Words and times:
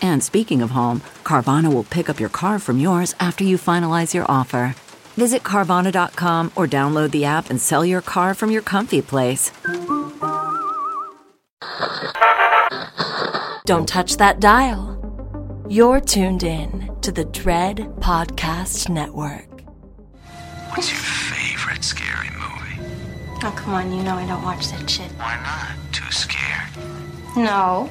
And 0.00 0.22
speaking 0.22 0.62
of 0.62 0.70
home, 0.70 1.00
Carvana 1.24 1.72
will 1.72 1.84
pick 1.84 2.08
up 2.08 2.20
your 2.20 2.28
car 2.28 2.58
from 2.58 2.78
yours 2.78 3.14
after 3.20 3.44
you 3.44 3.56
finalize 3.56 4.14
your 4.14 4.24
offer. 4.30 4.74
Visit 5.16 5.42
Carvana.com 5.42 6.52
or 6.54 6.66
download 6.66 7.10
the 7.10 7.24
app 7.24 7.48
and 7.50 7.60
sell 7.60 7.84
your 7.84 8.02
car 8.02 8.34
from 8.34 8.50
your 8.50 8.62
comfy 8.62 9.00
place. 9.02 9.50
Don't 13.64 13.88
touch 13.88 14.16
that 14.18 14.38
dial. 14.38 14.92
You're 15.68 16.00
tuned 16.00 16.44
in 16.44 16.94
to 17.00 17.10
the 17.10 17.24
Dread 17.24 17.78
Podcast 17.98 18.88
Network. 18.88 19.62
What's 20.70 20.90
your 20.90 21.00
favorite 21.00 21.82
scary 21.82 22.30
movie? 22.30 22.94
Oh, 23.42 23.52
come 23.56 23.74
on, 23.74 23.92
you 23.92 24.02
know 24.02 24.14
I 24.14 24.26
don't 24.26 24.42
watch 24.44 24.68
that 24.68 24.88
shit. 24.88 25.10
Why 25.12 25.40
not? 25.42 25.92
Too 25.92 26.10
scared? 26.12 26.68
No, 27.36 27.90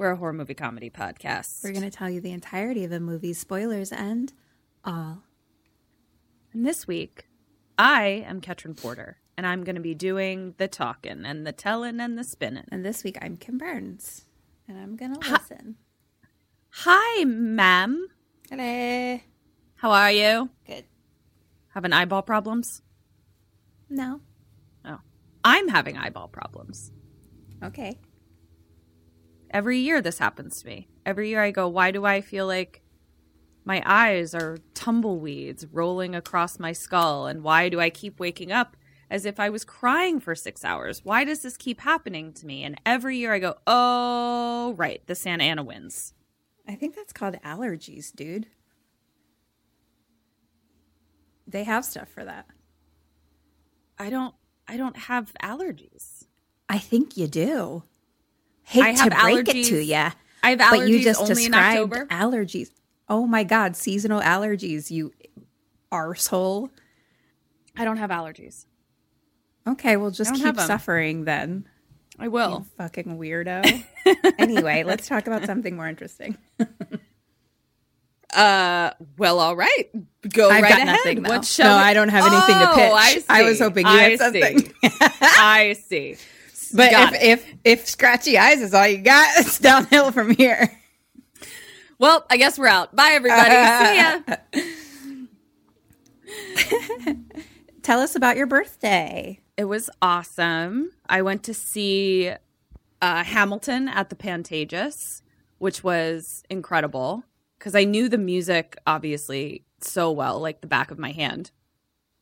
We're 0.00 0.12
a 0.12 0.16
horror 0.16 0.32
movie 0.32 0.54
comedy 0.54 0.88
podcast. 0.88 1.62
We're 1.62 1.72
going 1.72 1.82
to 1.82 1.90
tell 1.90 2.08
you 2.08 2.22
the 2.22 2.32
entirety 2.32 2.84
of 2.84 2.92
a 2.92 2.98
movie, 2.98 3.34
spoilers 3.34 3.92
and 3.92 4.32
all. 4.82 5.24
And 6.54 6.64
this 6.64 6.86
week, 6.86 7.28
I 7.78 8.24
am 8.26 8.40
Ketryn 8.40 8.80
Porter, 8.80 9.18
and 9.36 9.46
I'm 9.46 9.62
going 9.62 9.74
to 9.74 9.82
be 9.82 9.94
doing 9.94 10.54
the 10.56 10.68
talking 10.68 11.26
and 11.26 11.46
the 11.46 11.52
telling 11.52 12.00
and 12.00 12.16
the 12.16 12.24
spinning. 12.24 12.64
And 12.72 12.82
this 12.82 13.04
week 13.04 13.18
I'm 13.20 13.36
Kim 13.36 13.58
Burns, 13.58 14.24
and 14.66 14.78
I'm 14.78 14.96
going 14.96 15.16
to 15.16 15.32
listen. 15.32 15.76
Hi, 16.70 17.24
ma'am. 17.24 18.08
Hello. 18.48 19.20
How 19.74 19.90
are 19.90 20.12
you? 20.12 20.48
Good. 20.66 20.86
Having 21.74 21.92
eyeball 21.92 22.22
problems? 22.22 22.80
No. 23.90 24.22
Oh, 24.82 25.00
I'm 25.44 25.68
having 25.68 25.98
eyeball 25.98 26.28
problems. 26.28 26.90
Okay. 27.62 27.98
Every 29.50 29.78
year 29.78 30.00
this 30.00 30.18
happens 30.18 30.62
to 30.62 30.68
me. 30.68 30.88
Every 31.04 31.28
year 31.28 31.42
I 31.42 31.50
go, 31.50 31.68
why 31.68 31.90
do 31.90 32.04
I 32.04 32.20
feel 32.20 32.46
like 32.46 32.82
my 33.64 33.82
eyes 33.84 34.34
are 34.34 34.58
tumbleweeds 34.74 35.66
rolling 35.72 36.14
across 36.14 36.58
my 36.58 36.72
skull? 36.72 37.26
And 37.26 37.42
why 37.42 37.68
do 37.68 37.80
I 37.80 37.90
keep 37.90 38.20
waking 38.20 38.52
up 38.52 38.76
as 39.10 39.24
if 39.24 39.40
I 39.40 39.50
was 39.50 39.64
crying 39.64 40.20
for 40.20 40.36
six 40.36 40.64
hours? 40.64 41.04
Why 41.04 41.24
does 41.24 41.42
this 41.42 41.56
keep 41.56 41.80
happening 41.80 42.32
to 42.34 42.46
me? 42.46 42.62
And 42.62 42.80
every 42.86 43.16
year 43.16 43.34
I 43.34 43.40
go, 43.40 43.56
oh, 43.66 44.74
right, 44.76 45.04
the 45.06 45.16
Santa 45.16 45.44
Ana 45.44 45.64
wins. 45.64 46.14
I 46.68 46.76
think 46.76 46.94
that's 46.94 47.12
called 47.12 47.34
allergies, 47.44 48.14
dude. 48.14 48.46
They 51.46 51.64
have 51.64 51.84
stuff 51.84 52.08
for 52.08 52.24
that. 52.24 52.46
I 53.98 54.08
don't, 54.10 54.34
I 54.68 54.76
don't 54.76 54.96
have 54.96 55.32
allergies. 55.42 56.26
I 56.68 56.78
think 56.78 57.16
you 57.16 57.26
do. 57.26 57.82
Hate 58.70 58.82
I 58.82 58.94
to 59.08 59.10
break 59.10 59.48
it 59.48 59.64
to 59.66 59.78
you. 59.84 59.94
I 60.42 60.50
have 60.50 60.58
but 60.58 60.88
you 60.88 61.02
just 61.02 61.26
described 61.26 61.92
October. 61.92 62.06
allergies. 62.06 62.70
Oh 63.08 63.26
my 63.26 63.42
god, 63.44 63.76
seasonal 63.76 64.20
allergies, 64.20 64.90
you 64.90 65.12
arsehole. 65.92 66.70
I 67.76 67.84
don't 67.84 67.96
have 67.98 68.10
allergies. 68.10 68.66
Okay, 69.68 69.96
well 69.96 70.10
just 70.10 70.34
keep 70.34 70.58
suffering 70.58 71.24
then. 71.24 71.68
I 72.18 72.28
will. 72.28 72.60
You 72.60 72.66
fucking 72.78 73.18
weirdo. 73.18 73.84
anyway, 74.38 74.82
let's 74.84 75.08
talk 75.08 75.26
about 75.26 75.44
something 75.46 75.74
more 75.74 75.88
interesting. 75.88 76.36
Uh, 78.32 78.90
well, 79.18 79.40
all 79.40 79.56
right. 79.56 79.88
Go 80.32 80.48
I've 80.50 80.62
right 80.62 80.70
got 80.70 80.82
ahead. 80.82 80.86
nothing. 80.86 81.22
What 81.24 81.44
shall 81.44 81.76
No, 81.76 81.82
we- 81.82 81.88
I 81.90 81.94
don't 81.94 82.08
have 82.10 82.24
anything 82.32 82.54
to 82.58 82.70
Oh, 82.70 82.74
pitch. 82.74 83.24
I, 83.28 83.40
I 83.40 83.42
was 83.42 83.58
hoping 83.58 83.86
you 83.86 83.92
I 83.92 84.02
had 84.02 84.10
see. 84.12 84.40
something. 84.40 84.72
I 85.20 85.76
see. 85.88 86.16
But 86.72 86.90
Got 86.90 87.14
if, 87.14 87.22
if 87.22 87.54
if 87.64 87.86
scratchy 87.86 88.38
eyes 88.38 88.60
is 88.62 88.74
all 88.74 88.86
you 88.86 88.98
got, 88.98 89.28
it's 89.38 89.58
downhill 89.58 90.12
from 90.12 90.30
here. 90.30 90.78
Well, 91.98 92.24
I 92.30 92.36
guess 92.38 92.58
we're 92.58 92.66
out. 92.66 92.96
Bye, 92.96 93.10
everybody. 93.12 93.50
See 96.24 96.66
ya. 97.06 97.14
Tell 97.82 98.00
us 98.00 98.14
about 98.14 98.36
your 98.36 98.46
birthday. 98.46 99.40
It 99.56 99.64
was 99.64 99.90
awesome. 100.00 100.92
I 101.08 101.22
went 101.22 101.42
to 101.44 101.54
see 101.54 102.32
uh, 103.02 103.24
Hamilton 103.24 103.88
at 103.88 104.08
the 104.08 104.16
Pantages, 104.16 105.22
which 105.58 105.84
was 105.84 106.42
incredible 106.48 107.24
because 107.58 107.74
I 107.74 107.84
knew 107.84 108.08
the 108.08 108.18
music 108.18 108.76
obviously 108.86 109.64
so 109.80 110.10
well, 110.10 110.40
like 110.40 110.60
the 110.60 110.66
back 110.66 110.90
of 110.90 110.98
my 110.98 111.12
hand. 111.12 111.50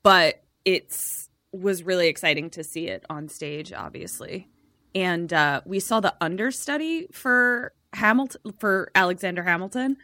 But 0.02 0.42
it's 0.64 1.27
was 1.52 1.82
really 1.82 2.08
exciting 2.08 2.50
to 2.50 2.62
see 2.64 2.88
it 2.88 3.04
on 3.08 3.28
stage, 3.28 3.72
obviously. 3.72 4.48
And 4.94 5.32
uh, 5.32 5.60
we 5.64 5.80
saw 5.80 6.00
the 6.00 6.14
understudy 6.20 7.08
for 7.12 7.72
Hamilton 7.92 8.52
for 8.58 8.90
Alexander 8.94 9.42
Hamilton, 9.42 9.96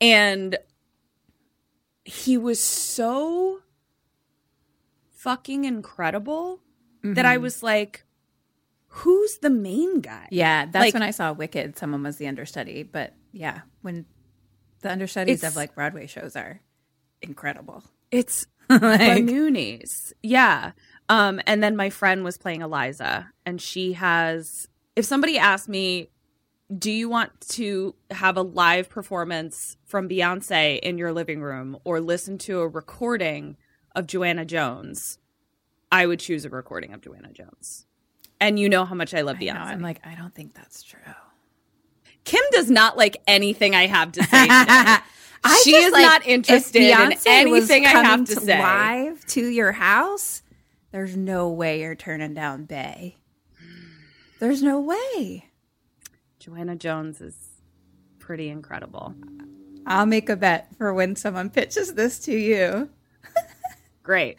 and 0.00 0.56
he 2.04 2.36
was 2.36 2.60
so 2.60 3.60
fucking 5.10 5.64
incredible 5.64 6.60
that 7.04 7.24
I 7.26 7.36
was 7.36 7.62
like, 7.64 8.04
who's 8.86 9.38
the 9.38 9.50
main 9.50 10.00
guy? 10.00 10.28
Yeah, 10.30 10.66
that's 10.66 10.76
Like- 10.84 10.94
when 10.94 11.02
I 11.02 11.10
saw 11.10 11.32
Wicked. 11.32 11.76
Someone 11.76 12.02
was 12.04 12.16
the 12.16 12.28
understudy, 12.28 12.84
but 12.84 13.14
yeah, 13.32 13.62
when 13.82 14.04
the 14.82 14.90
understudies 14.92 15.42
of 15.42 15.56
like 15.56 15.74
Broadway 15.74 16.06
shows 16.06 16.36
are 16.36 16.60
incredible. 17.20 17.82
It's 18.12 18.46
Like- 18.82 19.26
Banoonies. 19.26 20.12
Yeah. 20.22 20.72
Um, 21.08 21.40
and 21.46 21.62
then 21.62 21.76
my 21.76 21.90
friend 21.90 22.24
was 22.24 22.38
playing 22.38 22.62
Eliza, 22.62 23.30
and 23.44 23.60
she 23.60 23.92
has. 23.94 24.68
If 24.96 25.04
somebody 25.04 25.36
asked 25.38 25.68
me, 25.68 26.08
"Do 26.76 26.90
you 26.90 27.08
want 27.08 27.38
to 27.50 27.94
have 28.10 28.36
a 28.36 28.42
live 28.42 28.88
performance 28.88 29.76
from 29.84 30.08
Beyonce 30.08 30.78
in 30.78 30.96
your 30.98 31.12
living 31.12 31.42
room, 31.42 31.76
or 31.84 32.00
listen 32.00 32.38
to 32.38 32.60
a 32.60 32.68
recording 32.68 33.56
of 33.94 34.06
Joanna 34.06 34.44
Jones?" 34.44 35.18
I 35.90 36.06
would 36.06 36.20
choose 36.20 36.46
a 36.46 36.48
recording 36.50 36.94
of 36.94 37.02
Joanna 37.02 37.32
Jones. 37.32 37.84
And 38.40 38.58
you 38.58 38.68
know 38.70 38.86
how 38.86 38.94
much 38.94 39.12
I 39.12 39.20
love 39.20 39.36
I 39.40 39.44
know, 39.44 39.52
Beyonce. 39.52 39.66
I'm 39.66 39.82
like, 39.82 40.00
I 40.06 40.14
don't 40.14 40.34
think 40.34 40.54
that's 40.54 40.82
true. 40.82 40.98
Kim 42.24 42.40
does 42.52 42.70
not 42.70 42.96
like 42.96 43.18
anything 43.26 43.74
I 43.74 43.86
have 43.88 44.12
to 44.12 44.22
say. 44.24 44.46
I 45.44 45.60
she 45.64 45.72
just, 45.72 45.86
is 45.86 45.92
like, 45.92 46.02
not 46.02 46.26
interested 46.26 46.82
in 46.82 47.14
anything 47.26 47.86
I 47.86 47.88
have 47.88 48.04
coming 48.04 48.26
to 48.26 48.40
say. 48.40 48.58
Live 48.60 49.26
to 49.28 49.46
your 49.46 49.72
house, 49.72 50.42
there's 50.92 51.16
no 51.16 51.48
way 51.48 51.80
you're 51.80 51.94
turning 51.94 52.34
down 52.34 52.64
Bey. 52.64 53.16
There's 54.38 54.62
no 54.62 54.80
way. 54.80 55.48
Joanna 56.38 56.76
Jones 56.76 57.20
is 57.20 57.36
pretty 58.18 58.48
incredible. 58.48 59.14
I'll 59.86 60.06
make 60.06 60.28
a 60.28 60.36
bet 60.36 60.68
for 60.76 60.92
when 60.92 61.16
someone 61.16 61.50
pitches 61.50 61.94
this 61.94 62.18
to 62.20 62.32
you. 62.32 62.90
Great. 64.02 64.38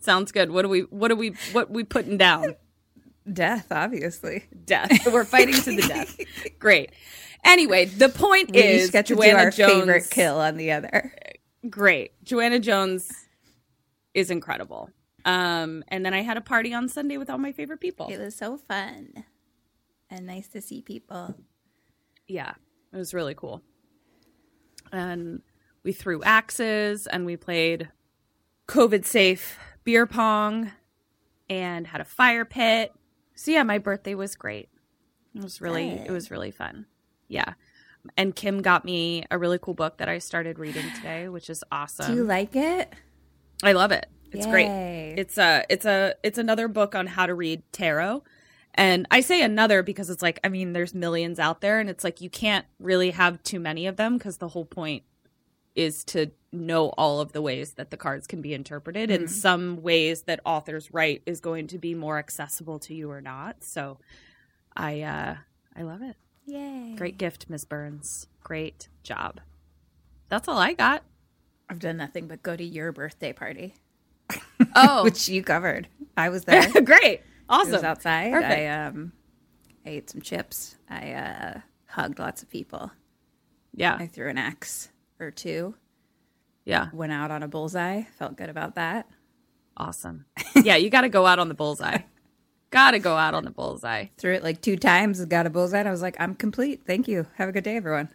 Sounds 0.00 0.32
good. 0.32 0.50
What 0.50 0.64
are 0.64 0.68
we 0.68 0.80
what 0.80 1.10
are 1.10 1.16
we 1.16 1.34
what 1.52 1.70
we 1.70 1.84
putting 1.84 2.16
down? 2.16 2.56
Death, 3.30 3.70
obviously. 3.70 4.44
Death. 4.64 5.06
We're 5.06 5.24
fighting 5.24 5.54
to 5.54 5.76
the 5.76 5.82
death. 5.88 6.18
Great. 6.58 6.90
Anyway, 7.44 7.86
the 7.86 8.08
point 8.08 8.52
We 8.52 8.58
is 8.58 8.90
get 8.90 9.06
to 9.06 9.14
Joanna 9.14 9.32
do 9.32 9.36
our 9.38 9.50
Jones, 9.50 9.72
favorite 9.80 10.10
kill 10.10 10.38
on 10.38 10.56
the 10.56 10.72
other. 10.72 11.12
Great. 11.68 12.12
Joanna 12.24 12.58
Jones 12.58 13.10
is 14.14 14.30
incredible. 14.30 14.90
Um, 15.24 15.84
and 15.88 16.04
then 16.04 16.14
I 16.14 16.22
had 16.22 16.36
a 16.36 16.40
party 16.40 16.74
on 16.74 16.88
Sunday 16.88 17.16
with 17.16 17.30
all 17.30 17.38
my 17.38 17.52
favorite 17.52 17.80
people. 17.80 18.08
It 18.08 18.18
was 18.18 18.34
so 18.34 18.56
fun 18.56 19.24
and 20.10 20.26
nice 20.26 20.48
to 20.48 20.60
see 20.60 20.82
people. 20.82 21.34
Yeah, 22.26 22.54
it 22.92 22.96
was 22.96 23.14
really 23.14 23.34
cool. 23.34 23.62
And 24.92 25.42
we 25.82 25.92
threw 25.92 26.22
axes 26.22 27.06
and 27.06 27.24
we 27.24 27.36
played 27.36 27.88
COVID 28.68 29.04
safe 29.04 29.58
beer 29.84 30.06
pong 30.06 30.72
and 31.48 31.86
had 31.86 32.00
a 32.00 32.04
fire 32.04 32.44
pit. 32.44 32.92
So 33.34 33.50
yeah, 33.50 33.62
my 33.62 33.78
birthday 33.78 34.14
was 34.14 34.36
great. 34.36 34.68
It 35.34 35.42
was 35.42 35.60
really 35.60 35.88
it 35.88 36.10
was 36.10 36.30
really 36.30 36.50
fun. 36.50 36.86
Yeah. 37.32 37.54
And 38.16 38.34
Kim 38.36 38.62
got 38.62 38.84
me 38.84 39.24
a 39.30 39.38
really 39.38 39.58
cool 39.58 39.74
book 39.74 39.98
that 39.98 40.08
I 40.08 40.18
started 40.18 40.58
reading 40.58 40.84
today, 40.96 41.28
which 41.28 41.48
is 41.48 41.64
awesome. 41.72 42.06
Do 42.06 42.14
you 42.14 42.24
like 42.24 42.54
it? 42.54 42.92
I 43.62 43.72
love 43.72 43.92
it. 43.92 44.06
It's 44.32 44.46
Yay. 44.46 44.52
great. 44.52 45.14
It's 45.18 45.38
a 45.38 45.64
it's 45.68 45.84
a 45.84 46.14
it's 46.22 46.38
another 46.38 46.68
book 46.68 46.94
on 46.94 47.06
how 47.06 47.26
to 47.26 47.34
read 47.34 47.62
tarot. 47.72 48.22
And 48.74 49.06
I 49.10 49.20
say 49.20 49.42
another 49.42 49.82
because 49.82 50.10
it's 50.10 50.22
like 50.22 50.40
I 50.44 50.48
mean 50.48 50.72
there's 50.72 50.94
millions 50.94 51.38
out 51.38 51.60
there 51.60 51.80
and 51.80 51.88
it's 51.88 52.04
like 52.04 52.20
you 52.20 52.30
can't 52.30 52.66
really 52.78 53.10
have 53.10 53.42
too 53.42 53.60
many 53.60 53.86
of 53.86 53.96
them 53.96 54.18
because 54.18 54.38
the 54.38 54.48
whole 54.48 54.64
point 54.64 55.04
is 55.74 56.04
to 56.04 56.30
know 56.50 56.88
all 56.98 57.20
of 57.20 57.32
the 57.32 57.40
ways 57.40 57.74
that 57.74 57.90
the 57.90 57.96
cards 57.96 58.26
can 58.26 58.42
be 58.42 58.52
interpreted 58.52 59.10
and 59.10 59.30
some 59.30 59.80
ways 59.80 60.22
that 60.22 60.40
authors 60.44 60.92
write 60.92 61.22
is 61.24 61.40
going 61.40 61.66
to 61.66 61.78
be 61.78 61.94
more 61.94 62.18
accessible 62.18 62.78
to 62.78 62.94
you 62.94 63.10
or 63.10 63.20
not. 63.20 63.62
So 63.64 63.98
I 64.76 65.02
uh 65.02 65.36
I 65.76 65.82
love 65.82 66.02
it. 66.02 66.16
Yay. 66.46 66.94
Great 66.96 67.18
gift, 67.18 67.46
Miss 67.48 67.64
Burns. 67.64 68.26
Great 68.42 68.88
job. 69.02 69.40
That's 70.28 70.48
all 70.48 70.58
I 70.58 70.72
got. 70.74 71.02
I've 71.68 71.78
done 71.78 71.96
nothing 71.96 72.26
but 72.28 72.42
go 72.42 72.56
to 72.56 72.64
your 72.64 72.92
birthday 72.92 73.32
party, 73.32 73.74
Oh, 74.76 75.04
which 75.04 75.28
you 75.28 75.42
covered. 75.42 75.88
I 76.16 76.28
was 76.28 76.44
there. 76.44 76.68
great. 76.82 77.20
I 77.48 77.56
Awesome. 77.60 77.72
was 77.72 77.84
outside. 77.84 78.32
Perfect. 78.32 78.52
I 78.52 78.66
um 78.68 79.12
I 79.86 79.90
ate 79.90 80.10
some 80.10 80.20
chips. 80.20 80.76
I 80.90 81.12
uh 81.12 81.60
hugged 81.86 82.18
lots 82.18 82.42
of 82.42 82.50
people. 82.50 82.90
Yeah. 83.74 83.96
I 83.98 84.06
threw 84.06 84.28
an 84.28 84.38
axe 84.38 84.90
or 85.18 85.30
two. 85.30 85.74
Yeah. 86.64 86.88
Went 86.92 87.12
out 87.12 87.30
on 87.30 87.42
a 87.42 87.48
bullseye. 87.48 88.02
Felt 88.18 88.36
good 88.36 88.50
about 88.50 88.74
that. 88.74 89.08
Awesome. 89.76 90.26
Yeah, 90.54 90.76
you 90.76 90.90
got 90.90 91.00
to 91.02 91.08
go 91.08 91.24
out 91.26 91.38
on 91.38 91.48
the 91.48 91.54
bullseye. 91.54 91.98
got 92.72 92.90
to 92.92 92.98
go 92.98 93.16
out 93.16 93.34
on 93.34 93.44
the 93.44 93.50
bullseye. 93.52 94.06
Threw 94.18 94.34
it 94.34 94.42
like 94.42 94.60
two 94.60 94.76
times, 94.76 95.24
got 95.26 95.46
a 95.46 95.50
bullseye. 95.50 95.78
And 95.78 95.88
I 95.88 95.92
was 95.92 96.02
like, 96.02 96.16
I'm 96.18 96.34
complete. 96.34 96.82
Thank 96.86 97.06
you. 97.06 97.26
Have 97.36 97.48
a 97.48 97.52
good 97.52 97.62
day, 97.64 97.76
everyone. 97.76 98.08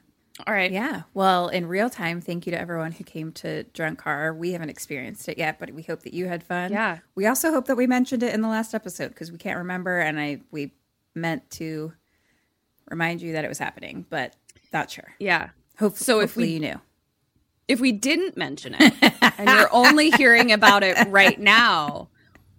All 0.46 0.54
right. 0.54 0.72
Yeah. 0.72 1.04
Well, 1.16 1.48
in 1.48 1.66
real 1.66 1.90
time, 1.90 2.22
thank 2.22 2.46
you 2.46 2.52
to 2.52 2.60
everyone 2.60 2.92
who 2.92 3.04
came 3.04 3.32
to 3.34 3.64
Drunk 3.64 3.98
Car. 4.00 4.34
We 4.34 4.52
haven't 4.52 4.70
experienced 4.70 5.28
it 5.30 5.38
yet, 5.38 5.58
but 5.60 5.72
we 5.72 5.82
hope 5.84 6.04
that 6.04 6.14
you 6.14 6.28
had 6.28 6.44
fun. 6.44 6.72
Yeah. 6.72 7.00
We 7.16 7.26
also 7.26 7.52
hope 7.52 7.66
that 7.68 7.76
we 7.78 7.88
mentioned 7.88 8.22
it 8.22 8.34
in 8.36 8.42
the 8.42 8.48
last 8.48 8.76
episode 8.76 9.08
because 9.10 9.32
we 9.32 9.38
can't 9.40 9.58
remember, 9.58 9.98
and 10.00 10.20
I 10.20 10.42
we 10.52 10.74
meant 11.16 11.50
to 11.52 11.92
remind 12.92 13.22
you 13.22 13.34
that 13.34 13.46
it 13.46 13.48
was 13.48 13.58
happening, 13.58 14.06
but 14.12 14.36
not 14.72 14.92
sure. 14.92 15.16
Yeah. 15.20 15.50
Hope, 15.80 15.96
So 15.98 16.20
if 16.20 16.30
hopefully 16.30 16.48
we- 16.48 16.54
you 16.54 16.60
knew. 16.60 16.82
If 17.68 17.80
we 17.82 17.92
didn't 17.92 18.38
mention 18.38 18.76
it 18.80 18.94
and 19.38 19.50
you're 19.50 19.68
only 19.74 20.10
hearing 20.12 20.54
about 20.54 20.84
it 20.84 20.96
right 21.10 21.38
now, 21.38 22.08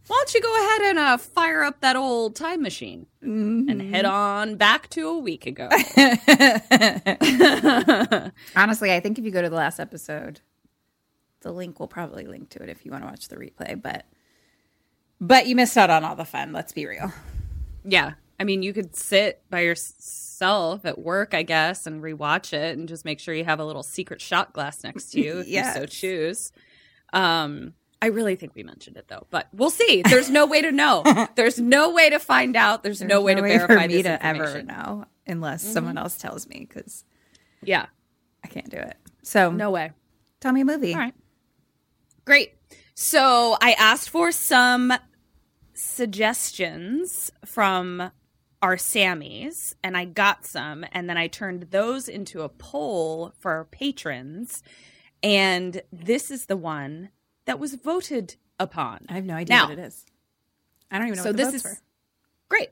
why 0.09 0.17
don't 0.17 0.35
you 0.35 0.41
go 0.41 0.57
ahead 0.57 0.81
and 0.91 0.99
uh, 0.99 1.17
fire 1.19 1.63
up 1.63 1.81
that 1.81 1.95
old 1.97 2.35
time 2.35 2.63
machine 2.63 3.07
and 3.23 3.81
head 3.81 4.05
on 4.05 4.57
back 4.57 4.89
to 4.91 5.07
a 5.09 5.19
week 5.19 5.47
ago? 5.47 5.69
Honestly, 8.57 8.93
I 8.93 9.01
think 9.01 9.19
if 9.19 9.25
you 9.25 9.31
go 9.31 9.43
to 9.43 9.51
the 9.51 9.57
last 9.57 9.79
episode, 9.79 10.41
the 11.43 11.53
link 11.53 11.79
will 11.79 11.89
probably 11.89 12.27
link 12.27 12.49
to 12.51 12.63
it 12.63 12.69
if 12.69 12.85
you 12.85 12.91
want 12.91 13.05
to 13.05 13.09
watch 13.09 13.29
the 13.29 13.37
replay. 13.37 13.81
But 13.81 14.07
but 15.21 15.47
you 15.47 15.55
missed 15.57 15.77
out 15.77 15.91
on 15.91 16.05
all 16.05 16.17
the 16.17 16.25
fun. 16.25 16.53
Let's 16.53 16.73
be 16.73 16.87
real. 16.87 17.13
yeah. 17.85 18.15
I 18.41 18.45
mean, 18.45 18.63
you 18.63 18.73
could 18.73 18.95
sit 18.95 19.43
by 19.51 19.61
yourself 19.61 20.85
at 20.85 20.97
work, 20.99 21.35
I 21.35 21.43
guess, 21.43 21.89
and 21.89 22.01
rewatch 22.01 22.53
it 22.53 22.79
and 22.79 22.89
just 22.89 23.05
make 23.05 23.19
sure 23.19 23.35
you 23.35 23.45
have 23.45 23.59
a 23.59 23.65
little 23.65 23.83
secret 23.83 24.21
shot 24.21 24.53
glass 24.53 24.85
next 24.85 25.11
to 25.13 25.21
you 25.21 25.41
if 25.41 25.49
you 25.49 25.65
so 25.65 25.87
choose. 25.87 26.53
Um, 27.13 27.75
I 28.01 28.07
really 28.07 28.37
think 28.37 28.55
we 28.55 28.63
mentioned 28.63 28.97
it 28.97 29.09
though, 29.09 29.27
but 29.31 29.49
we'll 29.53 29.71
see. 29.71 30.03
There's 30.03 30.31
no 30.31 30.47
way 30.47 30.63
to 30.63 30.71
know. 30.71 31.03
There's 31.35 31.59
no 31.59 31.93
way 31.93 32.11
to 32.11 32.19
find 32.19 32.57
out. 32.57 32.83
There's, 32.83 33.03
no 33.03 33.23
way 33.23 33.35
to 33.35 33.43
verify 33.43 33.83
for 33.83 33.89
me 33.89 34.03
to 34.03 34.25
ever 34.25 34.63
know 34.63 35.07
unless 35.27 35.65
mm-hmm. 35.65 35.73
someone 35.73 35.99
else 35.99 36.17
tells 36.17 36.49
me 36.49 36.67
because 36.69 37.05
Yeah, 37.63 37.87
I 38.45 38.49
can't 38.49 38.71
do 38.71 38.77
it. 38.77 38.97
So 39.23 39.51
no 39.51 39.71
way. 39.71 39.93
tell 40.41 40.53
me 40.53 40.61
a 40.61 40.65
movie. 40.65 40.95
All 40.95 41.01
right. 41.01 41.15
Great. 42.25 42.55
So 42.95 43.57
I 43.61 43.73
asked 43.73 44.11
for 44.11 44.33
some 44.33 44.93
suggestions 45.75 47.31
from 47.45 48.11
our 48.61 48.77
Sammys, 48.77 49.75
and 49.85 49.97
I 49.97 50.05
got 50.05 50.45
some, 50.45 50.85
and 50.93 51.09
then 51.09 51.17
I 51.17 51.29
turned 51.29 51.69
those 51.71 52.09
into 52.09 52.43
a 52.43 52.49
poll 52.49 53.33
for 53.39 53.53
our 53.53 53.65
patrons. 53.65 54.63
And 55.23 55.83
this 55.93 56.31
is 56.31 56.47
the 56.47 56.57
one 56.57 57.11
that 57.49 57.59
was 57.59 57.75
voted 57.75 58.37
upon. 58.61 59.07
I 59.09 59.15
have 59.15 59.25
no 59.25 59.35
idea 59.35 59.57
Now- 59.57 59.69
what 59.69 59.79
it 59.79 59.83
is. 59.83 60.05
I 60.91 60.99
don't 60.99 61.09
even 61.09 61.17
know 61.19 61.25
so 61.25 61.33
this 61.33 61.53
is 61.53 61.65
were. 61.65 61.79
great. 62.49 62.71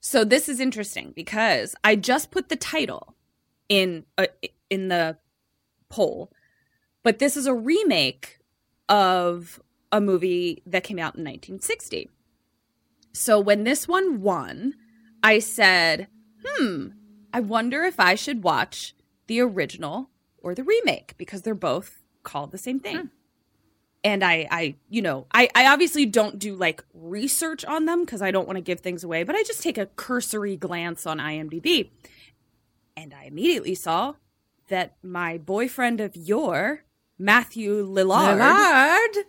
So 0.00 0.24
this 0.24 0.48
is 0.48 0.60
interesting 0.60 1.12
because 1.16 1.74
I 1.82 1.96
just 1.96 2.30
put 2.30 2.48
the 2.48 2.54
title 2.56 3.16
in 3.68 4.04
uh, 4.18 4.26
in 4.70 4.88
the 4.88 5.18
poll, 5.88 6.30
but 7.02 7.18
this 7.18 7.36
is 7.36 7.46
a 7.46 7.54
remake 7.54 8.38
of 8.88 9.60
a 9.90 10.00
movie 10.00 10.62
that 10.66 10.84
came 10.84 10.98
out 10.98 11.16
in 11.16 11.24
1960. 11.24 12.08
So 13.12 13.40
when 13.40 13.64
this 13.64 13.88
one 13.88 14.20
won, 14.20 14.74
I 15.24 15.40
said, 15.40 16.06
"Hmm, 16.44 16.88
I 17.32 17.40
wonder 17.40 17.82
if 17.82 17.98
I 17.98 18.14
should 18.14 18.44
watch 18.44 18.94
the 19.26 19.40
original 19.40 20.10
or 20.38 20.54
the 20.54 20.62
remake 20.64 21.16
because 21.16 21.42
they're 21.42 21.54
both 21.56 22.02
called 22.22 22.52
the 22.52 22.58
same 22.58 22.78
thing." 22.78 23.10
And 24.04 24.22
I, 24.22 24.46
I, 24.50 24.76
you 24.88 25.02
know, 25.02 25.26
I, 25.32 25.48
I 25.54 25.66
obviously 25.66 26.06
don't 26.06 26.38
do 26.38 26.54
like 26.54 26.84
research 26.94 27.64
on 27.64 27.86
them 27.86 28.04
because 28.04 28.22
I 28.22 28.30
don't 28.30 28.46
want 28.46 28.56
to 28.56 28.62
give 28.62 28.80
things 28.80 29.02
away, 29.02 29.24
but 29.24 29.34
I 29.34 29.42
just 29.42 29.62
take 29.62 29.78
a 29.78 29.86
cursory 29.86 30.56
glance 30.56 31.06
on 31.06 31.18
IMDb, 31.18 31.90
and 32.96 33.12
I 33.12 33.24
immediately 33.24 33.74
saw 33.74 34.14
that 34.68 34.96
my 35.02 35.38
boyfriend 35.38 36.00
of 36.00 36.14
yore, 36.14 36.84
Matthew 37.18 37.84
Lillard, 37.84 38.38
Lillard. 38.38 39.24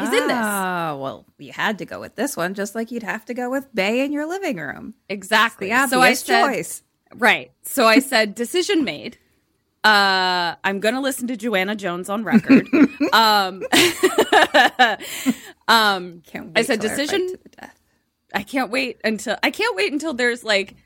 He's 0.00 0.12
in 0.12 0.26
this. 0.26 0.36
Ah, 0.36 0.96
well, 0.98 1.24
you 1.38 1.52
had 1.52 1.78
to 1.78 1.84
go 1.84 2.00
with 2.00 2.16
this 2.16 2.36
one, 2.36 2.54
just 2.54 2.74
like 2.74 2.90
you'd 2.90 3.04
have 3.04 3.24
to 3.26 3.34
go 3.34 3.48
with 3.48 3.72
Bey 3.72 4.04
in 4.04 4.12
your 4.12 4.26
living 4.26 4.56
room. 4.56 4.94
exactly. 5.08 5.68
The 5.68 5.86
so 5.86 6.00
I 6.00 6.14
said, 6.14 6.42
choice. 6.42 6.82
right. 7.14 7.52
So 7.62 7.86
I 7.86 8.00
said, 8.00 8.34
decision 8.34 8.82
made. 8.82 9.18
Uh, 9.88 10.54
I'm 10.64 10.80
gonna 10.80 11.00
listen 11.00 11.28
to 11.28 11.36
Joanna 11.36 11.74
Jones 11.74 12.10
on 12.10 12.22
record. 12.22 12.68
um, 13.14 13.62
um, 15.66 16.20
Can't 16.26 16.52
I 16.54 16.62
said 16.62 16.82
till 16.82 16.90
our 16.90 16.96
fight 16.96 17.06
decision 17.06 17.28
to 17.28 17.38
death. 17.58 17.80
I 18.34 18.42
can't 18.42 18.70
wait 18.70 19.00
until 19.02 19.38
I 19.42 19.50
can't 19.50 19.74
wait 19.74 19.90
until 19.90 20.12
there's 20.12 20.44
like 20.44 20.76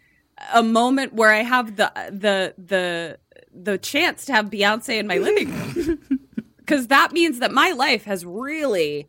a 0.54 0.62
moment 0.62 1.14
where 1.14 1.32
I 1.32 1.42
have 1.42 1.74
the 1.74 1.90
the 2.12 2.54
the 2.56 3.18
the 3.52 3.76
chance 3.76 4.26
to 4.26 4.34
have 4.34 4.50
Beyonce 4.50 5.00
in 5.00 5.08
my 5.08 5.18
living 5.18 5.50
room. 5.50 6.20
Cuz 6.68 6.86
that 6.86 7.10
means 7.10 7.40
that 7.40 7.50
my 7.50 7.72
life 7.72 8.04
has 8.04 8.24
really 8.24 9.08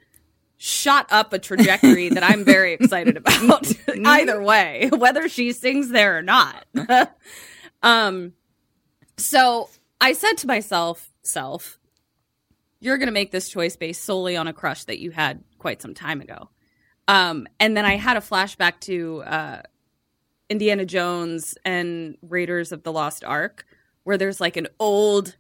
shot 0.58 1.06
up 1.12 1.34
a 1.34 1.40
trajectory 1.40 2.10
that 2.10 2.24
I'm 2.24 2.44
very 2.44 2.74
excited 2.74 3.16
about. 3.16 3.72
Either 4.04 4.42
way, 4.42 4.90
whether 4.92 5.30
she 5.30 5.52
sings 5.52 5.90
there 5.90 6.18
or 6.18 6.24
not. 6.24 6.66
um 7.84 8.34
so 9.18 9.70
I 10.04 10.12
said 10.12 10.38
to 10.40 10.48
myself, 10.48 11.10
self, 11.22 11.80
you're 12.82 12.98
going 12.98 13.08
to 13.08 13.14
make 13.14 13.32
this 13.32 13.48
choice 13.48 13.78
based 13.78 14.04
solely 14.04 14.36
on 14.36 14.50
a 14.50 14.54
crush 14.54 14.84
that 14.84 15.00
you 15.00 15.12
had 15.12 15.42
quite 15.60 15.82
some 15.82 15.94
time 15.94 16.20
ago. 16.20 16.50
Um, 17.08 17.48
and 17.58 17.78
then 17.78 17.86
I 17.86 17.96
had 17.96 18.18
a 18.18 18.20
flashback 18.20 18.82
to 18.82 19.24
uh, 19.24 19.62
Indiana 20.50 20.84
Jones 20.84 21.58
and 21.64 22.18
Raiders 22.22 22.74
of 22.74 22.84
the 22.84 22.92
Lost 22.92 23.24
Ark, 23.24 23.66
where 24.04 24.18
there's 24.18 24.42
like 24.42 24.58
an 24.58 24.68
old 24.78 25.38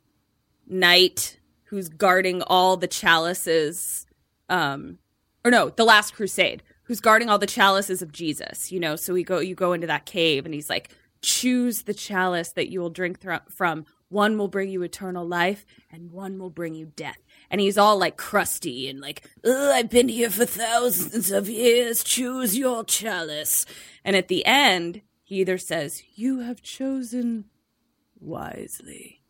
knight 0.65 1.41
who's 1.65 1.89
guarding 1.89 2.41
all 2.43 2.77
the 2.77 2.87
chalices 2.87 4.05
um 4.47 4.97
or 5.43 5.51
no 5.51 5.69
the 5.69 5.83
last 5.83 6.13
crusade 6.13 6.63
who's 6.83 7.01
guarding 7.01 7.29
all 7.29 7.37
the 7.37 7.45
chalices 7.45 8.01
of 8.01 8.13
jesus 8.13 8.71
you 8.71 8.79
know 8.79 8.95
so 8.95 9.13
we 9.13 9.23
go 9.23 9.39
you 9.39 9.55
go 9.55 9.73
into 9.73 9.87
that 9.87 10.05
cave 10.05 10.45
and 10.45 10.53
he's 10.53 10.69
like 10.69 10.89
choose 11.21 11.83
the 11.83 11.93
chalice 11.93 12.53
that 12.53 12.69
you 12.69 12.79
will 12.79 12.89
drink 12.89 13.19
from 13.49 13.85
one 14.13 14.37
will 14.37 14.47
bring 14.47 14.69
you 14.69 14.81
eternal 14.83 15.27
life 15.27 15.65
and 15.91 16.11
one 16.11 16.39
will 16.39 16.49
bring 16.49 16.75
you 16.75 16.85
death 16.95 17.19
and 17.49 17.59
he's 17.59 17.77
all 17.77 17.97
like 17.97 18.15
crusty 18.15 18.87
and 18.87 19.01
like 19.01 19.27
"Ugh, 19.43 19.71
i've 19.73 19.89
been 19.89 20.07
here 20.07 20.29
for 20.29 20.45
thousands 20.45 21.31
of 21.31 21.49
years 21.49 22.03
choose 22.03 22.57
your 22.57 22.85
chalice 22.85 23.65
and 24.05 24.15
at 24.15 24.29
the 24.29 24.45
end 24.45 25.01
he 25.23 25.41
either 25.41 25.57
says 25.57 26.03
you 26.15 26.39
have 26.39 26.61
chosen 26.61 27.45
wisely 28.19 29.23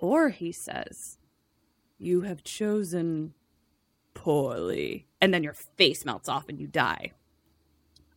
or 0.00 0.30
he 0.30 0.50
says, 0.50 1.18
You 1.98 2.22
have 2.22 2.42
chosen 2.42 3.34
poorly. 4.14 5.06
And 5.20 5.32
then 5.32 5.44
your 5.44 5.52
face 5.52 6.04
melts 6.06 6.28
off 6.28 6.48
and 6.48 6.58
you 6.58 6.66
die. 6.66 7.12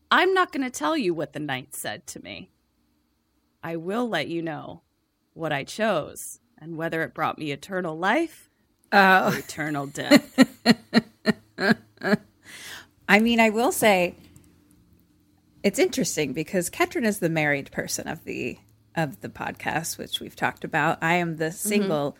I'm 0.09 0.33
not 0.33 0.53
going 0.53 0.63
to 0.63 0.69
tell 0.69 0.95
you 0.95 1.13
what 1.13 1.33
the 1.33 1.39
knight 1.39 1.75
said 1.75 2.07
to 2.07 2.23
me. 2.23 2.51
I 3.61 3.75
will 3.75 4.07
let 4.07 4.29
you 4.29 4.41
know 4.41 4.81
what 5.33 5.51
I 5.51 5.63
chose 5.63 6.39
and 6.57 6.77
whether 6.77 7.03
it 7.03 7.13
brought 7.13 7.37
me 7.37 7.51
eternal 7.51 7.97
life 7.97 8.49
or 8.91 9.35
eternal 9.35 9.87
death. 9.87 10.47
I 13.09 13.19
mean, 13.19 13.39
I 13.39 13.49
will 13.49 13.71
say 13.71 14.15
it's 15.63 15.79
interesting 15.79 16.33
because 16.33 16.69
Ketryn 16.69 17.05
is 17.05 17.19
the 17.19 17.29
married 17.29 17.71
person 17.71 18.07
of 18.07 18.23
the 18.23 18.57
of 18.95 19.21
the 19.21 19.29
podcast, 19.29 19.97
which 19.97 20.19
we've 20.19 20.35
talked 20.35 20.63
about. 20.63 20.99
I 21.01 21.15
am 21.15 21.37
the 21.37 21.51
single 21.51 22.15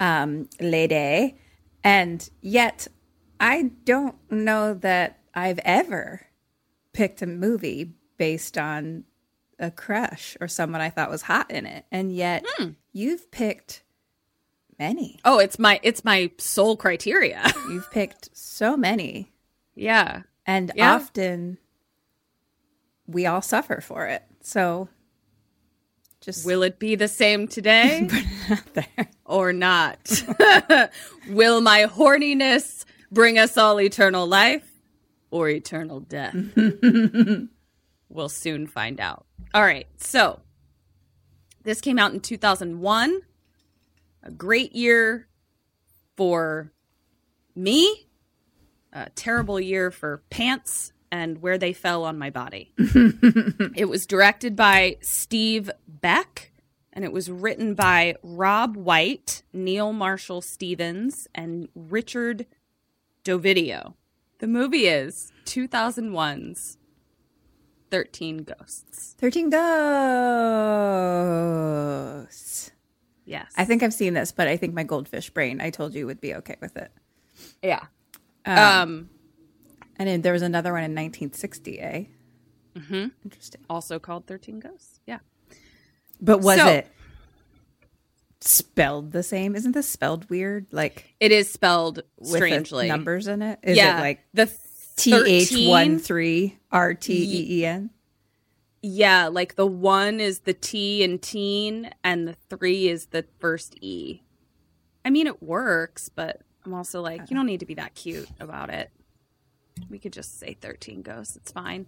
um, 0.00 0.48
lady, 0.58 1.38
and 1.82 2.28
yet 2.40 2.88
I 3.38 3.70
don't 3.84 4.16
know 4.30 4.74
that 4.74 5.18
I've 5.34 5.58
ever 5.64 6.26
picked 6.92 7.20
a 7.20 7.26
movie 7.26 7.92
based 8.16 8.56
on 8.56 9.04
a 9.58 9.70
crush 9.70 10.36
or 10.40 10.48
someone 10.48 10.80
I 10.80 10.90
thought 10.90 11.10
was 11.10 11.22
hot 11.22 11.50
in 11.50 11.66
it, 11.66 11.84
and 11.90 12.12
yet 12.14 12.44
hmm. 12.56 12.70
you've 12.92 13.30
picked 13.30 13.82
many. 14.78 15.20
oh, 15.24 15.38
it's 15.38 15.58
my 15.58 15.80
it's 15.82 16.04
my 16.04 16.30
sole 16.38 16.76
criteria. 16.76 17.42
You've 17.68 17.90
picked 17.90 18.30
so 18.36 18.76
many. 18.76 19.32
yeah. 19.74 20.22
and 20.46 20.72
Yeah. 20.74 20.94
often 20.94 21.58
we 23.06 23.26
all 23.26 23.42
suffer 23.42 23.80
for 23.80 24.06
it. 24.06 24.22
So 24.40 24.88
just 26.20 26.44
Will 26.46 26.62
it 26.62 26.78
be 26.78 26.94
the 26.94 27.08
same 27.08 27.46
today 27.48 28.08
or 29.26 29.52
not? 29.52 30.10
Will 31.28 31.60
my 31.60 31.84
horniness 31.84 32.84
bring 33.12 33.38
us 33.38 33.56
all 33.58 33.78
eternal 33.80 34.26
life 34.26 34.66
or 35.30 35.48
eternal 35.50 36.00
death? 36.00 36.34
we'll 38.08 38.28
soon 38.30 38.66
find 38.66 39.00
out. 39.00 39.26
All 39.52 39.62
right. 39.62 39.86
So, 39.96 40.40
this 41.62 41.80
came 41.80 41.98
out 41.98 42.12
in 42.12 42.20
2001. 42.20 43.20
A 44.22 44.30
great 44.30 44.74
year 44.74 45.26
for 46.16 46.72
me. 47.54 48.06
A 48.92 49.10
terrible 49.10 49.58
year 49.58 49.90
for 49.90 50.22
pants 50.30 50.92
and 51.10 51.42
where 51.42 51.58
they 51.58 51.72
fell 51.72 52.04
on 52.04 52.18
my 52.18 52.30
body. 52.30 52.72
It 53.76 53.88
was 53.88 54.06
directed 54.06 54.54
by 54.56 54.98
Steve 55.00 55.70
Beck 55.88 56.52
and 56.94 57.04
it 57.04 57.12
was 57.12 57.28
written 57.28 57.74
by 57.74 58.14
Robb 58.22 58.76
White, 58.76 59.42
Neal 59.52 59.92
Marshall 59.92 60.40
Stevens, 60.40 61.26
and 61.34 61.68
Richard 61.74 62.46
D'Ovidio. 63.24 63.94
The 64.38 64.46
movie 64.46 64.86
is 64.86 65.32
2001's 65.46 66.78
13 67.94 68.38
Ghosts. 68.38 69.14
13 69.20 69.50
Ghosts. 72.24 72.72
Yes. 73.24 73.52
I 73.56 73.64
think 73.64 73.84
I've 73.84 73.94
seen 73.94 74.14
this, 74.14 74.32
but 74.32 74.48
I 74.48 74.56
think 74.56 74.74
my 74.74 74.82
goldfish 74.82 75.30
brain, 75.30 75.60
I 75.60 75.70
told 75.70 75.94
you, 75.94 76.06
would 76.06 76.20
be 76.20 76.34
okay 76.34 76.56
with 76.60 76.76
it. 76.76 76.90
yeah. 77.62 77.84
Um, 78.44 79.08
And 79.96 80.08
then 80.08 80.22
there 80.22 80.32
was 80.32 80.42
another 80.42 80.72
one 80.72 80.82
in 80.82 80.90
1960, 80.90 81.80
eh? 81.80 82.04
Mm-hmm. 82.74 83.06
Interesting. 83.24 83.60
also 83.70 84.00
called 84.00 84.26
13 84.26 84.58
Ghosts. 84.58 84.98
Yeah. 85.06 85.20
But 86.20 86.38
was 86.40 86.58
So- 86.58 86.66
it 86.68 86.88
spelled 88.40 89.12
the 89.12 89.22
same? 89.22 89.54
Isn't 89.54 89.70
this 89.72 89.88
spelled 89.88 90.28
weird? 90.28 90.66
Like 90.72 91.14
It 91.20 91.30
is 91.30 91.48
spelled 91.48 92.02
with 92.18 92.34
strangely. 92.34 92.88
numbers 92.88 93.28
in 93.28 93.40
it? 93.40 93.60
Is 93.62 93.76
yeah. 93.76 93.98
it 93.98 94.00
like 94.00 94.24
the 94.34 94.46
T 94.96 95.14
H 95.14 95.48
13 95.48 95.68
one 95.68 95.98
three 95.98 96.58
R 96.70 96.94
T 96.94 97.12
E 97.12 97.60
E 97.60 97.66
N? 97.66 97.90
Yeah, 98.82 99.28
like 99.28 99.56
the 99.56 99.66
one 99.66 100.20
is 100.20 100.40
the 100.40 100.52
T 100.54 101.02
in 101.02 101.18
teen, 101.18 101.90
and 102.02 102.28
the 102.28 102.36
three 102.50 102.88
is 102.88 103.06
the 103.06 103.24
first 103.38 103.76
E. 103.80 104.22
I 105.04 105.10
mean, 105.10 105.26
it 105.26 105.42
works, 105.42 106.08
but 106.08 106.40
I'm 106.64 106.74
also 106.74 107.00
like, 107.00 107.30
you 107.30 107.36
don't 107.36 107.46
need 107.46 107.60
to 107.60 107.66
be 107.66 107.74
that 107.74 107.94
cute 107.94 108.28
about 108.40 108.70
it. 108.70 108.90
We 109.90 109.98
could 109.98 110.12
just 110.12 110.38
say 110.38 110.54
13 110.60 111.02
ghosts. 111.02 111.36
It's 111.36 111.52
fine. 111.52 111.86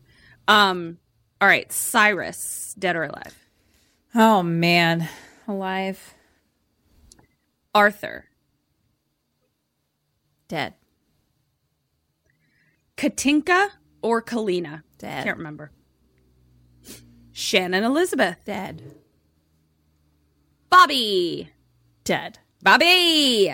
Um, 0.49 0.99
all 1.41 1.49
right, 1.49 1.71
Cyrus, 1.73 2.75
dead 2.79 2.97
or 2.97 3.05
alive? 3.05 3.39
Oh 4.15 4.43
man, 4.43 5.09
alive, 5.47 6.15
Arthur, 7.75 8.25
dead, 10.49 10.75
Katinka 12.97 13.69
or 14.03 14.23
Kalina? 14.23 14.83
Dead. 14.99 15.25
Can't 15.25 15.39
remember. 15.39 15.71
Shannon 17.33 17.85
Elizabeth, 17.85 18.39
dead, 18.47 18.81
Bobby, 20.71 21.51
dead, 22.05 22.39
Bobby, 22.63 23.53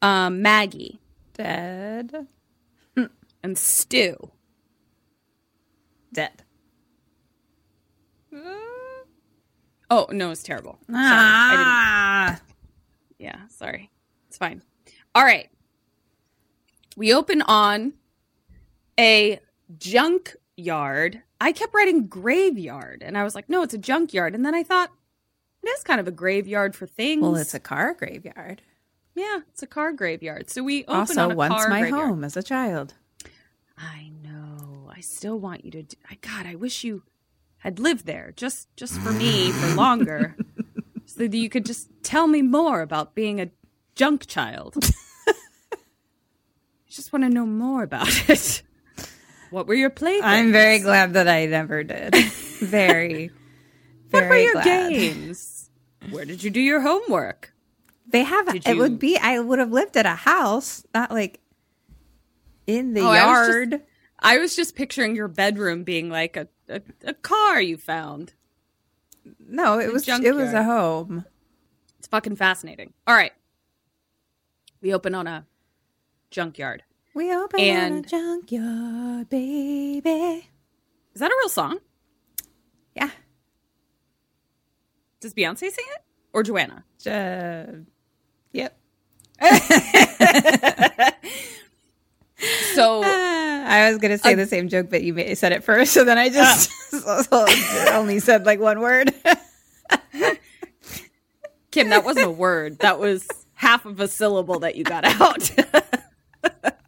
um, 0.00 0.40
Maggie, 0.42 1.00
dead, 1.32 2.28
and 3.42 3.58
Stu. 3.58 4.30
dead. 6.12 6.44
Oh 9.90 10.06
no, 10.10 10.30
it's 10.30 10.42
terrible. 10.44 10.78
Sorry. 10.88 10.96
Ah, 11.00 12.40
Yeah, 13.18 13.46
sorry. 13.48 13.90
It's 14.28 14.38
fine. 14.38 14.62
All 15.16 15.24
right. 15.24 15.50
We 16.96 17.12
open 17.12 17.42
on 17.42 17.94
a 18.98 19.40
junkyard. 19.78 21.22
I 21.40 21.52
kept 21.52 21.74
writing 21.74 22.06
graveyard 22.06 23.02
and 23.04 23.18
I 23.18 23.24
was 23.24 23.34
like, 23.34 23.48
no, 23.48 23.62
it's 23.62 23.74
a 23.74 23.78
junkyard. 23.78 24.34
And 24.34 24.44
then 24.44 24.54
I 24.54 24.62
thought, 24.62 24.90
it 25.62 25.68
is 25.68 25.82
kind 25.82 26.00
of 26.00 26.06
a 26.08 26.12
graveyard 26.12 26.76
for 26.76 26.86
things. 26.86 27.22
well, 27.22 27.36
it's 27.36 27.54
a 27.54 27.60
car 27.60 27.94
graveyard. 27.94 28.62
yeah, 29.14 29.40
it's 29.48 29.62
a 29.62 29.66
car 29.66 29.92
graveyard. 29.92 30.50
So 30.50 30.62
we 30.62 30.82
open 30.84 30.94
Also, 30.96 31.24
on 31.24 31.32
a 31.32 31.34
once 31.34 31.54
car 31.54 31.68
my 31.68 31.80
graveyard. 31.80 32.08
home 32.08 32.24
as 32.24 32.36
a 32.36 32.42
child. 32.42 32.94
I 33.78 34.10
know. 34.22 34.90
I 34.94 35.00
still 35.00 35.38
want 35.38 35.64
you 35.64 35.70
to. 35.72 35.82
Do, 35.82 35.96
I 36.10 36.16
God, 36.20 36.46
I 36.46 36.54
wish 36.54 36.84
you 36.84 37.02
had 37.58 37.78
lived 37.80 38.06
there 38.06 38.32
just 38.36 38.68
just 38.76 38.98
for 39.00 39.10
me 39.10 39.50
for 39.52 39.74
longer, 39.74 40.36
so 41.06 41.26
that 41.26 41.34
you 41.34 41.48
could 41.48 41.64
just 41.66 41.88
tell 42.02 42.26
me 42.28 42.42
more 42.42 42.80
about 42.82 43.14
being 43.14 43.40
a 43.40 43.50
junk 43.94 44.26
child. 44.26 44.76
I 45.26 45.32
just 46.88 47.12
want 47.12 47.24
to 47.24 47.28
know 47.30 47.46
more 47.46 47.82
about 47.82 48.30
it. 48.30 48.62
What 49.54 49.68
were 49.68 49.74
your 49.74 49.88
playthings? 49.90 50.24
I'm 50.24 50.50
very 50.50 50.80
glad 50.80 51.12
that 51.14 51.28
I 51.28 51.46
never 51.46 51.84
did. 51.84 52.12
very, 52.58 53.30
What 54.10 54.28
were 54.28 54.36
your 54.36 54.54
glad. 54.54 54.90
games? 54.90 55.70
Where 56.10 56.24
did 56.24 56.42
you 56.42 56.50
do 56.50 56.60
your 56.60 56.80
homework? 56.80 57.52
They 58.08 58.24
have. 58.24 58.46
Did 58.52 58.66
It 58.66 58.74
you- 58.74 58.78
would 58.82 58.98
be. 58.98 59.16
I 59.16 59.38
would 59.38 59.60
have 59.60 59.70
lived 59.70 59.96
at 59.96 60.06
a 60.06 60.16
house, 60.16 60.84
not 60.92 61.12
like 61.12 61.38
in 62.66 62.94
the 62.94 63.02
Oh, 63.02 63.06
I 63.08 63.26
was 63.26 63.46
just- 63.46 63.70
yard. 63.70 63.82
I 64.18 64.38
was 64.38 64.56
just 64.56 64.74
picturing 64.74 65.14
your 65.14 65.28
bedroom 65.28 65.84
being 65.84 66.08
like 66.10 66.36
a, 66.36 66.48
a, 66.68 66.80
a 67.04 67.14
car 67.14 67.60
you 67.60 67.76
found. 67.76 68.32
no, 69.38 69.78
it 69.78 69.92
was. 69.92 70.08
It 70.08 70.34
was 70.34 70.52
a 70.52 70.64
home. 70.64 71.24
It's 72.00 72.08
fucking 72.08 72.34
fascinating. 72.36 72.92
All 73.06 73.14
right. 73.14 73.32
We 74.82 74.92
open 74.92 75.14
on 75.14 75.26
a 75.28 75.46
junkyard. 76.32 76.82
We 77.14 77.32
open 77.34 77.60
on 77.60 77.66
a 77.66 77.70
And- 77.70 78.08
junkyard, 78.08 79.28
baby. 79.30 80.48
Is 81.14 81.20
that 81.20 81.30
a 81.30 81.34
real 81.38 81.48
song? 81.48 81.78
Yeah. 82.96 83.10
Does 85.20 85.32
Beyonce 85.34 85.58
sing 85.70 85.84
it? 85.94 86.02
Or 86.32 86.42
Joanna? 86.42 86.84
Uh, 87.06 87.84
yep. 88.52 88.76
So 92.74 93.02
I 93.04 93.88
was 93.90 93.98
gonna 93.98 94.18
say 94.18 94.34
the 94.34 94.46
same 94.46 94.68
joke, 94.68 94.90
but 94.90 95.02
you 95.04 95.34
said 95.36 95.52
it 95.52 95.62
first, 95.62 95.92
so 95.92 96.04
then 96.04 96.18
I 96.18 96.28
just 96.28 96.70
only 97.92 98.18
said 98.18 98.44
like 98.44 98.58
one 98.60 98.80
word. 98.80 99.14
Kim, 101.70 101.88
that 101.90 102.04
wasn't 102.04 102.26
a 102.26 102.30
word. 102.30 102.80
That 102.80 102.98
was 102.98 103.26
half 103.54 103.86
of 103.86 104.00
a 104.00 104.08
syllable 104.08 104.58
that 104.60 104.74
you 104.76 104.82
got 104.84 105.04
out. 105.04 105.50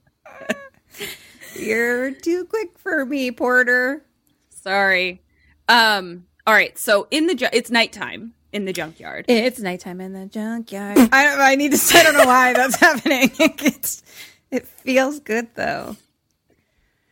You're 1.59 2.11
too 2.13 2.45
quick 2.45 2.79
for 2.79 3.05
me, 3.05 3.31
Porter. 3.31 4.05
Sorry. 4.51 5.23
Um. 5.69 6.27
All 6.47 6.55
right. 6.55 6.77
So 6.79 7.09
in 7.11 7.27
the 7.27 7.35
ju- 7.35 7.49
it's 7.53 7.71
nighttime 7.71 8.35
in 8.53 8.65
the 8.65 8.73
junkyard. 8.73 9.25
It's 9.29 9.59
nighttime 9.61 10.01
in 10.01 10.13
the 10.13 10.27
junkyard. 10.27 10.97
I 10.99 11.25
don't, 11.25 11.41
I 11.41 11.55
need 11.57 11.73
to. 11.73 11.97
I 11.99 12.03
don't 12.03 12.15
know 12.15 12.27
why 12.27 12.53
that's 12.53 12.77
happening. 12.81 13.31
It's, 13.39 14.03
it 14.51 14.67
feels 14.67 15.21
good 15.21 15.49
though. 15.55 15.97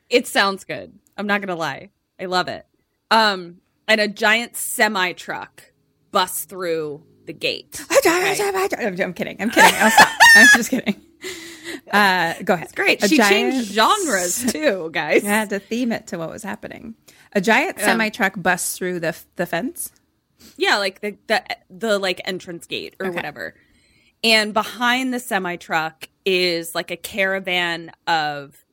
It 0.08 0.26
sounds 0.26 0.64
good. 0.64 0.92
I'm 1.16 1.26
not 1.26 1.40
gonna 1.40 1.56
lie. 1.56 1.90
I 2.20 2.26
love 2.26 2.48
it. 2.48 2.66
Um. 3.10 3.58
And 3.86 4.00
a 4.00 4.08
giant 4.08 4.56
semi 4.56 5.12
truck 5.12 5.72
busts 6.10 6.44
through 6.44 7.02
the 7.26 7.32
gate. 7.34 7.84
I'm, 7.90 9.00
I'm 9.00 9.12
kidding. 9.14 9.36
I'm 9.40 9.50
kidding. 9.50 9.74
I'll 9.74 9.90
stop. 9.90 10.08
I'm 10.36 10.46
just 10.54 10.70
kidding. 10.70 11.00
Uh, 11.90 12.35
go 12.45 12.54
ahead. 12.54 12.75
Great. 12.75 13.02
A 13.04 13.09
she 13.09 13.16
giant- 13.16 13.52
changed 13.54 13.73
genres 13.73 14.45
too, 14.52 14.90
guys. 14.93 15.25
I 15.25 15.28
had 15.28 15.50
to 15.50 15.59
theme 15.59 15.93
it 15.93 16.07
to 16.09 16.19
what 16.19 16.31
was 16.31 16.43
happening. 16.43 16.95
A 17.33 17.40
giant 17.40 17.81
semi 17.81 18.09
truck 18.11 18.35
busts 18.37 18.76
through 18.78 19.00
the 19.00 19.16
the 19.37 19.47
fence. 19.47 19.93
Yeah, 20.57 20.76
like 20.78 21.00
the 21.00 21.16
the 21.26 21.43
the 21.71 21.99
like 21.99 22.21
entrance 22.25 22.66
gate 22.66 22.95
or 23.00 23.07
Okay. 23.07 23.16
whatever. 23.16 23.54
And 24.23 24.54
behind 24.54 25.12
the 25.12 25.21
semi 25.21 25.57
truck 25.57 26.09
is 26.25 26.75
like 26.75 26.90
a 26.90 26.97
caravan 26.97 27.90
of 28.07 28.64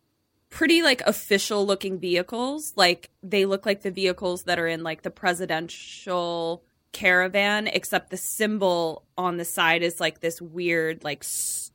pretty 0.50 0.81
like 0.81 1.01
official 1.01 1.65
looking 1.65 2.00
vehicles. 2.00 2.74
Like 2.75 3.10
they 3.24 3.46
look 3.46 3.65
like 3.65 3.81
the 3.81 3.91
vehicles 3.91 4.43
that 4.43 4.60
are 4.60 4.67
in 4.67 4.84
like 4.84 5.01
the 5.01 5.12
presidential 5.12 6.63
caravan, 6.91 7.67
except 7.67 8.10
the 8.12 8.17
symbol 8.17 9.05
on 9.17 9.38
the 9.38 9.46
side 9.46 9.81
is 9.81 10.00
like 10.00 10.20
this 10.20 10.41
weird 10.41 11.03
like 11.03 11.24
s- 11.24 11.70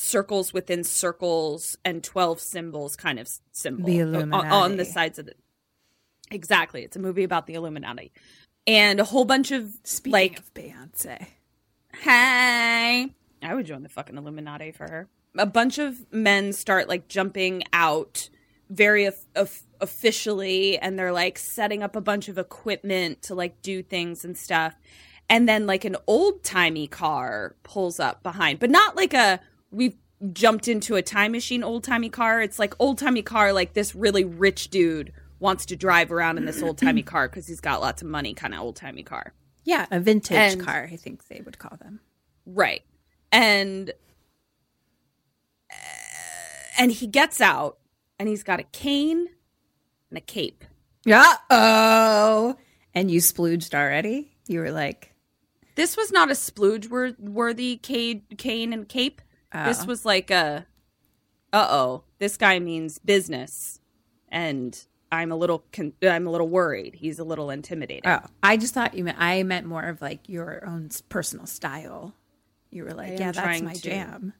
circles 0.00 0.52
within 0.52 0.84
circles 0.84 1.76
and 1.84 2.04
12 2.04 2.40
symbols 2.40 2.94
kind 2.94 3.18
of 3.18 3.28
symbol 3.50 3.86
The 3.86 4.22
on- 4.22 4.32
on, 4.32 4.76
the 4.76 4.84
sides 4.84 5.18
of 5.18 5.26
the 5.26 5.34
Exactly. 6.30 6.82
It's 6.84 6.94
a 6.96 7.00
movie 7.00 7.24
about 7.24 7.46
the 7.46 7.54
Illuminati. 7.54 8.12
And 8.66 9.00
a 9.00 9.04
whole 9.04 9.24
bunch 9.24 9.50
of 9.50 9.72
Speaking 9.82 10.12
like 10.12 10.38
of 10.38 10.52
Beyonce, 10.54 11.26
Hey. 11.94 13.08
I 13.42 13.54
would 13.54 13.66
join 13.66 13.82
the 13.82 13.88
fucking 13.88 14.16
Illuminati 14.16 14.72
for 14.72 14.88
her. 14.88 15.08
A 15.36 15.46
bunch 15.46 15.78
of 15.78 16.10
men 16.12 16.52
start 16.52 16.88
like 16.88 17.08
jumping 17.08 17.62
out 17.72 18.28
very 18.70 19.04
of 19.06 19.16
of- 19.34 19.62
officially 19.80 20.78
and 20.78 20.98
they're 20.98 21.12
like 21.12 21.38
setting 21.38 21.82
up 21.82 21.96
a 21.96 22.00
bunch 22.00 22.28
of 22.28 22.36
equipment 22.36 23.22
to 23.22 23.34
like 23.34 23.62
do 23.62 23.82
things 23.82 24.24
and 24.24 24.36
stuff. 24.36 24.74
And 25.30 25.48
then 25.48 25.66
like 25.66 25.84
an 25.84 25.96
old-timey 26.06 26.86
car 26.88 27.54
pulls 27.62 27.98
up 28.00 28.22
behind, 28.22 28.58
but 28.58 28.70
not 28.70 28.96
like 28.96 29.14
a 29.14 29.40
we've 29.70 29.96
jumped 30.32 30.66
into 30.68 30.96
a 30.96 31.02
time 31.02 31.32
machine 31.32 31.62
old-timey 31.62 32.08
car. 32.10 32.40
It's 32.42 32.58
like 32.58 32.74
old-timey 32.78 33.22
car 33.22 33.52
like 33.52 33.74
this 33.74 33.94
really 33.94 34.24
rich 34.24 34.68
dude 34.68 35.12
wants 35.38 35.64
to 35.66 35.76
drive 35.76 36.10
around 36.10 36.36
in 36.38 36.44
this 36.46 36.60
old-timey 36.62 37.02
car 37.04 37.28
cuz 37.28 37.46
he's 37.46 37.60
got 37.60 37.80
lots 37.80 38.02
of 38.02 38.08
money 38.08 38.34
kind 38.34 38.52
of 38.54 38.60
old-timey 38.60 39.02
car. 39.04 39.32
yeah, 39.64 39.86
a 39.90 40.00
vintage 40.00 40.36
And- 40.54 40.64
car. 40.64 40.88
I 40.92 40.96
think 40.96 41.28
they 41.28 41.40
would 41.44 41.58
call 41.58 41.76
them. 41.76 42.00
Right. 42.46 42.82
And 43.30 43.92
and 46.78 46.92
he 46.92 47.06
gets 47.06 47.40
out 47.40 47.78
and 48.18 48.28
he's 48.28 48.42
got 48.42 48.60
a 48.60 48.64
cane 48.64 49.28
and 50.10 50.18
a 50.18 50.20
cape. 50.20 50.64
Yeah. 51.04 51.34
Oh, 51.50 52.56
and 52.94 53.10
you 53.10 53.20
splooged 53.20 53.74
already. 53.74 54.32
You 54.46 54.60
were 54.60 54.70
like, 54.70 55.12
This 55.74 55.96
was 55.96 56.10
not 56.10 56.30
a 56.30 56.34
splooge 56.34 56.88
wor- 56.88 57.14
worthy 57.18 57.76
cane 57.76 58.22
and 58.72 58.88
cape. 58.88 59.20
This 59.52 59.82
Oh. 59.82 59.86
was 59.86 60.04
like 60.04 60.30
a 60.30 60.66
uh-oh, 61.52 62.04
this 62.18 62.36
guy 62.36 62.58
means 62.58 62.98
business 62.98 63.80
and 64.28 64.86
I'm 65.10 65.32
a 65.32 65.36
little 65.36 65.64
con- 65.72 65.94
I'm 66.02 66.26
a 66.26 66.30
little 66.30 66.48
worried. 66.48 66.94
He's 66.94 67.18
a 67.18 67.24
little 67.24 67.48
intimidated. 67.50 68.06
oh, 68.06 68.20
I 68.42 68.58
just 68.58 68.74
thought 68.74 68.92
you 68.94 69.04
meant. 69.04 69.16
I 69.18 69.42
meant 69.42 69.66
more 69.66 69.84
of 69.84 70.02
like 70.02 70.28
your 70.28 70.66
own 70.66 70.90
personal 71.08 71.46
style. 71.46 72.14
You 72.70 72.84
were 72.84 72.92
like, 72.92 73.18
yeah, 73.18 73.32
that's 73.32 73.62
my 73.62 73.72
to. 73.72 73.80
jam. 73.80 74.34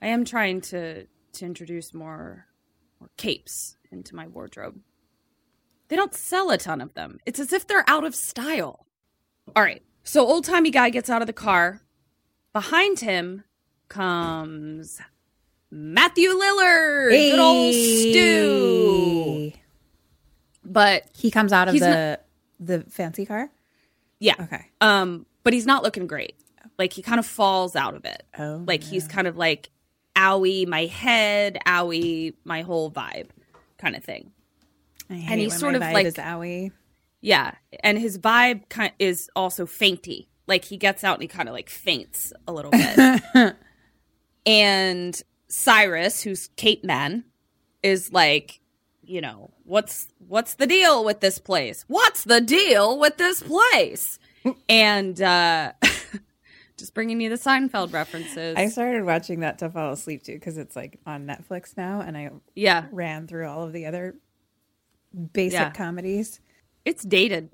I 0.00 0.06
am 0.08 0.24
trying 0.24 0.60
to 0.62 1.06
to 1.32 1.44
introduce 1.44 1.92
more 1.92 2.46
more 3.00 3.10
capes 3.16 3.76
into 3.90 4.14
my 4.14 4.28
wardrobe. 4.28 4.78
They 5.88 5.96
don't 5.96 6.14
sell 6.14 6.50
a 6.50 6.58
ton 6.58 6.80
of 6.80 6.94
them. 6.94 7.18
It's 7.26 7.40
as 7.40 7.52
if 7.52 7.66
they're 7.66 7.84
out 7.88 8.04
of 8.04 8.14
style. 8.14 8.86
All 9.56 9.62
right. 9.64 9.82
So 10.04 10.24
old 10.24 10.44
timey 10.44 10.70
guy 10.70 10.90
gets 10.90 11.10
out 11.10 11.22
of 11.22 11.26
the 11.26 11.32
car. 11.32 11.80
Behind 12.52 13.00
him 13.00 13.42
comes 13.88 15.00
Matthew 15.70 16.30
Lillard, 16.30 17.10
good 17.10 17.38
old 17.38 17.74
Stu. 17.74 19.52
But 20.64 21.04
He 21.16 21.30
comes 21.30 21.52
out 21.52 21.68
of 21.68 21.78
the 21.78 22.20
the 22.60 22.80
fancy 22.90 23.24
car. 23.24 23.50
yeah, 24.18 24.34
Okay. 24.40 24.66
um, 24.80 25.26
but 25.44 25.52
he's 25.52 25.66
not 25.66 25.82
looking 25.82 26.06
great. 26.06 26.34
Like 26.78 26.92
he 26.92 27.02
kind 27.02 27.18
of 27.18 27.26
falls 27.26 27.74
out 27.76 27.94
of 27.94 28.04
it. 28.04 28.22
Oh, 28.38 28.62
like 28.66 28.82
he's 28.82 29.06
kind 29.08 29.26
of 29.26 29.36
like 29.36 29.70
owie 30.16 30.66
my 30.66 30.86
head, 30.86 31.58
owie 31.66 32.34
my 32.44 32.62
whole 32.62 32.90
vibe, 32.90 33.28
kind 33.78 33.94
of 33.96 34.02
thing. 34.04 34.32
I 35.10 35.14
hate 35.14 35.38
he's 35.38 35.52
when 35.52 35.58
sort 35.60 35.72
my 35.72 35.76
of 35.78 35.82
vibe 35.84 35.94
like- 35.94 36.06
is 36.06 36.14
owie. 36.14 36.72
Yeah, 37.20 37.52
and 37.82 37.98
his 37.98 38.16
vibe 38.18 38.68
kind 38.68 38.90
of 38.90 38.94
is 39.00 39.28
also 39.34 39.66
fainty. 39.66 40.28
Like 40.46 40.64
he 40.64 40.76
gets 40.76 41.02
out 41.04 41.14
and 41.14 41.22
he 41.22 41.28
kind 41.28 41.48
of 41.48 41.52
like 41.54 41.68
faints 41.68 42.32
a 42.46 42.52
little 42.52 42.70
bit. 42.70 43.20
and 44.48 45.20
Cyrus, 45.48 46.22
who's 46.22 46.48
Kate 46.56 46.84
Man, 46.84 47.24
is 47.82 48.12
like, 48.12 48.60
you 49.02 49.20
know, 49.20 49.50
what's 49.64 50.08
what's 50.26 50.54
the 50.54 50.66
deal 50.66 51.04
with 51.04 51.20
this 51.20 51.38
place? 51.38 51.84
What's 51.88 52.24
the 52.24 52.40
deal 52.40 52.98
with 52.98 53.16
this 53.18 53.42
place? 53.42 54.18
and 54.68 55.20
uh 55.20 55.72
just 56.78 56.94
bringing 56.94 57.20
you 57.20 57.28
the 57.28 57.36
Seinfeld 57.36 57.92
references. 57.92 58.56
I 58.56 58.68
started 58.68 59.04
watching 59.04 59.40
that 59.40 59.58
to 59.58 59.70
fall 59.70 59.92
asleep 59.92 60.22
too 60.22 60.34
because 60.34 60.56
it's 60.58 60.74
like 60.76 60.98
on 61.06 61.26
Netflix 61.26 61.76
now, 61.76 62.00
and 62.00 62.16
I 62.16 62.30
yeah, 62.54 62.86
ran 62.90 63.26
through 63.26 63.46
all 63.48 63.64
of 63.64 63.72
the 63.72 63.86
other 63.86 64.16
basic 65.32 65.52
Yeah. 65.58 65.70
comedies. 65.70 66.40
it's 66.84 67.02
dated. 67.04 67.50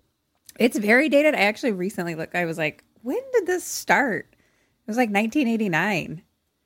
It's 0.59 0.79
very 0.79 1.09
dated. 1.09 1.35
I 1.35 1.41
actually 1.41 1.73
recently 1.73 2.15
looked. 2.15 2.37
I 2.37 2.45
was 2.45 2.59
like, 2.59 2.85
when 3.03 3.19
did 3.33 3.47
this 3.47 3.65
start? 3.65 4.29
It 4.33 4.87
was 4.87 4.97
like 4.97 5.09
1989. 5.11 6.23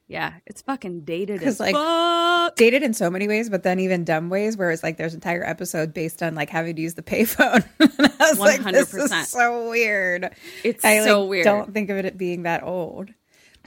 Yeah, 0.08 0.32
it's 0.46 0.62
fucking 0.62 1.02
dated 1.02 1.42
as 1.42 1.60
like, 1.60 1.74
fuck. 1.74 2.56
Dated 2.56 2.82
in 2.82 2.94
so 2.94 3.10
many 3.10 3.28
ways, 3.28 3.50
but 3.50 3.62
then 3.62 3.78
even 3.78 4.04
dumb 4.04 4.30
ways, 4.30 4.56
where 4.56 4.70
it's 4.70 4.82
like 4.82 4.96
there's 4.96 5.12
an 5.12 5.18
entire 5.18 5.44
episode 5.44 5.92
based 5.92 6.22
on 6.22 6.34
like 6.34 6.48
having 6.48 6.74
to 6.76 6.82
use 6.82 6.94
the 6.94 7.02
payphone. 7.02 7.62
I 8.18 8.30
was 8.30 8.38
like, 8.38 8.62
this 8.62 8.94
is 8.94 9.10
100%. 9.10 9.24
so 9.26 9.68
weird. 9.68 10.30
It's 10.64 10.82
I 10.82 11.04
so 11.04 11.20
like, 11.20 11.30
weird. 11.30 11.44
Don't 11.44 11.74
think 11.74 11.90
of 11.90 11.98
it 11.98 12.16
being 12.16 12.44
that 12.44 12.62
old. 12.62 13.10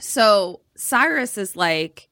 So 0.00 0.60
Cyrus 0.74 1.38
is 1.38 1.54
like, 1.54 2.08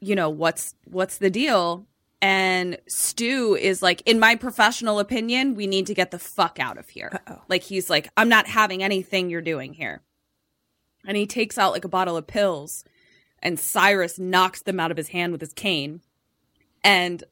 you 0.00 0.16
know, 0.16 0.28
what's 0.28 0.74
what's 0.84 1.18
the 1.18 1.30
deal? 1.30 1.86
And 2.20 2.78
Stu 2.88 3.54
is 3.54 3.80
like, 3.80 4.02
in 4.06 4.18
my 4.18 4.34
professional 4.34 4.98
opinion, 4.98 5.54
we 5.54 5.68
need 5.68 5.86
to 5.86 5.94
get 5.94 6.10
the 6.10 6.18
fuck 6.18 6.58
out 6.58 6.78
of 6.78 6.88
here. 6.88 7.10
Uh-oh. 7.12 7.42
Like 7.48 7.62
he's 7.62 7.88
like, 7.88 8.08
I'm 8.16 8.28
not 8.28 8.48
having 8.48 8.82
anything 8.82 9.30
you're 9.30 9.40
doing 9.42 9.72
here. 9.74 10.02
And 11.06 11.16
he 11.16 11.26
takes 11.26 11.58
out 11.58 11.72
like 11.72 11.84
a 11.84 11.88
bottle 11.88 12.16
of 12.16 12.26
pills, 12.26 12.82
and 13.46 13.60
Cyrus 13.60 14.18
knocks 14.18 14.62
them 14.62 14.80
out 14.80 14.90
of 14.90 14.96
his 14.96 15.06
hand 15.06 15.30
with 15.30 15.40
his 15.40 15.52
cane. 15.52 16.00
And 16.82 17.22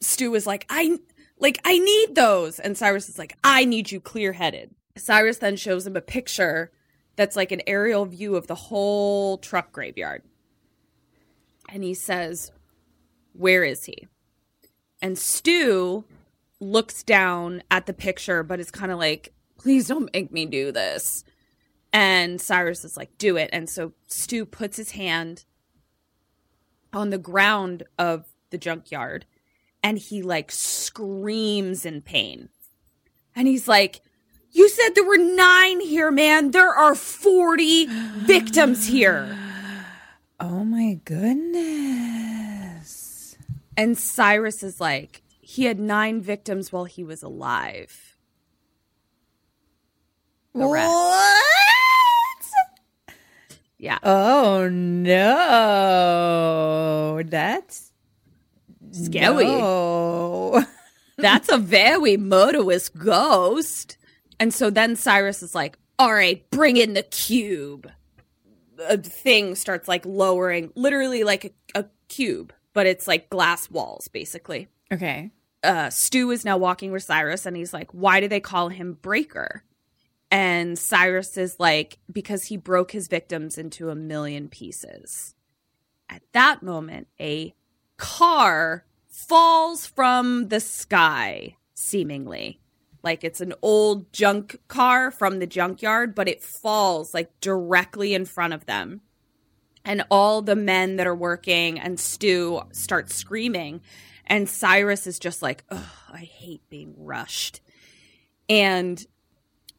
Stu 0.00 0.34
is 0.34 0.48
like, 0.48 0.66
I 0.68 0.98
like 1.38 1.60
I 1.64 1.78
need 1.78 2.16
those. 2.16 2.58
And 2.58 2.76
Cyrus 2.76 3.08
is 3.08 3.20
like, 3.20 3.38
I 3.44 3.64
need 3.64 3.92
you 3.92 4.00
clear 4.00 4.32
headed. 4.32 4.74
Cyrus 4.96 5.38
then 5.38 5.54
shows 5.54 5.86
him 5.86 5.94
a 5.94 6.00
picture 6.00 6.72
that's 7.14 7.36
like 7.36 7.52
an 7.52 7.62
aerial 7.68 8.04
view 8.04 8.34
of 8.34 8.48
the 8.48 8.56
whole 8.56 9.38
truck 9.38 9.70
graveyard. 9.70 10.24
And 11.68 11.84
he 11.84 11.94
says, 11.94 12.50
Where 13.32 13.62
is 13.62 13.84
he? 13.84 14.08
And 15.00 15.16
Stu 15.16 16.04
looks 16.58 17.04
down 17.04 17.62
at 17.70 17.86
the 17.86 17.92
picture, 17.92 18.42
but 18.42 18.58
is 18.58 18.72
kind 18.72 18.90
of 18.90 18.98
like, 18.98 19.32
Please 19.56 19.86
don't 19.86 20.12
make 20.12 20.32
me 20.32 20.46
do 20.46 20.72
this. 20.72 21.22
And 21.92 22.40
Cyrus 22.40 22.84
is 22.84 22.96
like, 22.96 23.16
Do 23.18 23.36
it. 23.36 23.50
And 23.52 23.68
so 23.68 23.92
Stu 24.06 24.44
puts 24.44 24.76
his 24.76 24.92
hand 24.92 25.44
on 26.92 27.10
the 27.10 27.18
ground 27.18 27.82
of 27.98 28.26
the 28.50 28.58
junkyard 28.58 29.26
and 29.82 29.98
he 29.98 30.22
like 30.22 30.50
screams 30.50 31.84
in 31.86 32.02
pain. 32.02 32.48
And 33.34 33.46
he's 33.48 33.68
like, 33.68 34.00
You 34.50 34.68
said 34.68 34.90
there 34.94 35.04
were 35.04 35.18
nine 35.18 35.80
here, 35.80 36.10
man. 36.10 36.50
There 36.50 36.74
are 36.74 36.94
40 36.94 37.86
victims 37.86 38.86
here. 38.86 39.36
Oh 40.40 40.62
my 40.62 41.00
goodness. 41.04 42.16
And 43.76 43.98
Cyrus 43.98 44.62
is 44.62 44.80
like, 44.80 45.22
He 45.40 45.64
had 45.64 45.80
nine 45.80 46.20
victims 46.20 46.70
while 46.70 46.84
he 46.84 47.02
was 47.02 47.24
alive. 47.24 48.16
The. 50.54 50.68
What? 50.68 51.67
Yeah. 53.78 53.98
Oh 54.02 54.68
no, 55.88 57.22
that's 57.24 57.92
Scary. 58.92 59.44
no. 59.44 60.64
That's 61.18 61.48
a 61.48 61.58
very 61.58 62.16
murderous 62.16 62.88
ghost. 62.88 63.96
And 64.38 64.54
so 64.54 64.70
then 64.70 64.94
Cyrus 64.94 65.42
is 65.42 65.52
like, 65.52 65.76
all 65.98 66.12
right, 66.14 66.48
bring 66.52 66.76
in 66.76 66.94
the 66.94 67.02
cube. 67.02 67.90
A 68.88 68.96
thing 68.96 69.56
starts 69.56 69.88
like 69.88 70.06
lowering, 70.06 70.70
literally 70.76 71.24
like 71.24 71.44
a, 71.44 71.80
a 71.80 71.84
cube, 72.08 72.52
but 72.72 72.86
it's 72.86 73.08
like 73.08 73.30
glass 73.30 73.68
walls, 73.68 74.06
basically. 74.06 74.68
Okay. 74.92 75.32
uh, 75.64 75.90
Stu 75.90 76.30
is 76.30 76.44
now 76.44 76.56
walking 76.56 76.92
with 76.92 77.02
Cyrus 77.02 77.46
and 77.46 77.56
he's 77.56 77.72
like, 77.74 77.90
Why 77.90 78.20
do 78.20 78.28
they 78.28 78.38
call 78.40 78.68
him 78.68 78.92
Breaker? 79.02 79.64
And 80.30 80.78
Cyrus 80.78 81.36
is 81.36 81.56
like, 81.58 81.98
Because 82.10 82.44
he 82.44 82.56
broke 82.56 82.92
his 82.92 83.08
victims 83.08 83.58
into 83.58 83.90
a 83.90 83.94
million 83.94 84.48
pieces. 84.48 85.34
At 86.08 86.22
that 86.32 86.62
moment, 86.62 87.08
a 87.20 87.54
car 87.96 88.84
falls 89.08 89.86
from 89.86 90.48
the 90.48 90.60
sky, 90.60 91.56
seemingly. 91.74 92.60
Like 93.02 93.24
it's 93.24 93.40
an 93.40 93.54
old 93.62 94.12
junk 94.12 94.58
car 94.68 95.10
from 95.10 95.38
the 95.38 95.46
junkyard, 95.46 96.14
but 96.14 96.28
it 96.28 96.42
falls 96.42 97.14
like 97.14 97.30
directly 97.40 98.14
in 98.14 98.24
front 98.24 98.52
of 98.52 98.66
them. 98.66 99.02
And 99.84 100.04
all 100.10 100.42
the 100.42 100.56
men 100.56 100.96
that 100.96 101.06
are 101.06 101.14
working 101.14 101.78
and 101.78 101.98
Stu 101.98 102.62
start 102.72 103.10
screaming. 103.10 103.80
And 104.26 104.48
Cyrus 104.48 105.06
is 105.06 105.18
just 105.18 105.40
like, 105.40 105.64
oh, 105.70 105.90
I 106.12 106.18
hate 106.18 106.60
being 106.68 106.94
rushed. 106.98 107.60
And 108.48 109.04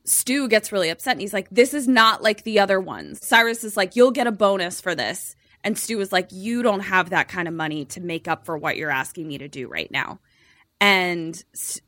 Stu 0.10 0.48
gets 0.48 0.72
really 0.72 0.90
upset 0.90 1.14
and 1.14 1.22
he's 1.22 1.34
like, 1.34 1.50
this 1.50 1.74
is 1.74 1.88
not 1.88 2.24
like 2.24 2.44
the 2.44 2.60
other 2.60 2.80
ones. 2.80 3.26
Cyrus 3.26 3.64
is 3.64 3.78
like, 3.78 3.96
you'll 3.96 4.12
get 4.12 4.28
a 4.28 4.32
bonus 4.32 4.82
for 4.82 4.96
this. 4.96 5.36
And 5.64 5.78
Stu 5.78 6.00
is 6.00 6.12
like, 6.12 6.30
you 6.32 6.64
don't 6.64 6.80
have 6.80 7.10
that 7.10 7.28
kind 7.28 7.48
of 7.48 7.54
money 7.54 7.86
to 7.86 8.02
make 8.02 8.28
up 8.28 8.46
for 8.46 8.58
what 8.58 8.78
you're 8.78 8.90
asking 8.90 9.28
me 9.28 9.38
to 9.38 9.48
do 9.48 9.68
right 9.68 9.92
now. 9.92 10.20
And 10.82 11.42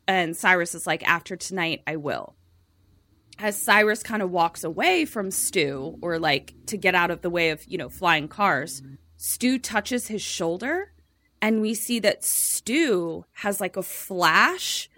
and 0.08 0.36
Cyrus 0.36 0.76
is 0.76 0.86
like, 0.86 1.08
after 1.08 1.36
tonight, 1.36 1.82
I 1.88 1.96
will. 1.96 2.36
As 3.40 3.60
Cyrus 3.60 4.04
kind 4.04 4.22
of 4.22 4.30
walks 4.30 4.64
away 4.64 5.06
from 5.06 5.32
Stu, 5.32 5.98
or 6.02 6.20
like 6.20 6.54
to 6.68 6.78
get 6.78 6.94
out 6.94 7.10
of 7.10 7.22
the 7.22 7.30
way 7.30 7.50
of, 7.52 7.66
you 7.66 7.78
know, 7.78 7.90
flying 7.90 8.28
cars, 8.28 8.84
Stu 9.18 9.58
touches 9.58 10.08
his 10.08 10.22
shoulder 10.22 10.92
and 11.42 11.62
we 11.62 11.74
see 11.74 12.00
that 12.00 12.24
Stu 12.24 13.26
has 13.34 13.60
like 13.60 13.78
a 13.78 13.84
flash 13.84 14.90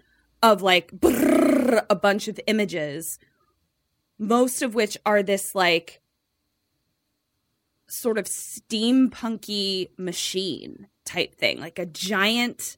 of 0.44 0.60
like 0.60 0.92
brrr, 0.92 1.86
a 1.88 1.96
bunch 1.96 2.28
of 2.28 2.38
images, 2.46 3.18
most 4.18 4.60
of 4.60 4.74
which 4.74 4.98
are 5.06 5.22
this 5.22 5.54
like 5.54 6.02
sort 7.86 8.18
of 8.18 8.26
steampunky 8.26 9.88
machine 9.96 10.86
type 11.06 11.34
thing, 11.34 11.58
like 11.60 11.78
a 11.78 11.86
giant 11.86 12.76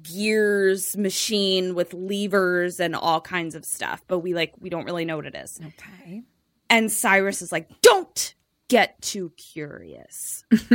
gears 0.00 0.96
machine 0.96 1.74
with 1.74 1.92
levers 1.92 2.78
and 2.78 2.94
all 2.94 3.20
kinds 3.20 3.56
of 3.56 3.64
stuff, 3.64 4.00
but 4.06 4.20
we 4.20 4.32
like 4.32 4.52
we 4.60 4.70
don't 4.70 4.84
really 4.84 5.04
know 5.04 5.16
what 5.16 5.26
it 5.26 5.34
is. 5.34 5.58
Okay. 5.60 6.22
And 6.70 6.90
Cyrus 6.90 7.42
is 7.42 7.50
like, 7.50 7.68
"Don't 7.80 8.34
get 8.68 9.02
too 9.02 9.32
curious." 9.36 10.44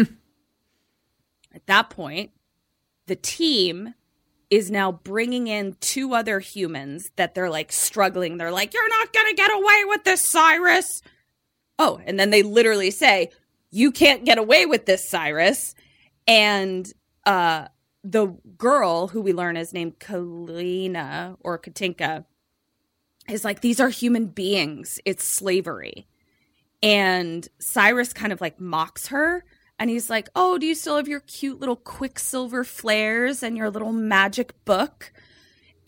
At 1.55 1.65
that 1.67 1.89
point, 1.89 2.31
the 3.05 3.15
team 3.15 3.93
is 4.49 4.71
now 4.71 4.91
bringing 4.91 5.47
in 5.47 5.75
two 5.79 6.13
other 6.13 6.39
humans 6.39 7.11
that 7.15 7.35
they're 7.35 7.49
like 7.49 7.71
struggling. 7.71 8.37
They're 8.37 8.51
like, 8.51 8.73
"You're 8.73 8.89
not 8.89 9.13
going 9.13 9.27
to 9.27 9.33
get 9.33 9.51
away 9.51 9.83
with 9.85 10.03
this, 10.03 10.27
Cyrus." 10.27 11.01
Oh, 11.79 11.99
and 12.05 12.19
then 12.19 12.29
they 12.29 12.43
literally 12.43 12.91
say, 12.91 13.29
"You 13.71 13.91
can't 13.91 14.25
get 14.25 14.37
away 14.37 14.65
with 14.65 14.85
this, 14.85 15.07
Cyrus." 15.07 15.75
And 16.27 16.91
uh 17.25 17.67
the 18.03 18.27
girl 18.57 19.07
who 19.07 19.21
we 19.21 19.33
learn 19.33 19.57
is 19.57 19.73
named 19.73 19.99
Kalina 19.99 21.35
or 21.41 21.59
Katinka 21.59 22.25
is 23.29 23.43
like, 23.43 23.59
these 23.61 23.79
are 23.79 23.89
human 23.89 24.27
beings. 24.27 24.99
It's 25.03 25.25
slavery. 25.25 26.07
And 26.81 27.47
Cyrus 27.59 28.13
kind 28.13 28.31
of 28.31 28.39
like 28.39 28.59
mocks 28.59 29.07
her. 29.07 29.43
And 29.79 29.89
he's 29.89 30.09
like, 30.09 30.29
Oh, 30.35 30.57
do 30.57 30.65
you 30.65 30.75
still 30.75 30.97
have 30.97 31.07
your 31.07 31.19
cute 31.21 31.59
little 31.59 31.75
quicksilver 31.75 32.63
flares 32.63 33.43
and 33.43 33.57
your 33.57 33.69
little 33.69 33.91
magic 33.91 34.53
book? 34.65 35.11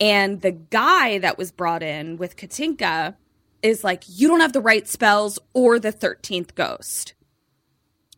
And 0.00 0.40
the 0.40 0.52
guy 0.52 1.18
that 1.18 1.36
was 1.36 1.52
brought 1.52 1.82
in 1.82 2.16
with 2.16 2.36
Katinka 2.36 3.16
is 3.62 3.84
like, 3.84 4.04
You 4.06 4.28
don't 4.28 4.40
have 4.40 4.52
the 4.52 4.60
right 4.60 4.86
spells 4.88 5.38
or 5.52 5.78
the 5.78 5.92
13th 5.92 6.54
ghost. 6.54 7.14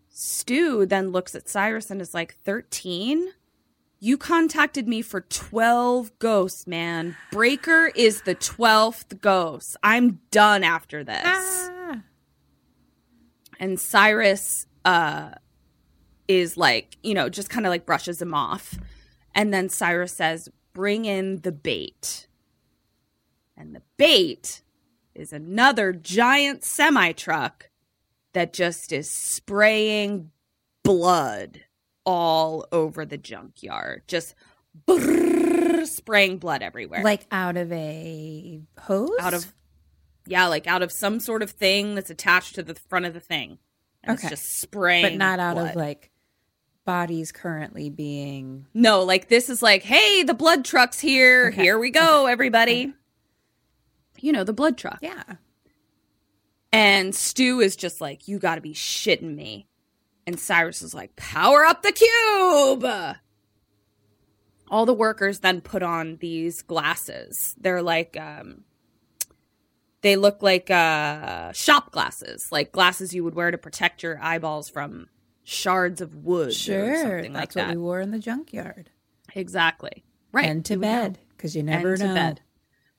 Stu 0.09 0.87
then 0.87 1.11
looks 1.11 1.35
at 1.35 1.49
Cyrus 1.49 1.91
and 1.91 2.01
is 2.01 2.15
like, 2.15 2.37
13? 2.45 3.33
You 3.99 4.19
contacted 4.19 4.87
me 4.89 5.01
for 5.01 5.21
12 5.21 6.19
ghosts, 6.19 6.67
man. 6.67 7.17
Breaker 7.31 7.93
is 7.95 8.23
the 8.23 8.35
12th 8.35 9.21
ghost. 9.21 9.77
I'm 9.83 10.19
done 10.31 10.65
after 10.65 11.03
this. 11.05 11.23
Ah. 11.25 12.03
And 13.59 13.79
Cyrus 13.79 14.67
uh 14.85 15.31
is 16.37 16.57
like, 16.57 16.97
you 17.03 17.15
know, 17.15 17.29
just 17.29 17.51
kind 17.51 17.67
of 17.67 17.71
like 17.71 17.87
brushes 17.87 18.21
him 18.21 18.35
off. 18.35 18.79
And 19.35 19.53
then 19.53 19.69
Cyrus 19.69 20.13
says, 20.13 20.49
"Bring 20.73 21.05
in 21.05 21.41
the 21.41 21.53
bait." 21.53 22.27
And 23.57 23.75
the 23.75 23.83
bait 23.97 24.63
is 25.15 25.33
another 25.33 25.93
giant 25.93 26.65
semi 26.65 27.13
truck 27.13 27.71
that 28.33 28.53
just 28.53 28.93
is 28.93 29.11
spraying 29.11 30.31
blood 30.83 31.61
all 32.05 32.67
over 32.73 33.05
the 33.05 33.19
junkyard. 33.19 34.03
Just 34.09 34.35
brrr, 34.87 35.87
spraying 35.87 36.39
blood 36.39 36.63
everywhere. 36.63 37.03
Like 37.05 37.27
out 37.31 37.57
of 37.57 37.71
a 37.73 38.61
hose? 38.81 39.11
out 39.21 39.35
of 39.35 39.53
yeah, 40.27 40.47
like 40.47 40.67
out 40.67 40.83
of 40.83 40.93
some 40.93 41.21
sort 41.21 41.43
of 41.43 41.51
thing 41.51 41.95
that's 41.95 42.11
attached 42.11 42.55
to 42.55 42.63
the 42.63 42.75
front 42.89 43.07
of 43.07 43.15
the 43.15 43.21
thing. 43.21 43.59
And 44.05 44.19
Okay. 44.19 44.29
It's 44.29 44.41
just 44.41 44.61
spraying. 44.61 45.05
but 45.05 45.15
not 45.15 45.39
out 45.41 45.55
blood. 45.55 45.71
of 45.71 45.77
like 45.77 46.11
bodies 46.85 47.33
currently 47.33 47.91
being 47.91 48.67
No, 48.75 49.03
like 49.03 49.29
this 49.29 49.49
is 49.49 49.63
like, 49.63 49.83
hey, 49.83 50.23
the 50.23 50.35
blood 50.35 50.65
truck's 50.65 50.99
here. 50.99 51.49
Okay. 51.49 51.63
Here 51.63 51.79
we 51.79 51.91
go, 51.91 52.27
everybody. 52.27 52.93
You 54.21 54.33
know, 54.33 54.45
the 54.45 54.53
blood 54.53 54.79
truck. 54.79 54.99
Yeah. 55.03 55.23
And 56.73 57.15
Stu 57.15 57.61
is 57.61 57.77
just 57.77 58.01
like, 58.01 58.29
you 58.29 58.39
got 58.39 58.55
to 58.55 58.61
be 58.61 58.73
shitting 58.73 59.35
me. 59.35 59.69
And 60.27 60.39
Cyrus 60.39 60.83
is 60.83 60.95
like, 60.95 61.17
power 61.17 61.65
up 61.65 61.83
the 61.83 61.93
cube. 61.93 63.17
All 64.71 64.87
the 64.87 64.95
workers 64.95 65.41
then 65.41 65.61
put 65.61 65.83
on 65.83 66.17
these 66.17 66.63
glasses. 66.63 67.55
They're 67.61 67.83
like, 67.83 68.17
um, 68.19 68.65
they 70.01 70.17
look 70.17 70.43
like 70.43 70.71
uh, 70.71 71.53
shop 71.53 71.93
glasses, 71.93 72.51
like 72.51 72.73
glasses 72.73 73.15
you 73.15 73.23
would 73.25 73.35
wear 73.35 73.51
to 73.51 73.59
protect 73.59 74.03
your 74.03 74.19
eyeballs 74.23 74.69
from 74.69 75.09
shards 75.45 76.01
of 76.01 76.15
wood 76.15 76.49
or 76.49 76.53
Sure. 76.53 77.23
That's 77.23 77.35
like 77.35 77.55
what 77.55 77.55
that. 77.55 77.71
we 77.71 77.77
wore 77.77 78.01
in 78.01 78.11
the 78.11 78.19
junkyard. 78.19 78.91
Exactly. 79.35 80.05
Right. 80.33 80.47
And 80.47 80.65
to 80.67 80.75
You 80.75 80.81
would 80.81 80.87
know. 80.87 80.93
bed. 81.03 81.19
Because 81.37 81.57
you 81.57 81.63
never 81.63 81.93
and 81.95 82.01
know. 82.01 82.09
to 82.09 82.15
bed 82.15 82.41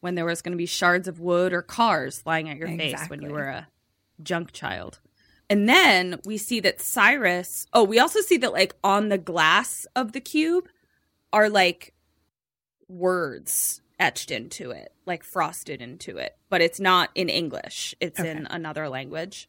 when 0.01 0.15
there 0.15 0.25
was 0.25 0.41
going 0.41 0.51
to 0.51 0.57
be 0.57 0.65
shards 0.65 1.07
of 1.07 1.19
wood 1.21 1.53
or 1.53 1.61
cars 1.61 2.21
flying 2.21 2.49
at 2.49 2.57
your 2.57 2.67
face 2.67 3.07
when 3.07 3.21
you 3.21 3.29
were 3.29 3.45
a 3.45 3.67
junk 4.21 4.51
child. 4.51 4.99
And 5.49 5.69
then 5.69 6.19
we 6.25 6.37
see 6.37 6.59
that 6.61 6.81
Cyrus, 6.81 7.67
oh, 7.73 7.83
we 7.83 7.99
also 7.99 8.19
see 8.21 8.37
that 8.37 8.51
like 8.51 8.75
on 8.83 9.09
the 9.09 9.17
glass 9.17 9.87
of 9.95 10.11
the 10.11 10.19
cube 10.19 10.67
are 11.31 11.49
like 11.49 11.93
words 12.89 13.81
etched 13.99 14.31
into 14.31 14.71
it, 14.71 14.93
like 15.05 15.23
frosted 15.23 15.81
into 15.81 16.17
it, 16.17 16.35
but 16.49 16.61
it's 16.61 16.79
not 16.79 17.09
in 17.15 17.29
English, 17.29 17.95
it's 18.01 18.19
in 18.19 18.45
another 18.47 18.89
language. 18.89 19.47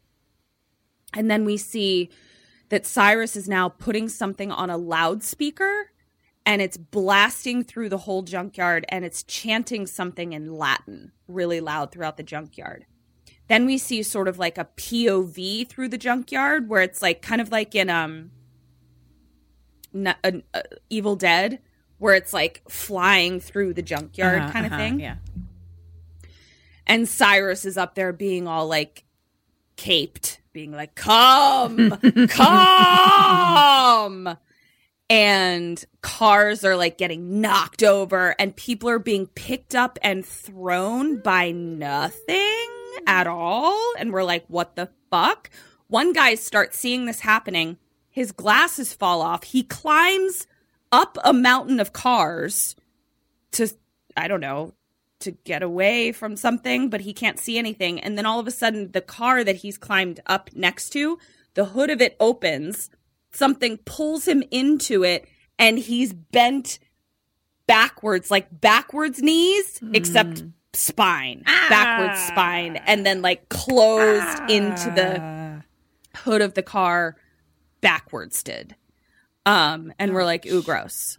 And 1.14 1.30
then 1.30 1.44
we 1.44 1.56
see 1.56 2.10
that 2.74 2.84
Cyrus 2.84 3.36
is 3.36 3.48
now 3.48 3.68
putting 3.68 4.08
something 4.08 4.50
on 4.50 4.68
a 4.68 4.76
loudspeaker 4.76 5.92
and 6.44 6.60
it's 6.60 6.76
blasting 6.76 7.62
through 7.62 7.88
the 7.88 7.98
whole 7.98 8.22
junkyard 8.22 8.84
and 8.88 9.04
it's 9.04 9.22
chanting 9.22 9.86
something 9.86 10.32
in 10.32 10.52
Latin 10.52 11.12
really 11.28 11.60
loud 11.60 11.92
throughout 11.92 12.16
the 12.16 12.24
junkyard. 12.24 12.84
Then 13.46 13.64
we 13.64 13.78
see 13.78 14.02
sort 14.02 14.26
of 14.26 14.40
like 14.40 14.58
a 14.58 14.64
POV 14.76 15.68
through 15.68 15.88
the 15.88 15.96
junkyard 15.96 16.68
where 16.68 16.82
it's 16.82 17.00
like 17.00 17.22
kind 17.22 17.40
of 17.40 17.52
like 17.52 17.76
in 17.76 17.88
um 17.88 18.32
n- 19.94 20.08
uh, 20.24 20.30
uh, 20.52 20.62
Evil 20.90 21.14
Dead 21.14 21.60
where 21.98 22.16
it's 22.16 22.32
like 22.32 22.60
flying 22.68 23.38
through 23.38 23.72
the 23.72 23.82
junkyard 23.82 24.40
Uh-huh, 24.40 24.50
kind 24.52 24.66
of 24.66 24.72
uh-huh, 24.72 24.82
thing. 24.82 24.98
Yeah. 24.98 25.16
And 26.88 27.08
Cyrus 27.08 27.64
is 27.64 27.78
up 27.78 27.94
there 27.94 28.12
being 28.12 28.48
all 28.48 28.66
like 28.66 29.04
caped, 29.76 30.40
being 30.54 30.72
like, 30.72 30.94
come, 30.94 31.90
come. 32.28 34.38
And 35.10 35.84
cars 36.00 36.64
are 36.64 36.76
like 36.76 36.96
getting 36.96 37.42
knocked 37.42 37.82
over, 37.82 38.34
and 38.38 38.56
people 38.56 38.88
are 38.88 38.98
being 38.98 39.26
picked 39.26 39.74
up 39.74 39.98
and 40.00 40.24
thrown 40.24 41.20
by 41.20 41.50
nothing 41.50 42.68
at 43.06 43.26
all. 43.26 43.92
And 43.98 44.14
we're 44.14 44.24
like, 44.24 44.46
what 44.48 44.76
the 44.76 44.88
fuck? 45.10 45.50
one 45.94 46.12
guy 46.12 46.34
starts 46.34 46.78
seeing 46.78 47.06
this 47.06 47.20
happening. 47.20 47.78
His 48.10 48.32
glasses 48.32 48.92
fall 48.92 49.22
off. 49.22 49.44
He 49.44 49.62
climbs 49.62 50.46
up 50.90 51.16
a 51.24 51.32
mountain 51.32 51.80
of 51.80 51.92
cars 51.92 52.74
to, 53.52 53.68
I 54.16 54.28
don't 54.28 54.40
know, 54.40 54.74
to 55.24 55.32
get 55.32 55.62
away 55.62 56.12
from 56.12 56.36
something, 56.36 56.88
but 56.88 57.02
he 57.02 57.12
can't 57.12 57.38
see 57.38 57.58
anything. 57.58 58.00
And 58.00 58.16
then 58.16 58.26
all 58.26 58.40
of 58.40 58.46
a 58.46 58.52
sudden, 58.52 58.92
the 58.92 59.00
car 59.00 59.44
that 59.44 59.56
he's 59.56 59.76
climbed 59.76 60.20
up 60.26 60.50
next 60.54 60.90
to, 60.90 61.18
the 61.54 61.66
hood 61.66 61.90
of 61.90 62.00
it 62.00 62.16
opens, 62.20 62.90
something 63.32 63.78
pulls 63.78 64.26
him 64.26 64.42
into 64.50 65.04
it, 65.04 65.26
and 65.58 65.78
he's 65.78 66.12
bent 66.12 66.78
backwards, 67.66 68.30
like 68.30 68.60
backwards 68.60 69.22
knees, 69.22 69.80
except 69.92 70.40
hmm. 70.40 70.48
spine, 70.72 71.42
ah. 71.46 71.66
backwards 71.68 72.20
spine, 72.26 72.76
and 72.86 73.04
then 73.04 73.22
like 73.22 73.48
closed 73.48 74.40
ah. 74.40 74.46
into 74.48 74.90
the 74.90 75.62
hood 76.18 76.42
of 76.42 76.54
the 76.54 76.62
car 76.62 77.16
backwards 77.80 78.42
did. 78.42 78.74
Um, 79.46 79.92
and 79.98 80.14
we're 80.14 80.24
like, 80.24 80.46
ooh, 80.46 80.62
gross. 80.62 81.18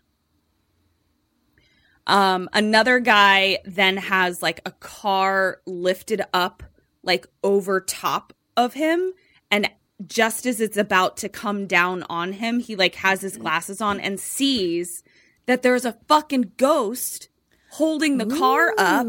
Um, 2.07 2.49
another 2.53 2.99
guy 2.99 3.59
then 3.65 3.97
has 3.97 4.41
like 4.41 4.61
a 4.65 4.71
car 4.71 5.61
lifted 5.65 6.21
up 6.33 6.63
like 7.03 7.27
over 7.43 7.81
top 7.81 8.33
of 8.55 8.73
him 8.73 9.13
and 9.51 9.69
just 10.05 10.45
as 10.45 10.59
it's 10.59 10.77
about 10.77 11.17
to 11.17 11.29
come 11.29 11.67
down 11.67 12.03
on 12.09 12.33
him, 12.33 12.59
he 12.59 12.75
like 12.75 12.95
has 12.95 13.21
his 13.21 13.37
glasses 13.37 13.81
on 13.81 13.99
and 13.99 14.19
sees 14.19 15.03
that 15.45 15.61
there's 15.61 15.85
a 15.85 15.97
fucking 16.07 16.51
ghost 16.57 17.29
holding 17.71 18.17
the 18.17 18.25
car 18.25 18.73
up 18.77 19.07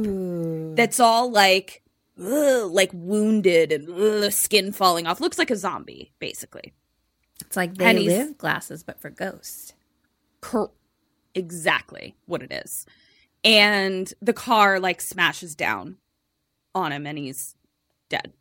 that's 0.76 1.00
all 1.00 1.30
like 1.30 1.82
ugh, 2.20 2.70
like 2.70 2.90
wounded 2.92 3.72
and 3.72 3.88
ugh, 3.88 4.32
skin 4.32 4.72
falling 4.72 5.06
off. 5.06 5.20
Looks 5.20 5.38
like 5.38 5.50
a 5.50 5.56
zombie, 5.56 6.12
basically. 6.18 6.72
It's 7.40 7.56
like 7.56 7.74
they 7.74 7.98
live 7.98 8.38
glasses, 8.38 8.82
but 8.82 9.00
for 9.00 9.10
ghosts. 9.10 9.72
Cor- 10.40 10.70
exactly 11.36 12.16
what 12.26 12.42
it 12.42 12.50
is. 12.50 12.86
And 13.44 14.12
the 14.20 14.32
car 14.32 14.80
like 14.80 15.00
smashes 15.00 15.54
down 15.54 15.98
on 16.74 16.92
him 16.92 17.06
and 17.06 17.18
he's 17.18 17.54
dead. 18.08 18.32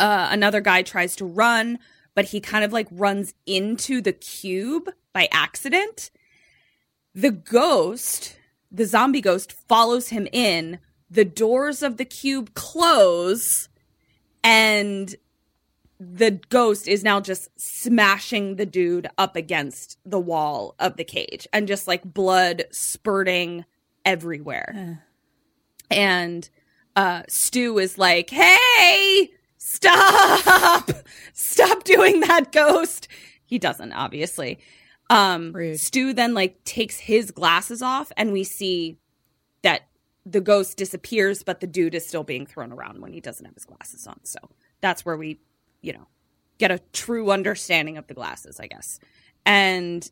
Uh, 0.00 0.28
another 0.30 0.60
guy 0.60 0.82
tries 0.82 1.16
to 1.16 1.24
run, 1.24 1.78
but 2.14 2.26
he 2.26 2.40
kind 2.40 2.64
of 2.64 2.72
like 2.72 2.88
runs 2.90 3.34
into 3.46 4.00
the 4.00 4.12
cube 4.12 4.88
by 5.12 5.28
accident. 5.32 6.10
The 7.14 7.32
ghost, 7.32 8.38
the 8.70 8.86
zombie 8.86 9.20
ghost, 9.20 9.52
follows 9.52 10.08
him 10.08 10.28
in. 10.32 10.78
The 11.10 11.24
doors 11.24 11.82
of 11.82 11.96
the 11.96 12.04
cube 12.04 12.54
close, 12.54 13.68
and 14.44 15.14
the 16.00 16.40
ghost 16.48 16.86
is 16.86 17.02
now 17.02 17.20
just 17.20 17.48
smashing 17.60 18.56
the 18.56 18.66
dude 18.66 19.08
up 19.18 19.34
against 19.34 19.98
the 20.04 20.20
wall 20.20 20.74
of 20.78 20.96
the 20.96 21.04
cage 21.04 21.46
and 21.52 21.66
just 21.66 21.88
like 21.88 22.02
blood 22.04 22.64
spurting 22.70 23.64
everywhere. 24.04 25.02
And 25.90 26.48
uh 26.94 27.22
Stu 27.28 27.78
is 27.78 27.98
like, 27.98 28.30
"Hey, 28.30 29.30
stop. 29.56 30.90
Stop 31.32 31.84
doing 31.84 32.20
that, 32.20 32.52
ghost." 32.52 33.08
He 33.44 33.58
doesn't 33.58 33.92
obviously. 33.92 34.58
Um 35.10 35.52
Rude. 35.52 35.80
Stu 35.80 36.12
then 36.12 36.32
like 36.32 36.62
takes 36.64 36.98
his 36.98 37.32
glasses 37.32 37.82
off 37.82 38.12
and 38.16 38.32
we 38.32 38.44
see 38.44 38.98
that 39.62 39.82
the 40.24 40.40
ghost 40.40 40.76
disappears 40.76 41.42
but 41.42 41.60
the 41.60 41.66
dude 41.66 41.94
is 41.94 42.06
still 42.06 42.24
being 42.24 42.46
thrown 42.46 42.72
around 42.72 43.00
when 43.00 43.12
he 43.12 43.20
doesn't 43.20 43.46
have 43.46 43.54
his 43.54 43.64
glasses 43.64 44.06
on. 44.06 44.20
So 44.24 44.38
that's 44.80 45.04
where 45.04 45.16
we 45.16 45.40
you 45.80 45.92
know, 45.92 46.08
get 46.58 46.70
a 46.70 46.80
true 46.92 47.30
understanding 47.30 47.96
of 47.96 48.06
the 48.06 48.14
glasses, 48.14 48.60
I 48.60 48.66
guess. 48.66 48.98
And 49.46 50.08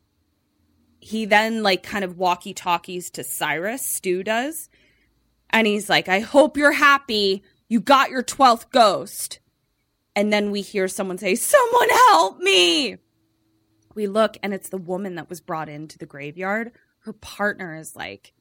he 1.01 1.25
then 1.27 1.63
like 1.63 1.83
kind 1.83 2.05
of 2.05 2.19
walkie 2.19 2.55
talkies 2.55 3.11
to 3.11 3.25
Cyrus, 3.25 3.85
Stu 3.85 4.23
does. 4.23 4.69
And 5.51 5.67
he's 5.67 5.89
like, 5.89 6.09
I 6.09 6.21
hope 6.21 6.57
you're 6.57 6.73
happy. 6.73 7.43
You 7.69 7.81
got 7.81 8.11
your 8.11 8.23
12th 8.23 8.71
ghost. 8.71 9.41
And 10.15 10.33
then 10.33 10.51
we 10.51 10.63
hear 10.63 10.89
someone 10.89 11.19
say, 11.19 11.35
Someone 11.35 11.89
help 12.09 12.39
me. 12.39 12.97
We 13.95 14.07
look 14.07 14.37
and 14.43 14.53
it's 14.53 14.69
the 14.69 14.77
woman 14.79 15.15
that 15.15 15.29
was 15.29 15.41
brought 15.41 15.69
into 15.69 15.99
the 15.99 16.07
graveyard. 16.07 16.73
Her 17.01 17.13
partner 17.13 17.77
is 17.77 17.95
like 17.95 18.33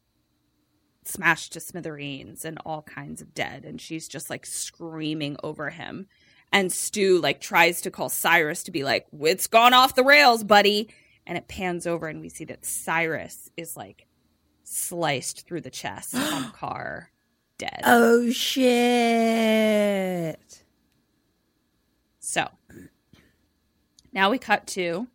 smashed 1.06 1.54
to 1.54 1.60
smithereens 1.60 2.46
and 2.46 2.58
all 2.66 2.82
kinds 2.82 3.22
of 3.22 3.34
dead. 3.34 3.64
And 3.64 3.80
she's 3.80 4.08
just 4.08 4.30
like 4.30 4.46
screaming 4.46 5.38
over 5.44 5.70
him 5.70 6.08
and 6.52 6.72
Stu 6.72 7.20
like 7.20 7.42
tries 7.42 7.82
to 7.82 7.92
call 7.92 8.10
Cyrus 8.10 8.64
to 8.64 8.72
be 8.72 8.84
like, 8.84 9.08
"It's 9.22 9.48
gone 9.48 9.74
off 9.74 9.96
the 9.96 10.04
rails, 10.04 10.44
buddy." 10.44 10.90
And 11.28 11.38
it 11.38 11.48
pans 11.48 11.88
over 11.88 12.08
and 12.08 12.22
we 12.22 12.30
see 12.30 12.46
that 12.46 12.66
Cyrus 12.66 13.50
is 13.58 13.76
like 13.76 14.06
sliced 14.64 15.48
through 15.48 15.62
the 15.62 15.72
chest 15.72 16.16
on 16.34 16.44
the 16.44 16.50
car, 16.50 17.12
dead. 17.58 17.82
Oh 17.84 18.30
shit. 18.32 20.64
So 22.20 22.48
now 24.14 24.30
we 24.30 24.38
cut 24.38 24.68
to 24.68 25.08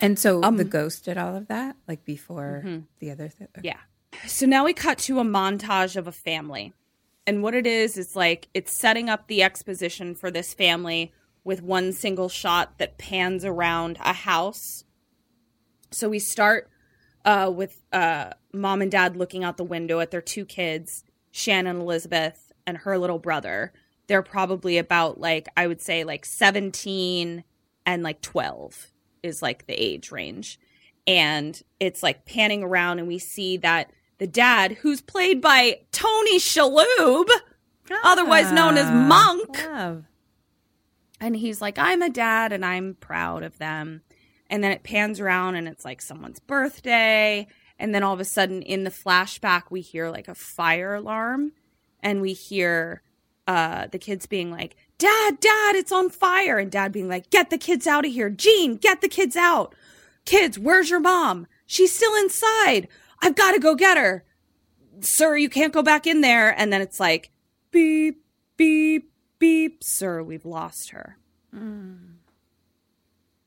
And 0.00 0.18
so 0.18 0.42
Um, 0.42 0.56
the 0.56 0.64
ghost 0.64 1.04
did 1.04 1.18
all 1.18 1.34
of 1.36 1.48
that, 1.48 1.76
like 1.88 2.04
before 2.04 2.82
the 3.00 3.10
other 3.10 3.28
thing. 3.28 3.48
Yeah. 3.62 3.78
So 4.26 4.46
now 4.46 4.64
we 4.64 4.72
cut 4.72 4.98
to 4.98 5.18
a 5.20 5.24
montage 5.24 5.96
of 5.96 6.06
a 6.06 6.12
family. 6.12 6.72
And 7.28 7.42
what 7.42 7.54
it 7.54 7.66
is, 7.66 7.98
is 7.98 8.16
like 8.16 8.48
it's 8.54 8.72
setting 8.72 9.10
up 9.10 9.26
the 9.26 9.42
exposition 9.42 10.14
for 10.14 10.30
this 10.30 10.54
family 10.54 11.12
with 11.44 11.60
one 11.60 11.92
single 11.92 12.30
shot 12.30 12.78
that 12.78 12.96
pans 12.96 13.44
around 13.44 13.98
a 14.00 14.14
house. 14.14 14.84
So 15.90 16.08
we 16.08 16.20
start 16.20 16.70
uh, 17.26 17.52
with 17.54 17.82
uh, 17.92 18.30
mom 18.54 18.80
and 18.80 18.90
dad 18.90 19.14
looking 19.14 19.44
out 19.44 19.58
the 19.58 19.64
window 19.64 20.00
at 20.00 20.10
their 20.10 20.22
two 20.22 20.46
kids, 20.46 21.04
Shannon 21.30 21.82
Elizabeth 21.82 22.50
and 22.66 22.78
her 22.78 22.96
little 22.96 23.18
brother. 23.18 23.74
They're 24.06 24.22
probably 24.22 24.78
about 24.78 25.20
like, 25.20 25.48
I 25.54 25.66
would 25.66 25.82
say 25.82 26.04
like 26.04 26.24
17 26.24 27.44
and 27.84 28.02
like 28.02 28.22
12 28.22 28.90
is 29.22 29.42
like 29.42 29.66
the 29.66 29.74
age 29.74 30.10
range 30.10 30.58
and 31.06 31.62
it's 31.78 32.02
like 32.02 32.24
panning 32.24 32.62
around 32.62 33.00
and 33.00 33.06
we 33.06 33.18
see 33.18 33.58
that 33.58 33.90
the 34.18 34.26
dad 34.26 34.72
who's 34.82 35.00
played 35.00 35.40
by 35.40 35.80
tony 35.92 36.38
shalhoub 36.38 37.28
otherwise 38.04 38.52
known 38.52 38.76
as 38.76 38.90
monk. 38.90 39.64
Love. 39.64 40.04
and 41.20 41.36
he's 41.36 41.60
like 41.60 41.78
i'm 41.78 42.02
a 42.02 42.10
dad 42.10 42.52
and 42.52 42.64
i'm 42.64 42.94
proud 43.00 43.42
of 43.42 43.58
them. 43.58 44.02
And 44.50 44.64
then 44.64 44.72
it 44.72 44.82
pans 44.82 45.20
around 45.20 45.56
and 45.56 45.68
it's 45.68 45.84
like 45.84 46.00
someone's 46.00 46.40
birthday. 46.40 47.46
And 47.78 47.94
then 47.94 48.02
all 48.02 48.14
of 48.14 48.20
a 48.20 48.24
sudden 48.24 48.62
in 48.62 48.84
the 48.84 48.90
flashback 48.90 49.64
we 49.70 49.82
hear 49.82 50.08
like 50.10 50.26
a 50.26 50.34
fire 50.34 50.94
alarm 50.94 51.52
and 52.00 52.22
we 52.22 52.32
hear 52.32 53.02
uh 53.46 53.88
the 53.92 53.98
kids 53.98 54.24
being 54.26 54.50
like 54.50 54.74
dad 54.96 55.38
dad 55.40 55.74
it's 55.76 55.92
on 55.92 56.08
fire. 56.08 56.58
And 56.58 56.70
dad 56.70 56.92
being 56.92 57.08
like 57.08 57.28
get 57.30 57.50
the 57.50 57.58
kids 57.58 57.86
out 57.86 58.06
of 58.06 58.12
here. 58.12 58.30
Gene 58.30 58.76
get 58.76 59.02
the 59.02 59.08
kids 59.08 59.36
out. 59.36 59.74
Kids 60.24 60.58
where's 60.58 60.88
your 60.88 61.00
mom? 61.00 61.46
She's 61.66 61.94
still 61.94 62.14
inside 62.16 62.88
i've 63.22 63.36
got 63.36 63.52
to 63.52 63.58
go 63.58 63.74
get 63.74 63.96
her. 63.96 64.24
Sir 65.00 65.36
you 65.36 65.48
can't 65.48 65.72
go 65.72 65.82
back 65.82 66.06
in 66.06 66.20
there. 66.20 66.58
And 66.58 66.72
then 66.72 66.80
it's 66.80 67.00
like 67.00 67.30
beep 67.70 68.22
beep 68.56 69.10
beep. 69.38 69.84
Sir 69.84 70.22
we've 70.22 70.44
lost 70.44 70.90
her. 70.90 71.18
Mm. 71.54 72.14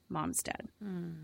Mom's 0.09 0.43
dead. 0.43 0.69
Mm. 0.83 1.15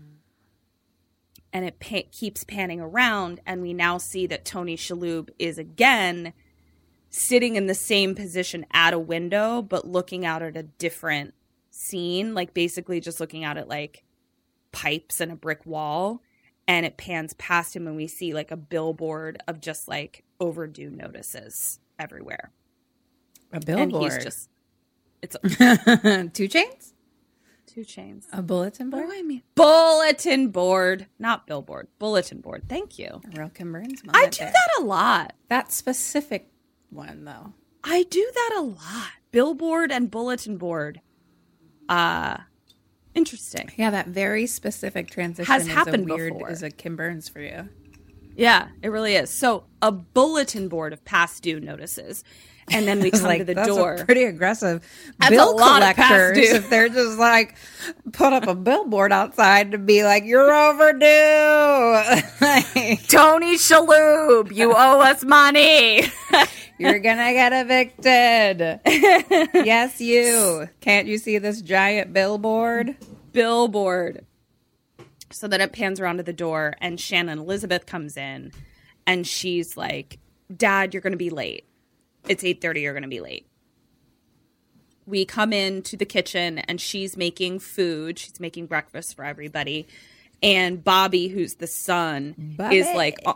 And 1.52 1.64
it 1.64 1.80
pa- 1.80 2.08
keeps 2.12 2.44
panning 2.44 2.80
around. 2.80 3.40
And 3.46 3.62
we 3.62 3.72
now 3.72 3.98
see 3.98 4.26
that 4.26 4.44
tony 4.44 4.76
shalhoub 4.76 5.30
is 5.38 5.58
again 5.58 6.32
sitting 7.10 7.56
in 7.56 7.66
the 7.66 7.74
same 7.74 8.14
position 8.14 8.66
at 8.70 8.92
a 8.92 8.98
window 8.98 9.62
but 9.62 9.88
looking 9.88 10.26
out 10.26 10.42
at 10.42 10.56
a 10.56 10.62
different 10.62 11.34
scene. 11.70 12.34
Like 12.34 12.52
basically 12.52 13.00
just 13.00 13.20
looking 13.20 13.44
out 13.44 13.56
at 13.56 13.68
like 13.68 14.04
pipes 14.72 15.20
and 15.20 15.32
a 15.32 15.36
brick 15.36 15.64
wall 15.64 16.22
and 16.68 16.86
it 16.86 16.96
pans 16.96 17.32
past 17.34 17.74
him 17.74 17.86
and 17.88 17.96
we 17.96 18.06
see 18.06 18.32
like 18.32 18.50
a 18.52 18.56
billboard 18.56 19.42
of 19.48 19.60
just 19.60 19.88
like 19.88 20.22
overdue 20.38 20.90
notices 20.90 21.80
everywhere 21.98 22.52
A 23.52 23.56
and 23.56 23.64
billboard. 23.64 24.12
he's 24.12 24.22
just 24.22 24.48
it's 25.22 25.36
two 26.34 26.46
chains? 26.46 26.94
two 27.66 27.84
chains 27.84 28.26
A 28.32 28.40
bulletin 28.42 28.88
board? 28.90 29.06
what 29.06 29.12
do 29.12 29.18
i 29.18 29.22
mean 29.22 29.42
bulletin 29.56 30.48
board 30.50 31.06
not 31.18 31.46
billboard 31.46 31.88
bulletin 31.98 32.40
board 32.40 32.62
thank 32.68 32.98
you 32.98 33.20
Real 33.34 33.48
Kim 33.48 33.72
Burns 33.72 34.02
i 34.10 34.26
do 34.28 34.38
there. 34.38 34.52
that 34.52 34.68
a 34.78 34.84
lot 34.84 35.32
That 35.48 35.72
specific 35.72 36.50
one 36.90 37.24
though. 37.24 37.52
I 37.84 38.02
do 38.04 38.30
that 38.34 38.54
a 38.58 38.62
lot. 38.62 39.10
Billboard 39.30 39.92
and 39.92 40.10
bulletin 40.10 40.56
board. 40.56 41.00
Uh 41.88 42.38
interesting. 43.14 43.70
Yeah, 43.76 43.90
that 43.90 44.08
very 44.08 44.46
specific 44.46 45.10
transition 45.10 45.52
Has 45.52 45.66
happened 45.66 46.08
weird 46.08 46.34
before. 46.34 46.50
is 46.50 46.62
a 46.62 46.70
Kim 46.70 46.96
Burns 46.96 47.28
for 47.28 47.40
you. 47.40 47.68
Yeah, 48.36 48.68
it 48.82 48.88
really 48.88 49.16
is. 49.16 49.30
So 49.30 49.64
a 49.82 49.90
bulletin 49.90 50.68
board 50.68 50.92
of 50.92 51.04
past 51.04 51.42
due 51.42 51.58
notices. 51.58 52.22
And 52.70 52.86
then 52.86 53.00
we 53.00 53.10
come 53.12 53.22
like, 53.22 53.38
to 53.38 53.44
the 53.44 53.54
door. 53.54 53.98
pretty 54.04 54.24
aggressive 54.24 54.82
That's 55.18 55.30
bill 55.30 55.50
a 55.50 55.56
lot 55.56 55.82
of 55.82 55.96
past 55.96 56.08
collectors 56.08 56.50
if 56.50 56.70
they're 56.70 56.88
just 56.88 57.18
like 57.18 57.56
put 58.12 58.32
up 58.32 58.46
a 58.46 58.54
billboard 58.54 59.12
outside 59.12 59.72
to 59.72 59.78
be 59.78 60.04
like, 60.04 60.24
you're 60.24 60.52
overdue. 60.52 61.06
Like, 62.40 63.06
Tony 63.08 63.56
Shalhoub, 63.56 64.54
you 64.54 64.72
owe 64.72 65.00
us 65.00 65.24
money. 65.24 66.02
you're 66.78 66.98
gonna 66.98 67.32
get 67.32 67.52
evicted. 67.52 68.80
yes, 69.64 70.00
you. 70.00 70.68
Can't 70.80 71.06
you 71.06 71.18
see 71.18 71.38
this 71.38 71.60
giant 71.62 72.12
billboard? 72.12 72.96
billboard. 73.32 74.24
So 75.30 75.46
then 75.46 75.60
it 75.60 75.72
pans 75.72 76.00
around 76.00 76.16
to 76.16 76.22
the 76.22 76.32
door, 76.32 76.74
and 76.80 76.98
Shannon 76.98 77.38
Elizabeth 77.38 77.86
comes 77.86 78.16
in, 78.16 78.50
and 79.06 79.26
she's 79.26 79.76
like, 79.76 80.18
"Dad, 80.54 80.92
you're 80.92 81.02
going 81.02 81.12
to 81.12 81.18
be 81.18 81.30
late. 81.30 81.67
It's 82.26 82.42
eight 82.44 82.60
thirty. 82.60 82.80
You're 82.82 82.94
going 82.94 83.02
to 83.02 83.08
be 83.08 83.20
late." 83.20 83.46
We 85.06 85.24
come 85.24 85.52
into 85.52 85.96
the 85.96 86.04
kitchen, 86.04 86.58
and 86.58 86.80
she's 86.80 87.16
making 87.16 87.60
food. 87.60 88.18
She's 88.18 88.40
making 88.40 88.66
breakfast 88.66 89.16
for 89.16 89.24
everybody, 89.24 89.86
and 90.42 90.82
Bobby, 90.84 91.28
who's 91.28 91.54
the 91.54 91.66
son, 91.66 92.56
is 92.70 92.86
like, 92.94 93.18
uh, 93.24 93.34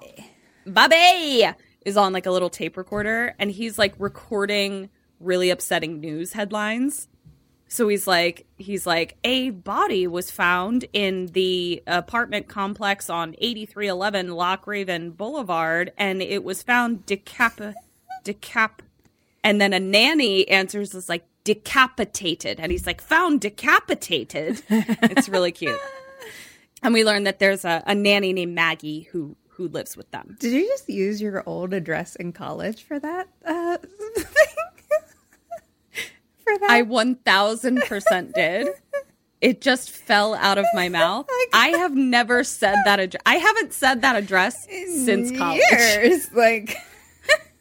Bobby 0.66 1.48
is 1.84 1.96
on 1.96 2.12
like 2.12 2.26
a 2.26 2.30
little 2.30 2.50
tape 2.50 2.76
recorder, 2.76 3.34
and 3.38 3.50
he's 3.50 3.78
like 3.78 3.94
recording 3.98 4.90
really 5.18 5.50
upsetting 5.50 6.00
news 6.00 6.32
headlines. 6.32 7.08
So 7.68 7.88
he's 7.88 8.06
like, 8.06 8.46
he's 8.58 8.86
like, 8.86 9.16
a 9.24 9.48
body 9.48 10.06
was 10.06 10.30
found 10.30 10.84
in 10.92 11.26
the 11.28 11.82
apartment 11.86 12.46
complex 12.48 13.08
on 13.08 13.34
8311 13.38 14.30
Loch 14.32 14.66
Raven 14.66 15.10
Boulevard, 15.12 15.90
and 15.96 16.20
it 16.20 16.44
was 16.44 16.62
found 16.62 17.06
decap, 17.06 17.72
decap, 18.24 18.80
and 19.44 19.60
then 19.60 19.72
a 19.72 19.80
nanny 19.80 20.48
answers 20.48 20.94
is 20.94 21.08
like 21.08 21.24
decapitated, 21.44 22.60
and 22.60 22.72
he's 22.72 22.86
like, 22.86 23.00
found 23.00 23.40
decapitated. 23.40 24.62
it's 24.68 25.28
really 25.28 25.52
cute. 25.52 25.78
And 26.82 26.92
we 26.92 27.04
learn 27.04 27.24
that 27.24 27.38
there's 27.38 27.64
a, 27.64 27.82
a 27.86 27.94
nanny 27.94 28.32
named 28.32 28.54
Maggie 28.54 29.02
who 29.12 29.36
who 29.56 29.68
lives 29.68 29.96
with 29.96 30.10
them. 30.10 30.36
Did 30.40 30.52
you 30.52 30.66
just 30.66 30.88
use 30.88 31.20
your 31.20 31.42
old 31.46 31.74
address 31.74 32.16
in 32.16 32.32
college 32.32 32.82
for 32.84 32.98
that 32.98 33.28
uh, 33.44 33.76
thing? 33.76 34.24
for 36.38 36.58
that? 36.58 36.70
I 36.70 36.82
1000% 36.82 38.32
did. 38.32 38.68
It 39.42 39.60
just 39.60 39.90
fell 39.90 40.34
out 40.34 40.56
of 40.56 40.64
my 40.72 40.88
mouth. 40.88 41.26
I 41.52 41.68
have 41.68 41.94
never 41.94 42.44
said 42.44 42.76
that 42.84 42.98
address. 42.98 43.22
I 43.26 43.36
haven't 43.36 43.72
said 43.72 44.02
that 44.02 44.16
address 44.16 44.66
since 44.66 45.36
college. 45.36 45.60
years. 45.70 46.32
Like, 46.32 46.76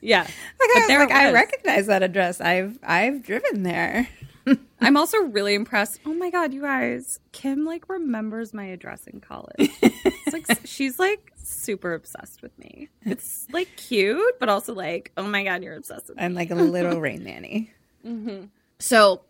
Yeah. 0.01 0.21
like, 0.23 0.33
But 0.57 0.67
I, 0.67 0.85
there 0.87 0.99
like, 0.99 1.11
I 1.11 1.31
recognize 1.31 1.87
that 1.87 2.03
address. 2.03 2.41
I've 2.41 2.77
I've 2.83 3.23
driven 3.23 3.63
there. 3.63 4.07
I'm 4.81 4.97
also 4.97 5.17
really 5.19 5.53
impressed. 5.53 5.99
Oh 6.05 6.13
my 6.13 6.29
god, 6.31 6.53
you 6.53 6.61
guys. 6.61 7.19
Kim 7.31 7.65
like 7.65 7.87
remembers 7.87 8.53
my 8.53 8.65
address 8.65 9.05
in 9.07 9.21
college. 9.21 9.69
It's 9.81 10.33
like 10.33 10.59
she's 10.65 10.97
like 10.99 11.31
super 11.35 11.93
obsessed 11.93 12.41
with 12.41 12.57
me. 12.57 12.89
It's 13.03 13.47
like 13.51 13.69
cute, 13.77 14.39
but 14.39 14.49
also 14.49 14.73
like, 14.73 15.11
oh 15.17 15.23
my 15.27 15.43
god, 15.43 15.63
you're 15.63 15.75
obsessed 15.75 16.07
with 16.07 16.17
me. 16.17 16.23
I'm 16.23 16.33
like 16.33 16.49
a 16.49 16.55
little 16.55 16.99
rain 16.99 17.23
nanny. 17.23 17.71
Mm-hmm. 18.05 18.45
So, 18.79 19.21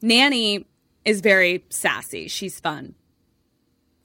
Nanny 0.00 0.66
is 1.04 1.20
very 1.20 1.64
sassy. 1.70 2.26
She's 2.26 2.58
fun. 2.58 2.96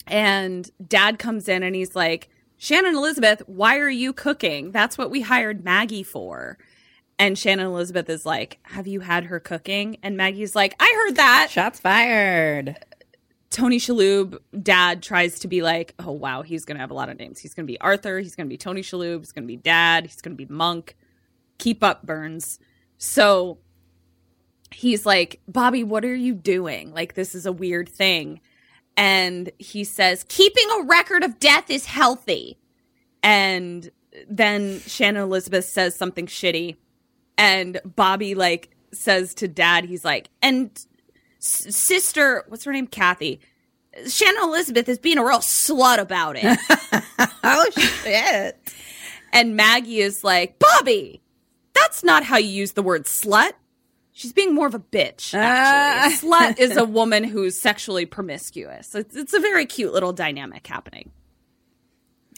And 0.05 0.69
dad 0.88 1.17
comes 1.19 1.49
in 1.49 1.63
and 1.63 1.75
he's 1.75 1.95
like, 1.95 2.29
Shannon 2.57 2.95
Elizabeth, 2.95 3.43
why 3.45 3.77
are 3.77 3.89
you 3.89 4.13
cooking? 4.13 4.71
That's 4.71 4.97
what 4.97 5.11
we 5.11 5.21
hired 5.21 5.63
Maggie 5.63 6.03
for. 6.03 6.57
And 7.19 7.37
Shannon 7.37 7.67
Elizabeth 7.67 8.09
is 8.09 8.25
like, 8.25 8.59
Have 8.63 8.87
you 8.87 8.99
had 8.99 9.25
her 9.25 9.39
cooking? 9.39 9.97
And 10.03 10.17
Maggie's 10.17 10.55
like, 10.55 10.75
I 10.79 11.05
heard 11.05 11.15
that. 11.17 11.49
Shots 11.51 11.79
fired. 11.79 12.77
Tony 13.49 13.77
Shalhoub, 13.79 14.37
dad 14.61 15.01
tries 15.01 15.39
to 15.39 15.47
be 15.47 15.61
like, 15.61 15.95
oh 15.99 16.11
wow, 16.11 16.41
he's 16.41 16.65
gonna 16.65 16.79
have 16.79 16.91
a 16.91 16.95
lot 16.95 17.09
of 17.09 17.17
names. 17.17 17.39
He's 17.39 17.53
gonna 17.53 17.65
be 17.65 17.79
Arthur, 17.79 18.19
he's 18.19 18.35
gonna 18.35 18.49
be 18.49 18.57
Tony 18.57 18.81
Shalhoub, 18.81 19.19
he's 19.19 19.31
gonna 19.31 19.47
be 19.47 19.55
dad, 19.55 20.05
he's 20.05 20.21
gonna 20.21 20.35
be 20.35 20.45
Monk. 20.45 20.95
Keep 21.57 21.83
up, 21.83 22.05
Burns. 22.05 22.59
So 22.97 23.57
he's 24.71 25.05
like, 25.05 25.39
Bobby, 25.47 25.83
what 25.83 26.03
are 26.05 26.15
you 26.15 26.33
doing? 26.33 26.93
Like, 26.93 27.13
this 27.13 27.33
is 27.33 27.45
a 27.45 27.51
weird 27.51 27.89
thing. 27.89 28.41
And 28.97 29.51
he 29.60 29.83
says, 29.83 30.25
keeping 30.27 30.67
a 30.79 30.83
record 30.83 31.23
of 31.23 31.39
death 31.39 31.69
is 31.69 31.86
healthy. 31.86 32.57
And 33.21 33.89
then 34.27 34.79
Shannon 34.81 35.21
Elizabeth 35.21 35.65
says 35.65 35.95
something 35.95 36.25
shitty. 36.25 36.75
And 37.38 37.79
Bobby, 37.86 38.33
like, 38.33 38.75
says 38.91 39.36
to 39.36 39.47
dad, 39.47 39.86
he's 39.86 40.03
like, 40.03 40.29
and 40.41 40.71
s- 41.39 41.75
sister, 41.75 42.43
what's 42.47 42.63
her 42.63 42.71
name? 42.73 42.88
Kathy. 42.88 43.39
Shannon 44.07 44.41
Elizabeth 44.43 44.89
is 44.89 44.97
being 44.97 45.17
a 45.19 45.23
real 45.25 45.39
slut 45.39 45.99
about 45.99 46.36
it. 46.39 46.57
Oh 47.49 47.69
shit. 48.03 48.57
and 49.31 49.55
Maggie 49.55 49.99
is 49.99 50.23
like, 50.23 50.60
Bobby, 50.60 51.21
that's 51.73 52.03
not 52.03 52.23
how 52.23 52.38
you 52.38 52.49
use 52.49 52.73
the 52.73 52.83
word 52.83 53.05
slut. 53.05 53.53
She's 54.17 54.34
being 54.34 54.56
more 54.56 54.65
of 54.65 54.73
a 54.73 54.80
bitch. 54.80 55.36
Ah. 55.38 56.08
Actually, 56.08 56.30
a 56.30 56.32
slut 56.34 56.60
is 56.60 56.75
a 56.75 56.84
woman 56.84 57.23
who's 57.23 57.56
sexually 57.56 58.08
promiscuous. 58.08 58.95
It's, 58.95 59.15
it's 59.15 59.34
a 59.34 59.39
very 59.39 59.67
cute 59.67 59.93
little 59.93 60.12
dynamic 60.12 60.65
happening. 60.65 61.12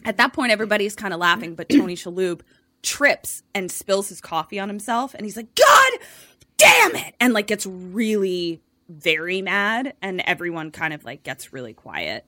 At 0.03 0.17
that 0.17 0.33
point, 0.33 0.51
everybody's 0.51 0.93
kind 0.93 1.13
of 1.13 1.21
laughing, 1.21 1.55
but 1.55 1.69
Tony 1.69 1.95
Shalhoub 1.95 2.41
trips 2.83 3.43
and 3.55 3.71
spills 3.71 4.09
his 4.09 4.19
coffee 4.19 4.59
on 4.59 4.67
himself, 4.67 5.13
and 5.13 5.25
he's 5.25 5.37
like, 5.37 5.55
"God 5.55 5.91
damn 6.57 6.97
it!" 6.97 7.15
and 7.21 7.33
like 7.33 7.47
gets 7.47 7.65
really 7.65 8.61
very 8.89 9.41
mad, 9.41 9.93
and 10.01 10.19
everyone 10.25 10.71
kind 10.71 10.93
of 10.93 11.05
like 11.05 11.23
gets 11.23 11.53
really 11.53 11.73
quiet. 11.73 12.25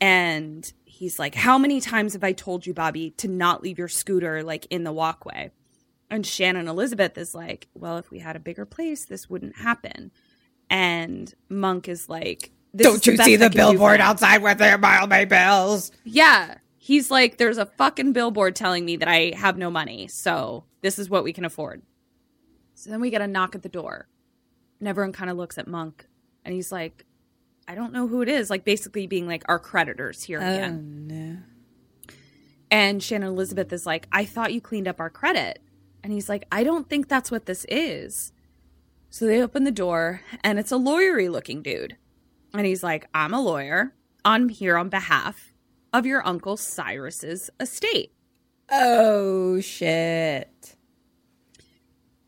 And 0.00 0.72
he's 0.84 1.18
like, 1.18 1.34
How 1.34 1.58
many 1.58 1.80
times 1.80 2.12
have 2.12 2.22
I 2.22 2.32
told 2.32 2.66
you, 2.66 2.72
Bobby, 2.72 3.10
to 3.18 3.26
not 3.26 3.62
leave 3.64 3.78
your 3.78 3.88
scooter 3.88 4.44
like 4.44 4.66
in 4.70 4.84
the 4.84 4.92
walkway? 4.92 5.50
And 6.10 6.26
Shannon 6.26 6.66
Elizabeth 6.66 7.16
is 7.16 7.34
like, 7.34 7.68
Well, 7.74 7.98
if 7.98 8.10
we 8.10 8.18
had 8.18 8.36
a 8.36 8.40
bigger 8.40 8.66
place, 8.66 9.04
this 9.04 9.30
wouldn't 9.30 9.56
happen. 9.56 10.10
And 10.68 11.32
Monk 11.48 11.88
is 11.88 12.08
like, 12.08 12.50
this 12.74 12.86
Don't 12.86 13.06
you 13.06 13.16
best 13.16 13.26
see 13.26 13.36
the 13.36 13.44
can 13.44 13.52
do 13.52 13.58
for 13.58 13.72
billboard 13.72 14.00
outside 14.00 14.42
with 14.42 14.58
their 14.58 14.78
mile 14.78 15.06
my 15.06 15.24
bills? 15.24 15.92
Yeah. 16.04 16.58
He's 16.78 17.10
like, 17.10 17.36
There's 17.36 17.58
a 17.58 17.66
fucking 17.66 18.12
billboard 18.12 18.56
telling 18.56 18.84
me 18.84 18.96
that 18.96 19.08
I 19.08 19.32
have 19.36 19.56
no 19.56 19.70
money. 19.70 20.08
So 20.08 20.64
this 20.80 20.98
is 20.98 21.08
what 21.08 21.24
we 21.24 21.32
can 21.32 21.44
afford. 21.44 21.82
So 22.74 22.90
then 22.90 23.00
we 23.00 23.10
get 23.10 23.22
a 23.22 23.28
knock 23.28 23.54
at 23.54 23.62
the 23.62 23.68
door. 23.68 24.08
And 24.80 24.88
everyone 24.88 25.12
kind 25.12 25.30
of 25.30 25.36
looks 25.36 25.58
at 25.58 25.68
Monk. 25.68 26.06
And 26.44 26.54
he's 26.54 26.72
like, 26.72 27.04
I 27.68 27.74
don't 27.74 27.92
know 27.92 28.08
who 28.08 28.22
it 28.22 28.28
is. 28.28 28.50
Like 28.50 28.64
basically 28.64 29.06
being 29.06 29.28
like, 29.28 29.44
Our 29.46 29.60
creditors 29.60 30.24
here 30.24 30.38
again. 30.38 31.08
Oh, 31.08 31.14
no. 31.14 31.36
And 32.72 33.02
Shannon 33.02 33.28
Elizabeth 33.28 33.72
is 33.72 33.84
like, 33.84 34.06
I 34.12 34.24
thought 34.24 34.52
you 34.52 34.60
cleaned 34.60 34.86
up 34.86 35.00
our 35.00 35.10
credit. 35.10 35.60
And 36.02 36.12
he's 36.12 36.28
like, 36.28 36.46
I 36.50 36.64
don't 36.64 36.88
think 36.88 37.08
that's 37.08 37.30
what 37.30 37.46
this 37.46 37.66
is. 37.68 38.32
So 39.10 39.26
they 39.26 39.42
open 39.42 39.64
the 39.64 39.70
door, 39.72 40.22
and 40.42 40.58
it's 40.58 40.72
a 40.72 40.76
lawyery 40.76 41.30
looking 41.30 41.62
dude. 41.62 41.96
And 42.54 42.66
he's 42.66 42.82
like, 42.82 43.08
I'm 43.12 43.34
a 43.34 43.40
lawyer. 43.40 43.94
I'm 44.24 44.48
here 44.48 44.76
on 44.76 44.88
behalf 44.88 45.52
of 45.92 46.06
your 46.06 46.26
uncle 46.26 46.56
Cyrus's 46.56 47.50
estate. 47.58 48.12
Oh 48.70 49.60
shit. 49.60 50.76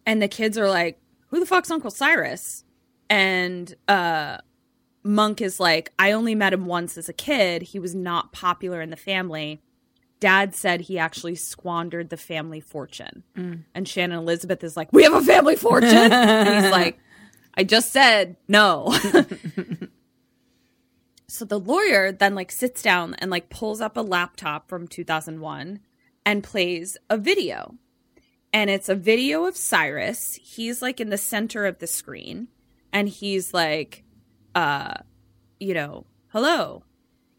And 0.04 0.20
the 0.20 0.28
kids 0.28 0.58
are 0.58 0.68
like, 0.68 1.00
Who 1.28 1.38
the 1.38 1.46
fuck's 1.46 1.70
Uncle 1.70 1.90
Cyrus? 1.90 2.64
And 3.08 3.74
uh 3.86 4.38
Monk 5.04 5.40
is 5.40 5.58
like, 5.58 5.92
I 5.98 6.12
only 6.12 6.34
met 6.34 6.52
him 6.52 6.66
once 6.66 6.96
as 6.96 7.08
a 7.08 7.12
kid. 7.12 7.62
He 7.62 7.78
was 7.78 7.94
not 7.94 8.32
popular 8.32 8.80
in 8.80 8.90
the 8.90 8.96
family. 8.96 9.60
Dad 10.22 10.54
said 10.54 10.82
he 10.82 11.00
actually 11.00 11.34
squandered 11.34 12.08
the 12.08 12.16
family 12.16 12.60
fortune. 12.60 13.24
And 13.74 13.88
Shannon 13.88 14.18
Elizabeth 14.18 14.62
is 14.62 14.76
like, 14.76 14.92
We 14.92 15.02
have 15.02 15.14
a 15.14 15.20
family 15.20 15.56
fortune? 15.56 15.90
and 16.12 16.62
he's 16.62 16.70
like, 16.70 17.00
I 17.54 17.64
just 17.64 17.90
said 17.90 18.36
no. 18.46 18.96
so 21.26 21.44
the 21.44 21.58
lawyer 21.58 22.12
then 22.12 22.36
like 22.36 22.52
sits 22.52 22.82
down 22.82 23.14
and 23.14 23.32
like 23.32 23.50
pulls 23.50 23.80
up 23.80 23.96
a 23.96 24.00
laptop 24.00 24.68
from 24.68 24.86
2001 24.86 25.80
and 26.24 26.44
plays 26.44 26.96
a 27.10 27.18
video 27.18 27.74
and 28.52 28.70
it's 28.70 28.88
a 28.88 28.94
video 28.94 29.46
of 29.46 29.56
Cyrus. 29.56 30.38
He's 30.40 30.80
like 30.80 31.00
in 31.00 31.10
the 31.10 31.18
center 31.18 31.66
of 31.66 31.78
the 31.78 31.88
screen 31.88 32.46
and 32.92 33.08
he's 33.08 33.52
like 33.52 34.04
uh 34.54 34.94
you 35.58 35.74
know, 35.74 36.06
hello. 36.28 36.84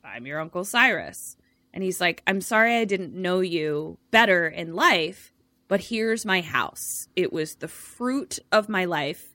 I'm 0.03 0.25
your 0.25 0.41
uncle 0.41 0.65
Cyrus. 0.65 1.38
And 1.74 1.84
he's 1.84 1.99
like, 1.99 2.21
"I'm 2.28 2.41
sorry 2.41 2.76
I 2.78 2.86
didn't 2.86 3.13
know 3.15 3.39
you 3.39 3.97
better 4.11 4.47
in 4.47 4.74
life, 4.76 5.34
but 5.67 5.82
here's 5.82 6.26
my 6.26 6.41
house. 6.41 7.07
It 7.15 7.34
was 7.34 7.55
the 7.55 7.67
fruit 7.67 8.39
of 8.51 8.69
my 8.69 8.86
life 8.86 9.34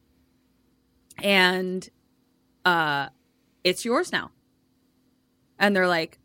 and 1.23 1.89
uh 2.65 3.09
it's 3.65 3.85
yours 3.85 4.13
now." 4.13 4.31
And 5.59 5.75
they're 5.75 5.89
like, 5.89 6.19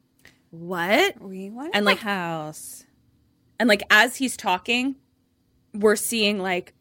"What?" 0.51 1.19
We 1.21 1.49
want 1.49 1.71
And, 1.75 1.85
like- 1.85 1.99
house. 1.99 2.85
And 3.59 3.67
like 3.69 3.83
as 3.89 4.15
he's 4.17 4.37
talking, 4.37 4.95
we're 5.73 5.95
seeing 5.95 6.39
like 6.39 6.73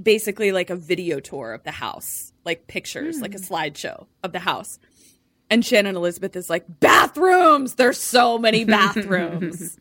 basically 0.00 0.50
like 0.52 0.70
a 0.70 0.76
video 0.76 1.20
tour 1.20 1.52
of 1.52 1.62
the 1.64 1.70
house, 1.72 2.32
like 2.44 2.66
pictures, 2.66 3.20
like 3.20 3.34
a 3.34 3.38
slideshow 3.38 4.06
of 4.24 4.32
the 4.32 4.38
house. 4.40 4.78
And 5.50 5.64
Shannon 5.64 5.96
Elizabeth 5.96 6.36
is 6.36 6.48
like, 6.48 6.64
bathrooms! 6.78 7.74
There's 7.74 7.98
so 7.98 8.38
many 8.38 8.64
bathrooms. 8.66 9.76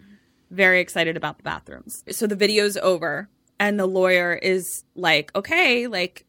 Very 0.50 0.80
excited 0.80 1.16
about 1.16 1.38
the 1.38 1.44
bathrooms. 1.44 2.04
So 2.10 2.26
the 2.26 2.36
video's 2.36 2.76
over, 2.78 3.30
and 3.60 3.80
the 3.80 3.86
lawyer 3.86 4.34
is 4.34 4.84
like, 4.96 5.34
okay, 5.36 5.86
like, 5.86 6.26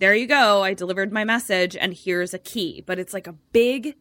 there 0.00 0.14
you 0.14 0.26
go. 0.26 0.62
I 0.62 0.74
delivered 0.74 1.12
my 1.12 1.24
message, 1.24 1.76
and 1.76 1.94
here's 1.94 2.34
a 2.34 2.38
key. 2.38 2.82
But 2.84 2.98
it's 2.98 3.14
like 3.14 3.26
a 3.26 3.32
big, 3.32 3.96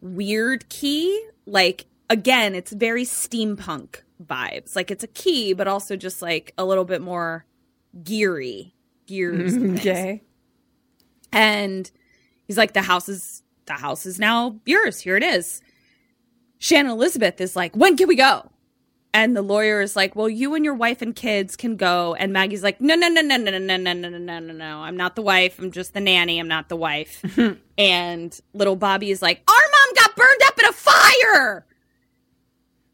weird 0.00 0.68
key. 0.68 1.24
Like, 1.46 1.86
again, 2.10 2.56
it's 2.56 2.72
very 2.72 3.04
steampunk 3.04 4.02
vibes. 4.24 4.74
Like, 4.74 4.90
it's 4.90 5.04
a 5.04 5.08
key, 5.08 5.52
but 5.52 5.68
also 5.68 5.94
just 5.94 6.20
like 6.20 6.52
a 6.58 6.64
little 6.64 6.84
bit 6.84 7.00
more 7.00 7.46
geary. 8.02 8.74
Gears. 9.06 9.56
okay. 9.78 10.24
And 11.32 11.88
he's 12.48 12.58
like, 12.58 12.72
the 12.72 12.82
house 12.82 13.08
is 13.08 13.44
the 13.66 13.74
house 13.74 14.06
is 14.06 14.18
now 14.18 14.60
yours. 14.64 15.00
Here 15.00 15.16
it 15.16 15.22
is. 15.22 15.60
Shannon 16.58 16.92
Elizabeth 16.92 17.40
is 17.40 17.54
like, 17.54 17.76
when 17.76 17.96
can 17.96 18.08
we 18.08 18.16
go? 18.16 18.50
And 19.12 19.34
the 19.34 19.42
lawyer 19.42 19.80
is 19.80 19.96
like, 19.96 20.14
well, 20.14 20.28
you 20.28 20.54
and 20.54 20.64
your 20.64 20.74
wife 20.74 21.00
and 21.00 21.16
kids 21.16 21.56
can 21.56 21.76
go. 21.76 22.14
And 22.14 22.32
Maggie's 22.32 22.62
like, 22.62 22.80
no, 22.82 22.94
no, 22.94 23.08
no, 23.08 23.22
no, 23.22 23.36
no, 23.36 23.50
no, 23.50 23.58
no, 23.58 23.76
no, 23.76 23.92
no, 23.94 24.08
no, 24.08 24.18
no, 24.18 24.38
no. 24.40 24.52
No. 24.52 24.78
I'm 24.82 24.96
not 24.96 25.16
the 25.16 25.22
wife. 25.22 25.58
I'm 25.58 25.70
just 25.70 25.94
the 25.94 26.00
nanny. 26.00 26.38
I'm 26.38 26.48
not 26.48 26.68
the 26.68 26.76
wife. 26.76 27.24
and 27.78 28.40
little 28.52 28.76
Bobby 28.76 29.10
is 29.10 29.22
like, 29.22 29.42
our 29.48 29.54
mom 29.54 29.94
got 29.94 30.16
burned 30.16 30.40
up 30.46 30.58
in 30.58 30.64
a 30.66 30.72
fire. 30.72 31.66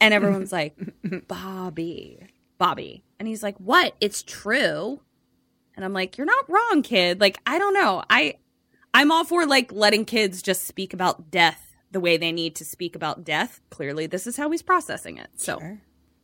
And 0.00 0.14
everyone's 0.14 0.52
like, 0.52 0.76
Bobby, 1.28 2.20
Bobby. 2.58 3.02
And 3.18 3.26
he's 3.26 3.42
like, 3.42 3.56
what? 3.58 3.94
It's 4.00 4.22
true. 4.22 5.00
And 5.74 5.84
I'm 5.84 5.92
like, 5.92 6.18
you're 6.18 6.26
not 6.26 6.48
wrong, 6.48 6.82
kid. 6.82 7.20
Like, 7.20 7.38
I 7.46 7.58
don't 7.58 7.74
know. 7.74 8.04
I, 8.10 8.36
I'm 8.94 9.10
all 9.10 9.24
for 9.24 9.46
like 9.46 9.72
letting 9.72 10.04
kids 10.04 10.42
just 10.42 10.64
speak 10.64 10.92
about 10.92 11.30
death 11.30 11.74
the 11.90 12.00
way 12.00 12.16
they 12.16 12.32
need 12.32 12.54
to 12.56 12.64
speak 12.64 12.96
about 12.96 13.24
death. 13.24 13.60
Clearly, 13.70 14.06
this 14.06 14.26
is 14.26 14.36
how 14.36 14.50
he's 14.50 14.62
processing 14.62 15.18
it. 15.18 15.28
So 15.36 15.58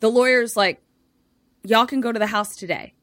the 0.01 0.11
lawyer's 0.11 0.57
like, 0.57 0.83
y'all 1.65 1.87
can 1.87 2.01
go 2.01 2.13
to 2.13 2.19
the 2.19 2.27
house 2.27 2.57
today. 2.57 2.95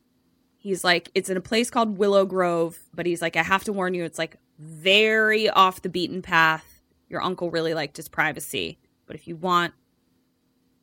He's 0.57 0.83
like, 0.83 1.11
it's 1.13 1.29
in 1.29 1.37
a 1.37 1.41
place 1.41 1.69
called 1.69 1.97
Willow 1.97 2.25
Grove, 2.25 2.79
but 2.93 3.05
he's 3.05 3.21
like, 3.21 3.35
I 3.35 3.43
have 3.43 3.63
to 3.65 3.73
warn 3.73 3.93
you, 3.93 4.03
it's 4.03 4.17
like 4.17 4.37
very 4.57 5.49
off 5.49 5.81
the 5.81 5.89
beaten 5.89 6.21
path. 6.21 6.81
Your 7.07 7.21
uncle 7.21 7.51
really 7.51 7.75
liked 7.75 7.97
his 7.97 8.09
privacy, 8.09 8.79
but 9.05 9.15
if 9.15 9.27
you 9.27 9.35
want, 9.35 9.73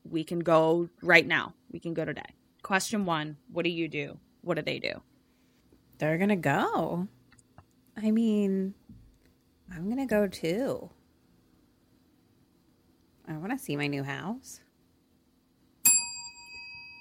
we 0.09 0.22
can 0.22 0.41
go 0.41 0.89
right 1.03 1.26
now. 1.26 1.55
We 1.70 1.80
can 1.80 1.95
go 1.95 2.05
today. 2.05 2.35
Question 2.62 3.07
one 3.07 3.39
What 3.51 3.64
do 3.64 3.70
you 3.70 3.89
do? 3.89 4.18
What 4.43 4.55
do 4.55 4.62
they 4.62 4.78
do? 4.78 5.03
They're 5.99 6.18
gonna 6.18 6.37
go. 6.37 7.09
I 7.97 8.11
mean, 8.11 8.74
I'm 9.74 9.88
gonna 9.88 10.07
go 10.07 10.26
too. 10.26 10.90
I 13.28 13.34
want 13.34 13.53
to 13.53 13.59
see 13.59 13.76
my 13.76 13.86
new 13.86 14.03
house. 14.03 14.61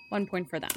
One 0.10 0.28
point 0.28 0.50
for 0.50 0.60
them. 0.60 0.72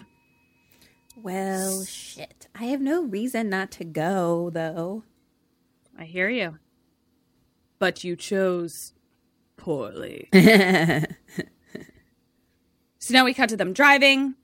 Well, 1.17 1.85
shit. 1.85 2.49
I 2.55 2.65
have 2.65 2.81
no 2.81 3.03
reason 3.03 3.49
not 3.49 3.71
to 3.73 3.85
go, 3.85 4.51
though. 4.51 5.05
I 5.99 6.05
hear 6.05 6.29
you. 6.29 6.59
But 7.79 8.03
you 8.05 8.17
chose 8.17 8.93
poorly. 9.57 10.29
so 10.33 11.07
now 13.11 13.25
we 13.25 13.35
cut 13.35 13.49
to 13.51 13.57
them 13.57 13.73
driving. 13.73 14.35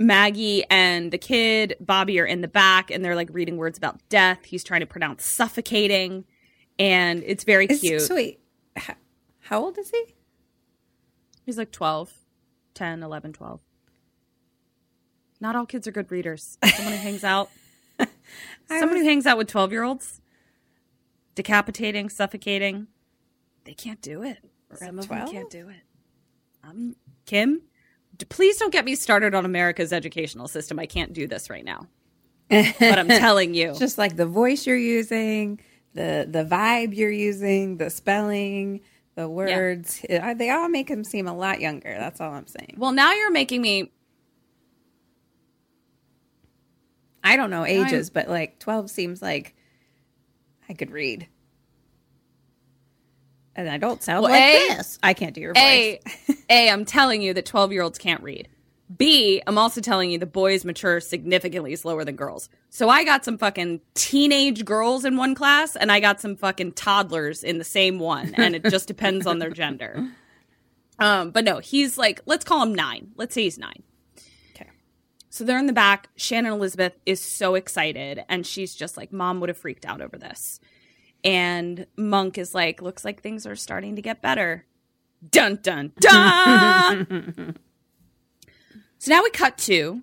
Maggie 0.00 0.64
and 0.70 1.12
the 1.12 1.18
kid, 1.18 1.76
Bobby, 1.78 2.18
are 2.18 2.24
in 2.24 2.40
the 2.40 2.48
back 2.48 2.90
and 2.90 3.04
they're 3.04 3.14
like 3.14 3.28
reading 3.32 3.58
words 3.58 3.76
about 3.76 4.00
death. 4.08 4.46
He's 4.46 4.64
trying 4.64 4.80
to 4.80 4.86
pronounce 4.86 5.26
suffocating. 5.26 6.24
And 6.78 7.22
it's 7.26 7.44
very 7.44 7.66
Is- 7.66 7.80
cute. 7.80 8.00
So 8.00 8.14
wait, 8.14 8.40
h- 8.76 8.96
how 9.40 9.62
old 9.62 9.76
is 9.76 9.90
he? 9.90 10.14
He's 11.44 11.58
like 11.58 11.70
12, 11.70 12.12
10, 12.72 13.02
11, 13.02 13.34
12. 13.34 13.60
Not 15.38 15.54
all 15.54 15.66
kids 15.66 15.86
are 15.86 15.92
good 15.92 16.10
readers. 16.10 16.56
Someone 16.64 16.94
who 16.94 16.98
hangs 17.00 17.22
out, 17.24 17.50
someone 18.68 18.96
who 18.98 19.04
hangs 19.04 19.26
out 19.26 19.36
with 19.36 19.48
12 19.48 19.70
year 19.72 19.82
olds, 19.82 20.22
decapitating, 21.34 22.08
suffocating, 22.08 22.86
they 23.64 23.74
can't 23.74 24.00
do 24.00 24.22
it. 24.22 24.38
Some 24.74 24.98
of 24.98 25.08
them 25.08 25.18
12? 25.18 25.30
can't 25.30 25.50
do 25.50 25.68
it. 25.68 25.80
Um, 26.64 26.96
Kim, 27.26 27.62
please 28.28 28.56
don't 28.58 28.72
get 28.72 28.84
me 28.84 28.94
started 28.94 29.34
on 29.34 29.44
America's 29.44 29.92
educational 29.92 30.48
system. 30.48 30.78
I 30.78 30.86
can't 30.86 31.12
do 31.12 31.26
this 31.26 31.48
right 31.50 31.64
now. 31.64 31.86
But 32.50 32.98
I'm 32.98 33.08
telling 33.08 33.54
you. 33.54 33.74
Just 33.78 33.96
like 33.98 34.16
the 34.16 34.26
voice 34.26 34.66
you're 34.66 34.76
using, 34.76 35.60
the 35.94 36.26
the 36.28 36.44
vibe 36.44 36.94
you're 36.96 37.10
using, 37.10 37.76
the 37.76 37.90
spelling, 37.90 38.80
the 39.14 39.28
words. 39.28 40.04
uh, 40.10 40.34
They 40.34 40.50
all 40.50 40.68
make 40.68 40.88
him 40.90 41.04
seem 41.04 41.26
a 41.28 41.34
lot 41.36 41.60
younger. 41.60 41.94
That's 41.98 42.20
all 42.20 42.32
I'm 42.32 42.46
saying. 42.48 42.74
well, 42.76 42.92
now 42.92 43.12
you're 43.12 43.30
making 43.30 43.62
me. 43.62 43.92
I 47.22 47.36
don't 47.36 47.50
know 47.50 47.64
ages, 47.66 48.10
but 48.10 48.28
like 48.28 48.58
12 48.58 48.90
seems 48.90 49.20
like 49.22 49.54
I 50.68 50.72
could 50.74 50.90
read. 50.90 51.28
And 53.60 53.68
I 53.70 53.76
don't 53.78 54.02
sound 54.02 54.22
Well, 54.22 54.32
like 54.32 54.42
A- 54.42 54.76
this. 54.76 54.98
I 55.02 55.12
can't 55.14 55.34
do 55.34 55.40
your 55.40 55.52
voice. 55.54 55.60
A, 55.62 56.00
A, 56.48 56.70
I'm 56.70 56.84
telling 56.84 57.20
you 57.22 57.34
that 57.34 57.46
12 57.46 57.72
year 57.72 57.82
olds 57.82 57.98
can't 57.98 58.22
read. 58.22 58.48
B, 58.96 59.40
I'm 59.46 59.56
also 59.58 59.80
telling 59.80 60.10
you 60.10 60.18
the 60.18 60.26
boys 60.26 60.64
mature 60.64 60.98
significantly 61.00 61.76
slower 61.76 62.04
than 62.04 62.16
girls. 62.16 62.48
So 62.70 62.88
I 62.88 63.04
got 63.04 63.24
some 63.24 63.38
fucking 63.38 63.80
teenage 63.94 64.64
girls 64.64 65.04
in 65.04 65.16
one 65.16 65.34
class 65.34 65.76
and 65.76 65.92
I 65.92 66.00
got 66.00 66.20
some 66.20 66.34
fucking 66.36 66.72
toddlers 66.72 67.44
in 67.44 67.58
the 67.58 67.64
same 67.64 67.98
one. 68.00 68.34
And 68.36 68.56
it 68.56 68.64
just 68.64 68.88
depends 68.88 69.26
on 69.26 69.38
their 69.38 69.50
gender. 69.50 70.08
Um, 71.02 71.30
but 71.30 71.44
no, 71.44 71.60
he's 71.60 71.96
like, 71.96 72.20
let's 72.26 72.44
call 72.44 72.62
him 72.62 72.74
nine. 72.74 73.12
Let's 73.16 73.34
say 73.34 73.44
he's 73.44 73.56
nine. 73.56 73.82
Okay. 74.54 74.68
So 75.30 75.44
they're 75.44 75.58
in 75.58 75.64
the 75.66 75.72
back. 75.72 76.10
Shannon 76.16 76.52
Elizabeth 76.52 76.92
is 77.06 77.22
so 77.22 77.54
excited 77.54 78.22
and 78.28 78.46
she's 78.46 78.74
just 78.74 78.98
like, 78.98 79.10
Mom 79.10 79.40
would 79.40 79.48
have 79.48 79.56
freaked 79.56 79.86
out 79.86 80.02
over 80.02 80.18
this. 80.18 80.60
And 81.24 81.86
Monk 81.96 82.38
is 82.38 82.54
like, 82.54 82.80
looks 82.82 83.04
like 83.04 83.22
things 83.22 83.46
are 83.46 83.56
starting 83.56 83.96
to 83.96 84.02
get 84.02 84.22
better. 84.22 84.64
Dun 85.30 85.58
dun 85.62 85.92
dun. 86.00 87.56
so 88.98 89.10
now 89.10 89.22
we 89.22 89.30
cut 89.30 89.58
to 89.58 90.02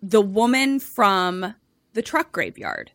the 0.00 0.20
woman 0.20 0.78
from 0.78 1.54
the 1.94 2.02
truck 2.02 2.30
graveyard. 2.30 2.92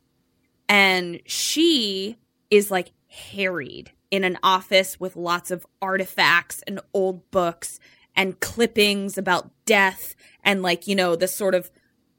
And 0.70 1.22
she 1.26 2.18
is 2.50 2.72
like 2.72 2.92
harried 3.10 3.92
in 4.10 4.24
an 4.24 4.38
office 4.42 5.00
with 5.00 5.16
lots 5.16 5.52
of 5.52 5.66
artifacts 5.82 6.64
and 6.66 6.80
old 6.94 7.30
books 7.32 7.80
and 8.16 8.40
clippings 8.40 9.18
about 9.18 9.52
death 9.66 10.16
and 10.44 10.62
like, 10.62 10.88
you 10.88 10.96
know, 10.96 11.16
the 11.16 11.28
sort 11.28 11.56
of 11.56 11.70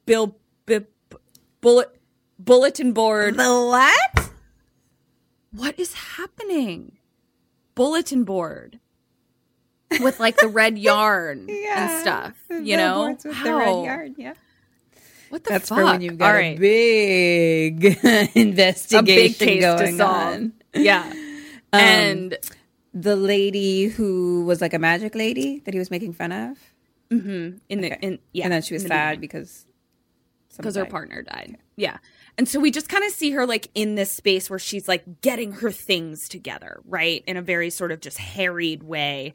bill, 0.04 0.36
bi- 0.66 0.84
bullet 1.60 1.88
bulletin 2.38 2.92
board 2.92 3.36
The 3.36 3.44
what? 3.44 4.23
What 5.54 5.78
is 5.78 5.92
happening? 5.94 6.98
Bulletin 7.74 8.24
board 8.24 8.78
with 10.00 10.20
like 10.20 10.36
the 10.36 10.48
red 10.48 10.78
yarn 10.88 11.48
and 11.50 12.00
stuff. 12.00 12.34
You 12.50 12.76
know, 12.76 12.94
Billboards 12.94 13.24
with 13.24 13.42
the 13.42 13.50
How? 13.50 13.58
red 13.58 13.84
yard. 13.84 14.14
Yeah. 14.16 14.34
What 15.30 15.44
the 15.44 15.50
That's 15.50 15.68
fuck? 15.68 15.78
for 15.78 15.84
when 15.84 16.00
you've 16.00 16.18
got 16.18 16.30
All 16.30 16.36
a 16.36 16.50
right. 16.50 16.58
big 16.60 17.84
investigation 18.36 18.98
a 18.98 19.02
big 19.02 19.38
case 19.38 19.62
going 19.62 19.96
to 19.98 20.04
on. 20.06 20.52
Yeah, 20.74 21.02
um, 21.72 21.80
and 21.80 22.38
The 22.92 23.16
lady 23.16 23.86
who 23.86 24.44
was 24.44 24.60
like 24.60 24.74
a 24.74 24.78
magic 24.78 25.14
lady 25.16 25.60
that 25.64 25.74
he 25.74 25.78
was 25.78 25.90
making 25.90 26.12
fun 26.12 26.30
of. 26.32 26.58
Mm-hmm. 27.10 27.58
in 27.68 27.80
the 27.80 28.00
in 28.00 28.18
yeah, 28.32 28.44
and 28.44 28.52
then 28.52 28.62
she 28.62 28.74
was 28.74 28.82
sad 28.84 29.20
because 29.20 29.66
because 30.56 30.76
her 30.76 30.86
partner 30.86 31.22
died. 31.22 31.58
Yeah. 31.76 31.98
And 32.36 32.48
so 32.48 32.58
we 32.58 32.70
just 32.70 32.88
kind 32.88 33.04
of 33.04 33.12
see 33.12 33.30
her 33.32 33.46
like 33.46 33.68
in 33.74 33.94
this 33.94 34.12
space 34.12 34.50
where 34.50 34.58
she's 34.58 34.88
like 34.88 35.20
getting 35.20 35.52
her 35.52 35.70
things 35.70 36.28
together, 36.28 36.80
right? 36.84 37.22
In 37.26 37.36
a 37.36 37.42
very 37.42 37.70
sort 37.70 37.92
of 37.92 38.00
just 38.00 38.18
harried 38.18 38.82
way. 38.82 39.34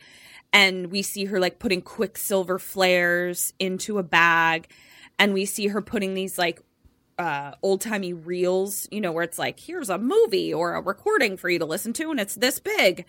And 0.52 0.88
we 0.88 1.02
see 1.02 1.26
her 1.26 1.40
like 1.40 1.60
putting 1.60 1.82
quicksilver 1.82 2.60
flares 2.60 3.54
into 3.60 4.00
a 4.00 4.04
bag. 4.04 4.70
And 5.18 5.34
we 5.34 5.46
see 5.46 5.68
her 5.68 5.82
putting 5.82 6.14
these 6.14 6.38
like 6.38 6.62
uh, 7.20 7.52
old 7.62 7.82
timey 7.82 8.14
reels, 8.14 8.88
you 8.92 9.02
know, 9.02 9.12
where 9.12 9.24
it's 9.24 9.38
like, 9.38 9.60
here's 9.60 9.90
a 9.90 9.98
movie 9.98 10.54
or 10.54 10.76
a 10.76 10.82
recording 10.82 11.36
for 11.38 11.50
you 11.50 11.60
to 11.60 11.66
listen 11.66 11.92
to, 11.94 12.10
and 12.10 12.20
it's 12.20 12.36
this 12.36 12.60
big. 12.60 13.06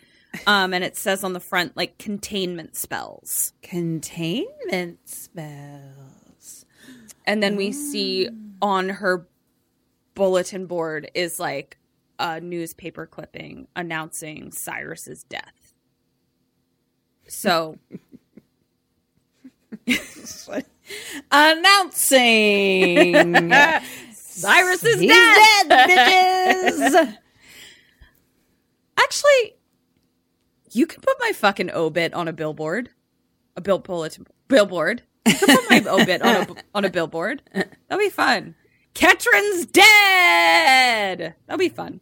Um, 0.47 0.74
and 0.74 0.82
it 0.84 0.97
says 0.97 1.24
on 1.24 1.32
the 1.32 1.41
front, 1.41 1.76
like 1.76 1.97
containment 1.99 2.76
spells. 2.76 3.53
containment 3.62 5.09
spells. 5.09 6.66
And 7.24 7.43
then 7.43 7.57
we 7.57 7.70
see 7.72 8.28
on 8.61 8.88
her 8.88 9.28
bulletin 10.20 10.66
board 10.66 11.10
is 11.14 11.40
like 11.40 11.78
a 12.18 12.38
newspaper 12.42 13.06
clipping 13.06 13.66
announcing 13.74 14.52
Cyrus's 14.52 15.22
death. 15.24 15.72
So 17.26 17.78
Announcing 21.32 23.14
Cyrus 24.12 24.84
is 24.84 25.00
He's 25.00 25.10
dead. 25.10 25.68
dead, 25.70 25.88
bitches. 25.88 27.16
Actually, 28.98 29.54
you 30.72 30.86
can 30.86 31.00
put 31.00 31.16
my 31.18 31.32
fucking 31.32 31.70
obit 31.70 32.12
on 32.12 32.28
a 32.28 32.34
billboard, 32.34 32.90
a 33.56 33.62
bill 33.62 33.78
bulletin 33.78 34.26
billboard. 34.48 35.00
You 35.26 35.32
can 35.32 35.56
put 35.56 35.70
my 35.70 35.82
obit 35.90 36.20
on 36.20 36.36
a 36.36 36.46
on 36.74 36.84
a 36.84 36.90
billboard. 36.90 37.40
That'll 37.54 37.98
be 37.98 38.10
fun. 38.10 38.54
Ketryn's 38.95 39.66
dead. 39.66 41.34
That'll 41.47 41.59
be 41.59 41.68
fun. 41.68 42.01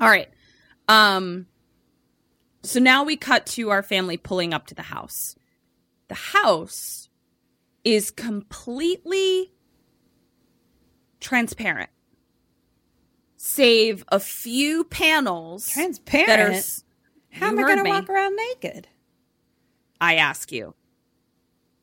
All 0.00 0.08
right. 0.08 0.28
Um. 0.88 1.46
So 2.64 2.78
now 2.80 3.04
we 3.04 3.16
cut 3.16 3.46
to 3.46 3.70
our 3.70 3.82
family 3.82 4.16
pulling 4.16 4.54
up 4.54 4.66
to 4.68 4.74
the 4.74 4.82
house. 4.82 5.34
The 6.08 6.14
house 6.14 7.08
is 7.84 8.10
completely 8.10 9.52
transparent, 11.20 11.90
save 13.36 14.04
a 14.08 14.20
few 14.20 14.84
panels 14.84 15.68
Transparent. 15.70 16.28
that 16.28 16.40
are. 16.40 16.60
How 17.30 17.48
am 17.48 17.58
I 17.58 17.62
going 17.62 17.82
to 17.82 17.90
walk 17.90 18.10
around 18.10 18.36
naked? 18.36 18.88
I 20.00 20.16
ask 20.16 20.52
you. 20.52 20.74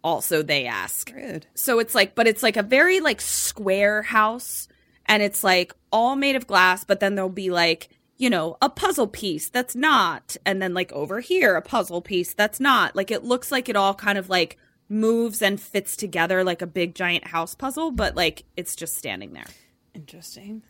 Also, 0.04 0.41
they 0.41 0.66
ask. 0.66 1.12
Rude. 1.14 1.47
So 1.56 1.80
it's 1.80 1.93
like, 1.93 2.16
but 2.16 2.28
it's 2.28 2.43
like 2.43 2.58
a 2.58 2.64
very 2.64 3.00
like 3.00 3.22
square 3.22 4.02
house, 4.02 4.68
and 5.06 5.22
it's 5.22 5.43
like 5.43 5.74
all 5.91 6.16
made 6.16 6.36
of 6.36 6.47
glass. 6.47 6.84
But 6.84 7.00
then 7.00 7.16
there'll 7.16 7.30
be 7.30 7.50
like 7.50 7.89
you 8.18 8.30
know 8.30 8.58
a 8.62 8.70
puzzle 8.70 9.08
piece 9.08 9.50
that's 9.50 9.76
not, 9.76 10.38
and 10.45 10.62
then 10.62 10.74
like 10.74 10.91
over 10.93 11.20
here 11.20 11.56
a 11.56 11.62
puzzle 11.62 12.02
piece 12.02 12.34
that's 12.34 12.60
not. 12.60 12.95
Like 12.95 13.12
it 13.12 13.24
looks 13.24 13.52
like 13.52 13.68
it 13.68 13.76
all 13.76 13.93
kind 13.93 14.18
of 14.18 14.30
like 14.30 14.58
moves 14.88 15.41
and 15.41 15.62
fits 15.62 15.95
together 15.95 16.43
like 16.43 16.62
a 16.62 16.68
big 16.68 16.95
giant 16.95 17.28
house 17.28 17.56
puzzle, 17.56 17.91
but 17.91 18.16
like 18.16 18.43
it's 18.56 18.76
just 18.76 18.95
standing 18.95 19.34
there. 19.34 19.47
Interesting. 19.93 20.64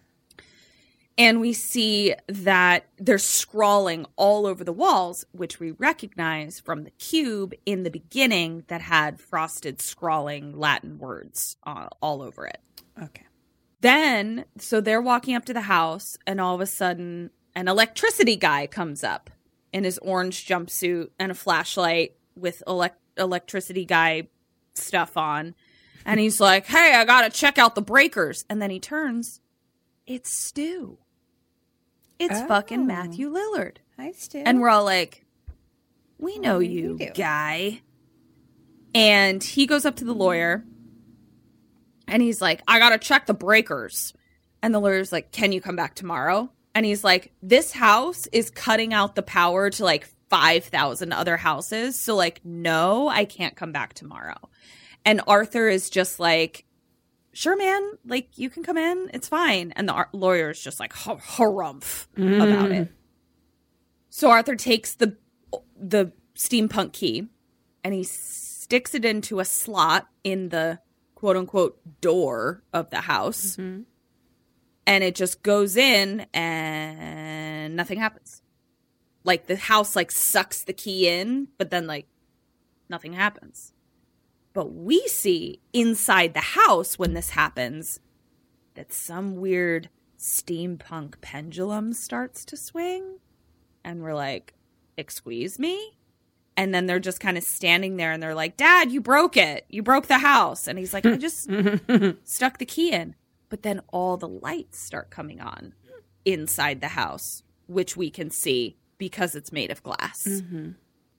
And 1.19 1.41
we 1.41 1.51
see 1.51 2.15
that 2.27 2.85
they're 2.97 3.17
scrawling 3.17 4.05
all 4.15 4.47
over 4.47 4.63
the 4.63 4.71
walls, 4.71 5.25
which 5.33 5.59
we 5.59 5.71
recognize 5.71 6.61
from 6.61 6.85
the 6.85 6.91
cube 6.91 7.53
in 7.65 7.83
the 7.83 7.91
beginning 7.91 8.63
that 8.67 8.79
had 8.79 9.19
frosted 9.19 9.81
scrawling 9.81 10.57
Latin 10.57 10.97
words 10.97 11.57
uh, 11.65 11.89
all 12.01 12.21
over 12.21 12.47
it. 12.47 12.61
Okay. 13.03 13.25
Then, 13.81 14.45
so 14.57 14.79
they're 14.79 15.01
walking 15.01 15.35
up 15.35 15.43
to 15.45 15.53
the 15.53 15.61
house, 15.61 16.17
and 16.25 16.39
all 16.39 16.55
of 16.55 16.61
a 16.61 16.65
sudden, 16.65 17.31
an 17.53 17.67
electricity 17.67 18.37
guy 18.37 18.65
comes 18.65 19.03
up 19.03 19.29
in 19.73 19.83
his 19.83 19.97
orange 19.97 20.47
jumpsuit 20.47 21.09
and 21.19 21.33
a 21.33 21.35
flashlight 21.35 22.15
with 22.35 22.63
elec- 22.65 22.91
electricity 23.17 23.83
guy 23.83 24.29
stuff 24.73 25.17
on. 25.17 25.53
And 26.05 26.17
he's 26.17 26.39
like, 26.39 26.65
Hey, 26.65 26.93
I 26.95 27.03
gotta 27.03 27.29
check 27.29 27.57
out 27.57 27.75
the 27.75 27.81
breakers. 27.81 28.45
And 28.49 28.61
then 28.61 28.69
he 28.69 28.79
turns, 28.79 29.41
it's 30.07 30.31
Stu. 30.31 30.97
It's 32.19 32.39
Oh. 32.41 32.47
fucking 32.47 32.85
Matthew 32.85 33.29
oh. 33.29 33.55
Lillard. 33.57 33.77
Hi, 33.97 34.11
Stu. 34.11 34.43
And 34.45 34.59
we're 34.59 34.69
all 34.69 34.83
like, 34.85 35.25
We 36.17 36.37
know 36.37 36.59
you, 36.59 36.97
doing?" 36.97 37.13
guy. 37.15 37.81
And 38.93 39.43
he 39.43 39.65
goes 39.65 39.85
up 39.85 39.95
to 39.97 40.05
the 40.05 40.13
lawyer 40.13 40.65
and 42.07 42.21
he's 42.21 42.41
like, 42.41 42.61
I 42.67 42.79
gotta 42.79 42.97
check 42.97 43.25
the 43.25 43.33
breakers. 43.33 44.13
And 44.61 44.73
the 44.73 44.79
lawyer's 44.79 45.11
like, 45.11 45.31
Can 45.31 45.51
you 45.51 45.61
come 45.61 45.75
back 45.75 45.95
tomorrow? 45.95 46.51
And 46.75 46.85
he's 46.85 47.03
like, 47.03 47.31
This 47.41 47.71
house 47.71 48.27
is 48.31 48.49
cutting 48.49 48.93
out 48.93 49.15
the 49.15 49.21
power 49.21 49.69
to 49.69 49.83
like 49.83 50.07
5,000 50.29 51.11
other 51.13 51.37
houses. 51.37 51.99
So, 51.99 52.15
like, 52.15 52.41
no, 52.43 53.07
I 53.07 53.25
can't 53.25 53.55
come 53.55 53.71
back 53.71 53.93
tomorrow. 53.93 54.37
And 55.05 55.21
Arthur 55.27 55.67
is 55.69 55.89
just 55.89 56.19
like, 56.19 56.65
Sure, 57.31 57.55
man. 57.55 57.91
Like, 58.05 58.37
you 58.37 58.49
can 58.49 58.63
come 58.63 58.77
in. 58.77 59.09
It's 59.13 59.27
fine. 59.27 59.71
And 59.75 59.87
the 59.87 59.93
ar- 59.93 60.09
lawyer 60.13 60.49
is 60.49 60.61
just 60.61 60.79
like, 60.79 60.93
"Ha- 60.93 61.17
harumph 61.17 62.07
about 62.15 62.71
it. 62.71 62.87
Mm. 62.87 62.89
So 64.09 64.29
Arthur 64.31 64.55
takes 64.55 64.95
the 64.95 65.15
the 65.77 66.11
steampunk 66.35 66.93
key 66.93 67.27
and 67.83 67.93
he 67.93 68.03
sticks 68.03 68.93
it 68.93 69.05
into 69.05 69.39
a 69.39 69.45
slot 69.45 70.07
in 70.23 70.49
the 70.49 70.79
quote 71.15 71.37
unquote 71.37 71.79
door 72.01 72.63
of 72.73 72.89
the 72.89 73.01
house. 73.01 73.55
Mm-hmm. 73.55 73.81
And 74.87 75.03
it 75.03 75.15
just 75.15 75.43
goes 75.43 75.77
in 75.77 76.25
and 76.33 77.75
nothing 77.75 77.99
happens. 77.99 78.41
Like 79.23 79.47
the 79.47 79.55
house 79.55 79.95
like 79.95 80.11
sucks 80.11 80.63
the 80.63 80.73
key 80.73 81.07
in, 81.07 81.49
but 81.57 81.69
then 81.69 81.87
like 81.87 82.07
nothing 82.89 83.13
happens. 83.13 83.73
But 84.53 84.73
we 84.73 85.07
see 85.07 85.61
inside 85.73 86.33
the 86.33 86.39
house 86.39 86.97
when 86.97 87.13
this 87.13 87.31
happens 87.31 87.99
that 88.73 88.91
some 88.91 89.35
weird 89.35 89.89
steampunk 90.17 91.21
pendulum 91.21 91.93
starts 91.93 92.43
to 92.45 92.57
swing 92.57 93.19
and 93.83 94.01
we're 94.01 94.15
like, 94.15 94.53
"Excuse 94.97 95.59
me?" 95.59 95.97
And 96.57 96.73
then 96.73 96.87
they're 96.87 96.99
just 96.99 97.21
kind 97.21 97.37
of 97.37 97.43
standing 97.43 97.95
there 97.95 98.11
and 98.11 98.21
they're 98.21 98.35
like, 98.35 98.57
"Dad, 98.57 98.91
you 98.91 99.01
broke 99.01 99.37
it. 99.37 99.65
You 99.69 99.81
broke 99.81 100.07
the 100.07 100.19
house." 100.19 100.67
And 100.67 100.77
he's 100.77 100.93
like, 100.93 101.05
"I 101.05 101.17
just 101.17 101.49
stuck 102.23 102.57
the 102.57 102.65
key 102.65 102.91
in." 102.91 103.15
But 103.49 103.63
then 103.63 103.81
all 103.91 104.17
the 104.17 104.27
lights 104.27 104.79
start 104.79 105.09
coming 105.09 105.41
on 105.41 105.73
inside 106.25 106.81
the 106.81 106.89
house, 106.89 107.43
which 107.67 107.95
we 107.95 108.09
can 108.09 108.29
see 108.29 108.77
because 108.97 109.35
it's 109.35 109.51
made 109.51 109.71
of 109.71 109.81
glass. 109.83 110.27
Mm-hmm. 110.27 110.71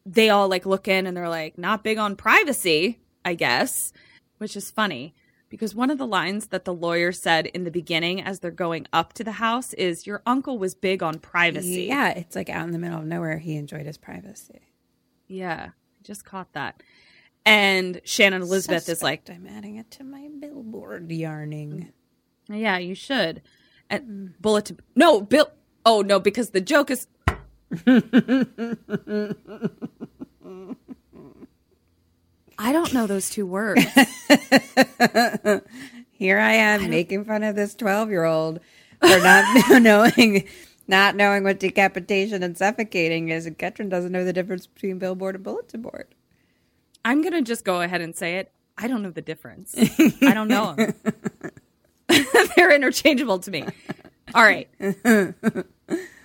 They 0.05 0.31
all 0.31 0.49
like 0.49 0.67
look 0.67 0.89
in 0.89 1.07
and 1.07 1.17
they're 1.17 1.29
like, 1.29 1.57
"Not 1.57 1.83
big 1.85 1.99
on 1.99 2.17
privacy, 2.17 3.01
I 3.25 3.35
guess," 3.35 3.93
which 4.39 4.57
is 4.57 4.71
funny 4.71 5.15
because 5.51 5.75
one 5.75 5.91
of 5.91 5.99
the 5.99 6.07
lines 6.07 6.47
that 6.47 6.65
the 6.65 6.73
lawyer 6.73 7.13
said 7.13 7.47
in 7.47 7.65
the 7.65 7.71
beginning 7.71 8.23
as 8.23 8.39
they're 8.39 8.51
going 8.51 8.87
up 8.93 9.13
to 9.15 9.25
the 9.25 9.33
house 9.33 9.75
is 9.75 10.07
your 10.07 10.23
uncle 10.25 10.59
was 10.59 10.75
big 10.75 11.03
on 11.03 11.19
privacy. 11.19 11.83
Yeah, 11.83 12.11
it's 12.11 12.37
like 12.37 12.49
out 12.49 12.65
in 12.65 12.71
the 12.71 12.79
middle 12.79 13.01
of 13.01 13.05
nowhere. 13.05 13.39
He 13.39 13.57
enjoyed 13.57 13.85
his 13.85 13.99
privacy. 13.99 14.61
Yeah, 15.27 15.71
I 15.71 16.03
just 16.03 16.25
caught 16.25 16.53
that. 16.55 16.83
And 17.45 18.01
Shannon 18.05 18.43
Elizabeth 18.43 18.89
is 18.89 19.03
like, 19.03 19.29
I'm 19.29 19.47
adding 19.47 19.77
it 19.77 19.91
to 19.93 20.05
my 20.05 20.29
billboard 20.39 21.11
yarning. 21.11 21.93
yeah, 22.49 22.79
you 22.79 22.95
should. 22.95 23.43
And 23.89 24.09
mm. 24.09 24.33
bulletin. 24.41 24.79
No, 24.95 25.21
Bill. 25.21 25.51
Oh 25.85 26.03
no, 26.03 26.21
because 26.21 26.51
the 26.51 26.61
joke 26.61 26.91
is. 26.91 27.09
I 32.63 32.73
don't 32.73 32.93
know 32.93 33.07
those 33.07 33.31
two 33.31 33.47
words. 33.47 33.83
Here 36.13 36.39
I 36.39 36.53
am 36.53 36.91
making 36.91 37.25
fun 37.25 37.43
of 37.43 37.57
this 37.57 37.75
12 37.75 38.11
year 38.11 38.25
old 38.25 38.61
for 39.01 39.19
not 39.19 39.81
knowing 39.81 40.47
not 40.87 41.17
knowing 41.17 41.43
what 41.43 41.59
decapitation 41.59 42.43
and 42.43 42.59
suffocating 42.59 43.31
is. 43.31 43.47
And 43.47 43.59
Ketryn 43.59 43.89
doesn't 43.89 44.13
know 44.13 44.27
the 44.27 44.35
difference 44.35 44.67
between 44.67 44.99
billboard 44.99 45.37
and 45.37 45.45
bulletin 45.45 45.81
board. 45.81 46.15
I'm 47.03 47.23
gonna 47.23 47.41
just 47.41 47.65
go 47.65 47.81
ahead 47.81 48.03
and 48.03 48.15
say 48.15 48.37
it. 48.37 48.53
I 48.77 48.89
don't 48.89 49.03
know 49.03 49.11
the 49.11 49.23
difference. 49.23 49.75
I 50.21 50.35
don't 50.35 50.49
know 50.49 50.75
'em. 50.77 50.95
They're 52.57 52.75
interchangeable 52.75 53.39
to 53.39 53.51
me. 53.51 53.65
All 54.35 54.43
right. 54.43 54.69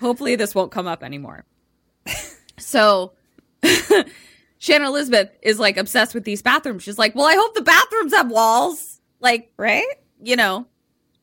Hopefully 0.02 0.36
this 0.36 0.54
won't 0.54 0.74
come 0.74 0.86
up 0.86 1.02
anymore. 1.02 1.46
So 2.58 3.14
Shannon 4.66 4.88
Elizabeth 4.88 5.30
is 5.44 5.60
like 5.60 5.78
obsessed 5.78 6.16
with 6.16 6.24
these 6.24 6.42
bathrooms. 6.42 6.82
She's 6.82 6.98
like, 6.98 7.14
"Well, 7.14 7.28
I 7.28 7.36
hope 7.36 7.54
the 7.54 7.62
bathrooms 7.62 8.16
have 8.16 8.32
walls." 8.32 9.00
Like, 9.20 9.52
Right? 9.58 9.86
you 10.20 10.36
know. 10.36 10.66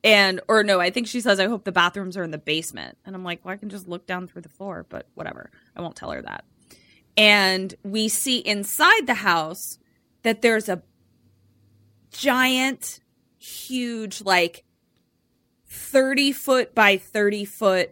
And 0.05 0.41
or 0.47 0.63
no, 0.63 0.79
I 0.79 0.91
think 0.91 1.09
she 1.09 1.21
says 1.21 1.41
I 1.41 1.49
hope 1.49 1.65
the 1.65 1.73
bathrooms 1.73 2.17
are 2.17 2.23
in 2.23 2.31
the 2.31 2.39
basement. 2.39 2.99
And 3.05 3.17
I'm 3.17 3.25
like, 3.25 3.45
well, 3.45 3.53
I 3.53 3.57
can 3.57 3.69
just 3.69 3.89
look 3.89 4.07
down 4.07 4.29
through 4.29 4.43
the 4.43 4.49
floor, 4.49 4.87
but 4.89 5.09
whatever. 5.15 5.51
I 5.77 5.81
won't 5.81 5.97
tell 5.97 6.13
her 6.13 6.23
that. 6.23 6.45
And 7.17 7.75
we 7.83 8.09
see 8.09 8.39
inside 8.39 9.09
the 9.09 9.15
house 9.15 9.79
that 10.23 10.41
there's 10.41 10.69
a 10.69 10.83
giant, 12.13 13.01
huge, 13.39 14.23
like 14.23 14.65
30 15.67 16.31
foot 16.31 16.75
by 16.77 16.97
30 16.97 17.45
foot 17.45 17.91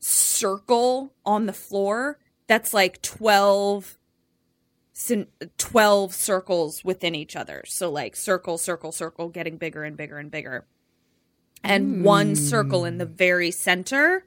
circle 0.00 1.14
on 1.24 1.46
the 1.46 1.52
floor 1.54 2.18
that's 2.46 2.72
like 2.74 3.00
12 3.02 3.84
cin- 3.84 3.98
12 5.58 6.14
circles 6.14 6.84
within 6.84 7.14
each 7.14 7.36
other. 7.36 7.62
So 7.66 7.90
like 7.90 8.16
circle, 8.16 8.58
circle, 8.58 8.92
circle, 8.92 9.28
getting 9.28 9.56
bigger 9.58 9.84
and 9.84 9.96
bigger 9.96 10.18
and 10.18 10.30
bigger. 10.30 10.66
And 11.62 12.04
one 12.04 12.36
circle 12.36 12.84
in 12.84 12.98
the 12.98 13.06
hmm. 13.06 13.14
very 13.14 13.50
center 13.50 14.24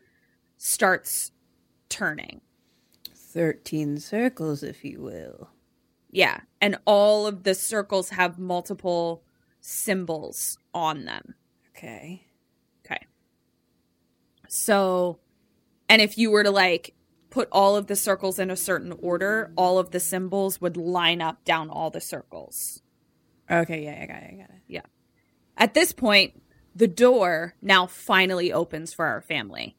starts 0.57 1.31
turning. 1.87 2.41
13 3.15 3.97
circles, 3.97 4.63
if 4.63 4.83
you 4.83 5.01
will. 5.01 5.49
Yeah. 6.11 6.41
And 6.59 6.77
all 6.85 7.27
of 7.27 7.43
the 7.43 7.55
circles 7.55 8.09
have 8.09 8.39
multiple 8.39 9.23
symbols 9.61 10.57
on 10.73 11.05
them. 11.05 11.35
Okay. 11.69 12.25
Okay. 12.85 13.05
So, 14.47 15.19
and 15.87 16.01
if 16.01 16.17
you 16.17 16.31
were 16.31 16.43
to 16.43 16.51
like 16.51 16.93
put 17.29 17.47
all 17.51 17.75
of 17.75 17.87
the 17.87 17.95
circles 17.95 18.39
in 18.39 18.49
a 18.49 18.55
certain 18.55 18.93
order, 19.01 19.51
all 19.55 19.77
of 19.77 19.91
the 19.91 19.99
symbols 19.99 20.59
would 20.61 20.77
line 20.77 21.21
up 21.21 21.43
down 21.45 21.69
all 21.69 21.89
the 21.89 22.01
circles. 22.01 22.81
Okay, 23.49 23.83
yeah, 23.83 23.99
I 24.01 24.05
got 24.05 24.23
it. 24.23 24.33
I 24.33 24.35
got 24.37 24.49
it. 24.49 24.61
Yeah. 24.67 24.81
At 25.57 25.73
this 25.73 25.91
point, 25.91 26.41
the 26.75 26.87
door 26.87 27.55
now 27.61 27.87
finally 27.87 28.53
opens 28.53 28.93
for 28.93 29.05
our 29.05 29.21
family. 29.21 29.75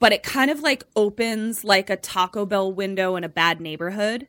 But 0.00 0.12
it 0.12 0.22
kind 0.22 0.50
of 0.50 0.60
like 0.60 0.84
opens 0.94 1.64
like 1.64 1.90
a 1.90 1.96
Taco 1.96 2.46
Bell 2.46 2.72
window 2.72 3.16
in 3.16 3.24
a 3.24 3.28
bad 3.28 3.60
neighborhood 3.60 4.28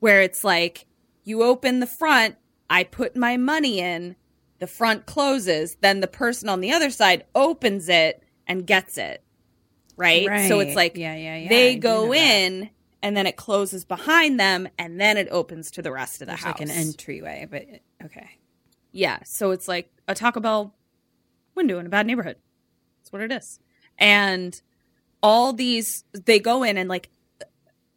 where 0.00 0.22
it's 0.22 0.44
like 0.44 0.86
you 1.24 1.42
open 1.42 1.80
the 1.80 1.86
front, 1.86 2.36
I 2.68 2.84
put 2.84 3.16
my 3.16 3.36
money 3.36 3.80
in, 3.80 4.16
the 4.58 4.66
front 4.66 5.06
closes, 5.06 5.76
then 5.80 6.00
the 6.00 6.08
person 6.08 6.48
on 6.48 6.60
the 6.60 6.72
other 6.72 6.90
side 6.90 7.24
opens 7.34 7.88
it 7.88 8.22
and 8.46 8.66
gets 8.66 8.98
it. 8.98 9.22
Right? 9.98 10.48
So 10.48 10.60
it's 10.60 10.76
like 10.76 10.96
Yeah, 10.96 11.14
yeah, 11.16 11.36
yeah. 11.36 11.48
They 11.48 11.74
do 11.74 11.80
go 11.80 12.08
that. 12.12 12.16
in 12.16 12.70
and 13.02 13.16
then 13.16 13.26
it 13.26 13.36
closes 13.36 13.84
behind 13.84 14.38
them 14.40 14.68
and 14.78 15.00
then 15.00 15.16
it 15.16 15.28
opens 15.30 15.70
to 15.72 15.82
the 15.82 15.92
rest 15.92 16.16
of 16.16 16.20
the 16.20 16.32
There's 16.32 16.40
house. 16.40 16.58
like 16.58 16.68
an 16.68 16.74
entryway, 16.74 17.46
but 17.50 17.66
okay. 18.04 18.30
Yeah. 18.92 19.18
So 19.24 19.50
it's 19.50 19.68
like 19.68 19.90
a 20.06 20.14
Taco 20.14 20.40
Bell 20.40 20.74
window 21.54 21.78
in 21.78 21.86
a 21.86 21.90
bad 21.90 22.06
neighborhood. 22.06 22.36
That's 23.00 23.12
what 23.12 23.22
it 23.22 23.32
is. 23.32 23.60
And 23.98 24.60
all 25.22 25.52
these, 25.52 26.04
they 26.12 26.38
go 26.38 26.62
in 26.62 26.78
and 26.78 26.88
like 26.88 27.10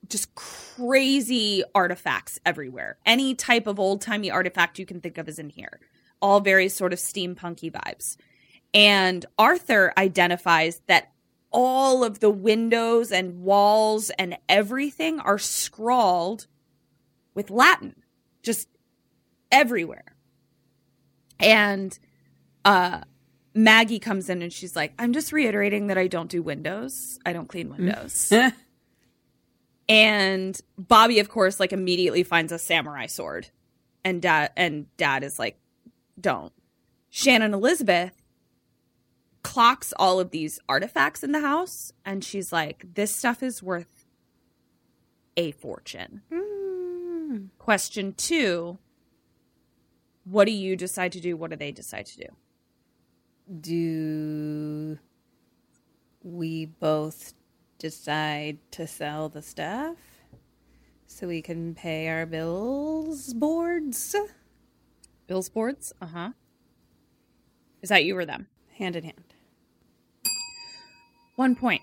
just 0.07 0.33
crazy 0.35 1.63
artifacts 1.73 2.39
everywhere. 2.45 2.97
Any 3.05 3.33
type 3.35 3.67
of 3.67 3.79
old 3.79 4.01
timey 4.01 4.29
artifact 4.29 4.77
you 4.79 4.85
can 4.85 4.99
think 4.99 5.17
of 5.17 5.29
is 5.29 5.39
in 5.39 5.49
here. 5.49 5.79
All 6.21 6.39
very 6.39 6.69
sort 6.69 6.93
of 6.93 6.99
steampunky 6.99 7.71
vibes. 7.71 8.17
And 8.73 9.25
Arthur 9.37 9.93
identifies 9.97 10.81
that 10.87 11.11
all 11.51 12.03
of 12.03 12.19
the 12.19 12.29
windows 12.29 13.11
and 13.11 13.41
walls 13.41 14.09
and 14.11 14.37
everything 14.47 15.19
are 15.19 15.37
scrawled 15.37 16.47
with 17.33 17.49
Latin, 17.49 17.95
just 18.41 18.67
everywhere. 19.51 20.15
And 21.39 21.97
uh 22.63 23.01
Maggie 23.53 23.99
comes 23.99 24.29
in 24.29 24.41
and 24.41 24.51
she's 24.51 24.75
like, 24.75 24.93
I'm 24.97 25.13
just 25.13 25.33
reiterating 25.33 25.87
that 25.87 25.97
I 25.97 26.07
don't 26.07 26.29
do 26.29 26.41
windows. 26.41 27.19
I 27.25 27.33
don't 27.33 27.49
clean 27.49 27.69
windows. 27.69 28.31
and 29.89 30.59
Bobby, 30.77 31.19
of 31.19 31.29
course, 31.29 31.59
like 31.59 31.73
immediately 31.73 32.23
finds 32.23 32.51
a 32.51 32.59
samurai 32.59 33.07
sword. 33.07 33.49
And 34.03 34.21
dad 34.21 34.51
and 34.55 34.85
dad 34.97 35.23
is 35.23 35.37
like, 35.37 35.59
don't. 36.19 36.53
Shannon 37.09 37.53
Elizabeth 37.53 38.20
clocks 39.43 39.93
all 39.97 40.19
of 40.19 40.31
these 40.31 40.59
artifacts 40.69 41.23
in 41.23 41.31
the 41.31 41.41
house 41.41 41.91
and 42.05 42.23
she's 42.23 42.51
like, 42.51 42.85
This 42.93 43.13
stuff 43.13 43.43
is 43.43 43.63
worth 43.63 44.05
a 45.37 45.51
fortune. 45.51 46.21
Question 47.57 48.13
two 48.13 48.77
What 50.23 50.45
do 50.45 50.51
you 50.51 50.75
decide 50.75 51.11
to 51.13 51.19
do? 51.19 51.35
What 51.37 51.51
do 51.51 51.55
they 51.55 51.71
decide 51.71 52.05
to 52.07 52.17
do? 52.17 52.27
Do 53.59 54.99
we 56.23 56.65
both 56.65 57.33
decide 57.79 58.59
to 58.71 58.85
sell 58.85 59.29
the 59.29 59.41
stuff 59.41 59.97
so 61.07 61.27
we 61.27 61.41
can 61.41 61.73
pay 61.73 62.07
our 62.07 62.25
bills 62.25 63.33
boards 63.33 64.15
Bill's 65.27 65.49
boards? 65.49 65.93
Uh 66.01 66.07
huh. 66.07 66.29
Is 67.81 67.89
that 67.89 68.03
you 68.03 68.17
or 68.17 68.25
them? 68.25 68.47
hand 68.81 68.95
in 68.95 69.03
hand? 69.03 69.30
One 71.41 71.55
point. 71.55 71.81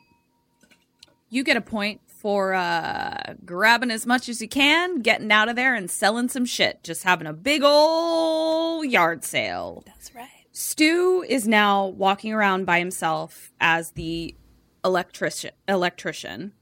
You 1.31 1.43
get 1.43 1.57
a 1.57 1.61
point 1.61 2.01
for 2.07 2.55
uh, 2.55 3.35
grabbing 3.45 3.91
as 3.91 4.07
much 4.07 4.29
as 4.29 4.41
you 4.41 4.47
can, 4.47 5.01
getting 5.01 5.33
out 5.33 5.49
of 5.49 5.57
there, 5.57 5.75
and 5.75 5.91
selling 5.91 6.29
some 6.29 6.45
shit. 6.45 6.85
Just 6.85 7.03
having 7.03 7.27
a 7.27 7.33
big 7.33 7.65
old 7.65 8.87
yard 8.87 9.25
sale. 9.25 9.83
That's 9.85 10.15
right. 10.15 10.29
Stu 10.53 11.25
is 11.29 11.49
now 11.49 11.89
walking 11.89 12.33
around 12.33 12.67
by 12.67 12.79
himself 12.79 13.53
as 13.61 13.91
the 13.91 14.37
electrician 14.85 15.51
electrician 15.67 16.53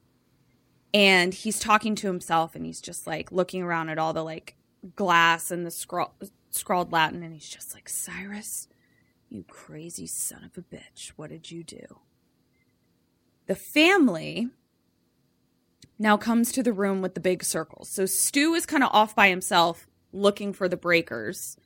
and 0.94 1.34
he's 1.34 1.58
talking 1.58 1.96
to 1.96 2.06
himself 2.06 2.54
and 2.54 2.64
he's 2.64 2.80
just 2.80 3.06
like 3.06 3.30
looking 3.30 3.62
around 3.62 3.90
at 3.90 3.98
all 3.98 4.14
the 4.14 4.24
like 4.24 4.56
glass 4.94 5.50
and 5.50 5.66
the 5.66 5.70
scrawl- 5.70 6.14
scrawled 6.48 6.92
latin 6.92 7.22
and 7.22 7.34
he's 7.34 7.46
just 7.46 7.74
like 7.74 7.90
cyrus 7.90 8.68
you 9.28 9.44
crazy 9.48 10.06
son 10.06 10.42
of 10.42 10.56
a 10.56 10.62
bitch 10.62 11.08
what 11.16 11.28
did 11.28 11.50
you 11.50 11.62
do 11.62 12.00
the 13.46 13.54
family 13.54 14.48
now 15.98 16.16
comes 16.16 16.52
to 16.52 16.62
the 16.62 16.72
room 16.72 17.00
with 17.00 17.14
the 17.14 17.20
big 17.20 17.42
circles 17.42 17.88
so 17.88 18.06
stu 18.06 18.54
is 18.54 18.66
kind 18.66 18.84
of 18.84 18.90
off 18.92 19.14
by 19.14 19.28
himself 19.28 19.86
looking 20.12 20.52
for 20.52 20.68
the 20.68 20.76
breakers 20.76 21.56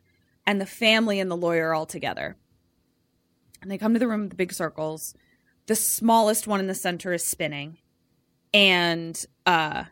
and 0.46 0.60
the 0.60 0.66
family 0.66 1.20
and 1.20 1.30
the 1.30 1.36
lawyer 1.36 1.68
are 1.68 1.74
all 1.74 1.86
together. 1.86 2.36
And 3.62 3.70
they 3.70 3.78
come 3.78 3.92
to 3.92 4.00
the 4.00 4.08
room 4.08 4.22
with 4.22 4.30
the 4.30 4.36
big 4.36 4.52
circles. 4.52 5.14
The 5.66 5.76
smallest 5.76 6.46
one 6.46 6.60
in 6.60 6.66
the 6.66 6.74
center 6.74 7.12
is 7.12 7.24
spinning. 7.24 7.78
And 8.52 9.24
uh 9.46 9.84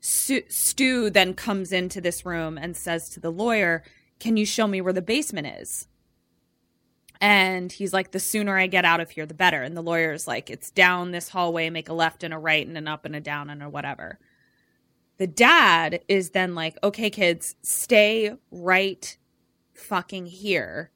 Stu, 0.00 0.42
Stu 0.48 1.10
then 1.10 1.34
comes 1.34 1.72
into 1.72 2.00
this 2.00 2.24
room 2.24 2.58
and 2.58 2.76
says 2.76 3.08
to 3.10 3.20
the 3.20 3.32
lawyer, 3.32 3.82
"Can 4.20 4.36
you 4.36 4.46
show 4.46 4.66
me 4.66 4.80
where 4.80 4.92
the 4.92 5.02
basement 5.02 5.48
is?" 5.48 5.88
And 7.20 7.72
he's 7.72 7.92
like, 7.92 8.10
"The 8.10 8.20
sooner 8.20 8.58
I 8.58 8.66
get 8.66 8.84
out 8.84 9.00
of 9.00 9.10
here, 9.10 9.26
the 9.26 9.34
better." 9.34 9.62
And 9.62 9.76
the 9.76 9.82
lawyer's 9.82 10.26
like, 10.26 10.50
"It's 10.50 10.70
down 10.70 11.10
this 11.10 11.30
hallway, 11.30 11.70
make 11.70 11.88
a 11.88 11.94
left 11.94 12.22
and 12.22 12.34
a 12.34 12.38
right 12.38 12.66
and 12.66 12.76
an 12.76 12.88
up 12.88 13.04
and 13.04 13.16
a 13.16 13.20
down 13.20 13.50
and 13.50 13.62
a 13.62 13.68
whatever." 13.68 14.18
the 15.18 15.26
dad 15.26 16.00
is 16.08 16.30
then 16.30 16.54
like, 16.54 16.76
okay, 16.82 17.10
kids, 17.10 17.56
stay 17.62 18.34
right 18.50 19.16
fucking 19.74 20.26
here 20.26 20.90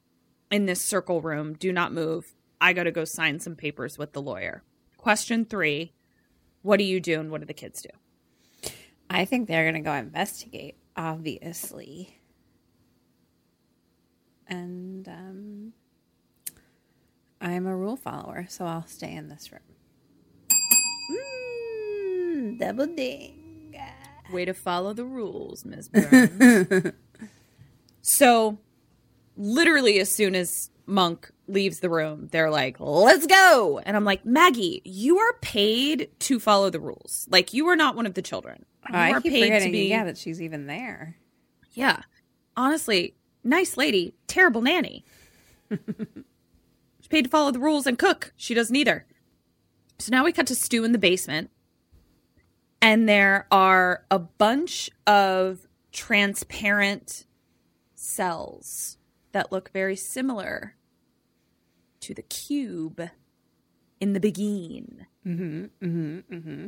in 0.51 0.65
this 0.65 0.81
circle 0.81 1.21
room. 1.21 1.53
Do 1.53 1.71
not 1.71 1.93
move. 1.93 2.35
I 2.59 2.73
got 2.73 2.83
to 2.83 2.91
go 2.91 3.05
sign 3.05 3.39
some 3.39 3.55
papers 3.55 3.97
with 3.97 4.13
the 4.13 4.21
lawyer. 4.21 4.63
Question 4.97 5.45
three 5.45 5.93
What 6.61 6.77
do 6.77 6.83
you 6.83 6.99
do 6.99 7.19
and 7.19 7.31
what 7.31 7.41
do 7.41 7.47
the 7.47 7.53
kids 7.53 7.81
do? 7.81 7.89
I 9.09 9.25
think 9.25 9.47
they're 9.47 9.69
going 9.69 9.83
to 9.83 9.89
go 9.89 9.93
investigate, 9.93 10.77
obviously. 10.95 12.19
And 14.47 15.07
um, 15.07 15.73
I'm 17.41 17.65
a 17.65 17.75
rule 17.75 17.95
follower, 17.97 18.45
so 18.49 18.65
I'll 18.65 18.85
stay 18.87 19.11
in 19.13 19.27
this 19.29 19.51
room. 19.51 19.61
Mm, 21.11 22.59
double 22.59 22.85
ding. 22.87 23.75
Way 24.31 24.45
to 24.45 24.53
follow 24.53 24.93
the 24.93 25.03
rules, 25.03 25.65
Ms. 25.65 25.89
Burns. 25.93 26.93
so, 28.01 28.59
literally, 29.35 29.99
as 29.99 30.09
soon 30.09 30.35
as 30.35 30.69
Monk 30.85 31.31
leaves 31.47 31.79
the 31.81 31.89
room, 31.89 32.29
they're 32.31 32.49
like, 32.49 32.77
let's 32.79 33.27
go. 33.27 33.81
And 33.85 33.97
I'm 33.97 34.05
like, 34.05 34.25
Maggie, 34.25 34.81
you 34.85 35.17
are 35.17 35.33
paid 35.41 36.09
to 36.19 36.39
follow 36.39 36.69
the 36.69 36.79
rules. 36.79 37.27
Like, 37.29 37.53
you 37.53 37.67
are 37.67 37.75
not 37.75 37.95
one 37.97 38.05
of 38.05 38.13
the 38.13 38.21
children. 38.21 38.65
You 38.89 38.95
Oh, 38.95 38.99
I 38.99 39.11
are 39.11 39.21
keep 39.21 39.33
paid 39.33 39.43
forgetting, 39.43 39.67
to 39.67 39.71
be. 39.73 39.89
yeah, 39.89 40.05
that 40.05 40.17
she's 40.17 40.41
even 40.41 40.67
there. 40.67 41.17
Yeah. 41.73 42.01
Honestly, 42.55 43.15
nice 43.43 43.75
lady, 43.75 44.13
terrible 44.27 44.61
nanny. 44.61 45.03
Paid 47.11 47.25
to 47.25 47.29
follow 47.29 47.51
the 47.51 47.59
rules 47.59 47.85
and 47.85 47.99
cook. 47.99 48.31
She 48.37 48.53
doesn't 48.53 48.75
either. 48.75 49.05
So 49.99 50.11
now 50.11 50.23
we 50.23 50.31
cut 50.31 50.47
to 50.47 50.55
Stu 50.55 50.85
in 50.85 50.93
the 50.93 50.97
basement. 50.97 51.51
And 52.81 53.07
there 53.07 53.47
are 53.51 54.05
a 54.09 54.17
bunch 54.17 54.89
of 55.05 55.67
transparent 55.91 57.25
cells 57.95 58.97
that 59.33 59.51
look 59.51 59.71
very 59.73 59.97
similar 59.97 60.75
to 61.99 62.13
the 62.13 62.21
cube 62.21 63.09
in 63.99 64.13
the 64.13 64.21
begin. 64.21 65.05
Mm-hmm, 65.27 65.65
mm-hmm, 65.85 66.33
mm-hmm. 66.33 66.67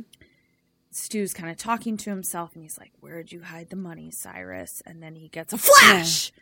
Stu's 0.90 1.32
kind 1.32 1.50
of 1.50 1.56
talking 1.56 1.96
to 1.96 2.10
himself 2.10 2.50
and 2.52 2.62
he's 2.62 2.78
like, 2.78 2.92
Where'd 3.00 3.32
you 3.32 3.40
hide 3.40 3.70
the 3.70 3.76
money, 3.76 4.10
Cyrus? 4.10 4.82
And 4.84 5.02
then 5.02 5.16
he 5.16 5.28
gets 5.28 5.54
a 5.54 5.58
flash. 5.58 6.32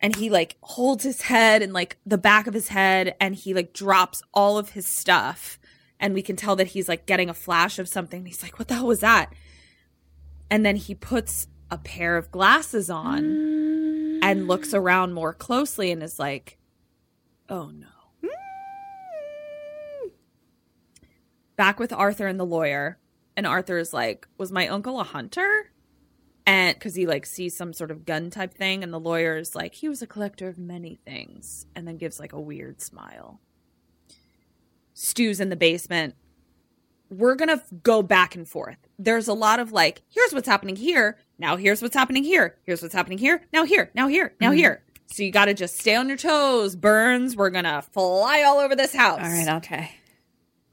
And 0.00 0.16
he 0.16 0.30
like 0.30 0.56
holds 0.62 1.04
his 1.04 1.22
head 1.22 1.62
and 1.62 1.72
like 1.72 1.98
the 2.06 2.18
back 2.18 2.46
of 2.46 2.54
his 2.54 2.68
head 2.68 3.14
and 3.20 3.34
he 3.34 3.52
like 3.52 3.72
drops 3.72 4.22
all 4.32 4.56
of 4.56 4.70
his 4.70 4.86
stuff. 4.86 5.58
And 5.98 6.14
we 6.14 6.22
can 6.22 6.36
tell 6.36 6.56
that 6.56 6.68
he's 6.68 6.88
like 6.88 7.04
getting 7.06 7.28
a 7.28 7.34
flash 7.34 7.78
of 7.78 7.88
something. 7.88 8.24
He's 8.24 8.42
like, 8.42 8.58
What 8.58 8.68
the 8.68 8.74
hell 8.74 8.86
was 8.86 9.00
that? 9.00 9.32
And 10.50 10.64
then 10.64 10.76
he 10.76 10.94
puts 10.94 11.48
a 11.70 11.78
pair 11.78 12.16
of 12.16 12.30
glasses 12.30 12.88
on 12.90 14.18
and 14.22 14.48
looks 14.48 14.72
around 14.74 15.12
more 15.12 15.34
closely 15.34 15.90
and 15.90 16.02
is 16.02 16.18
like, 16.18 16.56
Oh 17.48 17.70
no. 17.70 17.86
back 21.60 21.78
with 21.78 21.92
Arthur 21.92 22.26
and 22.26 22.40
the 22.40 22.46
lawyer, 22.46 22.98
and 23.36 23.46
Arthur 23.46 23.76
is 23.76 23.92
like, 23.92 24.26
"Was 24.38 24.50
my 24.50 24.66
uncle 24.66 24.98
a 24.98 25.04
hunter?" 25.04 25.69
And 26.46 26.74
because 26.74 26.94
he 26.94 27.06
like 27.06 27.26
sees 27.26 27.56
some 27.56 27.72
sort 27.72 27.90
of 27.90 28.04
gun 28.04 28.30
type 28.30 28.54
thing, 28.54 28.82
and 28.82 28.92
the 28.92 29.00
lawyer 29.00 29.36
is 29.36 29.54
like, 29.54 29.74
"He 29.74 29.88
was 29.88 30.02
a 30.02 30.06
collector 30.06 30.48
of 30.48 30.58
many 30.58 30.98
things," 31.04 31.66
and 31.74 31.86
then 31.86 31.96
gives 31.96 32.18
like 32.18 32.32
a 32.32 32.40
weird 32.40 32.80
smile. 32.80 33.40
Stu's 34.94 35.40
in 35.40 35.48
the 35.48 35.56
basement. 35.56 36.14
We're 37.10 37.34
gonna 37.34 37.62
go 37.82 38.02
back 38.02 38.34
and 38.34 38.48
forth. 38.48 38.78
There's 38.98 39.28
a 39.28 39.34
lot 39.34 39.60
of 39.60 39.72
like, 39.72 40.02
here's 40.08 40.32
what's 40.32 40.48
happening 40.48 40.76
here. 40.76 41.18
Now 41.38 41.56
here's 41.56 41.82
what's 41.82 41.96
happening 41.96 42.24
here. 42.24 42.56
Here's 42.64 42.82
what's 42.82 42.94
happening 42.94 43.18
here. 43.18 43.46
Now 43.52 43.64
here. 43.64 43.90
Now 43.94 44.08
here. 44.08 44.34
Now 44.40 44.50
mm-hmm. 44.50 44.58
here. 44.58 44.82
So 45.12 45.24
you 45.24 45.32
got 45.32 45.46
to 45.46 45.54
just 45.54 45.78
stay 45.78 45.96
on 45.96 46.06
your 46.06 46.16
toes, 46.16 46.76
Burns. 46.76 47.34
We're 47.34 47.50
going 47.50 47.64
to 47.64 47.82
fly 47.82 48.44
all 48.44 48.58
over 48.58 48.76
this 48.76 48.94
house. 48.94 49.20
All 49.20 49.28
right, 49.28 49.48
I'll 49.48 49.60
try. 49.60 49.92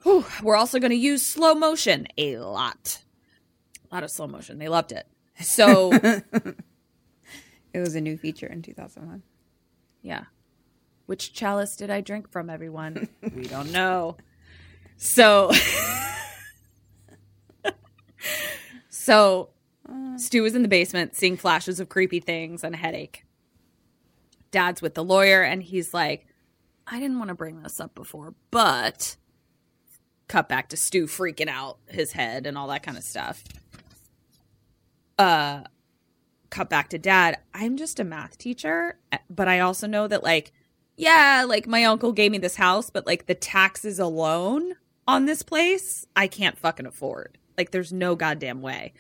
Whew. 0.04 0.26
We're 0.44 0.56
also 0.56 0.80
going 0.80 0.92
to 0.92 0.96
use 0.96 1.26
slow 1.26 1.56
motion 1.56 2.08
a 2.18 2.38
lot. 2.38 3.02
A 3.90 3.96
lot 3.96 4.04
of 4.04 4.12
slow 4.12 4.28
motion. 4.28 4.60
They 4.60 4.68
loved 4.68 4.92
it. 4.92 5.08
So, 5.40 5.92
It 7.74 7.80
was 7.82 7.96
a 7.96 8.02
new 8.02 8.18
feature 8.18 8.48
in 8.48 8.64
2001. 8.64 9.22
yeah. 10.02 10.24
Which 11.06 11.32
chalice 11.32 11.76
did 11.76 11.90
I 11.92 12.02
drink 12.02 12.32
from, 12.32 12.50
everyone? 12.50 13.08
we 13.36 13.44
don't 13.44 13.72
know. 13.72 14.18
So, 14.98 15.52
so 18.90 19.50
uh. 19.88 20.18
Stu 20.18 20.44
is 20.46 20.56
in 20.56 20.64
the 20.64 20.68
basement 20.68 21.16
seeing 21.16 21.38
flashes 21.38 21.80
of 21.80 21.88
creepy 21.88 22.20
things 22.20 22.64
and 22.64 22.74
a 22.76 22.78
headache. 22.78 23.26
Dad's 24.52 24.82
with 24.82 24.96
the 24.96 25.04
lawyer, 25.04 25.44
and 25.44 25.62
he's 25.62 25.94
like, 25.94 26.26
I 26.88 27.00
didn't 27.00 27.20
want 27.20 27.30
to 27.30 27.36
bring 27.36 27.62
this 27.62 27.80
up 27.80 27.94
before, 27.96 28.34
but 28.50 29.18
cut 30.28 30.50
back 30.50 30.70
to 30.70 30.78
Stu 30.78 31.06
freaking 31.06 31.48
out 31.48 31.78
his 31.88 32.14
head 32.14 32.46
and 32.48 32.58
all 32.58 32.68
that 32.68 32.84
kind 32.84 32.98
of 32.98 33.04
stuff. 33.04 33.44
Uh 35.18 35.64
cut 36.50 36.70
back 36.70 36.90
to 36.90 36.98
dad. 36.98 37.38
I'm 37.54 37.76
just 37.76 38.00
a 38.00 38.04
math 38.06 38.38
teacher, 38.38 38.98
but 39.30 39.48
I 39.50 39.60
also 39.60 39.86
know 39.88 40.08
that 40.08 40.24
like 40.24 40.54
yeah, 40.96 41.46
like 41.48 41.68
my 41.68 41.84
uncle 41.84 42.12
gave 42.12 42.32
me 42.32 42.38
this 42.40 42.56
house, 42.56 42.90
but 42.90 43.06
like 43.06 43.28
the 43.28 43.36
taxes 43.36 44.00
alone 44.00 44.74
on 45.08 45.26
this 45.26 45.44
place, 45.44 46.06
I 46.16 46.28
can't 46.28 46.58
fucking 46.58 46.86
afford. 46.88 47.38
Like 47.58 47.72
there's 47.72 47.94
no 47.94 48.16
goddamn 48.16 48.62
way. 48.62 48.94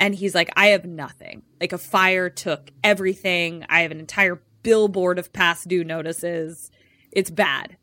And 0.00 0.14
he's 0.14 0.34
like, 0.34 0.50
I 0.56 0.68
have 0.68 0.84
nothing. 0.84 1.42
Like 1.60 1.72
a 1.72 1.78
fire 1.78 2.28
took 2.30 2.70
everything. 2.82 3.64
I 3.68 3.80
have 3.82 3.90
an 3.92 4.00
entire 4.00 4.42
billboard 4.62 5.18
of 5.18 5.32
past 5.32 5.68
due 5.68 5.84
notices. 5.84 6.70
It's 7.12 7.30
bad. 7.30 7.76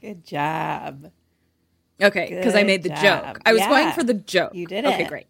Good 0.00 0.24
job. 0.24 1.10
Okay, 2.00 2.34
because 2.34 2.54
I 2.54 2.62
made 2.62 2.82
the 2.82 2.88
job. 2.88 3.34
joke. 3.36 3.40
I 3.44 3.52
was 3.52 3.60
Yeah. 3.60 3.68
going 3.68 3.92
for 3.92 4.02
the 4.02 4.14
joke. 4.14 4.54
You 4.54 4.66
did 4.66 4.84
Okay, 4.86 5.02
it. 5.04 5.08
great. 5.08 5.26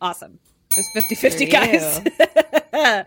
Awesome. 0.00 0.38
Was 0.78 0.88
50 0.90 1.14
50, 1.16 1.46
guys. 1.46 2.00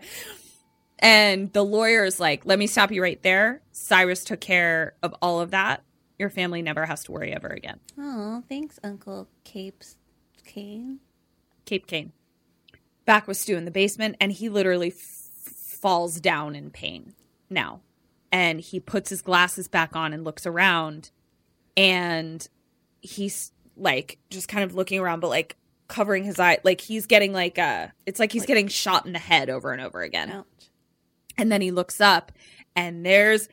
and 0.98 1.50
the 1.54 1.64
lawyer 1.64 2.04
is 2.04 2.20
like, 2.20 2.44
let 2.44 2.58
me 2.58 2.66
stop 2.66 2.92
you 2.92 3.02
right 3.02 3.22
there. 3.22 3.62
Cyrus 3.72 4.24
took 4.24 4.40
care 4.40 4.94
of 5.02 5.14
all 5.22 5.40
of 5.40 5.52
that. 5.52 5.82
Your 6.18 6.28
family 6.28 6.60
never 6.60 6.84
has 6.84 7.02
to 7.04 7.12
worry 7.12 7.32
ever 7.32 7.48
again. 7.48 7.80
Oh, 7.98 8.42
thanks, 8.46 8.78
Uncle 8.84 9.26
Capes 9.44 9.96
Kane. 10.44 11.00
Cape 11.64 11.86
Cane. 11.86 12.12
Back 13.06 13.26
with 13.26 13.38
Stu 13.38 13.56
in 13.56 13.64
the 13.64 13.70
basement, 13.70 14.16
and 14.20 14.32
he 14.32 14.50
literally 14.50 14.88
f- 14.88 14.96
falls 14.96 16.20
down 16.20 16.54
in 16.54 16.70
pain 16.70 17.14
now. 17.48 17.80
And 18.30 18.60
he 18.60 18.80
puts 18.80 19.08
his 19.08 19.22
glasses 19.22 19.66
back 19.66 19.96
on 19.96 20.12
and 20.12 20.24
looks 20.24 20.46
around, 20.46 21.10
and 21.76 22.46
he's 23.00 23.52
like 23.76 24.18
just 24.28 24.48
kind 24.48 24.62
of 24.62 24.74
looking 24.74 25.00
around, 25.00 25.20
but 25.20 25.30
like 25.30 25.56
covering 25.92 26.24
his 26.24 26.40
eye. 26.40 26.58
Like 26.64 26.80
he's 26.80 27.06
getting 27.06 27.32
like 27.32 27.58
uh 27.58 27.88
it's 28.06 28.18
like 28.18 28.32
he's 28.32 28.46
getting 28.46 28.68
shot 28.68 29.06
in 29.06 29.12
the 29.12 29.18
head 29.18 29.50
over 29.50 29.72
and 29.72 29.80
over 29.80 30.00
again. 30.00 30.30
Ouch. 30.30 30.46
And 31.38 31.52
then 31.52 31.60
he 31.60 31.70
looks 31.70 32.00
up, 32.00 32.32
and 32.76 33.04
there's 33.06 33.48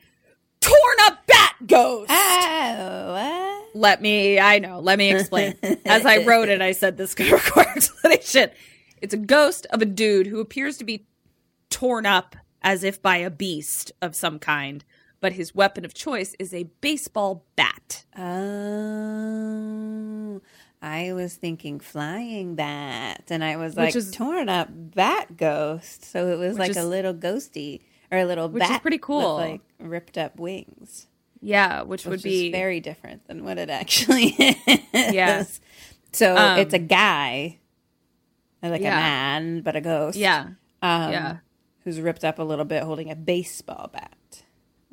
torn 0.60 0.96
up 1.02 1.26
bat 1.26 1.54
ghost. 1.66 2.10
Oh, 2.10 3.12
what? 3.12 3.68
Let 3.74 4.02
me, 4.02 4.38
I 4.38 4.58
know, 4.58 4.80
let 4.80 4.98
me 4.98 5.12
explain. 5.12 5.54
As 5.86 6.04
I 6.04 6.24
wrote 6.24 6.48
it, 6.48 6.60
I 6.60 6.72
said 6.72 6.96
this 6.96 7.14
could 7.14 7.30
require 7.32 7.68
explanation. 7.74 8.50
It's 9.00 9.14
a 9.14 9.18
ghost 9.18 9.66
of 9.70 9.80
a 9.80 9.86
dude 9.86 10.26
who 10.26 10.40
appears 10.40 10.76
to 10.78 10.84
be 10.84 11.06
torn 11.70 12.04
up 12.04 12.36
as 12.62 12.84
if 12.84 13.00
by 13.00 13.16
a 13.16 13.30
beast 13.30 13.92
of 14.02 14.14
some 14.14 14.38
kind, 14.38 14.84
but 15.20 15.32
his 15.32 15.54
weapon 15.54 15.84
of 15.84 15.94
choice 15.94 16.34
is 16.38 16.52
a 16.52 16.64
baseball 16.80 17.46
bat. 17.56 18.04
Oh, 18.18 18.30
I 20.82 21.12
was 21.12 21.34
thinking 21.34 21.78
flying 21.80 22.54
bat, 22.54 23.24
and 23.30 23.44
I 23.44 23.56
was 23.56 23.76
like 23.76 23.94
is- 23.94 24.10
torn 24.10 24.48
up 24.48 24.68
bat 24.72 25.36
ghost. 25.36 26.04
So 26.04 26.28
it 26.28 26.38
was 26.38 26.58
like 26.58 26.70
is- 26.70 26.76
a 26.78 26.84
little 26.84 27.12
ghosty 27.14 27.80
or 28.10 28.18
a 28.18 28.24
little 28.24 28.48
Which 28.48 28.62
is 28.62 28.68
bat 28.68 28.82
pretty 28.82 28.98
cool. 28.98 29.36
with 29.36 29.44
like 29.50 29.60
ripped 29.78 30.16
up 30.18 30.38
wings, 30.38 31.06
Yeah, 31.42 31.82
which, 31.82 32.04
which 32.04 32.10
would 32.10 32.18
is 32.20 32.22
be 32.22 32.50
very 32.50 32.80
different 32.80 33.26
than 33.28 33.44
what 33.44 33.58
it 33.58 33.68
actually 33.70 34.28
is. 34.38 34.78
Yeah. 34.92 35.44
So 36.12 36.34
Um, 36.36 36.58
it's 36.58 36.74
a 36.74 36.78
guy, 36.78 37.58
like 38.62 38.80
Yeah. 38.82 38.96
a 38.98 39.00
man, 39.00 39.60
but 39.62 39.76
a 39.76 39.80
ghost. 39.80 40.16
yeah, 40.16 40.48
Um, 40.82 41.12
yeah. 41.12 41.36
Who's 41.84 42.00
ripped 42.00 42.24
up 42.24 42.38
a 42.38 42.42
little 42.42 42.64
bit, 42.64 42.82
holding 42.82 43.10
a 43.10 43.16
baseball 43.16 43.90
bat. 43.92 44.42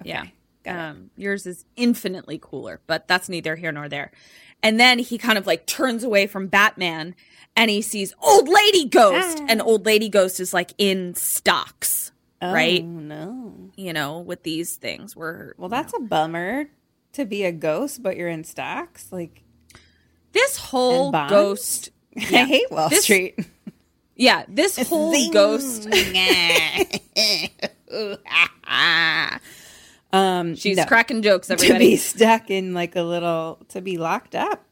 Yeah. 0.04 0.26
Um, 0.68 1.09
yours 1.15 1.45
is 1.45 1.65
infinitely 1.76 2.39
cooler, 2.41 2.82
but 2.88 3.07
that's 3.07 3.30
neither 3.30 3.55
here 3.55 3.72
nor 3.72 3.88
there. 3.89 4.11
And 4.63 4.80
then 4.80 4.99
he 4.99 5.18
kind 5.18 5.38
of 5.38 5.45
like 5.47 5.65
turns 5.68 6.03
away 6.03 6.26
from 6.28 6.47
Batman 6.47 7.15
and 7.55 7.70
he 7.70 7.82
sees 7.82 8.13
Old 8.22 8.47
Lady 8.49 8.86
Ghost. 8.86 9.38
Ah. 9.41 9.45
And 9.49 9.61
Old 9.61 9.86
Lady 9.86 10.09
Ghost 10.09 10.39
is 10.39 10.53
like 10.53 10.74
in 10.78 11.13
stocks, 11.15 12.11
right? 12.41 12.82
Oh 12.84 12.88
no. 12.88 13.72
You 13.76 13.93
know, 13.93 14.20
with 14.20 14.43
these 14.43 14.76
things 14.76 15.15
where 15.15 15.53
Well, 15.57 15.70
that's 15.70 15.93
a 15.93 15.99
bummer 15.99 16.65
to 17.13 17.26
be 17.26 17.43
a 17.45 17.51
ghost, 17.51 18.01
but 18.03 18.18
you're 18.18 18.30
in 18.30 18.43
stocks. 18.43 19.11
Like 19.11 19.43
this 20.32 20.57
whole 20.57 21.11
ghost. 21.11 21.91
I 22.18 22.22
hate 22.45 22.72
Wall 22.72 22.89
This- 22.89 23.03
Street. 23.03 23.39
Yeah, 24.15 24.45
this 24.47 24.78
whole 24.89 25.32
ghost. 25.32 25.88
um, 30.14 30.55
She's 30.55 30.78
no. 30.78 30.86
cracking 30.86 31.22
jokes, 31.22 31.47
to 31.47 31.55
be 31.58 31.97
stuck 31.97 32.49
in 32.49 32.74
like 32.74 32.95
a 32.95 33.03
little 33.03 33.60
to 33.70 33.82
be 33.82 33.97
locked 33.97 34.36
up 34.36 34.64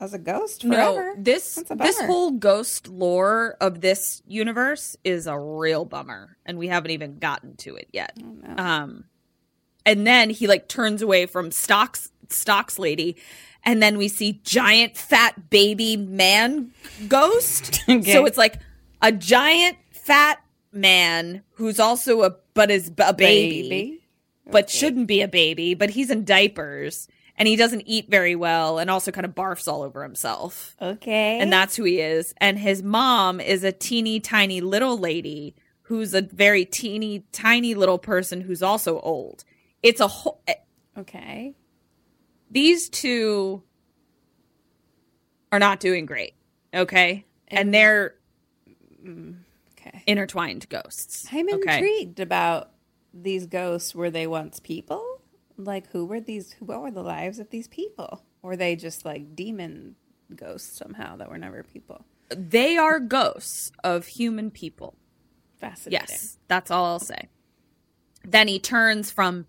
as 0.00 0.12
a 0.14 0.18
ghost 0.18 0.62
forever. 0.62 1.14
No, 1.16 1.22
this 1.22 1.62
this 1.76 2.00
whole 2.00 2.32
ghost 2.32 2.88
lore 2.88 3.56
of 3.60 3.80
this 3.80 4.22
universe 4.26 4.96
is 5.04 5.26
a 5.26 5.38
real 5.38 5.84
bummer, 5.84 6.36
and 6.44 6.58
we 6.58 6.68
haven't 6.68 6.90
even 6.90 7.18
gotten 7.18 7.56
to 7.58 7.76
it 7.76 7.88
yet. 7.92 8.16
Oh, 8.22 8.62
Um, 8.62 9.04
and 9.86 10.06
then 10.06 10.30
he 10.30 10.46
like 10.46 10.68
turns 10.68 11.02
away 11.02 11.26
from 11.26 11.50
stocks 11.50 12.10
stocks 12.28 12.78
lady, 12.78 13.16
and 13.64 13.82
then 13.82 13.96
we 13.96 14.08
see 14.08 14.40
giant 14.44 14.96
fat 14.96 15.50
baby 15.50 15.96
man 15.96 16.72
ghost. 17.08 17.82
Okay. 17.88 18.12
So 18.12 18.26
it's 18.26 18.38
like 18.38 18.58
a 19.00 19.10
giant 19.12 19.76
fat 19.90 20.38
man 20.72 21.42
who's 21.54 21.78
also 21.80 22.22
a 22.22 22.34
but 22.54 22.70
is 22.70 22.88
a 22.98 23.12
baby 23.14 23.62
baby. 23.68 24.01
But 24.50 24.68
shouldn't 24.70 25.06
be 25.06 25.22
a 25.22 25.28
baby, 25.28 25.74
but 25.74 25.90
he's 25.90 26.10
in 26.10 26.24
diapers 26.24 27.08
and 27.36 27.48
he 27.48 27.56
doesn't 27.56 27.82
eat 27.86 28.10
very 28.10 28.36
well 28.36 28.78
and 28.78 28.90
also 28.90 29.10
kind 29.10 29.24
of 29.24 29.34
barfs 29.34 29.66
all 29.66 29.82
over 29.82 30.02
himself. 30.02 30.76
Okay, 30.80 31.38
And 31.40 31.52
that's 31.52 31.76
who 31.76 31.84
he 31.84 32.00
is. 32.00 32.34
And 32.38 32.58
his 32.58 32.82
mom 32.82 33.40
is 33.40 33.64
a 33.64 33.72
teeny 33.72 34.20
tiny 34.20 34.60
little 34.60 34.98
lady 34.98 35.54
who's 35.82 36.14
a 36.14 36.22
very 36.22 36.64
teeny 36.64 37.24
tiny 37.32 37.74
little 37.74 37.98
person 37.98 38.40
who's 38.40 38.62
also 38.62 39.00
old. 39.00 39.44
It's 39.82 40.00
a 40.00 40.08
whole 40.08 40.40
eh, 40.46 40.54
okay. 40.98 41.54
these 42.50 42.88
two 42.88 43.62
are 45.50 45.58
not 45.58 45.80
doing 45.80 46.06
great. 46.06 46.34
Okay? 46.74 47.24
And 47.48 47.72
they're 47.74 48.14
mm, 49.04 49.36
Okay, 49.78 50.02
intertwined 50.06 50.68
ghosts. 50.68 51.26
I'm 51.32 51.52
okay? 51.54 51.74
intrigued 51.78 52.20
about 52.20 52.70
these 53.12 53.46
ghosts. 53.46 53.94
Were 53.94 54.10
they 54.10 54.26
once 54.26 54.60
people? 54.60 55.20
Like 55.56 55.90
who 55.90 56.04
were 56.04 56.20
these? 56.20 56.54
What 56.58 56.80
were 56.82 56.90
the 56.90 57.02
lives 57.02 57.38
of 57.38 57.50
these 57.50 57.68
people? 57.68 58.22
Were 58.42 58.56
they 58.56 58.76
just 58.76 59.04
like 59.04 59.36
demon 59.36 59.96
ghosts 60.34 60.76
somehow 60.76 61.16
that 61.16 61.30
were 61.30 61.38
never 61.38 61.62
people? 61.62 62.04
They 62.30 62.76
are 62.76 62.98
ghosts 62.98 63.72
of 63.84 64.06
human 64.06 64.50
people. 64.50 64.94
Fascinating. 65.58 66.06
Yes, 66.08 66.38
that's 66.48 66.70
all 66.70 66.84
I'll 66.86 66.98
say. 66.98 67.28
Then 68.24 68.48
he 68.48 68.58
turns 68.58 69.10
from 69.10 69.46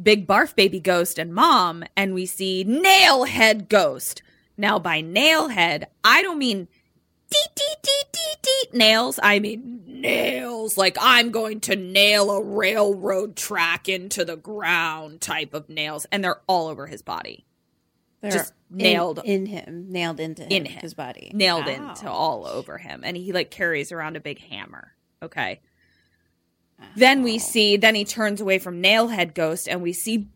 Big 0.00 0.26
Barf 0.26 0.54
Baby 0.54 0.80
Ghost 0.80 1.18
and 1.18 1.34
Mom, 1.34 1.84
and 1.96 2.14
we 2.14 2.26
see 2.26 2.64
Nailhead 2.64 3.68
Ghost. 3.68 4.22
Now, 4.56 4.78
by 4.78 5.02
Nailhead, 5.02 5.84
I 6.04 6.22
don't 6.22 6.38
mean 6.38 6.68
deet, 7.30 7.48
deet, 7.54 7.76
deet, 7.82 8.06
deet, 8.12 8.42
deet 8.42 8.74
nails. 8.74 9.18
I 9.22 9.38
mean 9.38 9.82
nails, 9.86 10.76
like 10.78 10.96
I'm 11.00 11.30
going 11.30 11.60
to 11.62 11.76
nail 11.76 12.30
a 12.30 12.42
railroad 12.42 13.36
track 13.36 13.88
into 13.88 14.24
the 14.24 14.36
ground 14.36 15.20
type 15.20 15.54
of 15.54 15.68
nails. 15.68 16.06
And 16.12 16.22
they're 16.22 16.40
all 16.46 16.68
over 16.68 16.86
his 16.86 17.02
body. 17.02 17.44
They're 18.20 18.30
Just 18.32 18.52
nailed- 18.70 19.20
in, 19.24 19.46
him, 19.46 19.86
nailed 19.92 20.18
into 20.20 20.42
him, 20.42 20.50
in 20.50 20.64
him, 20.66 20.80
his 20.80 20.94
body, 20.94 21.30
nailed 21.32 21.68
Ow. 21.68 21.90
into 21.90 22.10
all 22.10 22.46
over 22.46 22.76
him, 22.76 23.02
and 23.04 23.16
he 23.16 23.32
like 23.32 23.50
carries 23.50 23.92
around 23.92 24.16
a 24.16 24.20
big 24.20 24.40
hammer. 24.40 24.92
Okay. 25.22 25.60
Then 26.96 27.22
we 27.22 27.38
see, 27.38 27.76
then 27.76 27.94
he 27.94 28.04
turns 28.04 28.40
away 28.40 28.58
from 28.58 28.82
Nailhead 28.82 29.34
Ghost, 29.34 29.68
and 29.68 29.82
we 29.82 29.92
see 29.92 30.28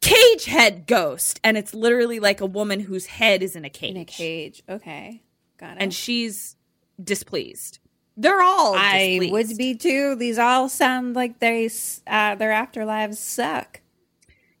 Cage 0.00 0.46
Head 0.46 0.86
Ghost, 0.86 1.40
and 1.44 1.58
it's 1.58 1.74
literally 1.74 2.20
like 2.20 2.40
a 2.40 2.46
woman 2.46 2.80
whose 2.80 3.06
head 3.06 3.42
is 3.42 3.54
in 3.56 3.64
a 3.66 3.70
cage, 3.70 3.90
in 3.96 3.96
a 4.00 4.04
cage. 4.06 4.62
Okay. 4.68 5.22
And 5.62 5.92
she's 5.94 6.56
displeased. 7.02 7.78
They're 8.16 8.42
all. 8.42 8.74
I 8.74 9.18
displeased. 9.20 9.32
would 9.32 9.58
be 9.58 9.74
too. 9.74 10.14
These 10.16 10.38
all 10.38 10.68
sound 10.68 11.16
like 11.16 11.38
they 11.40 11.66
uh, 12.06 12.34
their 12.34 12.50
afterlives 12.50 13.16
suck. 13.16 13.80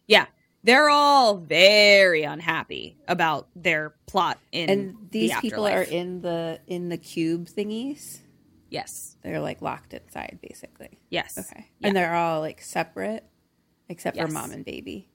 Yeah, 0.06 0.26
they're 0.64 0.88
all 0.88 1.36
very 1.36 2.22
unhappy 2.22 2.96
about 3.06 3.48
their 3.54 3.94
plot 4.06 4.38
in. 4.52 4.70
And 4.70 4.96
these 5.10 5.32
the 5.34 5.40
people 5.40 5.66
are 5.66 5.82
in 5.82 6.22
the 6.22 6.60
in 6.66 6.88
the 6.88 6.96
cube 6.96 7.46
thingies. 7.48 8.18
Yes. 8.70 9.16
They're 9.22 9.40
like 9.40 9.60
locked 9.60 9.92
inside, 9.94 10.38
basically. 10.40 10.98
Yes. 11.10 11.36
Okay, 11.36 11.66
Yeah. 11.80 11.88
and 11.88 11.96
they're 11.96 12.14
all 12.14 12.40
like 12.40 12.62
separate, 12.62 13.24
except 13.88 14.16
Yes. 14.16 14.26
for 14.28 14.32
mom 14.32 14.52
and 14.52 14.64
baby. 14.64 15.08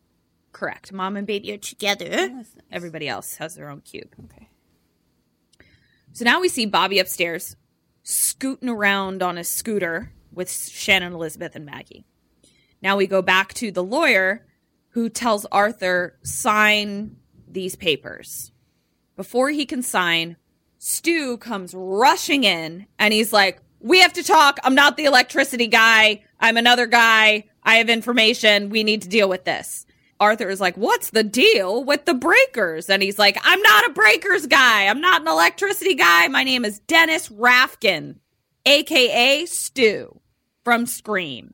Correct. 0.52 0.92
Mom 0.94 1.16
and 1.18 1.26
baby 1.26 1.52
are 1.54 1.58
together. 1.58 2.10
that's 2.10 2.32
nice. 2.34 2.56
Everybody 2.72 3.08
else 3.08 3.38
has 3.38 3.56
their 3.56 3.70
own 3.70 3.82
cube. 3.82 4.14
Okay. 4.26 4.50
So 6.16 6.24
now 6.24 6.40
we 6.40 6.48
see 6.48 6.66
Bobby 6.66 7.00
upstairs 7.00 7.58
scooting 8.04 8.70
around 8.70 9.22
on 9.22 9.38
a 9.38 9.44
scooter 9.44 10.14
with 10.32 10.50
Shannon, 10.50 11.12
Elizabeth, 11.12 11.58
and 11.58 11.66
Maggie. 11.66 12.06
Now 12.82 12.96
we 12.96 13.06
go 13.06 13.22
back 13.22 13.54
to 13.56 13.70
the 13.70 13.84
lawyer 13.84 14.48
who 14.92 15.10
tells 15.10 15.46
Arthur, 15.48 16.18
sign 16.24 17.18
these 17.50 17.76
papers. 17.76 18.54
Before 19.18 19.50
he 19.50 19.66
can 19.66 19.84
sign, 19.84 20.38
Stu 20.78 21.36
comes 21.36 21.74
rushing 21.76 22.46
in 22.46 22.88
and 22.98 23.14
he's 23.14 23.34
like, 23.34 23.60
We 23.82 24.00
have 24.00 24.14
to 24.14 24.24
talk. 24.24 24.58
I'm 24.64 24.74
not 24.74 24.96
the 24.96 25.04
electricity 25.04 25.68
guy. 25.68 26.24
I'm 26.40 26.56
another 26.56 26.88
guy. 26.88 27.50
I 27.62 27.76
have 27.76 27.90
information. 27.90 28.70
We 28.70 28.86
need 28.86 29.02
to 29.02 29.10
deal 29.10 29.28
with 29.28 29.44
this. 29.44 29.86
Arthur 30.20 30.50
is 30.50 30.62
like, 30.62 30.76
What's 30.76 31.10
the 31.10 31.24
deal 31.24 31.84
with 31.84 32.06
the 32.06 32.14
breakers? 32.14 32.90
And 32.90 33.04
he's 33.04 33.20
like, 33.20 33.38
I'm 33.44 33.62
not 33.62 33.90
a 33.90 33.94
breakers 33.94 34.48
guy. 34.48 34.88
I'm 34.88 35.02
not 35.02 35.22
an 35.22 35.28
electricity 35.28 35.96
guy. 35.96 36.28
My 36.28 36.44
name 36.44 36.66
is 36.66 36.80
Dennis 36.80 37.30
Rafkin, 37.30 38.16
aka 38.66 39.46
Stu 39.46 40.20
from 40.64 40.86
Scream. 40.86 41.54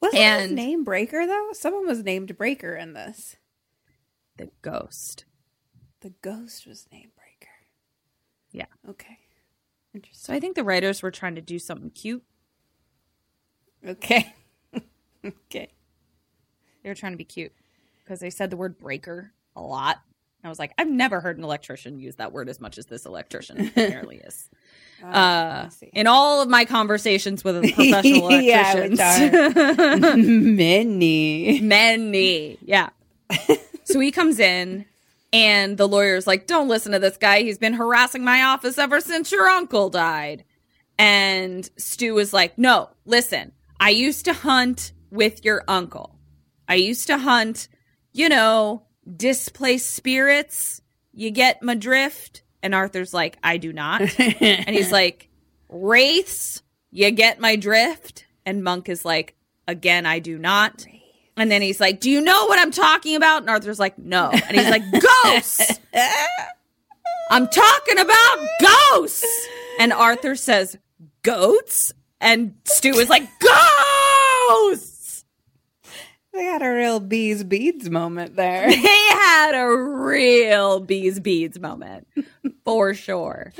Wasn't 0.00 0.22
his 0.22 0.52
name 0.52 0.84
Breaker 0.84 1.26
though? 1.26 1.50
Someone 1.52 1.86
was 1.86 2.04
named 2.04 2.36
Breaker 2.36 2.74
in 2.74 2.92
this. 2.92 3.36
The 4.36 4.50
ghost. 4.62 5.24
The 6.00 6.14
ghost 6.22 6.66
was 6.66 6.86
named 6.92 7.10
Breaker. 7.16 7.52
Yeah. 8.52 8.90
Okay. 8.90 9.18
Interesting. 9.92 10.26
So 10.26 10.32
I 10.32 10.40
think 10.40 10.54
the 10.54 10.62
writers 10.62 11.02
were 11.02 11.10
trying 11.10 11.34
to 11.34 11.40
do 11.40 11.58
something 11.58 11.90
cute. 11.90 12.22
Okay. 13.86 14.34
okay. 15.24 15.72
They 16.82 16.88
were 16.88 16.94
trying 16.94 17.12
to 17.12 17.18
be 17.18 17.24
cute 17.24 17.52
because 18.04 18.20
they 18.20 18.30
said 18.30 18.50
the 18.50 18.56
word 18.56 18.78
breaker 18.78 19.32
a 19.56 19.60
lot. 19.60 19.98
I 20.44 20.48
was 20.48 20.58
like, 20.60 20.72
I've 20.78 20.88
never 20.88 21.20
heard 21.20 21.36
an 21.36 21.42
electrician 21.44 21.98
use 21.98 22.14
that 22.16 22.32
word 22.32 22.48
as 22.48 22.60
much 22.60 22.78
as 22.78 22.86
this 22.86 23.04
electrician 23.06 23.66
apparently 23.76 24.18
is. 24.18 24.48
Uh, 25.02 25.06
I 25.66 25.68
see. 25.70 25.90
in 25.92 26.06
all 26.06 26.40
of 26.40 26.48
my 26.48 26.64
conversations 26.64 27.42
with 27.44 27.62
professional 27.74 28.30
Yeah, 28.32 28.72
electricians, 28.76 30.16
Many. 30.16 31.60
many, 31.60 32.58
yeah. 32.62 32.90
so 33.84 34.00
he 34.00 34.10
comes 34.10 34.38
in, 34.38 34.84
and 35.32 35.76
the 35.76 35.86
lawyer's 35.88 36.26
like, 36.26 36.46
"Don't 36.46 36.68
listen 36.68 36.92
to 36.92 36.98
this 36.98 37.16
guy. 37.16 37.42
He's 37.42 37.58
been 37.58 37.74
harassing 37.74 38.24
my 38.24 38.42
office 38.42 38.78
ever 38.78 39.00
since 39.00 39.30
your 39.32 39.46
uncle 39.48 39.90
died." 39.90 40.44
And 40.98 41.68
Stu 41.76 42.18
is 42.18 42.32
like, 42.32 42.58
"No, 42.58 42.90
listen. 43.04 43.52
I 43.80 43.90
used 43.90 44.24
to 44.24 44.32
hunt 44.32 44.92
with 45.10 45.44
your 45.44 45.62
uncle. 45.68 46.14
I 46.68 46.74
used 46.74 47.06
to 47.06 47.18
hunt, 47.18 47.68
you 48.12 48.28
know, 48.28 48.82
displaced 49.16 49.94
spirits. 49.94 50.82
You 51.12 51.30
get 51.30 51.62
my 51.62 51.74
drift?" 51.74 52.42
And 52.62 52.74
Arthur's 52.74 53.14
like, 53.14 53.38
"I 53.42 53.56
do 53.56 53.72
not." 53.72 54.02
and 54.18 54.70
he's 54.70 54.92
like, 55.00 55.28
"Wraiths, 55.68 56.62
you 56.90 57.10
get 57.10 57.40
my 57.40 57.56
drift?" 57.56 58.26
And 58.44 58.62
Monk 58.62 58.88
is 58.88 59.04
like, 59.04 59.34
"Again, 59.66 60.06
I 60.06 60.18
do 60.18 60.38
not." 60.38 60.86
And 61.36 61.50
then 61.50 61.62
he's 61.62 61.80
like, 61.80 62.00
"Do 62.00 62.10
you 62.10 62.20
know 62.20 62.46
what 62.46 62.58
I'm 62.58 62.72
talking 62.72 63.14
about?" 63.16 63.42
And 63.42 63.50
Arthur's 63.50 63.78
like, 63.78 63.96
"No." 63.98 64.30
And 64.30 64.56
he's 64.56 64.70
like, 64.70 64.82
"Ghosts." 64.90 65.80
I'm 67.30 67.46
talking 67.46 67.98
about 67.98 68.46
ghosts. 68.60 69.46
And 69.78 69.92
Arthur 69.92 70.34
says, 70.34 70.76
"Goats?" 71.22 71.92
And 72.20 72.54
Stu 72.64 72.94
is 72.94 73.08
like, 73.08 73.28
"Ghosts." 73.38 74.97
They 76.38 76.44
had 76.44 76.62
a 76.62 76.70
real 76.70 77.00
bees 77.00 77.42
beads 77.42 77.90
moment 77.90 78.36
there. 78.36 78.68
They 78.70 78.76
had 78.76 79.54
a 79.54 79.66
real 79.68 80.78
bees 80.80 81.18
beads 81.20 81.58
moment 81.58 82.06
for 82.64 82.94
sure. 82.94 83.52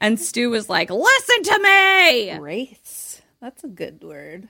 And 0.00 0.18
Stu 0.18 0.48
was 0.50 0.68
like, 0.68 0.90
"Listen 0.90 1.42
to 1.42 1.58
me." 1.62 2.38
Wraiths. 2.38 3.20
That's 3.40 3.64
a 3.64 3.68
good 3.68 4.02
word. 4.04 4.48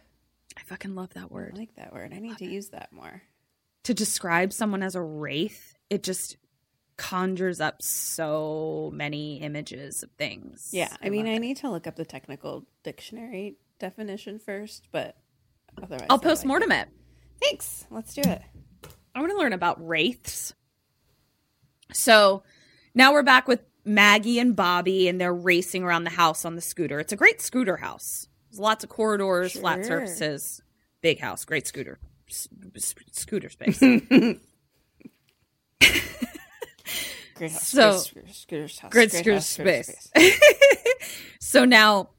I 0.57 0.61
fucking 0.63 0.95
love 0.95 1.15
that 1.15 1.25
I 1.25 1.27
word. 1.27 1.57
like 1.57 1.75
that 1.77 1.93
word. 1.93 2.13
I 2.15 2.19
need 2.19 2.37
to 2.39 2.45
use 2.47 2.69
that 2.69 2.93
more. 2.93 3.23
to 3.85 3.95
describe 3.95 4.53
someone 4.53 4.83
as 4.83 4.95
a 4.95 5.01
wraith, 5.03 5.75
it 5.89 6.03
just 6.03 6.37
conjures 6.99 7.61
up 7.61 7.81
so 7.83 8.91
many 8.95 9.41
images 9.41 10.03
of 10.03 10.11
things. 10.19 10.69
Yeah, 10.73 10.95
I, 11.03 11.09
mean, 11.09 11.27
I 11.27 11.33
it. 11.35 11.39
need 11.41 11.57
to 11.59 11.71
look 11.71 11.87
up 11.87 11.97
the 11.97 12.05
technical 12.05 12.67
dictionary 12.83 13.57
definition 13.79 14.39
first, 14.39 14.89
but 14.93 15.17
otherwise, 15.83 16.07
I'll 16.11 16.21
I 16.21 16.23
post 16.23 16.45
mortem 16.45 16.73
it. 16.73 16.89
Thanks. 17.41 17.87
Let's 17.91 18.15
do 18.15 18.23
it. 18.23 18.43
I 19.15 19.21
want 19.21 19.33
to 19.33 19.39
learn 19.39 19.53
about 19.53 19.85
wraiths. 19.87 20.53
So 21.93 22.43
now 22.95 23.13
we're 23.13 23.23
back 23.23 23.49
with 23.49 23.61
Maggie 23.85 24.39
and 24.39 24.55
Bobby, 24.55 25.09
and 25.09 25.21
they're 25.21 25.35
racing 25.35 25.83
around 25.83 26.05
the 26.05 26.11
house 26.11 26.45
on 26.45 26.55
the 26.55 26.61
scooter. 26.61 27.01
It's 27.01 27.13
a 27.13 27.17
great 27.17 27.41
scooter 27.41 27.77
house. 27.77 28.29
There's 28.51 28.61
lots 28.61 28.85
of 28.85 28.91
corridors, 28.91 29.53
flat 29.53 29.85
surfaces, 29.87 30.63
big 31.03 31.19
house, 31.21 31.45
great 31.45 31.67
scooter, 31.67 31.99
s- 32.29 32.49
scooter 33.13 33.49
space. 33.49 33.81
Great 37.35 37.53
house. 37.53 37.69
So- 37.69 37.97
scooter- 37.99 38.63
house. 38.63 38.91
Great 38.91 39.13
scooter 39.13 39.33
house, 39.35 39.47
scooter 39.49 39.83
space. 39.83 40.11
so 41.41 41.65
now 41.65 42.11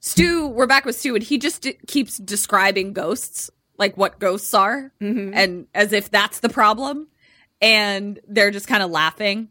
Stu, 0.00 0.48
we're 0.48 0.66
back 0.66 0.84
with 0.84 0.96
Stu, 0.96 1.14
and 1.14 1.22
he 1.22 1.38
just 1.38 1.62
d- 1.62 1.78
keeps 1.86 2.16
describing 2.18 2.92
ghosts, 2.94 3.50
like 3.80 3.96
what 3.96 4.20
ghosts 4.20 4.54
are, 4.54 4.92
mm-hmm. 5.00 5.32
and 5.34 5.66
as 5.74 5.92
if 5.92 6.10
that's 6.10 6.38
the 6.38 6.48
problem. 6.48 7.08
And 7.60 8.20
they're 8.28 8.52
just 8.52 8.68
kind 8.68 8.82
of 8.82 8.90
laughing. 8.90 9.48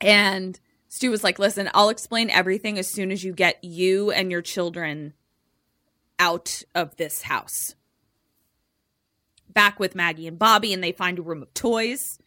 And 0.00 0.58
Stu 0.88 1.10
was 1.10 1.22
like, 1.22 1.38
listen, 1.38 1.68
I'll 1.74 1.90
explain 1.90 2.30
everything 2.30 2.78
as 2.78 2.88
soon 2.88 3.12
as 3.12 3.22
you 3.22 3.32
get 3.32 3.62
you 3.62 4.10
and 4.10 4.30
your 4.30 4.42
children 4.42 5.12
out 6.18 6.62
of 6.74 6.96
this 6.96 7.22
house. 7.22 7.74
Back 9.48 9.78
with 9.78 9.94
Maggie 9.94 10.26
and 10.26 10.38
Bobby, 10.38 10.72
and 10.72 10.82
they 10.82 10.92
find 10.92 11.18
a 11.18 11.22
room 11.22 11.42
of 11.42 11.52
toys. 11.52 12.18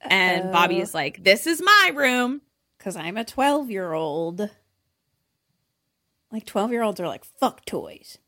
And 0.00 0.52
Bobby 0.52 0.80
is 0.80 0.94
like, 0.94 1.22
This 1.22 1.46
is 1.46 1.60
my 1.60 1.92
room. 1.94 2.40
Because 2.78 2.94
I'm 2.94 3.16
a 3.16 3.24
12 3.24 3.70
year 3.70 3.92
old. 3.92 4.48
Like 6.30 6.46
12 6.46 6.70
year 6.70 6.82
olds 6.82 7.00
are 7.00 7.08
like, 7.08 7.24
fuck 7.24 7.64
toys. 7.64 8.18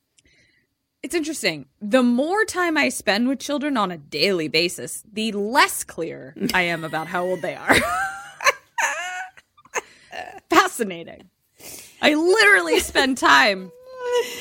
It's 1.03 1.15
interesting. 1.15 1.67
The 1.81 2.03
more 2.03 2.45
time 2.45 2.77
I 2.77 2.91
spend 2.91 3.27
with 3.27 3.39
children 3.39 3.77
on 3.77 3.91
a 3.91 3.97
daily 3.97 4.49
basis, 4.49 5.03
the 5.11 5.33
less 5.33 5.83
clear 5.83 6.35
I 6.55 6.63
am 6.63 6.85
about 6.85 7.07
how 7.07 7.25
old 7.25 7.43
they 7.43 7.55
are. 7.55 7.75
Fascinating. 10.51 11.29
I 12.03 12.15
literally 12.15 12.81
spend 12.81 13.19
time 13.19 13.71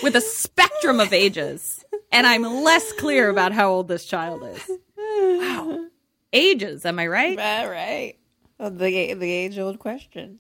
with 0.04 0.16
a 0.16 0.22
spectrum 0.22 1.00
of 1.00 1.14
ages, 1.14 1.84
and 2.12 2.26
I'm 2.26 2.44
less 2.44 2.92
clear 2.94 3.30
about 3.30 3.52
how 3.52 3.70
old 3.70 3.88
this 3.88 4.06
child 4.06 4.44
is. 4.44 4.70
Wow. 4.98 5.86
Ages, 6.34 6.86
am 6.86 7.00
I 7.00 7.08
right? 7.08 7.38
Right, 7.38 7.68
right. 7.68 8.16
Well, 8.58 8.72
the 8.72 9.14
the 9.14 9.32
age 9.32 9.58
old 9.58 9.80
question. 9.80 10.40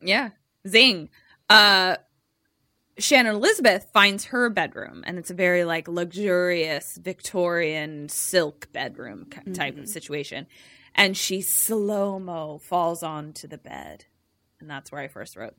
Yeah. 0.00 0.30
Zing. 0.66 1.10
Uh 1.50 1.96
Shannon 2.98 3.36
Elizabeth 3.36 3.86
finds 3.92 4.26
her 4.26 4.50
bedroom 4.50 5.04
and 5.06 5.18
it's 5.18 5.30
a 5.30 5.34
very 5.34 5.64
like 5.64 5.86
luxurious 5.86 6.96
Victorian 6.96 8.08
silk 8.08 8.72
bedroom 8.72 9.26
type 9.54 9.74
of 9.74 9.80
mm-hmm. 9.80 9.84
situation. 9.84 10.46
And 10.94 11.16
she 11.16 11.40
slow-mo 11.40 12.58
falls 12.58 13.04
onto 13.04 13.46
the 13.46 13.58
bed. 13.58 14.06
And 14.60 14.68
that's 14.68 14.90
where 14.90 15.00
I 15.00 15.08
first 15.08 15.36
wrote 15.36 15.54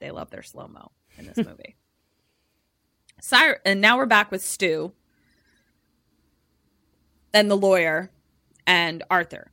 they 0.00 0.10
love 0.10 0.30
their 0.30 0.42
slow-mo 0.42 0.90
in 1.16 1.26
this 1.26 1.36
movie. 1.46 1.76
Cyrus, 3.22 3.60
and 3.64 3.80
now 3.80 3.96
we're 3.96 4.06
back 4.06 4.30
with 4.30 4.42
Stu 4.42 4.92
and 7.32 7.50
the 7.50 7.56
lawyer 7.56 8.10
and 8.66 9.02
Arthur. 9.08 9.50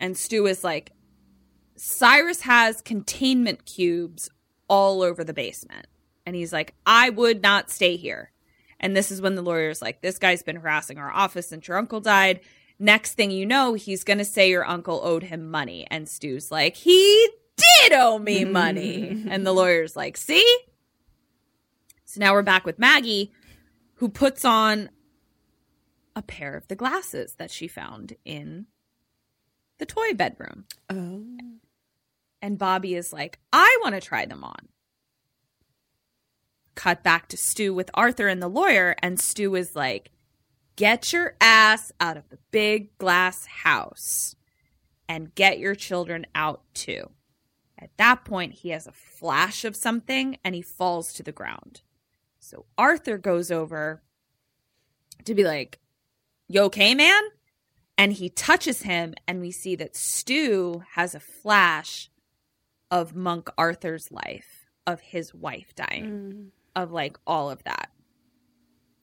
And 0.00 0.16
Stu 0.16 0.46
is 0.46 0.64
like, 0.64 0.90
Cyrus 1.76 2.40
has 2.40 2.80
containment 2.80 3.64
cubes 3.64 4.28
all 4.66 5.02
over 5.02 5.22
the 5.22 5.34
basement. 5.34 5.86
And 6.26 6.36
he's 6.36 6.52
like, 6.52 6.74
I 6.86 7.10
would 7.10 7.42
not 7.42 7.70
stay 7.70 7.96
here. 7.96 8.30
And 8.78 8.96
this 8.96 9.10
is 9.10 9.20
when 9.20 9.36
the 9.36 9.42
lawyer's 9.42 9.80
like, 9.80 10.00
This 10.00 10.18
guy's 10.18 10.42
been 10.42 10.56
harassing 10.56 10.98
our 10.98 11.10
office 11.10 11.48
since 11.48 11.68
your 11.68 11.78
uncle 11.78 12.00
died. 12.00 12.40
Next 12.78 13.14
thing 13.14 13.30
you 13.30 13.46
know, 13.46 13.74
he's 13.74 14.02
going 14.02 14.18
to 14.18 14.24
say 14.24 14.50
your 14.50 14.66
uncle 14.66 15.00
owed 15.04 15.22
him 15.22 15.50
money. 15.50 15.86
And 15.90 16.08
Stu's 16.08 16.50
like, 16.50 16.76
He 16.76 17.28
did 17.56 17.92
owe 17.92 18.18
me 18.18 18.42
mm-hmm. 18.42 18.52
money. 18.52 19.24
and 19.28 19.46
the 19.46 19.52
lawyer's 19.52 19.96
like, 19.96 20.16
See, 20.16 20.58
So 22.04 22.20
now 22.20 22.32
we're 22.32 22.42
back 22.42 22.64
with 22.64 22.78
Maggie, 22.78 23.32
who 23.94 24.08
puts 24.08 24.44
on 24.44 24.90
a 26.14 26.22
pair 26.22 26.56
of 26.56 26.68
the 26.68 26.76
glasses 26.76 27.34
that 27.36 27.50
she 27.50 27.68
found 27.68 28.14
in 28.24 28.66
the 29.78 29.86
toy 29.86 30.12
bedroom. 30.14 30.64
Oh. 30.90 31.24
And 32.40 32.58
Bobby 32.58 32.94
is 32.94 33.12
like, 33.12 33.38
I 33.52 33.78
want 33.82 33.94
to 33.94 34.00
try 34.00 34.26
them 34.26 34.44
on. 34.44 34.68
Cut 36.74 37.02
back 37.02 37.28
to 37.28 37.36
Stu 37.36 37.74
with 37.74 37.90
Arthur 37.94 38.28
and 38.28 38.42
the 38.42 38.48
lawyer, 38.48 38.94
and 39.00 39.20
Stu 39.20 39.54
is 39.54 39.76
like, 39.76 40.10
Get 40.76 41.12
your 41.12 41.36
ass 41.40 41.92
out 42.00 42.16
of 42.16 42.28
the 42.30 42.38
big 42.50 42.96
glass 42.96 43.44
house 43.44 44.34
and 45.08 45.34
get 45.34 45.58
your 45.58 45.74
children 45.74 46.26
out 46.34 46.62
too. 46.72 47.10
At 47.78 47.90
that 47.98 48.24
point, 48.24 48.54
he 48.54 48.70
has 48.70 48.86
a 48.86 48.92
flash 48.92 49.64
of 49.64 49.76
something 49.76 50.38
and 50.42 50.54
he 50.54 50.62
falls 50.62 51.12
to 51.14 51.22
the 51.22 51.32
ground. 51.32 51.82
So 52.38 52.64
Arthur 52.78 53.18
goes 53.18 53.50
over 53.50 54.02
to 55.24 55.34
be 55.34 55.44
like, 55.44 55.78
You 56.48 56.62
okay, 56.62 56.94
man? 56.94 57.22
And 57.98 58.14
he 58.14 58.30
touches 58.30 58.82
him, 58.82 59.14
and 59.28 59.40
we 59.40 59.50
see 59.50 59.76
that 59.76 59.94
Stu 59.94 60.82
has 60.94 61.14
a 61.14 61.20
flash 61.20 62.10
of 62.90 63.14
Monk 63.14 63.50
Arthur's 63.58 64.10
life, 64.10 64.66
of 64.86 65.00
his 65.00 65.34
wife 65.34 65.74
dying, 65.74 66.04
mm. 66.04 66.46
Of 66.74 66.92
like 66.92 67.18
all 67.26 67.50
of 67.50 67.62
that. 67.64 67.90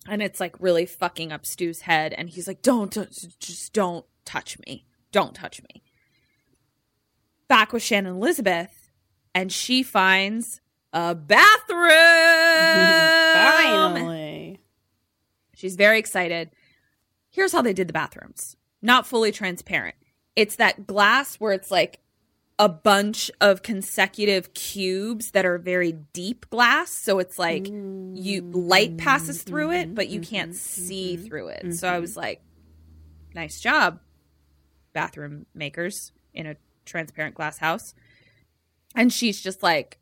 And 0.08 0.22
it's 0.22 0.40
like 0.40 0.56
really 0.60 0.86
fucking 0.86 1.32
up 1.32 1.46
Stu's 1.46 1.82
head. 1.82 2.14
And 2.14 2.30
he's 2.30 2.48
like, 2.48 2.62
Don't, 2.62 2.92
just 3.40 3.74
don't 3.74 4.06
touch 4.26 4.58
me. 4.66 4.86
Don't 5.12 5.36
touch 5.36 5.62
me. 5.64 5.84
Back 7.48 7.74
with 7.74 7.82
Shannon 7.82 8.16
Elizabeth, 8.16 8.92
and 9.34 9.52
she 9.52 9.82
finds 9.82 10.62
a 10.94 11.16
bathroom. 11.16 11.90
Finally. 13.34 14.60
She's 15.56 15.76
very 15.76 16.00
excited. 16.00 16.52
Here's 17.32 17.52
how 17.52 17.62
they 17.62 17.74
did 17.74 17.88
the 17.88 17.94
bathrooms. 17.94 18.56
Not 18.82 19.06
fully 19.06 19.32
transparent. 19.32 19.96
It's 20.36 20.56
that 20.56 20.88
glass 20.88 21.36
where 21.36 21.54
it's 21.54 21.72
like 21.72 22.00
a 22.60 22.68
bunch 22.68 23.32
of 23.40 23.64
consecutive 23.64 24.54
cubes 24.54 25.32
that 25.32 25.46
are 25.46 25.58
very 25.58 25.94
deep 25.94 26.50
glass. 26.50 26.92
So 26.92 27.18
it's 27.18 27.40
like 27.40 27.68
you 27.68 28.42
light 28.52 28.98
mm. 28.98 29.00
passes 29.00 29.42
through 29.44 29.72
it, 29.72 29.96
but 29.96 30.10
you 30.10 30.20
mm-hmm. 30.20 30.30
can't 30.30 30.52
mm-hmm. 30.52 30.58
see 30.58 31.16
mm-hmm. 31.16 31.26
through 31.26 31.48
it. 31.48 31.74
So 31.74 31.88
I 31.88 32.00
was 32.00 32.18
like, 32.18 32.42
nice 33.34 33.62
job, 33.62 34.02
bathroom 34.92 35.46
makers 35.56 36.12
in 36.34 36.48
a 36.48 36.58
transparent 36.86 37.36
glass 37.36 37.60
house. 37.60 37.94
And 38.94 39.14
she's 39.14 39.40
just 39.40 39.64
like, 39.64 40.00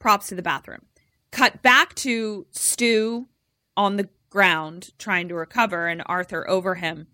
props 0.00 0.28
to 0.28 0.34
the 0.34 0.42
bathroom. 0.42 0.82
Cut 1.30 1.62
back 1.62 1.94
to 1.96 2.46
Stu 2.50 3.28
on 3.76 3.96
the 3.96 4.08
ground 4.30 4.90
trying 4.98 5.28
to 5.28 5.34
recover 5.34 5.86
and 5.86 6.02
Arthur 6.06 6.48
over 6.50 6.74
him. 6.74 7.06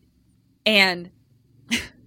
And 0.64 1.10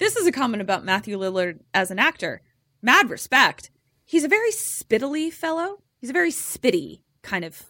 this 0.00 0.16
is 0.16 0.26
a 0.26 0.32
comment 0.32 0.60
about 0.60 0.84
Matthew 0.84 1.16
Lillard 1.16 1.60
as 1.72 1.92
an 1.92 2.00
actor. 2.00 2.42
Mad 2.82 3.08
respect. 3.10 3.70
He's 4.04 4.24
a 4.24 4.28
very 4.28 4.50
spittily 4.50 5.30
fellow. 5.30 5.82
He's 6.00 6.10
a 6.10 6.14
very 6.14 6.32
spitty 6.32 7.02
kind 7.22 7.44
of 7.44 7.62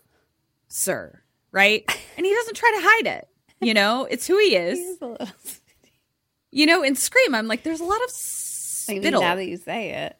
sir, 0.68 1.20
right? 1.52 1.84
And 2.16 2.26
he 2.26 2.34
doesn't 2.34 2.54
try 2.56 2.70
to 2.76 2.82
hide 2.82 3.06
it. 3.18 3.28
You 3.62 3.72
know, 3.74 4.04
it's 4.10 4.26
who 4.26 4.38
he 4.38 4.56
is. 4.56 4.98
You 6.52 6.66
know, 6.66 6.82
in 6.82 6.96
Scream, 6.96 7.32
I'm 7.34 7.46
like, 7.46 7.62
there's 7.62 7.80
a 7.80 7.84
lot 7.84 8.02
of 8.02 8.10
spittle. 8.10 9.20
now 9.20 9.36
that 9.36 9.46
you 9.46 9.56
say 9.56 9.90
it. 9.92 10.16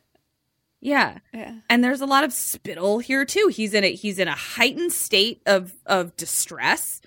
Yeah. 0.81 1.19
Yeah. 1.35 1.57
And 1.69 1.83
there's 1.83 2.01
a 2.01 2.07
lot 2.07 2.23
of 2.23 2.33
spittle 2.33 3.01
here 3.01 3.25
too. 3.25 3.51
He's 3.53 3.75
in 3.75 3.83
a 3.83 3.93
he's 3.93 4.19
in 4.21 4.29
a 4.29 4.35
heightened 4.35 4.93
state 4.93 5.43
of 5.45 5.73
of 5.87 6.17
distress, 6.17 7.01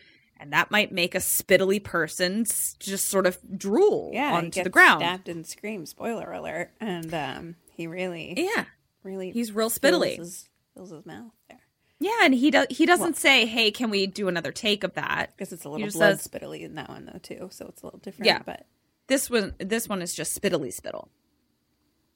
and 0.44 0.52
that 0.54 0.70
might 0.70 0.92
make 0.92 1.16
a 1.16 1.20
spittily 1.20 1.80
person 1.82 2.44
just 2.80 3.08
sort 3.08 3.26
of 3.26 3.40
drool 3.58 4.12
Yeah. 4.14 4.34
onto 4.34 4.62
the 4.62 4.70
ground. 4.70 5.00
Stabbed 5.00 5.30
and 5.30 5.48
scream. 5.48 5.86
Spoiler 5.86 6.32
alert. 6.32 6.72
And 6.82 7.14
um, 7.14 7.56
he 7.72 7.88
really, 7.88 8.34
Yeah. 8.38 8.66
really, 9.04 9.32
He's 9.32 9.52
real 9.54 9.70
fills 9.70 9.74
spittily. 9.76 10.18
His, 10.18 10.50
fills 10.76 10.92
his 10.92 11.06
mouth 11.06 11.32
there. 11.50 11.60
Yeah, 12.00 12.20
and 12.24 12.34
he 12.34 12.52
does 12.52 12.68
he 12.70 12.86
doesn't 12.86 13.16
say, 13.16 13.46
"Hey, 13.46 13.72
can 13.72 13.90
we 13.90 14.06
do 14.08 14.28
another 14.28 14.52
take 14.52 14.84
of 14.84 14.94
that?" 14.96 15.32
Because 15.38 15.54
it's 15.54 15.64
a 15.64 15.70
little 15.70 15.88
blood 15.88 16.20
says- 16.20 16.24
spittily 16.24 16.64
in 16.64 16.76
that 16.76 16.90
one 16.90 17.06
though 17.06 17.20
too, 17.20 17.48
so 17.52 17.66
it's 17.68 17.82
a 17.82 17.86
little 17.86 18.00
different. 18.02 18.26
Yeah. 18.28 18.42
but 18.46 18.66
This 19.08 19.30
one 19.30 19.54
this 19.60 19.88
one 19.88 20.02
is 20.02 20.14
just 20.14 20.34
spittily 20.34 20.72
spittle. 20.74 21.10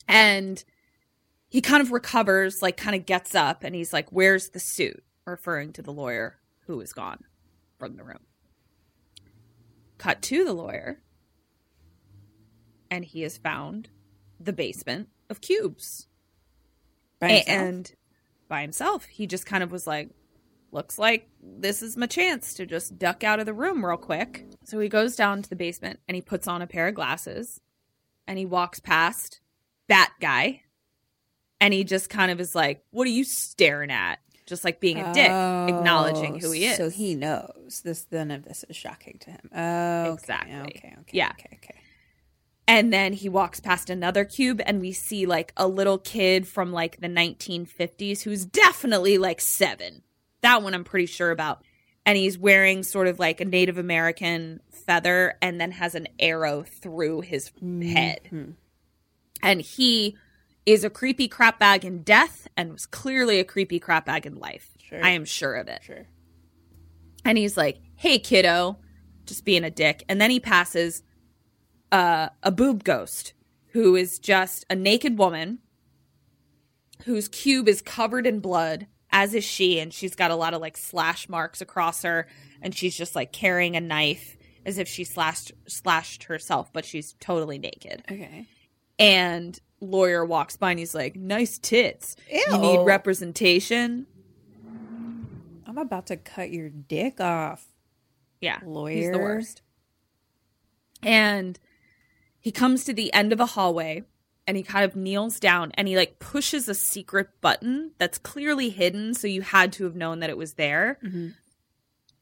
And 0.09 0.61
he 1.47 1.61
kind 1.61 1.81
of 1.81 1.91
recovers, 1.93 2.61
like 2.61 2.75
kind 2.75 2.95
of 2.95 3.05
gets 3.05 3.35
up 3.35 3.63
and 3.63 3.73
he's 3.73 3.93
like, 3.93 4.09
"Where's 4.11 4.49
the 4.49 4.59
suit?" 4.59 5.03
referring 5.25 5.73
to 5.73 5.81
the 5.81 5.91
lawyer 5.93 6.37
who 6.67 6.79
is 6.81 6.91
gone 6.93 7.21
from 7.77 7.95
the 7.95 8.03
room. 8.03 8.19
Cut 9.97 10.21
to 10.23 10.43
the 10.43 10.53
lawyer. 10.53 10.99
And 12.89 13.03
he 13.03 13.21
has 13.21 13.37
found 13.37 13.89
the 14.39 14.53
basement 14.53 15.09
of 15.29 15.41
cubes. 15.41 16.07
by 17.19 17.27
and 17.47 17.91
by 18.47 18.61
himself. 18.61 19.05
He 19.05 19.27
just 19.27 19.45
kind 19.45 19.63
of 19.63 19.71
was 19.71 19.87
like, 19.87 20.09
looks 20.71 20.99
like 20.99 21.27
this 21.41 21.81
is 21.81 21.97
my 21.97 22.05
chance 22.05 22.53
to 22.53 22.65
just 22.65 22.97
duck 22.99 23.23
out 23.23 23.39
of 23.39 23.45
the 23.45 23.53
room 23.53 23.85
real 23.85 23.97
quick. 23.97 24.45
So 24.63 24.79
he 24.79 24.89
goes 24.89 25.15
down 25.15 25.41
to 25.41 25.49
the 25.49 25.55
basement 25.55 25.99
and 26.07 26.15
he 26.15 26.21
puts 26.21 26.47
on 26.47 26.61
a 26.61 26.67
pair 26.67 26.87
of 26.87 26.95
glasses 26.95 27.59
and 28.27 28.37
he 28.37 28.45
walks 28.45 28.79
past 28.79 29.39
that 29.87 30.13
guy 30.19 30.61
and 31.59 31.73
he 31.73 31.83
just 31.83 32.09
kind 32.09 32.31
of 32.31 32.39
is 32.39 32.53
like, 32.53 32.83
What 32.91 33.07
are 33.07 33.11
you 33.11 33.23
staring 33.23 33.91
at? 33.91 34.19
Just 34.47 34.63
like 34.63 34.79
being 34.79 34.97
a 34.97 35.13
dick, 35.13 35.29
acknowledging 35.29 36.35
oh, 36.35 36.39
who 36.39 36.51
he 36.51 36.65
is. 36.65 36.79
Oh, 36.79 36.85
So 36.85 36.89
he 36.89 37.15
knows 37.15 37.81
this. 37.83 38.07
None 38.11 38.31
of 38.31 38.45
this 38.45 38.65
is 38.67 38.75
shocking 38.75 39.17
to 39.19 39.31
him. 39.31 39.49
Oh, 39.53 40.13
Exactly. 40.13 40.55
Okay. 40.55 40.95
Okay. 41.01 41.11
Yeah. 41.11 41.31
Okay. 41.37 41.59
Okay. 41.61 41.79
And 42.67 42.91
then 42.91 43.13
he 43.13 43.29
walks 43.29 43.59
past 43.59 43.89
another 43.89 44.25
cube, 44.25 44.61
and 44.65 44.81
we 44.81 44.91
see 44.91 45.25
like 45.25 45.53
a 45.55 45.67
little 45.67 45.97
kid 45.97 46.47
from 46.47 46.71
like 46.71 46.99
the 46.99 47.07
1950s 47.07 48.23
who's 48.23 48.45
definitely 48.45 49.17
like 49.17 49.39
seven. 49.39 50.01
That 50.41 50.63
one 50.63 50.73
I'm 50.73 50.83
pretty 50.83 51.05
sure 51.05 51.31
about. 51.31 51.63
And 52.05 52.17
he's 52.17 52.37
wearing 52.37 52.83
sort 52.83 53.07
of 53.07 53.19
like 53.19 53.41
a 53.41 53.45
Native 53.45 53.77
American 53.77 54.61
feather 54.71 55.37
and 55.41 55.59
then 55.59 55.71
has 55.71 55.93
an 55.93 56.07
arrow 56.19 56.63
through 56.63 57.21
his 57.21 57.49
mm-hmm. 57.51 57.81
head. 57.81 58.21
And 59.43 59.61
he 59.61 60.15
is 60.67 60.83
a 60.83 60.89
creepy 60.89 61.29
crap 61.29 61.57
bag 61.57 61.85
in 61.85 62.03
death 62.03 62.45
and 62.57 62.73
was 62.73 62.85
clearly 62.85 63.39
a 63.39 63.45
creepy 63.45 63.79
crap 63.79 64.05
bag 64.05 64.25
in 64.25 64.35
life. 64.35 64.75
Sure. 64.83 65.03
I 65.03 65.11
am 65.11 65.23
sure 65.23 65.55
of 65.55 65.69
it. 65.69 65.81
Sure. 65.81 66.05
And 67.23 67.37
he's 67.37 67.55
like, 67.55 67.79
"Hey, 67.95 68.19
kiddo," 68.19 68.77
just 69.25 69.45
being 69.45 69.63
a 69.63 69.71
dick. 69.71 70.03
And 70.09 70.19
then 70.19 70.29
he 70.29 70.41
passes 70.41 71.03
uh, 71.91 72.29
a 72.43 72.51
boob 72.51 72.83
ghost 72.83 73.33
who 73.71 73.95
is 73.95 74.19
just 74.19 74.65
a 74.69 74.75
naked 74.75 75.17
woman 75.17 75.59
whose 77.05 77.29
cube 77.29 77.69
is 77.69 77.81
covered 77.81 78.27
in 78.27 78.41
blood, 78.41 78.87
as 79.09 79.33
is 79.33 79.45
she, 79.45 79.79
and 79.79 79.93
she's 79.93 80.15
got 80.15 80.31
a 80.31 80.35
lot 80.35 80.53
of 80.53 80.59
like 80.59 80.75
slash 80.75 81.29
marks 81.29 81.61
across 81.61 82.03
her, 82.03 82.27
and 82.61 82.75
she's 82.75 82.95
just 82.95 83.15
like 83.15 83.31
carrying 83.31 83.77
a 83.77 83.81
knife 83.81 84.35
as 84.65 84.77
if 84.77 84.89
she 84.89 85.05
slashed 85.05 85.53
slashed 85.65 86.25
herself, 86.25 86.73
but 86.73 86.83
she's 86.83 87.13
totally 87.21 87.57
naked. 87.57 88.03
Okay. 88.11 88.47
And 88.99 89.57
lawyer 89.79 90.25
walks 90.25 90.57
by 90.57 90.71
and 90.71 90.79
he's 90.79 90.95
like, 90.95 91.15
"Nice 91.15 91.57
tits. 91.57 92.15
You 92.31 92.57
need 92.57 92.83
representation." 92.83 94.07
I'm 95.65 95.77
about 95.77 96.07
to 96.07 96.17
cut 96.17 96.51
your 96.51 96.69
dick 96.69 97.19
off. 97.19 97.65
Yeah, 98.41 98.59
lawyer. 98.65 98.95
he's 98.95 99.11
the 99.11 99.19
worst. 99.19 99.61
And 101.03 101.59
he 102.39 102.51
comes 102.51 102.83
to 102.85 102.93
the 102.93 103.13
end 103.13 103.33
of 103.33 103.39
a 103.39 103.45
hallway 103.45 104.03
and 104.47 104.57
he 104.57 104.63
kind 104.63 104.85
of 104.85 104.95
kneels 104.95 105.39
down 105.39 105.71
and 105.75 105.87
he 105.87 105.97
like 105.97 106.19
pushes 106.19 106.69
a 106.69 106.73
secret 106.73 107.29
button 107.41 107.91
that's 107.97 108.17
clearly 108.17 108.69
hidden, 108.69 109.13
so 109.13 109.27
you 109.27 109.41
had 109.41 109.73
to 109.73 109.83
have 109.83 109.95
known 109.95 110.19
that 110.19 110.29
it 110.29 110.37
was 110.37 110.53
there. 110.53 110.97
Mm-hmm. 111.03 111.29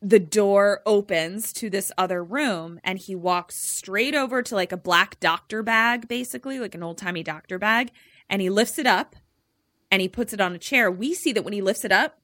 The 0.05 0.19
door 0.19 0.83
opens 0.85 1.51
to 1.53 1.67
this 1.67 1.91
other 1.97 2.23
room 2.23 2.79
and 2.83 2.99
he 2.99 3.15
walks 3.15 3.55
straight 3.55 4.13
over 4.13 4.43
to 4.43 4.53
like 4.53 4.71
a 4.71 4.77
black 4.77 5.19
doctor 5.19 5.63
bag, 5.63 6.07
basically, 6.07 6.59
like 6.59 6.75
an 6.75 6.83
old 6.83 6.99
timey 6.99 7.23
doctor 7.23 7.57
bag, 7.57 7.89
and 8.29 8.39
he 8.39 8.51
lifts 8.51 8.77
it 8.77 8.85
up 8.85 9.15
and 9.89 10.03
he 10.03 10.07
puts 10.07 10.31
it 10.31 10.39
on 10.39 10.53
a 10.53 10.59
chair. 10.59 10.91
We 10.91 11.15
see 11.15 11.33
that 11.33 11.41
when 11.41 11.53
he 11.53 11.61
lifts 11.63 11.83
it 11.83 11.91
up, 11.91 12.19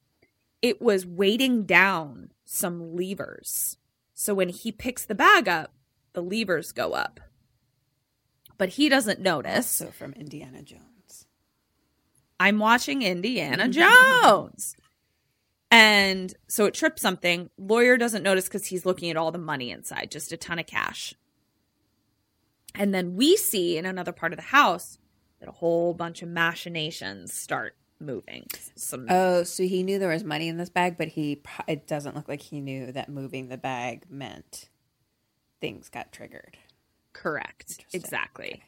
it 0.62 0.80
was 0.80 1.08
weighting 1.08 1.64
down 1.64 2.30
some 2.46 2.96
levers. 2.96 3.78
So 4.14 4.36
when 4.36 4.50
he 4.50 4.72
picks 4.72 5.04
the 5.04 5.16
bag 5.16 5.48
up, 5.48 5.74
the 6.14 6.22
levers 6.22 6.72
go 6.72 6.94
up. 6.94 7.20
But 8.60 8.70
he 8.70 8.90
doesn't 8.90 9.20
notice. 9.20 9.66
So 9.66 9.88
from 9.88 10.14
Indiana 10.14 10.62
Jones. 10.62 11.26
I'm 12.40 12.60
watching 12.60 13.02
Indiana 13.02 13.68
Jones. 13.70 14.76
And 15.72 16.34
so 16.48 16.66
it 16.66 16.74
trips 16.74 17.02
something. 17.02 17.50
Lawyer 17.58 17.98
doesn't 17.98 18.24
notice 18.24 18.46
because 18.46 18.66
he's 18.68 18.86
looking 18.86 19.10
at 19.10 19.18
all 19.18 19.32
the 19.32 19.38
money 19.38 19.72
inside, 19.72 20.12
just 20.12 20.34
a 20.34 20.38
ton 20.38 20.60
of 20.60 20.68
cash. 20.68 21.16
And 22.76 22.94
then 22.94 23.16
we 23.16 23.38
see 23.38 23.78
in 23.78 23.86
another 23.86 24.12
part 24.12 24.34
of 24.34 24.38
the 24.38 24.44
house 24.44 24.98
that 25.40 25.50
a 25.50 25.54
whole 25.54 25.94
bunch 25.94 26.22
of 26.22 26.30
machinations 26.30 27.34
start 27.34 27.76
moving. 28.00 28.48
Some 28.76 29.08
Oh, 29.10 29.44
so 29.44 29.64
he 29.64 29.84
knew 29.84 29.98
there 29.98 30.10
was 30.10 30.24
money 30.24 30.48
in 30.50 30.58
this 30.58 30.70
bag, 30.70 30.98
but 30.98 31.08
he 31.10 31.42
it 31.68 31.88
doesn't 31.88 32.16
look 32.16 32.28
like 32.28 32.42
he 32.42 32.60
knew 32.60 32.92
that 32.92 33.10
moving 33.10 33.48
the 33.48 33.58
bag 33.58 34.04
meant 34.10 34.70
things 35.62 35.90
got 35.90 36.12
triggered. 36.12 36.58
correct. 37.14 37.86
Exactly. 37.94 38.64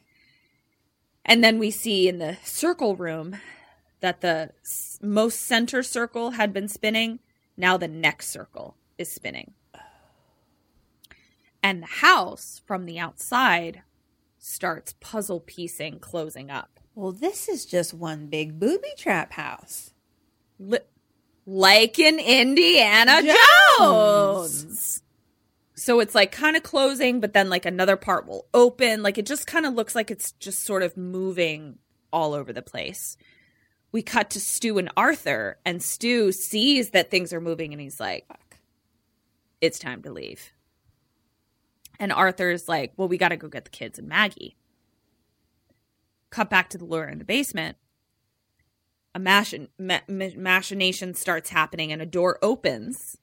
And 1.24 1.42
then 1.42 1.58
we 1.58 1.70
see 1.70 2.08
in 2.08 2.18
the 2.18 2.36
circle 2.44 2.94
room 2.96 3.36
that 4.04 4.20
the 4.20 4.50
most 5.00 5.40
center 5.40 5.82
circle 5.82 6.32
had 6.32 6.52
been 6.52 6.68
spinning. 6.68 7.20
Now 7.56 7.78
the 7.78 7.88
next 7.88 8.28
circle 8.28 8.76
is 8.98 9.10
spinning. 9.10 9.54
And 11.62 11.82
the 11.82 11.86
house 11.86 12.60
from 12.66 12.84
the 12.84 12.98
outside 12.98 13.80
starts 14.36 14.94
puzzle 15.00 15.40
piecing, 15.40 16.00
closing 16.00 16.50
up. 16.50 16.80
Well, 16.94 17.12
this 17.12 17.48
is 17.48 17.64
just 17.64 17.94
one 17.94 18.26
big 18.26 18.60
booby 18.60 18.92
trap 18.98 19.32
house. 19.32 19.94
Li- 20.58 20.80
like 21.46 21.98
in 21.98 22.18
Indiana 22.18 23.22
Jones. 23.78 25.02
So 25.76 26.00
it's 26.00 26.14
like 26.14 26.30
kind 26.30 26.56
of 26.56 26.62
closing, 26.62 27.20
but 27.20 27.32
then 27.32 27.48
like 27.48 27.64
another 27.64 27.96
part 27.96 28.26
will 28.26 28.48
open. 28.52 29.02
Like 29.02 29.16
it 29.16 29.24
just 29.24 29.46
kind 29.46 29.64
of 29.64 29.72
looks 29.72 29.94
like 29.94 30.10
it's 30.10 30.32
just 30.32 30.62
sort 30.62 30.82
of 30.82 30.94
moving 30.98 31.78
all 32.12 32.34
over 32.34 32.52
the 32.52 32.60
place. 32.60 33.16
We 33.94 34.02
cut 34.02 34.30
to 34.30 34.40
Stu 34.40 34.78
and 34.78 34.90
Arthur, 34.96 35.60
and 35.64 35.80
Stu 35.80 36.32
sees 36.32 36.90
that 36.90 37.12
things 37.12 37.32
are 37.32 37.40
moving 37.40 37.72
and 37.72 37.80
he's 37.80 38.00
like, 38.00 38.26
it's 39.60 39.78
time 39.78 40.02
to 40.02 40.10
leave. 40.10 40.50
And 42.00 42.12
Arthur's 42.12 42.68
like, 42.68 42.92
well, 42.96 43.06
we 43.06 43.18
got 43.18 43.28
to 43.28 43.36
go 43.36 43.46
get 43.46 43.62
the 43.62 43.70
kids 43.70 44.00
and 44.00 44.08
Maggie. 44.08 44.56
Cut 46.30 46.50
back 46.50 46.70
to 46.70 46.78
the 46.78 46.84
lawyer 46.84 47.08
in 47.08 47.20
the 47.20 47.24
basement 47.24 47.76
a 49.14 49.20
machin- 49.20 49.68
ma- 49.78 50.00
ma- 50.08 50.34
machination 50.36 51.14
starts 51.14 51.50
happening 51.50 51.92
and 51.92 52.02
a 52.02 52.06
door 52.06 52.36
opens 52.42 53.18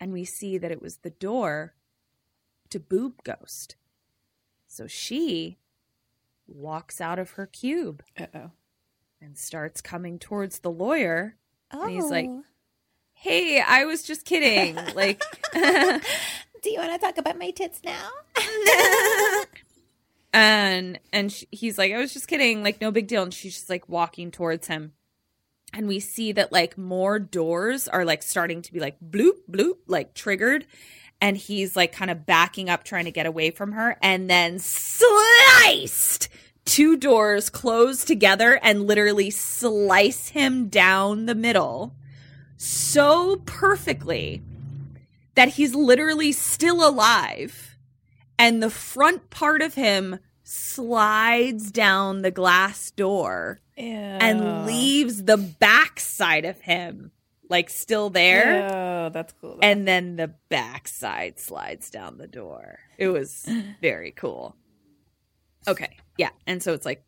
and 0.00 0.12
we 0.12 0.24
see 0.24 0.58
that 0.58 0.72
it 0.72 0.82
was 0.82 0.96
the 0.96 1.10
door 1.10 1.74
to 2.70 2.80
boob 2.80 3.22
ghost 3.22 3.76
so 4.66 4.88
she 4.88 5.58
walks 6.48 7.00
out 7.00 7.20
of 7.20 7.30
her 7.30 7.46
cube 7.46 8.02
Uh 8.18 8.26
oh. 8.34 8.50
And 9.20 9.36
starts 9.36 9.80
coming 9.80 10.18
towards 10.18 10.60
the 10.60 10.70
lawyer. 10.70 11.36
And 11.70 11.90
he's 11.90 12.10
like 12.10 12.26
Oh. 12.28 12.44
hey 13.12 13.60
i 13.60 13.84
was 13.84 14.02
just 14.02 14.24
kidding. 14.24 14.76
Like 14.94 15.22
Do 15.54 16.70
you 16.70 16.78
want 16.80 16.92
to 16.92 16.98
talk 16.98 17.18
about 17.18 17.38
my 17.38 17.50
tits 17.50 17.80
now? 17.84 18.10
and 20.32 20.98
and 21.12 21.32
sh 21.32 21.44
he's 21.50 21.78
like 21.78 21.92
i 21.92 21.98
was 21.98 22.12
just 22.12 22.28
kidding. 22.28 22.62
Like 22.62 22.80
no 22.80 22.90
big 22.90 23.06
deal. 23.06 23.22
And 23.22 23.32
she's 23.34 23.54
just 23.54 23.70
like 23.70 23.88
walking 23.88 24.30
towards 24.30 24.66
him. 24.66 24.92
And 25.72 25.86
we 25.86 26.00
see 26.00 26.32
that 26.32 26.50
like 26.52 26.78
more 26.78 27.18
doors 27.18 27.88
are 27.88 28.04
like 28.04 28.22
starting 28.22 28.62
to 28.62 28.72
be 28.72 28.80
like 28.80 28.96
bloop 29.00 29.38
bloop 29.50 29.76
like 29.86 30.14
triggered. 30.14 30.66
And 31.20 31.36
he's 31.36 31.74
like 31.76 31.92
kind 31.92 32.10
of 32.10 32.24
backing 32.26 32.70
up 32.70 32.84
trying 32.84 33.04
to 33.06 33.10
get 33.10 33.26
away 33.26 33.50
from 33.50 33.72
her 33.72 33.96
and 34.02 34.30
then 34.30 34.58
sliced 34.60 36.28
two 36.68 36.98
doors 36.98 37.48
close 37.48 38.04
together 38.04 38.60
and 38.62 38.86
literally 38.86 39.30
slice 39.30 40.28
him 40.28 40.68
down 40.68 41.24
the 41.24 41.34
middle 41.34 41.94
so 42.58 43.36
perfectly 43.46 44.42
that 45.34 45.48
he's 45.48 45.74
literally 45.74 46.30
still 46.30 46.86
alive. 46.86 47.76
And 48.38 48.62
the 48.62 48.70
front 48.70 49.30
part 49.30 49.62
of 49.62 49.74
him 49.74 50.18
slides 50.44 51.70
down 51.70 52.20
the 52.20 52.30
glass 52.30 52.90
door 52.90 53.60
and 53.78 54.66
leaves 54.66 55.24
the 55.24 55.38
back 55.38 55.98
side 55.98 56.44
of 56.44 56.60
him 56.60 57.12
like 57.48 57.70
still 57.70 58.10
there. 58.10 58.68
Oh, 58.70 59.08
that's 59.08 59.32
cool. 59.40 59.54
though. 59.54 59.60
and 59.62 59.88
then 59.88 60.16
the 60.16 60.28
back 60.50 60.86
side 60.86 61.40
slides 61.40 61.88
down 61.88 62.18
the 62.18 62.26
door. 62.26 62.80
It 62.98 63.08
was 63.08 63.48
very 63.80 64.10
cool. 64.10 64.54
Okay 65.66 65.96
yeah. 66.18 66.30
And 66.46 66.62
so 66.62 66.74
it's 66.74 66.84
like 66.84 67.04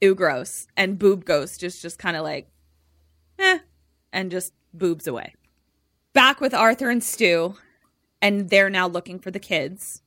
ew 0.00 0.14
gross. 0.14 0.66
And 0.76 0.98
boob 0.98 1.26
ghost 1.26 1.62
is 1.62 1.82
just 1.82 1.98
kind 1.98 2.16
of 2.16 2.22
like 2.22 2.48
eh 3.38 3.58
and 4.12 4.30
just 4.30 4.54
boobs 4.72 5.06
away. 5.06 5.34
Back 6.14 6.40
with 6.40 6.54
arthur 6.54 6.88
and 6.88 7.04
stu 7.04 7.56
and 8.22 8.48
they're 8.48 8.70
now 8.70 8.86
looking 8.86 9.18
for 9.18 9.30
the 9.30 9.38
kids. 9.38 10.02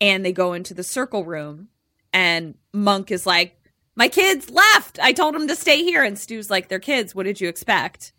And 0.00 0.24
they 0.24 0.32
go 0.32 0.52
into 0.52 0.72
the 0.74 0.82
circle 0.82 1.24
room 1.24 1.68
and 2.12 2.54
monk 2.72 3.10
is 3.10 3.26
like 3.26 3.58
my 3.94 4.08
kids 4.08 4.48
left. 4.48 4.98
I 5.00 5.12
told 5.12 5.34
them 5.34 5.48
to 5.48 5.56
stay 5.56 5.82
here. 5.82 6.02
And 6.02 6.18
stu's 6.18 6.50
like 6.50 6.68
they're 6.68 6.78
kids. 6.78 7.14
What 7.14 7.26
did 7.26 7.40
you 7.40 7.48
expect? 7.48 8.12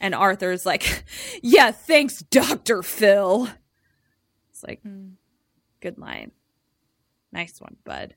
And 0.00 0.14
arthur's 0.14 0.64
like 0.64 1.04
yeah 1.42 1.72
thanks 1.72 2.22
dr 2.22 2.82
phil. 2.82 3.48
It's 4.50 4.62
like 4.62 4.82
mm. 4.84 5.12
good 5.80 5.98
line. 5.98 6.30
Nice 7.32 7.60
one 7.60 7.76
bud 7.84 8.14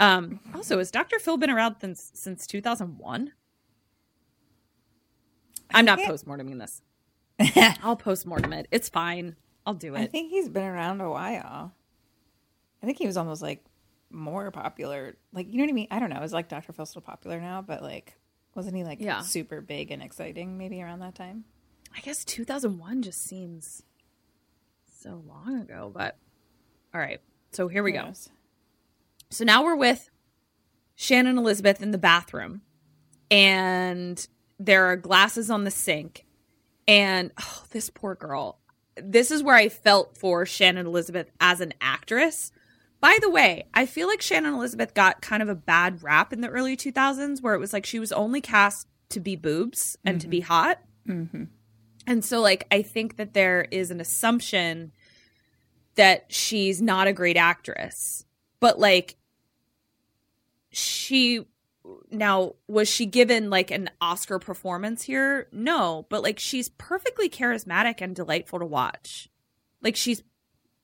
um 0.00 0.40
also 0.54 0.78
has 0.78 0.90
dr 0.90 1.18
phil 1.20 1.36
been 1.36 1.50
around 1.50 1.76
since 1.80 2.10
since 2.14 2.46
2001 2.46 3.32
i'm 5.72 5.84
not 5.84 5.98
think- 5.98 6.08
post-morteming 6.10 6.58
this 6.58 6.82
i'll 7.82 7.96
post-mortem 7.96 8.52
it 8.52 8.66
it's 8.70 8.88
fine 8.88 9.36
i'll 9.66 9.74
do 9.74 9.94
it. 9.94 10.00
I 10.02 10.06
think 10.06 10.30
he's 10.30 10.48
been 10.48 10.64
around 10.64 11.00
a 11.00 11.08
while. 11.10 11.72
I 12.82 12.86
think 12.86 12.98
he 12.98 13.06
was 13.06 13.16
almost 13.16 13.40
like 13.40 13.64
more 14.10 14.50
popular. 14.50 15.16
Like, 15.32 15.50
you 15.50 15.56
know 15.56 15.64
what 15.64 15.70
I 15.70 15.72
mean? 15.72 15.88
I 15.90 15.98
don't 16.00 16.10
know. 16.10 16.20
Is 16.20 16.34
like 16.34 16.48
Dr. 16.50 16.74
Phil 16.74 16.84
still 16.84 17.00
popular 17.00 17.40
now? 17.40 17.62
But 17.62 17.82
like, 17.82 18.14
wasn't 18.54 18.76
he 18.76 18.84
like 18.84 19.00
Yeah. 19.00 19.22
super 19.22 19.62
big 19.62 19.90
and 19.90 20.02
exciting 20.02 20.58
maybe 20.58 20.82
around 20.82 20.98
that 21.00 21.14
time? 21.14 21.44
I 21.96 22.00
guess 22.00 22.26
2001 22.26 23.00
just 23.02 23.22
seems 23.24 23.82
so 25.00 25.22
long 25.26 25.58
ago, 25.62 25.90
but 25.92 26.18
all 26.94 27.00
right. 27.00 27.22
So 27.52 27.66
here 27.68 27.82
we 27.82 27.92
Who 27.92 27.98
go. 27.98 28.04
knows? 28.04 28.28
So 29.34 29.44
now 29.44 29.64
we're 29.64 29.74
with 29.74 30.10
Shannon 30.94 31.38
Elizabeth 31.38 31.82
in 31.82 31.90
the 31.90 31.98
bathroom, 31.98 32.62
and 33.32 34.24
there 34.60 34.84
are 34.84 34.96
glasses 34.96 35.50
on 35.50 35.64
the 35.64 35.72
sink. 35.72 36.24
And 36.86 37.32
oh, 37.40 37.64
this 37.70 37.90
poor 37.90 38.14
girl. 38.14 38.60
This 38.96 39.32
is 39.32 39.42
where 39.42 39.56
I 39.56 39.68
felt 39.68 40.16
for 40.16 40.46
Shannon 40.46 40.86
Elizabeth 40.86 41.32
as 41.40 41.60
an 41.60 41.74
actress. 41.80 42.52
By 43.00 43.18
the 43.20 43.28
way, 43.28 43.66
I 43.74 43.86
feel 43.86 44.06
like 44.06 44.22
Shannon 44.22 44.54
Elizabeth 44.54 44.94
got 44.94 45.20
kind 45.20 45.42
of 45.42 45.48
a 45.48 45.56
bad 45.56 46.04
rap 46.04 46.32
in 46.32 46.40
the 46.40 46.48
early 46.48 46.76
2000s 46.76 47.42
where 47.42 47.54
it 47.54 47.58
was 47.58 47.72
like 47.72 47.84
she 47.84 47.98
was 47.98 48.12
only 48.12 48.40
cast 48.40 48.86
to 49.08 49.18
be 49.18 49.34
boobs 49.34 49.98
and 50.04 50.20
to 50.20 50.28
be 50.28 50.40
mm-hmm. 50.40 50.46
hot. 50.46 50.80
Mm-hmm. 51.08 51.44
And 52.06 52.24
so, 52.24 52.40
like, 52.40 52.68
I 52.70 52.82
think 52.82 53.16
that 53.16 53.34
there 53.34 53.66
is 53.72 53.90
an 53.90 54.00
assumption 54.00 54.92
that 55.96 56.26
she's 56.28 56.80
not 56.80 57.08
a 57.08 57.12
great 57.12 57.36
actress. 57.36 58.24
But, 58.60 58.78
like, 58.78 59.16
she 60.74 61.46
now 62.10 62.54
was 62.66 62.88
she 62.88 63.06
given 63.06 63.50
like 63.50 63.70
an 63.70 63.90
Oscar 64.00 64.38
performance 64.38 65.02
here? 65.02 65.48
No, 65.52 66.06
but 66.08 66.22
like 66.22 66.38
she's 66.38 66.68
perfectly 66.70 67.28
charismatic 67.28 68.00
and 68.00 68.16
delightful 68.16 68.58
to 68.58 68.66
watch. 68.66 69.28
Like 69.82 69.96
she's 69.96 70.22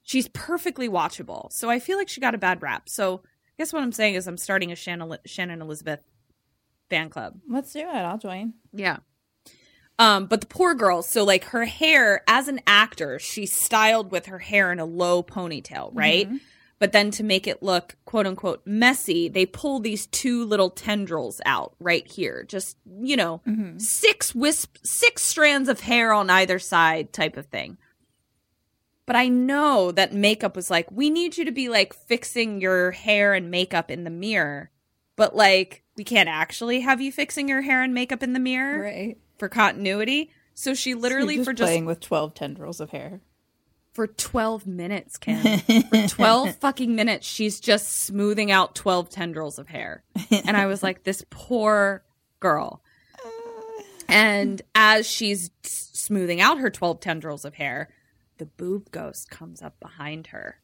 she's 0.02 0.28
perfectly 0.28 0.88
watchable. 0.88 1.50
So 1.52 1.70
I 1.70 1.78
feel 1.78 1.96
like 1.96 2.08
she 2.08 2.20
got 2.20 2.34
a 2.34 2.38
bad 2.38 2.62
rap. 2.62 2.88
So 2.88 3.22
I 3.24 3.52
guess 3.58 3.72
what 3.72 3.82
I'm 3.82 3.92
saying 3.92 4.14
is 4.14 4.26
I'm 4.26 4.36
starting 4.36 4.72
a 4.72 4.76
Shannon, 4.76 5.16
Shannon 5.24 5.62
Elizabeth 5.62 6.02
fan 6.88 7.08
club. 7.08 7.38
Let's 7.48 7.72
do 7.72 7.80
it. 7.80 7.86
I'll 7.86 8.18
join. 8.18 8.54
Yeah. 8.72 8.98
Um, 9.98 10.26
but 10.26 10.40
the 10.40 10.46
poor 10.46 10.74
girl, 10.74 11.02
so 11.02 11.24
like 11.24 11.44
her 11.44 11.66
hair 11.66 12.22
as 12.26 12.48
an 12.48 12.60
actor, 12.66 13.18
she's 13.18 13.52
styled 13.52 14.10
with 14.10 14.26
her 14.26 14.38
hair 14.38 14.72
in 14.72 14.78
a 14.78 14.86
low 14.86 15.22
ponytail, 15.22 15.90
right? 15.92 16.26
But 16.80 16.92
then 16.92 17.10
to 17.12 17.22
make 17.22 17.46
it 17.46 17.62
look 17.62 17.96
quote 18.06 18.26
unquote 18.26 18.62
messy, 18.64 19.28
they 19.28 19.44
pull 19.44 19.78
these 19.80 20.06
two 20.06 20.44
little 20.44 20.70
tendrils 20.70 21.40
out 21.44 21.74
right 21.78 22.06
here. 22.10 22.42
Just, 22.48 22.78
you 23.02 23.16
know, 23.16 23.42
mm-hmm. 23.46 23.78
six 23.78 24.34
wisp 24.34 24.78
six 24.82 25.22
strands 25.22 25.68
of 25.68 25.80
hair 25.80 26.12
on 26.12 26.30
either 26.30 26.58
side 26.58 27.12
type 27.12 27.36
of 27.36 27.46
thing. 27.46 27.76
But 29.04 29.16
I 29.16 29.28
know 29.28 29.92
that 29.92 30.14
makeup 30.14 30.56
was 30.56 30.70
like, 30.70 30.90
we 30.90 31.10
need 31.10 31.36
you 31.36 31.44
to 31.44 31.52
be 31.52 31.68
like 31.68 31.92
fixing 31.92 32.62
your 32.62 32.92
hair 32.92 33.34
and 33.34 33.50
makeup 33.50 33.90
in 33.90 34.04
the 34.04 34.10
mirror. 34.10 34.70
But 35.16 35.36
like, 35.36 35.84
we 35.96 36.04
can't 36.04 36.30
actually 36.30 36.80
have 36.80 37.02
you 37.02 37.12
fixing 37.12 37.46
your 37.46 37.60
hair 37.60 37.82
and 37.82 37.92
makeup 37.92 38.22
in 38.22 38.32
the 38.32 38.40
mirror 38.40 38.82
Right. 38.82 39.18
for 39.36 39.50
continuity. 39.50 40.30
So 40.54 40.72
she 40.72 40.94
literally 40.94 41.36
You're 41.36 41.44
for 41.44 41.52
just 41.52 41.68
playing 41.68 41.84
with 41.84 42.00
12 42.00 42.32
tendrils 42.34 42.80
of 42.80 42.90
hair. 42.90 43.20
For 44.00 44.06
12 44.06 44.66
minutes, 44.66 45.18
Kim. 45.18 45.58
for 45.90 46.08
12 46.08 46.56
fucking 46.56 46.96
minutes, 46.96 47.26
she's 47.26 47.60
just 47.60 47.86
smoothing 48.04 48.50
out 48.50 48.74
12 48.74 49.10
tendrils 49.10 49.58
of 49.58 49.68
hair. 49.68 50.04
And 50.30 50.56
I 50.56 50.64
was 50.64 50.82
like, 50.82 51.04
this 51.04 51.22
poor 51.28 52.02
girl. 52.38 52.82
And 54.08 54.62
as 54.74 55.06
she's 55.06 55.50
smoothing 55.64 56.40
out 56.40 56.60
her 56.60 56.70
12 56.70 57.00
tendrils 57.00 57.44
of 57.44 57.52
hair, 57.52 57.90
the 58.38 58.46
boob 58.46 58.90
ghost 58.90 59.28
comes 59.28 59.60
up 59.60 59.78
behind 59.80 60.28
her 60.28 60.62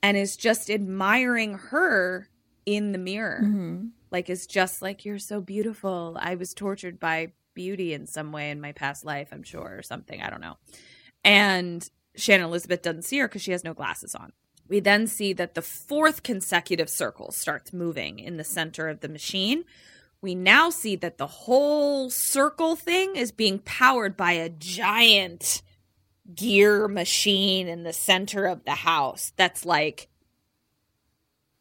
and 0.00 0.16
is 0.16 0.36
just 0.36 0.70
admiring 0.70 1.54
her 1.54 2.28
in 2.64 2.92
the 2.92 2.98
mirror. 2.98 3.40
Mm-hmm. 3.42 3.86
like 4.12 4.30
is 4.30 4.46
just 4.46 4.82
like 4.82 5.04
you're 5.04 5.18
so 5.18 5.40
beautiful. 5.40 6.16
I 6.20 6.36
was 6.36 6.54
tortured 6.54 7.00
by 7.00 7.32
beauty 7.54 7.92
in 7.92 8.06
some 8.06 8.30
way 8.30 8.52
in 8.52 8.60
my 8.60 8.70
past 8.70 9.04
life, 9.04 9.30
I'm 9.32 9.42
sure, 9.42 9.78
or 9.78 9.82
something. 9.82 10.22
I 10.22 10.30
don't 10.30 10.40
know. 10.40 10.58
And 11.24 11.90
Shannon 12.16 12.46
Elizabeth 12.46 12.82
doesn't 12.82 13.02
see 13.02 13.18
her 13.18 13.28
because 13.28 13.42
she 13.42 13.52
has 13.52 13.64
no 13.64 13.74
glasses 13.74 14.14
on. 14.14 14.32
We 14.68 14.80
then 14.80 15.06
see 15.06 15.32
that 15.34 15.54
the 15.54 15.62
fourth 15.62 16.22
consecutive 16.22 16.90
circle 16.90 17.30
starts 17.30 17.72
moving 17.72 18.18
in 18.18 18.36
the 18.36 18.44
center 18.44 18.88
of 18.88 19.00
the 19.00 19.08
machine. 19.08 19.64
We 20.20 20.34
now 20.34 20.70
see 20.70 20.96
that 20.96 21.18
the 21.18 21.26
whole 21.26 22.10
circle 22.10 22.74
thing 22.74 23.14
is 23.14 23.30
being 23.30 23.60
powered 23.60 24.16
by 24.16 24.32
a 24.32 24.48
giant 24.48 25.62
gear 26.34 26.88
machine 26.88 27.68
in 27.68 27.84
the 27.84 27.92
center 27.92 28.46
of 28.46 28.64
the 28.64 28.72
house 28.72 29.32
that's 29.36 29.64
like, 29.64 30.08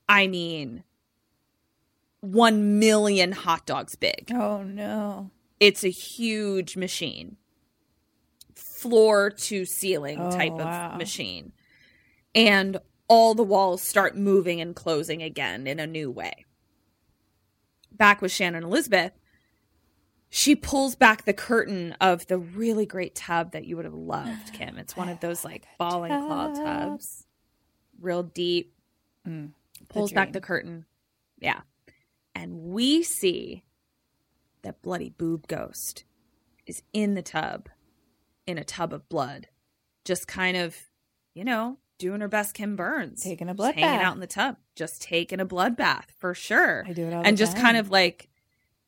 I 0.09 0.25
mean, 0.25 0.83
1 2.21 2.79
million 2.79 3.33
hot 3.33 3.67
dogs 3.67 3.95
big. 3.95 4.31
Oh 4.33 4.63
no. 4.63 5.29
It's 5.59 5.83
a 5.83 5.89
huge 5.89 6.75
machine, 6.75 7.37
floor 8.89 9.29
to 9.31 9.65
ceiling 9.65 10.19
Oh, 10.19 10.31
type 10.31 10.53
wow. 10.53 10.91
of 10.91 10.97
machine. 10.97 11.51
And 12.33 12.77
all 13.07 13.33
the 13.33 13.43
walls 13.43 13.81
start 13.81 14.15
moving 14.17 14.61
and 14.61 14.75
closing 14.75 15.21
again 15.23 15.67
in 15.67 15.79
a 15.79 15.87
new 15.87 16.11
way. 16.11 16.45
Back 17.91 18.21
with 18.21 18.31
Shannon 18.31 18.63
Elizabeth, 18.63 19.13
she 20.29 20.55
pulls 20.55 20.95
back 20.95 21.23
the 21.23 21.33
curtain 21.33 21.95
of 22.01 22.27
the 22.27 22.37
really 22.37 22.85
great 22.85 23.15
tub 23.15 23.51
that 23.53 23.65
you 23.65 23.75
would 23.77 23.85
have 23.85 23.93
loved, 23.93 24.53
Kim. 24.53 24.77
It's 24.77 24.97
one 24.97 25.07
of 25.09 25.19
those 25.21 25.45
like 25.45 25.65
ball 25.77 26.03
and 26.03 26.25
claw 26.27 26.53
tubs, 26.53 27.25
real 28.01 28.23
deep. 28.23 28.73
pulls 29.89 30.11
back 30.11 30.33
the 30.33 30.41
curtain. 30.41 30.85
Yeah. 31.39 31.61
And 32.33 32.53
we 32.63 33.01
see 33.03 33.63
that 34.63 34.81
bloody 34.81 35.09
boob 35.09 35.47
ghost 35.47 36.03
is 36.65 36.81
in 36.91 37.13
the 37.13 37.21
tub, 37.21 37.69
in 38.47 38.57
a 38.57 38.63
tub 38.63 38.93
of 38.93 39.07
blood, 39.09 39.47
just 40.03 40.27
kind 40.27 40.57
of, 40.57 40.75
you 41.33 41.43
know, 41.43 41.77
doing 41.97 42.21
her 42.21 42.27
best 42.27 42.53
Kim 42.53 42.75
Burns. 42.75 43.23
Taking 43.23 43.47
a 43.47 43.51
Just 43.51 43.57
blood 43.57 43.75
hanging 43.75 43.89
bath. 43.99 44.05
out 44.05 44.13
in 44.15 44.19
the 44.19 44.27
tub, 44.27 44.57
just 44.75 45.01
taking 45.01 45.39
a 45.39 45.45
blood 45.45 45.75
bath 45.77 46.13
for 46.19 46.33
sure. 46.33 46.83
I 46.87 46.93
do 46.93 47.03
it 47.07 47.13
all 47.13 47.21
the 47.23 47.27
and 47.27 47.37
just 47.37 47.53
time. 47.53 47.61
kind 47.61 47.77
of 47.77 47.89
like, 47.89 48.29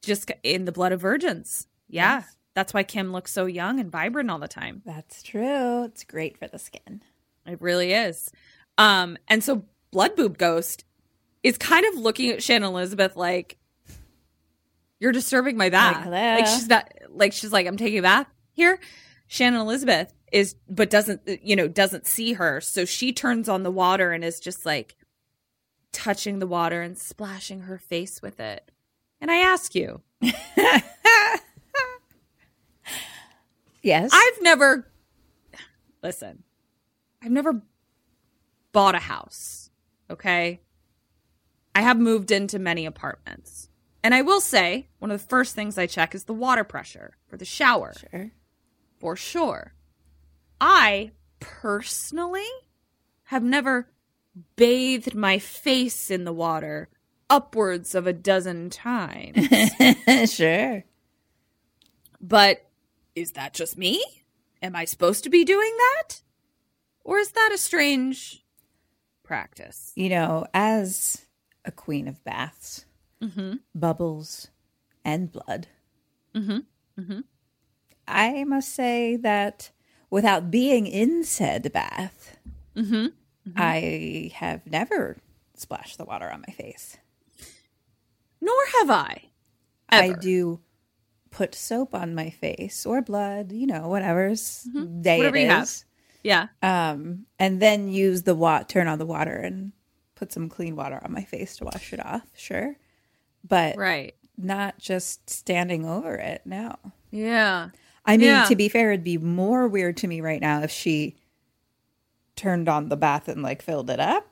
just 0.01 0.29
in 0.43 0.65
the 0.65 0.71
blood 0.71 0.91
of 0.91 1.01
virgins. 1.01 1.67
Yeah. 1.87 2.17
Yes. 2.19 2.35
That's 2.53 2.73
why 2.73 2.83
Kim 2.83 3.11
looks 3.11 3.31
so 3.31 3.45
young 3.45 3.79
and 3.79 3.91
vibrant 3.91 4.31
all 4.31 4.39
the 4.39 4.47
time. 4.47 4.81
That's 4.85 5.21
true. 5.23 5.83
It's 5.85 6.03
great 6.03 6.37
for 6.37 6.47
the 6.47 6.57
skin. 6.59 7.01
It 7.45 7.61
really 7.61 7.93
is. 7.93 8.31
Um, 8.79 9.17
and 9.27 9.43
so 9.43 9.63
Blood 9.91 10.15
Boob 10.15 10.37
Ghost 10.37 10.83
is 11.43 11.57
kind 11.57 11.85
of 11.85 11.95
looking 11.95 12.31
at 12.31 12.41
Shannon 12.43 12.69
Elizabeth 12.69 13.15
like, 13.15 13.57
"You're 14.99 15.11
disturbing 15.11 15.55
my 15.57 15.69
bath." 15.69 16.03
hello. 16.03 16.15
Like 16.35 16.47
she's 16.47 16.67
not 16.67 16.91
like 17.09 17.31
she's 17.33 17.51
like, 17.53 17.67
"I'm 17.67 17.77
taking 17.77 17.99
a 17.99 18.03
bath 18.03 18.27
here." 18.53 18.79
Shannon 19.27 19.59
Elizabeth 19.59 20.13
is, 20.31 20.55
but 20.69 20.89
doesn't 20.89 21.21
you 21.43 21.55
know 21.55 21.67
doesn't 21.67 22.05
see 22.05 22.33
her, 22.33 22.61
so 22.61 22.85
she 22.85 23.11
turns 23.13 23.47
on 23.49 23.63
the 23.63 23.71
water 23.71 24.11
and 24.11 24.23
is 24.23 24.39
just 24.39 24.65
like 24.65 24.95
touching 25.91 26.39
the 26.39 26.47
water 26.47 26.81
and 26.81 26.97
splashing 26.97 27.61
her 27.61 27.77
face 27.77 28.21
with 28.21 28.39
it. 28.39 28.71
And 29.19 29.31
I 29.31 29.37
ask 29.37 29.73
you, 29.75 30.01
Yes. 33.81 34.11
I've 34.13 34.41
never 34.41 34.91
listen. 36.03 36.43
I've 37.23 37.31
never 37.31 37.61
bought 38.73 38.95
a 38.95 38.99
house. 38.99 39.69
Okay. 40.09 40.61
I 41.73 41.81
have 41.81 41.97
moved 41.99 42.31
into 42.31 42.59
many 42.59 42.85
apartments. 42.85 43.69
And 44.03 44.13
I 44.13 44.21
will 44.23 44.41
say, 44.41 44.89
one 44.99 45.11
of 45.11 45.21
the 45.21 45.27
first 45.27 45.55
things 45.55 45.77
I 45.77 45.85
check 45.85 46.13
is 46.15 46.25
the 46.25 46.33
water 46.33 46.63
pressure 46.63 47.17
for 47.27 47.37
the 47.37 47.45
shower. 47.45 47.93
sure. 48.11 48.31
For 48.99 49.15
sure. 49.15 49.73
I 50.59 51.11
personally 51.39 52.47
have 53.25 53.43
never 53.43 53.89
bathed 54.55 55.15
my 55.15 55.39
face 55.39 56.09
in 56.09 56.23
the 56.23 56.33
water 56.33 56.89
upwards 57.29 57.95
of 57.95 58.07
a 58.07 58.13
dozen 58.13 58.69
times. 58.69 59.47
sure. 60.31 60.83
But 62.21 62.65
is 63.15 63.33
that 63.33 63.53
just 63.53 63.77
me? 63.77 64.03
Am 64.61 64.75
I 64.75 64.85
supposed 64.85 65.23
to 65.23 65.29
be 65.29 65.43
doing 65.43 65.75
that? 65.77 66.21
Or 67.03 67.19
is 67.19 67.31
that 67.31 67.51
a 67.53 67.57
strange 67.57 68.43
practice? 69.23 69.91
You 69.95 70.09
know, 70.09 70.45
as 70.53 71.25
a 71.65 71.71
queen 71.71 72.07
of 72.07 72.23
baths, 72.23 72.85
mm-hmm. 73.21 73.55
bubbles, 73.75 74.49
and 75.05 75.31
blood, 75.31 75.67
mm-hmm. 76.35 76.59
Mm-hmm. 76.99 77.19
I 78.07 78.43
must 78.45 78.73
say 78.73 79.17
that 79.17 79.71
without 80.09 80.49
being 80.51 80.87
in 80.87 81.23
said 81.23 81.71
bath, 81.73 82.37
mm-hmm. 82.75 82.95
Mm-hmm. 82.95 83.51
I 83.55 84.31
have 84.35 84.65
never 84.65 85.17
splashed 85.55 85.97
the 85.97 86.05
water 86.05 86.29
on 86.29 86.43
my 86.47 86.53
face. 86.53 86.97
Nor 88.41 88.55
have 88.79 88.89
I. 88.89 89.23
I 89.89 90.13
do 90.13 90.59
put 91.31 91.55
soap 91.55 91.93
on 91.95 92.13
my 92.15 92.29
face 92.29 92.85
or 92.85 93.01
blood, 93.01 93.51
you 93.51 93.67
know, 93.67 93.87
whatever's 93.87 94.67
mm-hmm. 94.69 95.01
day 95.01 95.17
Whatever 95.17 95.37
it 95.37 95.41
you 95.43 95.49
have. 95.49 95.63
is. 95.63 95.85
Yeah. 96.23 96.47
Um, 96.61 97.25
and 97.39 97.61
then 97.61 97.87
use 97.89 98.23
the 98.23 98.35
wat 98.35 98.69
turn 98.69 98.87
on 98.87 98.99
the 98.99 99.05
water 99.05 99.33
and 99.35 99.71
put 100.15 100.31
some 100.33 100.49
clean 100.49 100.75
water 100.75 100.99
on 101.03 101.11
my 101.11 101.23
face 101.23 101.55
to 101.57 101.65
wash 101.65 101.93
it 101.93 102.05
off. 102.05 102.23
Sure, 102.35 102.75
but 103.47 103.77
Right. 103.77 104.15
not 104.37 104.77
just 104.77 105.29
standing 105.29 105.85
over 105.85 106.15
it. 106.15 106.41
No, 106.45 106.75
Yeah. 107.11 107.69
I 108.07 108.17
mean 108.17 108.27
Yeah. 108.29 108.45
to 108.45 108.55
be 108.55 108.69
fair, 108.69 108.91
it'd 108.93 109.03
be 109.03 109.17
more 109.17 109.67
weird 109.67 109.97
to 109.97 110.07
me 110.07 110.21
right 110.21 110.41
now 110.41 110.63
if 110.63 110.71
she 110.71 111.15
turned 112.35 112.69
on 112.69 112.89
the 112.89 112.97
bath 112.97 113.27
and 113.27 113.43
like 113.43 113.61
filled 113.61 113.89
it 113.89 113.99
up. 113.99 114.25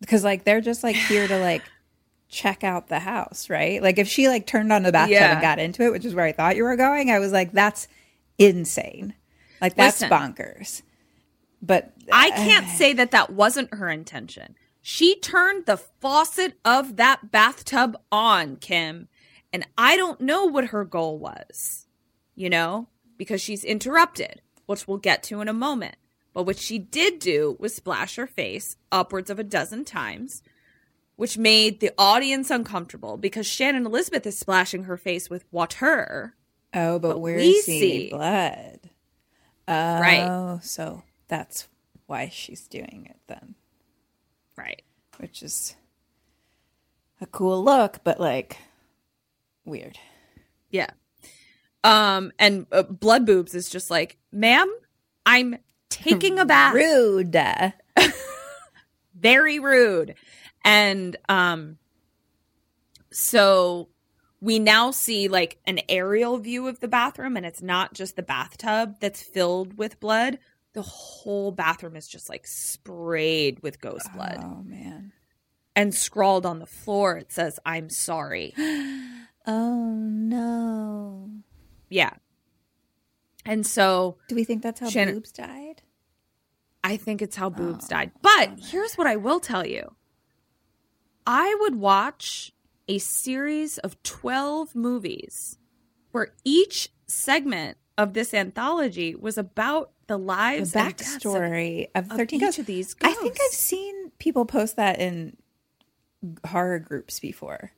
Because 0.00 0.22
like 0.24 0.44
they're 0.44 0.60
just 0.60 0.82
like 0.82 0.96
here 0.96 1.26
to 1.26 1.38
like 1.38 1.62
check 2.28 2.62
out 2.64 2.88
the 2.88 2.98
house, 2.98 3.48
right? 3.48 3.82
Like 3.82 3.98
if 3.98 4.08
she 4.08 4.28
like 4.28 4.46
turned 4.46 4.72
on 4.72 4.82
the 4.82 4.92
bathtub 4.92 5.12
Yeah. 5.12 5.32
and 5.32 5.40
got 5.40 5.58
into 5.58 5.82
it, 5.84 5.92
which 5.92 6.04
is 6.04 6.14
where 6.14 6.24
I 6.24 6.32
thought 6.32 6.56
you 6.56 6.64
were 6.64 6.76
going, 6.76 7.10
I 7.10 7.18
was 7.18 7.32
like, 7.32 7.52
that's 7.52 7.88
insane. 8.38 9.14
Like 9.60 9.76
that's 9.76 10.00
Listen. 10.00 10.10
bonkers. 10.10 10.82
But 11.62 11.92
I 12.12 12.28
uh, 12.28 12.36
can't 12.36 12.68
say 12.68 12.92
that 12.92 13.12
that 13.12 13.30
wasn't 13.30 13.72
her 13.74 13.88
intention. 13.88 14.56
She 14.82 15.18
turned 15.20 15.64
the 15.64 15.78
faucet 15.78 16.58
of 16.64 16.96
that 16.96 17.30
bathtub 17.32 17.96
on, 18.12 18.56
Kim, 18.56 19.08
and 19.54 19.66
I 19.78 19.96
don't 19.96 20.20
know 20.20 20.44
what 20.44 20.66
her 20.66 20.84
goal 20.84 21.18
was, 21.18 21.86
you 22.34 22.50
know, 22.50 22.88
because 23.16 23.40
she's 23.40 23.64
interrupted, 23.64 24.42
which 24.66 24.86
we'll 24.86 24.98
get 24.98 25.22
to 25.24 25.40
in 25.40 25.48
a 25.48 25.52
moment. 25.54 25.94
But 26.34 26.42
what 26.42 26.58
she 26.58 26.78
did 26.78 27.20
do 27.20 27.56
was 27.60 27.74
splash 27.74 28.16
her 28.16 28.26
face 28.26 28.76
upwards 28.92 29.30
of 29.30 29.38
a 29.38 29.44
dozen 29.44 29.84
times, 29.84 30.42
which 31.16 31.38
made 31.38 31.78
the 31.78 31.92
audience 31.96 32.50
uncomfortable 32.50 33.16
because 33.16 33.46
Shannon 33.46 33.86
Elizabeth 33.86 34.26
is 34.26 34.36
splashing 34.36 34.84
her 34.84 34.96
face 34.96 35.30
with 35.30 35.44
water. 35.52 36.34
Oh, 36.74 36.98
but, 36.98 37.10
But 37.12 37.20
we're 37.20 37.36
we 37.36 37.60
seeing 37.62 37.80
see- 37.80 38.10
blood. 38.10 38.90
Oh, 39.68 40.00
Right. 40.00 40.58
so 40.62 41.04
that's 41.28 41.68
why 42.06 42.28
she's 42.30 42.66
doing 42.66 43.06
it 43.08 43.20
then, 43.28 43.54
Right. 44.56 44.82
which 45.18 45.40
is 45.42 45.76
a 47.20 47.26
cool 47.26 47.62
look, 47.62 48.02
but 48.02 48.18
like 48.20 48.58
weird. 49.64 49.98
Yeah. 50.70 50.90
Um, 51.84 52.32
and 52.38 52.66
uh, 52.72 52.82
blood 52.82 53.26
boobs 53.26 53.54
is 53.54 53.68
just 53.68 53.90
like, 53.90 54.16
ma'am, 54.32 54.74
I'm 55.26 55.58
taking 55.90 56.38
a 56.38 56.46
bath. 56.46 56.74
Rude. 56.74 57.36
Very 59.14 59.58
rude. 59.58 60.14
And 60.64 61.16
um, 61.28 61.76
so 63.12 63.88
we 64.40 64.58
now 64.58 64.90
see 64.90 65.28
like 65.28 65.58
an 65.66 65.80
aerial 65.88 66.38
view 66.38 66.66
of 66.68 66.80
the 66.80 66.88
bathroom, 66.88 67.36
and 67.36 67.44
it's 67.44 67.62
not 67.62 67.92
just 67.92 68.16
the 68.16 68.22
bathtub 68.22 68.96
that's 69.00 69.22
filled 69.22 69.76
with 69.76 70.00
blood. 70.00 70.38
The 70.72 70.82
whole 70.82 71.52
bathroom 71.52 71.96
is 71.96 72.08
just 72.08 72.28
like 72.28 72.46
sprayed 72.46 73.62
with 73.62 73.80
ghost 73.80 74.08
blood. 74.14 74.38
Oh 74.42 74.62
man. 74.64 75.12
And 75.76 75.94
scrawled 75.94 76.46
on 76.46 76.60
the 76.60 76.66
floor, 76.66 77.16
it 77.18 77.32
says, 77.32 77.58
I'm 77.66 77.90
sorry. 77.90 78.54
Oh 79.46 79.90
no. 79.94 81.30
yeah. 81.88 82.14
And 83.46 83.66
so 83.66 84.16
Do 84.28 84.34
we 84.34 84.44
think 84.44 84.62
that's 84.62 84.80
how 84.80 84.88
Shannon- 84.88 85.14
boobs 85.16 85.32
died? 85.32 85.82
I 86.82 86.96
think 86.98 87.22
it's 87.22 87.36
how 87.36 87.48
boobs 87.50 87.88
died. 87.88 88.10
Oh, 88.16 88.18
but 88.22 88.58
here's 88.70 88.94
what 88.96 89.06
I 89.06 89.16
will 89.16 89.40
tell 89.40 89.66
you 89.66 89.94
I 91.26 91.56
would 91.60 91.76
watch 91.76 92.52
a 92.88 92.98
series 92.98 93.78
of 93.78 94.02
12 94.02 94.74
movies 94.74 95.58
where 96.12 96.34
each 96.44 96.90
segment 97.06 97.78
of 97.96 98.12
this 98.14 98.34
anthology 98.34 99.14
was 99.14 99.38
about 99.38 99.92
the 100.06 100.18
The 100.18 100.24
lives 100.24 100.74
of- 100.76 100.82
backstory 100.82 101.88
of, 101.94 102.10
of 102.10 102.16
thirteen 102.18 102.42
each 102.42 102.58
of 102.58 102.66
these 102.66 102.94
I 103.02 103.12
think 103.14 103.36
I've 103.42 103.52
seen 103.52 104.10
people 104.18 104.44
post 104.44 104.76
that 104.76 105.00
in 105.00 105.36
horror 106.46 106.78
groups 106.78 107.20
before. 107.20 107.72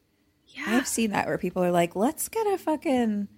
Yeah. 0.57 0.65
I've 0.69 0.89
seen 0.89 1.11
that 1.11 1.27
where 1.27 1.39
people 1.39 1.63
are 1.63 1.71
like, 1.71 1.95
let's 1.95 2.29
get 2.29 2.47
a 2.47 2.57
fucking, 2.57 3.29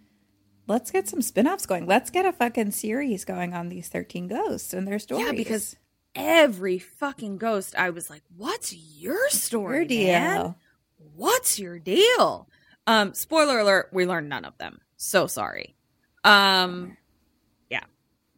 let's 0.68 0.90
get 0.90 1.08
some 1.08 1.20
spin 1.20 1.48
offs 1.48 1.66
going. 1.66 1.86
Let's 1.86 2.10
get 2.10 2.24
a 2.24 2.32
fucking 2.32 2.70
series 2.70 3.24
going 3.24 3.54
on 3.54 3.68
these 3.68 3.88
13 3.88 4.28
ghosts 4.28 4.72
and 4.72 4.86
their 4.86 4.98
stories. 5.00 5.26
Yeah, 5.26 5.32
because 5.32 5.76
every 6.14 6.78
fucking 6.78 7.38
ghost, 7.38 7.74
I 7.76 7.90
was 7.90 8.08
like, 8.08 8.22
"What's 8.36 8.72
your 8.74 9.28
story, 9.30 9.78
Your 9.78 9.84
deal. 9.84 10.06
man? 10.06 10.54
What's 11.16 11.58
your 11.58 11.78
deal?" 11.78 12.48
Um, 12.86 13.14
spoiler 13.14 13.58
alert: 13.58 13.88
we 13.92 14.06
learned 14.06 14.28
none 14.28 14.44
of 14.44 14.56
them. 14.58 14.80
So 14.96 15.26
sorry. 15.26 15.74
Um, 16.24 16.96
yeah, 17.70 17.84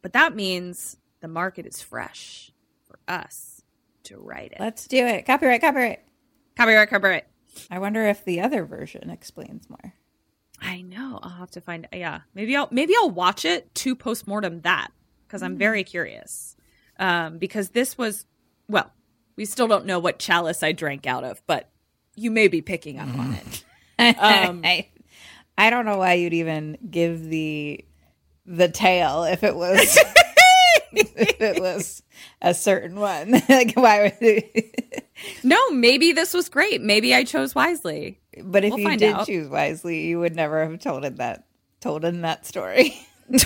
but 0.01 0.13
that 0.13 0.35
means 0.35 0.97
the 1.21 1.27
market 1.27 1.65
is 1.65 1.81
fresh 1.81 2.51
for 2.87 2.99
us 3.07 3.61
to 4.03 4.17
write 4.17 4.53
it. 4.53 4.59
let's 4.59 4.87
do 4.87 5.05
it. 5.05 5.25
Copyright, 5.25 5.61
copyright. 5.61 5.99
copyright, 6.57 6.89
copyright. 6.89 7.25
I 7.69 7.79
wonder 7.79 8.05
if 8.07 8.23
the 8.23 8.41
other 8.41 8.65
version 8.65 9.09
explains 9.09 9.69
more. 9.69 9.93
I 10.61 10.81
know. 10.81 11.19
I'll 11.21 11.29
have 11.29 11.51
to 11.51 11.61
find. 11.61 11.87
Yeah, 11.91 12.21
maybe 12.35 12.55
I'll 12.55 12.69
maybe 12.71 12.93
I'll 12.97 13.09
watch 13.09 13.45
it 13.45 13.73
to 13.75 13.95
postmortem 13.95 14.61
that 14.61 14.91
because 15.27 15.41
I'm 15.41 15.57
very 15.57 15.83
curious. 15.83 16.55
Um, 16.99 17.39
because 17.39 17.69
this 17.69 17.97
was 17.97 18.25
well, 18.67 18.91
we 19.35 19.45
still 19.45 19.67
don't 19.67 19.85
know 19.85 19.99
what 19.99 20.19
chalice 20.19 20.61
I 20.61 20.71
drank 20.71 21.07
out 21.07 21.23
of, 21.23 21.41
but 21.47 21.69
you 22.15 22.29
may 22.29 22.47
be 22.47 22.61
picking 22.61 22.99
up 22.99 23.09
on 23.17 23.33
it. 23.33 23.63
Um, 24.01 24.61
I, 24.65 24.87
I 25.59 25.69
don't 25.69 25.85
know 25.85 25.99
why 25.99 26.13
you'd 26.13 26.33
even 26.33 26.75
give 26.89 27.23
the 27.23 27.85
the 28.47 28.67
tale 28.67 29.25
if 29.25 29.43
it 29.43 29.55
was 29.55 29.95
if 30.91 31.39
it 31.39 31.61
was 31.61 32.01
a 32.41 32.55
certain 32.55 32.99
one. 32.99 33.31
like 33.47 33.73
why 33.75 34.01
would 34.03 34.17
it, 34.21 35.00
No, 35.43 35.69
maybe 35.71 36.11
this 36.13 36.33
was 36.33 36.49
great. 36.49 36.81
Maybe 36.81 37.13
I 37.13 37.23
chose 37.23 37.53
wisely. 37.55 38.19
But 38.43 38.63
if 38.63 38.71
We'll 38.73 38.79
you 38.79 38.97
did 38.97 39.13
out. 39.13 39.27
choose 39.27 39.47
wisely, 39.47 40.07
you 40.07 40.19
would 40.19 40.35
never 40.35 40.63
have 40.63 40.79
told 40.79 41.03
him 41.05 41.15
that 41.17 41.45
told 41.79 42.05
him 42.05 42.21
that 42.21 42.45
story. 42.45 42.95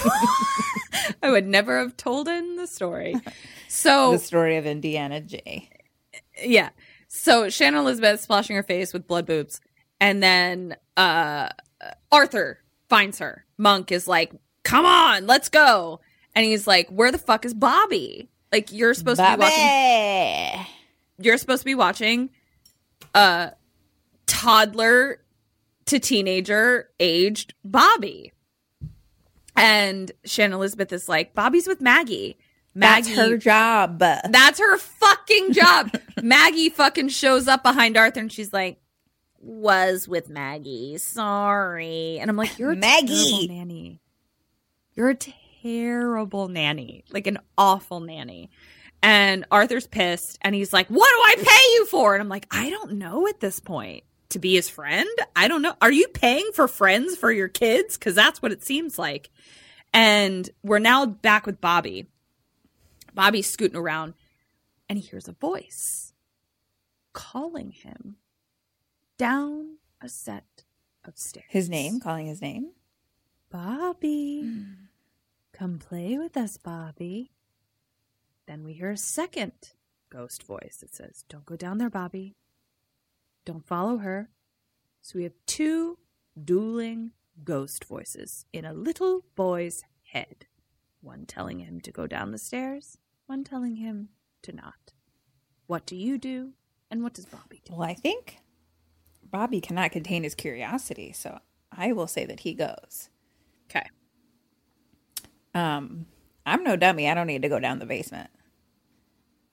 I 1.24 1.30
would 1.32 1.48
never 1.48 1.80
have 1.80 1.96
told 1.98 2.28
him 2.28 2.58
the 2.58 2.68
story. 2.68 3.16
So 3.68 4.12
the 4.14 4.20
story 4.20 4.58
of 4.58 4.66
Indiana 4.66 5.22
J. 5.22 5.70
yeah. 6.44 6.70
So 7.08 7.50
Shannon 7.50 7.80
Elizabeth 7.82 8.20
splashing 8.22 8.56
her 8.56 8.64
face 8.64 8.94
with 8.94 9.08
blood 9.08 9.26
boobs, 9.26 9.62
and 10.00 10.22
then 10.22 10.76
uh 10.98 11.50
Arthur 12.12 12.60
finds 12.90 13.20
her. 13.20 13.46
Monk 13.58 13.92
is 13.92 14.08
like, 14.08 14.34
"Come 14.64 14.86
on, 14.86 15.28
let's 15.28 15.50
go," 15.50 16.02
and 16.34 16.46
he's 16.46 16.68
like, 16.68 16.90
"Where 16.90 17.12
the 17.12 17.18
fuck 17.18 17.46
is 17.46 17.54
Bobby? 17.54 18.30
Like 18.52 18.72
you're 18.72 18.94
supposed 18.94 19.20
to 19.20 19.36
be 19.38 19.42
watching. 19.42 20.66
You're 21.18 21.38
supposed 21.38 21.62
to 21.62 21.66
be 21.66 21.76
watching 21.76 22.30
a 23.14 23.54
toddler 24.26 25.20
to 25.86 26.00
teenager 26.00 26.90
aged 27.00 27.54
Bobby." 27.64 28.32
And 29.56 30.12
Shannon 30.26 30.54
Elizabeth 30.58 30.92
is 30.92 31.08
like, 31.08 31.34
"Bobby's 31.34 31.68
with 31.68 31.82
Maggie." 31.82 32.38
That's 32.78 33.08
Maggie, 33.08 33.22
her 33.22 33.38
job. 33.38 34.00
That's 34.00 34.60
her 34.60 34.78
fucking 34.78 35.54
job. 35.54 35.98
Maggie 36.22 36.70
fucking 36.70 37.08
shows 37.08 37.48
up 37.48 37.64
behind 37.64 37.96
Arthur 37.96 38.20
and 38.20 38.30
she's 38.32 38.52
like, 38.52 38.82
was 39.46 40.08
with 40.08 40.30
Maggie. 40.30 40.98
Sorry. 40.98 42.18
And 42.20 42.30
I'm 42.30 42.36
like, 42.36 42.58
you're 42.58 42.72
a 42.72 42.76
Maggie. 42.76 43.48
terrible 43.48 43.56
nanny. 43.56 44.02
You're 44.94 45.10
a 45.10 45.16
terrible 45.16 46.48
nanny. 46.48 47.06
Like 47.12 47.28
an 47.28 47.40
awful 47.58 48.00
nanny. 48.00 48.50
And 49.06 49.46
Arthur's 49.52 49.86
pissed 49.86 50.40
and 50.42 50.56
he's 50.56 50.74
like, 50.74 50.88
what 50.88 51.08
do 51.08 51.42
I 51.44 51.46
pay 51.46 51.74
you 51.76 51.86
for? 51.86 52.16
And 52.16 52.24
I'm 52.24 52.28
like, 52.28 52.48
I 52.50 52.72
don't 52.72 52.94
know 52.94 53.28
at 53.28 53.40
this 53.40 53.60
point. 53.60 54.04
To 54.30 54.40
be 54.40 54.56
his 54.56 54.68
friend? 54.68 55.08
I 55.36 55.48
don't 55.48 55.62
know. 55.62 55.76
Are 55.80 55.92
you 55.92 56.08
paying 56.08 56.50
for 56.56 56.68
friends 56.68 57.16
for 57.16 57.32
your 57.32 57.48
kids? 57.48 58.00
Because 58.00 58.16
that's 58.16 58.42
what 58.42 58.52
it 58.52 58.64
seems 58.64 58.98
like. 58.98 59.30
And 59.94 60.50
we're 60.64 60.80
now 60.80 61.06
back 61.06 61.46
with 61.46 61.62
Bobby. 61.62 62.08
Bobby's 63.14 63.48
scooting 63.48 63.78
around 63.78 64.16
and 64.90 64.98
he 64.98 65.06
hears 65.06 65.28
a 65.28 65.34
voice 65.34 66.12
calling 67.14 67.70
him 67.70 68.16
down 69.20 69.78
a 70.02 70.10
set 70.10 70.64
of 71.04 71.16
stairs. 71.16 71.46
His 71.50 71.70
name, 71.70 72.00
calling 72.00 72.26
his 72.26 72.42
name. 72.42 72.72
Bobby. 73.52 74.42
Hmm. 74.42 74.64
Come 75.54 75.78
play 75.78 76.18
with 76.18 76.36
us, 76.36 76.58
Bobby. 76.58 77.35
Then 78.48 78.64
we 78.64 78.74
hear 78.74 78.92
a 78.92 78.98
second 78.98 79.54
ghost 80.10 80.44
voice 80.44 80.78
that 80.82 80.94
says, 80.94 81.24
Don't 81.30 81.46
go 81.46 81.56
down 81.56 81.78
there, 81.78 81.90
Bobby. 81.90 82.36
Don't 83.46 83.66
follow 83.66 83.98
her. 83.98 84.30
So 85.02 85.18
we 85.18 85.24
have 85.24 85.34
two 85.46 85.98
dueling 86.42 87.12
ghost 87.44 87.86
voices 87.86 88.46
in 88.54 88.66
a 88.66 88.74
little 88.74 89.26
boy's 89.36 89.84
head. 90.12 90.46
One 91.02 91.26
telling 91.26 91.60
him 91.60 91.82
to 91.82 91.92
go 91.92 92.08
down 92.08 92.32
the 92.32 92.38
stairs, 92.38 92.98
one 93.28 93.44
telling 93.44 93.76
him 93.76 94.10
to 94.42 94.52
not. 94.52 94.94
What 95.68 95.86
do 95.86 95.96
you 95.96 96.18
do? 96.18 96.54
And 96.90 97.04
what 97.04 97.14
does 97.14 97.26
Bobby 97.26 97.62
do? 97.66 97.74
Well, 97.74 97.88
I 97.88 97.94
think 97.94 98.38
Bobby 99.24 99.62
cannot 99.62 99.92
contain 99.92 100.24
his 100.24 100.36
curiosity, 100.36 101.12
so 101.12 101.40
I 101.72 101.92
will 101.92 102.08
say 102.08 102.26
that 102.26 102.42
he 102.42 102.54
goes. 102.54 103.10
Okay. 103.70 103.88
Um, 105.54 106.06
I'm 106.46 106.64
no 106.64 106.76
dummy. 106.76 107.10
I 107.10 107.14
don't 107.14 107.28
need 107.28 107.42
to 107.42 107.50
go 107.50 107.60
down 107.60 107.80
the 107.80 107.86
basement. 107.86 108.30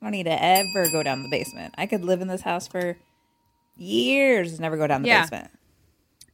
I 0.01 0.06
don't 0.06 0.12
need 0.12 0.24
to 0.24 0.43
ever 0.44 0.90
go 0.90 1.02
down 1.02 1.23
the 1.23 1.28
basement. 1.31 1.74
I 1.78 1.86
could 1.86 2.05
live 2.05 2.20
in 2.20 2.28
this 2.28 2.43
house 2.43 2.66
for 2.69 2.97
years, 3.77 4.51
and 4.52 4.60
never 4.60 4.77
go 4.77 4.86
down 4.86 5.02
the 5.02 5.09
Yeah. 5.09 5.23
basement. 5.23 5.51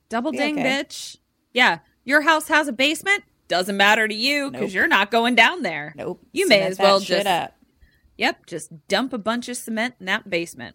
Double 0.08 0.32
Be 0.32 0.38
ding, 0.38 0.58
okay. 0.58 0.82
bitch. 0.82 1.16
Yeah. 1.52 1.78
Your 2.04 2.22
house 2.22 2.48
has 2.48 2.66
a 2.68 2.72
basement. 2.72 3.24
Doesn't 3.46 3.76
matter 3.76 4.08
to 4.08 4.14
you 4.14 4.50
because 4.50 4.68
Nope. 4.68 4.72
you're 4.74 4.88
not 4.88 5.10
going 5.10 5.34
down 5.34 5.62
there. 5.62 5.92
Nope. 5.96 6.22
You 6.32 6.48
may 6.48 6.62
as 6.62 6.78
well 6.78 7.00
just 7.00 7.26
up. 7.26 7.54
Yep, 8.16 8.46
just 8.46 8.88
dump 8.88 9.12
a 9.12 9.18
bunch 9.18 9.48
of 9.48 9.56
cement 9.56 9.94
in 10.00 10.06
that 10.06 10.28
basement. 10.28 10.74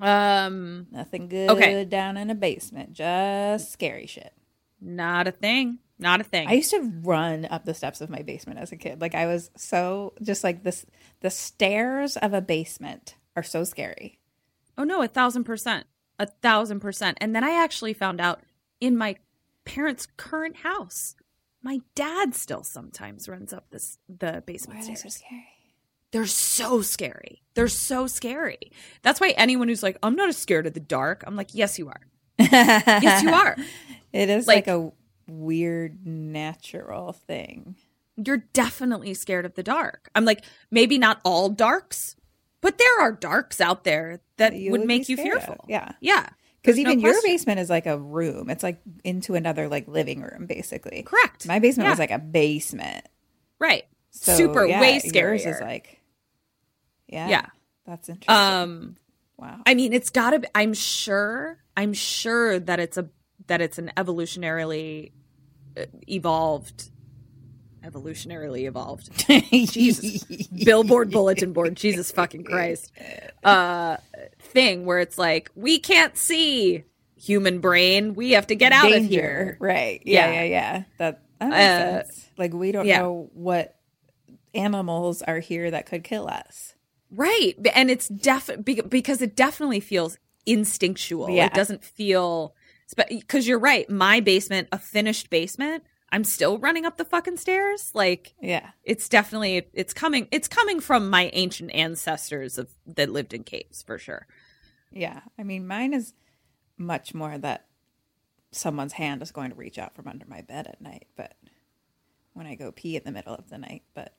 Um, 0.00 0.86
Nothing 0.90 1.28
good 1.28 1.50
Okay. 1.50 1.84
down 1.84 2.16
in 2.16 2.28
a 2.30 2.34
basement. 2.34 2.92
Just 2.92 3.72
scary 3.72 4.06
shit. 4.06 4.32
not 4.80 5.26
a 5.26 5.32
thing. 5.32 5.78
Not 5.98 6.20
a 6.20 6.24
thing. 6.24 6.46
I 6.48 6.52
used 6.52 6.70
to 6.72 6.80
run 7.02 7.46
up 7.46 7.64
the 7.64 7.72
steps 7.74 8.00
of 8.00 8.10
my 8.10 8.22
basement 8.22 8.58
as 8.58 8.70
a 8.72 8.76
kid. 8.76 9.00
Like 9.00 9.14
I 9.14 9.26
was 9.26 9.50
so 9.56 10.12
just 10.22 10.44
like 10.44 10.62
this. 10.62 10.84
The 11.20 11.30
stairs 11.30 12.16
of 12.18 12.34
a 12.34 12.40
basement 12.42 13.14
are 13.34 13.42
so 13.42 13.64
scary. 13.64 14.18
oh 14.76 14.84
no, 14.84 15.00
a 15.02 15.08
thousand 15.08 15.44
percent, 15.44 15.86
a 16.18 16.26
thousand 16.26 16.80
percent. 16.80 17.16
And 17.20 17.34
then 17.34 17.44
I 17.44 17.62
actually 17.62 17.94
found 17.94 18.20
out 18.20 18.40
in 18.80 18.96
my 18.96 19.16
parents' 19.64 20.06
current 20.18 20.56
house, 20.58 21.16
my 21.62 21.80
dad 21.94 22.34
still 22.34 22.62
sometimes 22.62 23.28
runs 23.28 23.52
up 23.52 23.70
this 23.70 23.98
the 24.08 24.42
basement 24.46 24.80
Why 24.80 24.84
are 24.84 24.88
they 24.88 24.94
stairs. 24.96 25.14
so 25.14 25.18
scary? 25.20 25.46
They're 26.12 26.26
so 26.26 26.82
scary. 26.82 27.42
They're 27.54 27.68
so 27.68 28.06
scary. 28.06 28.58
That's 29.02 29.20
why 29.20 29.30
anyone 29.36 29.68
who's 29.68 29.82
like, 29.82 29.98
I'm 30.02 30.14
not 30.14 30.28
as 30.28 30.36
scared 30.36 30.66
of 30.66 30.72
the 30.74 30.80
dark. 30.80 31.24
I'm 31.26 31.36
like, 31.36 31.54
yes, 31.54 31.78
you 31.78 31.88
are. 31.88 32.00
yes, 32.38 33.22
you 33.22 33.30
are. 33.30 33.56
It 34.12 34.28
is 34.30 34.46
like, 34.46 34.66
Like- 34.66 34.76
a 34.76 34.92
weird 35.26 36.06
natural 36.06 37.12
thing. 37.12 37.76
You're 38.16 38.44
definitely 38.52 39.14
scared 39.14 39.44
of 39.44 39.54
the 39.54 39.62
dark. 39.62 40.08
I'm 40.14 40.24
like, 40.24 40.44
maybe 40.70 40.96
not 40.98 41.20
all 41.24 41.48
darks, 41.50 42.16
but 42.60 42.78
there 42.78 43.00
are 43.00 43.12
darks 43.12 43.60
out 43.60 43.84
there 43.84 44.20
that 44.38 44.52
That 44.52 44.62
would 44.70 44.80
would 44.80 44.86
make 44.86 45.08
you 45.08 45.16
scared 45.16 45.36
of. 45.38 45.44
fearful. 45.44 45.64
Yeah. 45.68 45.92
Yeah. 46.00 46.28
Because 46.62 46.76
There's 46.76 46.84
no 46.86 46.90
even 46.92 47.00
your 47.00 47.22
basement 47.22 47.60
is 47.60 47.70
like 47.70 47.86
a 47.86 47.98
room. 47.98 48.48
It's 48.50 48.62
like 48.62 48.80
into 49.04 49.34
another 49.34 49.68
like 49.68 49.86
living 49.86 50.22
room, 50.22 50.46
basically. 50.46 51.02
Correct. 51.02 51.46
My 51.46 51.58
basement 51.58 51.86
Yeah. 51.86 51.90
was 51.92 51.98
like 51.98 52.10
a 52.10 52.18
basement. 52.18 53.06
Right. 53.58 53.84
So, 54.10 54.34
Super 54.34 54.64
yeah, 54.66 54.80
way 54.80 54.92
yours 54.94 55.04
scarier. 55.04 55.54
is 55.54 55.60
like, 55.60 56.00
yeah, 57.06 57.28
Yeah. 57.28 57.46
that's 57.86 58.08
interesting. 58.08 58.34
um 58.34 58.96
wow. 59.36 59.60
I 59.66 59.74
mean, 59.74 59.92
it's 59.92 60.10
got 60.10 60.30
to 60.30 60.38
be 60.40 60.48
I'm 60.54 60.72
sure 60.74 61.58
I'm 61.76 61.92
sure 61.92 62.58
that 62.58 62.80
it's 62.80 62.96
a 62.96 63.08
that 63.46 63.60
it's 63.60 63.78
an 63.78 63.90
evolutionarily 63.96 65.12
uh, 65.76 65.84
evolved 66.08 66.90
evolutionarily 67.84 68.66
evolved 68.66 69.10
Jesus. 69.28 70.24
billboard 70.64 71.10
bulletin 71.10 71.52
board 71.52 71.76
jesus 71.76 72.10
fucking 72.10 72.42
christ 72.42 72.90
uh 73.44 73.96
thing 74.40 74.84
where 74.86 74.98
it's 74.98 75.18
like 75.18 75.50
we 75.54 75.78
can't 75.78 76.16
see 76.16 76.82
human 77.16 77.60
brain 77.60 78.14
we 78.14 78.32
have 78.32 78.46
to 78.48 78.56
get 78.56 78.72
out 78.72 78.88
Danger. 78.90 79.04
of 79.04 79.10
here 79.10 79.56
Right. 79.60 80.02
Yeah, 80.04 80.30
Yeah. 80.30 80.32
yeah, 80.32 80.44
yeah. 80.44 80.82
That, 80.98 81.22
that 81.38 81.48
makes 81.48 81.56
Uh, 81.60 82.02
sense. 82.04 82.28
Like 82.36 82.52
we 82.54 82.72
don't 82.72 82.86
yeah. 82.86 82.98
know 83.00 83.30
what 83.34 83.76
animals 84.54 85.22
are 85.22 85.38
here 85.38 85.70
that 85.70 85.86
could 85.86 86.02
kill 86.02 86.26
us. 86.28 86.74
right 87.12 87.54
and 87.74 87.90
it's 87.90 88.08
def 88.08 88.50
be- 88.64 88.80
because 88.80 89.22
it 89.22 89.36
definitely 89.36 89.80
feels 89.80 90.18
instinctual 90.44 91.30
Yeah. 91.30 91.46
it 91.46 91.54
doesn't 91.54 91.84
feel 91.84 92.54
because 92.94 93.46
you're 93.48 93.58
right 93.58 93.88
my 93.90 94.20
basement 94.20 94.68
a 94.72 94.78
finished 94.78 95.28
basement 95.30 95.82
i'm 96.12 96.22
still 96.24 96.58
running 96.58 96.84
up 96.86 96.96
the 96.96 97.04
fucking 97.04 97.36
stairs 97.36 97.90
like 97.94 98.34
Yeah. 98.40 98.70
it's 98.84 99.08
definitely 99.08 99.66
it's 99.72 99.92
coming 99.92 100.28
it's 100.30 100.48
coming 100.48 100.80
from 100.80 101.10
my 101.10 101.30
ancient 101.32 101.72
ancestors 101.74 102.58
of 102.58 102.68
that 102.86 103.10
lived 103.10 103.34
in 103.34 103.42
caves 103.44 103.82
for 103.82 103.98
sure 103.98 104.26
Yeah. 104.92 105.20
I 105.38 105.42
mean, 105.42 105.66
mine 105.66 105.92
is 105.94 106.14
much 106.78 107.12
more 107.12 107.36
that 107.38 107.66
someone's 108.52 108.92
hand 108.94 109.20
is 109.22 109.32
going 109.32 109.50
to 109.50 109.56
reach 109.56 109.78
out 109.78 109.94
from 109.94 110.06
under 110.08 110.24
my 110.26 110.40
bed 110.42 110.66
at 110.66 110.80
night, 110.80 111.08
but 111.16 111.34
when 112.32 112.46
I 112.46 112.54
go 112.54 112.70
pee 112.72 112.96
in 112.96 113.02
the 113.04 113.12
middle 113.12 113.34
of 113.34 113.48
the 113.50 113.58
night, 113.58 113.82
but 113.94 114.14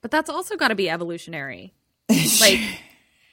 But 0.00 0.10
that's 0.10 0.30
also 0.30 0.56
got 0.56 0.68
to 0.68 0.74
be 0.74 0.88
evolutionary. 0.90 1.74
Like 2.40 2.60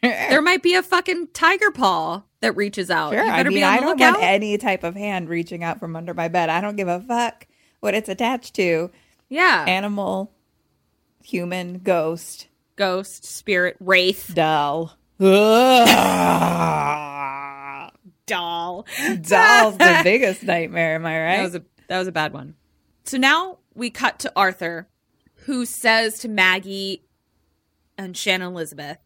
there 0.09 0.41
might 0.41 0.61
be 0.63 0.75
a 0.75 0.83
fucking 0.83 1.29
tiger 1.33 1.71
paw 1.71 2.23
that 2.41 2.55
reaches 2.55 2.89
out. 2.91 3.13
sure. 3.13 3.23
You 3.23 3.29
I 3.31 3.43
mean, 3.43 3.53
be 3.53 3.63
on 3.63 3.73
I 3.73 3.79
don't 3.79 3.89
lookout. 3.99 4.13
want 4.19 4.23
any 4.23 4.57
type 4.57 4.83
of 4.83 4.95
hand 4.95 5.29
reaching 5.29 5.63
out 5.63 5.79
from 5.79 5.95
under 5.95 6.13
my 6.13 6.27
bed. 6.27 6.49
I 6.49 6.61
don't 6.61 6.75
give 6.75 6.87
a 6.87 6.99
fuck 7.01 7.47
what 7.79 7.93
it's 7.93 8.09
attached 8.09 8.53
to. 8.55 8.91
yeah. 9.29 9.65
Animal, 9.67 10.31
human, 11.23 11.79
ghost, 11.79 12.47
Ghost, 12.77 13.23
spirit, 13.25 13.77
wraith, 13.79 14.31
doll. 14.35 14.97
doll. 18.25 18.85
Doll's 19.21 19.77
the 19.77 20.01
biggest 20.03 20.43
nightmare, 20.43 20.95
am 20.95 21.05
I 21.05 21.19
right? 21.23 21.37
That 21.37 21.43
was 21.43 21.55
a 21.55 21.63
that 21.87 21.99
was 21.99 22.07
a 22.07 22.11
bad 22.11 22.33
one. 22.33 22.55
So 23.05 23.17
now 23.17 23.59
we 23.73 23.89
cut 23.89 24.19
to 24.19 24.31
Arthur, 24.35 24.87
who 25.45 25.65
says 25.65 26.19
to 26.19 26.27
Maggie 26.27 27.05
and 27.97 28.17
Shannon 28.17 28.47
Elizabeth, 28.47 28.97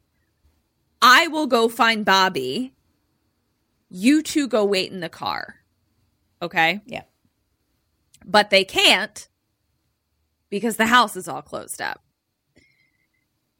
"I 1.02 1.28
will 1.28 1.48
go 1.48 1.70
find 1.70 2.04
Bobby. 2.06 2.74
You 3.90 4.22
two 4.22 4.48
go 4.48 4.66
wait 4.66 4.92
in 4.92 5.00
the 5.00 5.10
car." 5.10 5.56
Okay, 6.42 6.82
yeah. 6.86 7.04
but 8.26 8.50
they 8.50 8.64
can't 8.64 9.28
because 10.50 10.78
the 10.78 10.88
house 10.88 11.16
is 11.16 11.28
all 11.28 11.42
closed 11.42 11.82
up. 11.82 12.02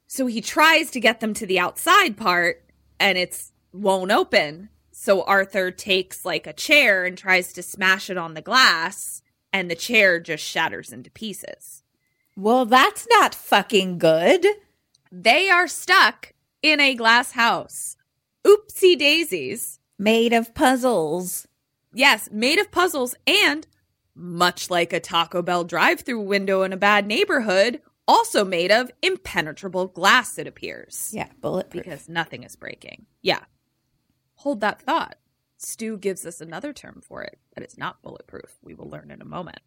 So 0.08 0.26
he 0.26 0.42
tries 0.42 0.90
to 0.92 1.00
get 1.00 1.20
them 1.20 1.34
to 1.36 1.46
the 1.46 1.60
outside 1.60 2.18
part, 2.18 2.66
and 3.00 3.18
it's 3.18 3.52
won't 3.74 4.12
open. 4.12 4.70
So 4.92 5.24
Arthur 5.24 5.72
takes 5.72 6.26
like 6.26 6.48
a 6.48 6.54
chair 6.54 7.06
and 7.06 7.18
tries 7.18 7.54
to 7.54 7.64
smash 7.64 8.10
it 8.10 8.18
on 8.18 8.34
the 8.34 8.42
glass, 8.42 9.22
and 9.54 9.70
the 9.70 9.76
chair 9.76 10.20
just 10.20 10.44
shatters 10.44 10.92
into 10.92 11.12
pieces. 11.12 11.84
Well, 12.36 12.66
that's 12.66 13.08
not 13.10 13.36
fucking 13.36 13.98
good. 14.00 14.46
They 15.12 15.50
are 15.50 15.68
stuck 15.68 16.34
in 16.62 16.80
a 16.80 16.96
glass 16.96 17.32
house. 17.32 17.96
Oopsie 18.46 18.98
daisies. 18.98 19.80
Made 19.98 20.34
of 20.34 20.54
puzzles. 20.54 21.48
Yes, 21.94 22.30
made 22.32 22.60
of 22.60 22.72
puzzles 22.72 23.16
and 23.28 23.68
much 24.16 24.70
like 24.70 24.92
a 24.92 25.00
Taco 25.00 25.42
Bell 25.42 25.64
drive-through 25.64 26.22
window 26.22 26.64
in 26.64 26.74
a 26.74 26.78
bad 26.78 27.08
neighborhood, 27.08 27.82
also 28.08 28.44
made 28.44 28.72
of 28.72 28.92
impenetrable 29.02 29.88
glass 29.88 30.38
it 30.38 30.48
appears. 30.48 31.12
Yeah, 31.14 31.30
bulletproof. 31.40 31.84
Because 31.84 32.10
nothing 32.10 32.44
is 32.44 32.56
breaking. 32.56 33.06
Yeah. 33.22 33.42
Hold 34.36 34.62
that 34.62 34.82
thought. 34.82 35.16
Stu 35.58 35.98
gives 35.98 36.26
us 36.26 36.42
another 36.42 36.74
term 36.74 37.02
for 37.06 37.22
it, 37.22 37.40
that 37.54 37.64
it's 37.64 37.78
not 37.78 38.02
bulletproof. 38.02 38.58
We 38.62 38.74
will 38.74 38.90
learn 38.90 39.12
in 39.12 39.22
a 39.22 39.26
moment. 39.26 39.60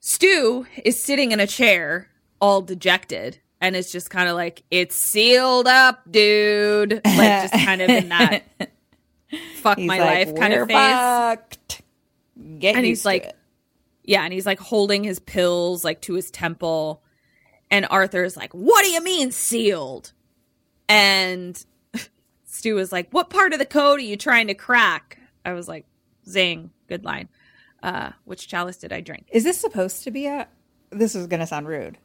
Stu 0.00 0.66
is 0.84 1.02
sitting 1.02 1.32
in 1.32 1.40
a 1.40 1.46
chair, 1.46 2.08
all 2.40 2.62
dejected, 2.62 3.40
and 3.60 3.74
it's 3.76 3.90
just 3.90 4.10
kind 4.10 4.28
of 4.28 4.36
like, 4.36 4.62
it's 4.70 4.96
sealed 4.96 5.66
up, 5.66 6.00
dude. 6.10 7.00
Like, 7.04 7.50
just 7.50 7.64
kind 7.64 7.82
of 7.82 7.90
in 7.90 8.08
that 8.10 8.44
fuck 9.56 9.78
He's 9.78 9.86
my 9.86 9.98
like, 9.98 10.28
life 10.28 10.36
kind 10.36 10.52
of 10.54 10.68
phase. 10.68 11.82
And 12.74 12.86
he's 12.86 13.04
like, 13.04 13.24
it. 13.24 13.36
yeah, 14.04 14.22
and 14.22 14.32
he's 14.32 14.46
like 14.46 14.60
holding 14.60 15.04
his 15.04 15.18
pills 15.18 15.84
like 15.84 16.00
to 16.02 16.14
his 16.14 16.30
temple. 16.30 17.02
And 17.70 17.86
Arthur's 17.90 18.36
like, 18.36 18.52
What 18.52 18.84
do 18.84 18.90
you 18.90 19.02
mean 19.02 19.30
sealed? 19.32 20.12
And 20.88 21.62
Stu 22.44 22.78
is 22.78 22.92
like, 22.92 23.10
What 23.10 23.28
part 23.28 23.52
of 23.52 23.58
the 23.58 23.66
code 23.66 23.98
are 23.98 24.02
you 24.02 24.16
trying 24.16 24.46
to 24.46 24.54
crack? 24.54 25.18
I 25.44 25.52
was 25.52 25.68
like, 25.68 25.84
Zing, 26.26 26.70
good 26.88 27.04
line. 27.04 27.28
Uh, 27.82 28.10
which 28.24 28.48
chalice 28.48 28.78
did 28.78 28.92
I 28.92 29.00
drink? 29.00 29.28
Is 29.30 29.44
this 29.44 29.58
supposed 29.60 30.04
to 30.04 30.10
be 30.10 30.26
a? 30.26 30.48
This 30.90 31.14
is 31.14 31.26
gonna 31.26 31.46
sound 31.46 31.68
rude. 31.68 31.98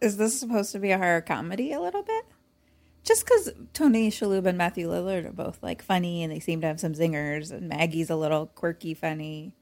Is 0.00 0.16
this 0.16 0.38
supposed 0.38 0.72
to 0.72 0.78
be 0.78 0.90
a 0.90 0.98
horror 0.98 1.20
comedy 1.20 1.72
a 1.72 1.80
little 1.80 2.02
bit? 2.02 2.24
Just 3.04 3.24
because 3.24 3.52
Tony 3.72 4.10
Shalhoub 4.10 4.46
and 4.46 4.58
Matthew 4.58 4.88
Lillard 4.88 5.26
are 5.26 5.32
both 5.32 5.62
like 5.62 5.80
funny 5.80 6.22
and 6.22 6.32
they 6.32 6.40
seem 6.40 6.60
to 6.60 6.66
have 6.66 6.80
some 6.80 6.92
zingers, 6.92 7.52
and 7.52 7.68
Maggie's 7.68 8.10
a 8.10 8.16
little 8.16 8.46
quirky, 8.46 8.94
funny. 8.94 9.52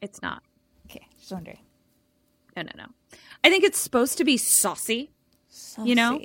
It's 0.00 0.20
not. 0.20 0.42
Okay, 0.86 1.06
just 1.18 1.32
wondering. 1.32 1.60
No, 2.56 2.62
no, 2.62 2.70
no. 2.76 2.86
I 3.42 3.50
think 3.50 3.64
it's 3.64 3.78
supposed 3.78 4.18
to 4.18 4.24
be 4.24 4.36
saucy. 4.36 5.10
You 5.82 5.94
know? 5.94 6.20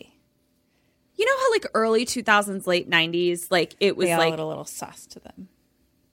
You 1.16 1.26
know 1.26 1.38
how 1.38 1.52
like 1.52 1.66
early 1.74 2.06
2000s, 2.06 2.66
late 2.66 2.90
90s, 2.90 3.48
like 3.52 3.76
it 3.80 3.96
was 3.96 4.10
like 4.10 4.32
had 4.32 4.40
a 4.40 4.46
little 4.46 4.66
sauce 4.66 5.06
to 5.08 5.20
them. 5.20 5.50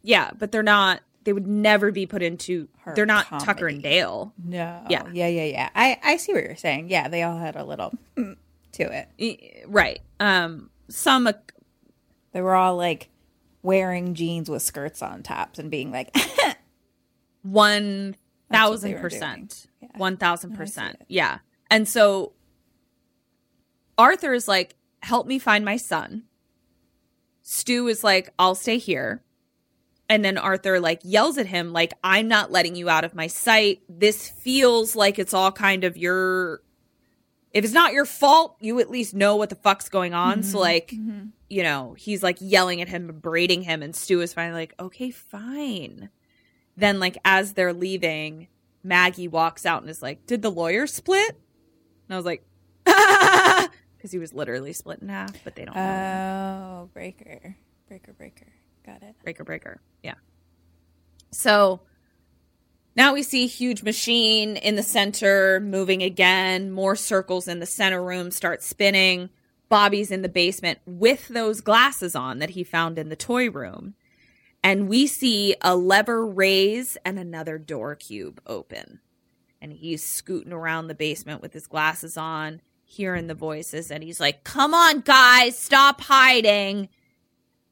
Yeah, 0.02 0.32
but 0.38 0.52
they're 0.52 0.62
not. 0.62 1.00
They 1.26 1.32
would 1.32 1.48
never 1.48 1.90
be 1.90 2.06
put 2.06 2.22
into. 2.22 2.68
Horror 2.84 2.94
they're 2.94 3.04
not 3.04 3.26
comedy. 3.26 3.44
Tucker 3.44 3.66
and 3.66 3.82
Dale. 3.82 4.32
No. 4.42 4.84
Yeah. 4.88 5.08
Yeah, 5.12 5.26
yeah, 5.26 5.44
yeah. 5.44 5.68
I 5.74 5.98
I 6.04 6.16
see 6.18 6.32
what 6.32 6.44
you're 6.44 6.54
saying. 6.54 6.88
Yeah, 6.88 7.08
they 7.08 7.24
all 7.24 7.36
had 7.36 7.56
a 7.56 7.64
little 7.64 7.92
mm, 8.16 8.36
to 8.72 9.06
it. 9.18 9.64
Right. 9.66 10.00
Um. 10.20 10.70
Some. 10.88 11.28
They 12.30 12.40
were 12.40 12.54
all 12.54 12.76
like 12.76 13.08
wearing 13.62 14.14
jeans 14.14 14.48
with 14.48 14.62
skirts 14.62 15.02
on 15.02 15.24
tops 15.24 15.58
and 15.58 15.68
being 15.68 15.90
like, 15.90 16.16
One 17.42 18.14
thousand 18.52 19.00
percent. 19.00 19.66
Yeah. 19.82 19.88
One 19.96 20.16
thousand 20.16 20.50
No, 20.50 20.54
I 20.54 20.56
see 20.56 20.58
percent. 20.58 21.02
Yeah. 21.08 21.38
And 21.72 21.88
so 21.88 22.34
Arthur 23.98 24.32
is 24.32 24.46
like, 24.46 24.76
"Help 25.02 25.26
me 25.26 25.40
find 25.40 25.64
my 25.64 25.76
son." 25.76 26.22
Stu 27.42 27.88
is 27.88 28.04
like, 28.04 28.32
"I'll 28.38 28.54
stay 28.54 28.78
here." 28.78 29.24
And 30.08 30.24
then 30.24 30.38
Arthur 30.38 30.78
like 30.78 31.00
yells 31.02 31.36
at 31.36 31.46
him 31.46 31.72
like, 31.72 31.92
"I'm 32.04 32.28
not 32.28 32.52
letting 32.52 32.76
you 32.76 32.88
out 32.88 33.04
of 33.04 33.14
my 33.14 33.26
sight. 33.26 33.82
This 33.88 34.28
feels 34.28 34.94
like 34.94 35.18
it's 35.18 35.34
all 35.34 35.50
kind 35.50 35.82
of 35.84 35.96
your 35.96 36.62
if 37.52 37.64
it's 37.64 37.72
not 37.72 37.92
your 37.92 38.04
fault, 38.04 38.56
you 38.60 38.78
at 38.80 38.90
least 38.90 39.14
know 39.14 39.34
what 39.36 39.48
the 39.50 39.56
fuck's 39.56 39.88
going 39.88 40.14
on." 40.14 40.40
Mm-hmm. 40.40 40.50
So 40.50 40.58
like, 40.60 40.92
you 41.48 41.62
know, 41.62 41.94
he's 41.98 42.22
like 42.22 42.36
yelling 42.40 42.80
at 42.82 42.88
him, 42.88 43.18
berating 43.20 43.62
him, 43.62 43.82
and 43.82 43.96
Stu 43.96 44.20
is 44.20 44.32
finally 44.32 44.60
like, 44.60 44.74
"Okay, 44.78 45.10
fine." 45.10 46.10
Then 46.76 47.00
like 47.00 47.18
as 47.24 47.54
they're 47.54 47.72
leaving, 47.72 48.48
Maggie 48.84 49.28
walks 49.28 49.66
out 49.66 49.82
and 49.82 49.90
is 49.90 50.02
like, 50.02 50.26
"Did 50.26 50.42
the 50.42 50.50
lawyer 50.50 50.86
split?" 50.86 51.30
And 52.08 52.14
I 52.14 52.16
was 52.16 52.26
like, 52.26 52.46
because 52.84 54.12
he 54.12 54.18
was 54.18 54.32
literally 54.32 54.72
split 54.72 55.00
in 55.00 55.08
half, 55.08 55.42
but 55.42 55.56
they 55.56 55.64
don't. 55.64 55.74
know. 55.74 56.84
"Oh, 56.84 56.90
breaker, 56.92 57.56
breaker, 57.88 58.12
breaker." 58.12 58.46
Got 58.86 59.02
it. 59.02 59.16
breaker 59.24 59.44
breaker. 59.44 59.80
Yeah. 60.02 60.14
So 61.32 61.80
now 62.96 63.12
we 63.12 63.22
see 63.22 63.46
huge 63.46 63.82
machine 63.82 64.56
in 64.56 64.76
the 64.76 64.82
center 64.82 65.60
moving 65.60 66.02
again. 66.02 66.70
More 66.70 66.96
circles 66.96 67.46
in 67.46 67.58
the 67.58 67.66
center 67.66 68.02
room 68.02 68.30
start 68.30 68.62
spinning. 68.62 69.28
Bobby's 69.68 70.10
in 70.10 70.22
the 70.22 70.28
basement 70.28 70.78
with 70.86 71.28
those 71.28 71.60
glasses 71.60 72.14
on 72.14 72.38
that 72.38 72.50
he 72.50 72.64
found 72.64 72.98
in 72.98 73.10
the 73.10 73.16
toy 73.16 73.50
room. 73.50 73.94
And 74.62 74.88
we 74.88 75.06
see 75.06 75.56
a 75.60 75.76
lever 75.76 76.26
raise 76.26 76.96
and 77.04 77.18
another 77.18 77.58
door 77.58 77.94
cube 77.96 78.40
open. 78.46 79.00
And 79.60 79.72
he's 79.72 80.02
scooting 80.02 80.52
around 80.52 80.86
the 80.86 80.94
basement 80.94 81.42
with 81.42 81.52
his 81.52 81.66
glasses 81.66 82.16
on 82.16 82.62
hearing 82.84 83.26
the 83.26 83.34
voices. 83.34 83.90
And 83.90 84.02
he's 84.02 84.20
like 84.20 84.44
come 84.44 84.72
on 84.72 85.00
guys 85.00 85.58
stop 85.58 86.00
hiding. 86.00 86.88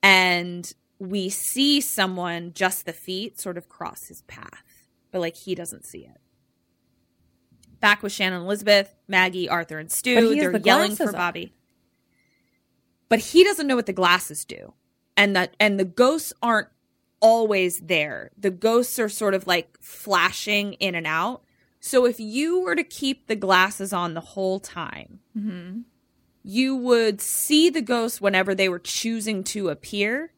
And 0.03 0.71
we 0.99 1.29
see 1.29 1.81
someone 1.81 2.53
just 2.55 2.87
the 2.87 2.93
feet 2.93 3.39
sort 3.41 3.57
of 3.59 3.69
cross 3.69 4.09
his 4.09 4.23
path 4.23 4.63
but 5.11 5.21
like 5.21 5.37
he 5.37 5.55
doesn't 5.55 5.85
see 5.85 6.01
it 6.01 6.21
back 7.81 8.03
with 8.03 8.13
shannon 8.13 8.43
elizabeth 8.43 8.95
maggie 9.09 9.49
arthur 9.49 9.79
and 9.79 9.91
stu 9.91 10.35
they're 10.35 10.53
the 10.53 10.61
yelling 10.61 10.95
for 10.97 11.13
bobby 11.13 11.53
but 13.09 13.19
he 13.19 13.45
doesn't 13.45 13.67
know 13.67 13.77
what 13.77 13.87
the 13.87 13.93
glasses 13.93 14.45
do 14.45 14.73
and 15.17 15.37
that 15.37 15.55
and 15.61 15.79
the 15.79 15.85
ghosts 15.85 16.33
aren't 16.43 16.69
always 17.21 17.81
there 17.81 18.31
the 18.37 18.51
ghosts 18.51 18.99
are 18.99 19.09
sort 19.09 19.35
of 19.35 19.47
like 19.47 19.77
flashing 19.81 20.75
in 20.75 20.95
and 20.95 21.07
out 21.07 21.43
so 21.81 22.07
if 22.07 22.19
you 22.19 22.61
were 22.61 22.75
to 22.75 22.85
keep 22.85 23.27
the 23.27 23.37
glasses 23.37 23.93
on 23.93 24.15
the 24.15 24.21
whole 24.21 24.61
time 24.61 25.21
Mm-hmm. 25.37 25.81
you 26.45 26.77
would 26.77 27.21
see 27.21 27.71
the 27.71 27.83
ghosts 27.83 28.21
whenever 28.21 28.55
they 28.55 28.69
were 28.69 28.79
choosing 28.79 29.43
to 29.45 29.69
appear. 29.69 30.31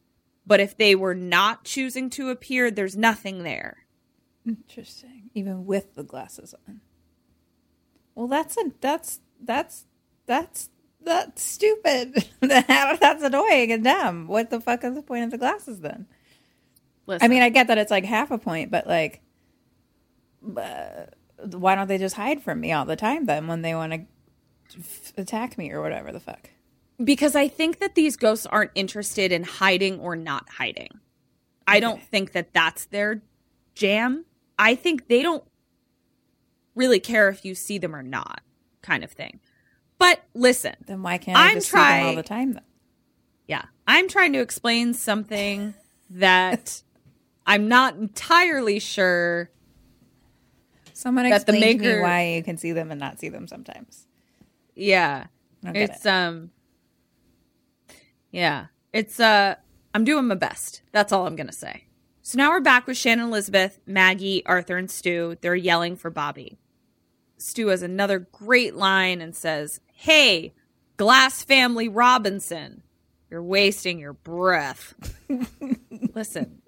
But 0.46 0.60
if 0.60 0.76
they 0.76 0.94
were 0.94 1.14
not 1.14 1.64
choosing 1.64 2.08
to 2.10 2.30
appear, 2.30 2.70
there's 2.70 2.96
nothing 2.96 3.42
there. 3.42 3.86
Interesting. 4.46 5.30
Even 5.34 5.66
with 5.66 5.94
the 5.94 6.04
glasses 6.04 6.54
on. 6.68 6.80
Well, 8.14 8.28
that's 8.28 8.56
a 8.56 8.72
that's 8.80 9.20
that's 9.40 9.86
that's 10.26 10.70
that's 11.02 11.42
stupid. 11.42 12.28
that's 12.40 13.22
annoying 13.22 13.72
and 13.72 13.84
dumb. 13.84 14.28
What 14.28 14.50
the 14.50 14.60
fuck 14.60 14.84
is 14.84 14.94
the 14.94 15.02
point 15.02 15.24
of 15.24 15.30
the 15.30 15.38
glasses 15.38 15.80
then? 15.80 16.06
Listen, 17.06 17.24
I 17.24 17.28
mean, 17.28 17.42
I 17.42 17.50
get 17.50 17.68
that 17.68 17.78
it's 17.78 17.90
like 17.90 18.04
half 18.04 18.30
a 18.30 18.38
point, 18.38 18.70
but 18.70 18.86
like, 18.86 19.20
uh, 20.56 21.06
why 21.52 21.74
don't 21.74 21.86
they 21.86 21.98
just 21.98 22.16
hide 22.16 22.42
from 22.42 22.60
me 22.60 22.72
all 22.72 22.84
the 22.84 22.96
time 22.96 23.26
then 23.26 23.46
when 23.46 23.62
they 23.62 23.74
want 23.74 23.92
to 23.92 24.00
f- 24.78 25.12
attack 25.16 25.56
me 25.58 25.70
or 25.70 25.82
whatever 25.82 26.10
the 26.10 26.20
fuck? 26.20 26.50
Because 27.02 27.34
I 27.36 27.48
think 27.48 27.78
that 27.80 27.94
these 27.94 28.16
ghosts 28.16 28.46
aren't 28.46 28.70
interested 28.74 29.32
in 29.32 29.44
hiding 29.44 30.00
or 30.00 30.16
not 30.16 30.48
hiding. 30.48 31.00
I 31.66 31.80
don't 31.80 32.02
think 32.02 32.32
that 32.32 32.52
that's 32.52 32.86
their 32.86 33.22
jam. 33.74 34.24
I 34.58 34.74
think 34.74 35.08
they 35.08 35.22
don't 35.22 35.44
really 36.74 37.00
care 37.00 37.28
if 37.28 37.44
you 37.44 37.54
see 37.54 37.78
them 37.78 37.94
or 37.94 38.02
not, 38.02 38.40
kind 38.82 39.02
of 39.02 39.10
thing. 39.10 39.40
But 39.98 40.22
listen, 40.34 40.74
Then 40.86 41.02
why 41.02 41.18
can't 41.18 41.36
I 41.38 41.50
I'm 41.50 41.60
them 41.60 42.06
all 42.06 42.14
the 42.14 42.22
time? 42.22 42.52
Then? 42.52 42.62
yeah, 43.48 43.64
I'm 43.86 44.08
trying 44.08 44.32
to 44.34 44.40
explain 44.40 44.94
something 44.94 45.74
that 46.10 46.82
I'm 47.46 47.68
not 47.68 47.96
entirely 47.96 48.78
sure. 48.78 49.50
Someone 50.92 51.28
That 51.28 51.46
the 51.46 51.52
explain 51.52 51.78
to 51.78 51.96
me 51.96 52.00
why 52.00 52.34
you 52.36 52.42
can 52.42 52.56
see 52.56 52.72
them 52.72 52.90
and 52.90 53.00
not 53.00 53.18
see 53.18 53.28
them 53.28 53.46
sometimes. 53.48 54.06
Yeah, 54.74 55.26
I 55.62 55.66
don't 55.66 55.72
get 55.74 55.90
it's 55.90 56.06
it. 56.06 56.08
um, 56.08 56.50
yeah, 58.36 58.66
it's 58.92 59.18
uh, 59.18 59.54
I'm 59.94 60.04
doing 60.04 60.26
my 60.26 60.34
best. 60.34 60.82
That's 60.92 61.10
all 61.10 61.26
I'm 61.26 61.36
gonna 61.36 61.52
say. 61.52 61.84
So 62.20 62.36
now 62.36 62.50
we're 62.50 62.60
back 62.60 62.86
with 62.86 62.98
Shannon, 62.98 63.28
Elizabeth, 63.28 63.78
Maggie, 63.86 64.44
Arthur, 64.44 64.76
and 64.76 64.90
Stu. 64.90 65.38
They're 65.40 65.54
yelling 65.54 65.96
for 65.96 66.10
Bobby. 66.10 66.58
Stu 67.38 67.68
has 67.68 67.80
another 67.80 68.18
great 68.18 68.74
line 68.74 69.22
and 69.22 69.34
says, 69.34 69.80
"Hey, 69.94 70.52
Glass 70.98 71.42
Family 71.44 71.88
Robinson, 71.88 72.82
you're 73.30 73.42
wasting 73.42 73.98
your 73.98 74.12
breath." 74.12 74.92
Listen. 76.14 76.60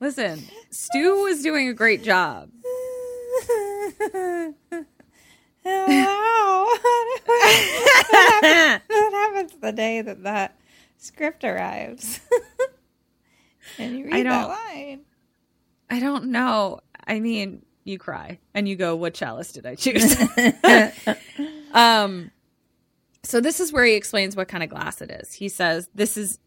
Listen, 0.00 0.42
Stu 0.70 1.22
was 1.22 1.42
doing 1.42 1.68
a 1.68 1.74
great 1.74 2.02
job. 2.02 2.50
what 8.88 9.12
happens 9.12 9.52
the 9.60 9.72
day 9.72 10.00
that 10.02 10.22
that 10.22 10.58
script 10.96 11.44
arrives? 11.44 12.20
and 13.78 13.98
you 13.98 14.04
I 14.06 14.08
read 14.08 14.26
that 14.26 14.40
don't- 14.42 14.48
line. 14.48 15.00
I 15.88 16.00
don't 16.00 16.26
know. 16.26 16.80
I 17.06 17.20
mean, 17.20 17.62
you 17.84 17.98
cry 17.98 18.38
and 18.54 18.68
you 18.68 18.74
go, 18.76 18.96
"What 18.96 19.14
chalice 19.14 19.52
did 19.52 19.66
I 19.66 19.74
choose?" 19.76 20.16
um, 21.72 22.30
so 23.22 23.40
this 23.40 23.60
is 23.60 23.72
where 23.72 23.84
he 23.84 23.94
explains 23.94 24.34
what 24.36 24.48
kind 24.48 24.64
of 24.64 24.70
glass 24.70 25.00
it 25.00 25.10
is. 25.10 25.32
He 25.32 25.48
says 25.48 25.88
this 25.94 26.16
is 26.16 26.38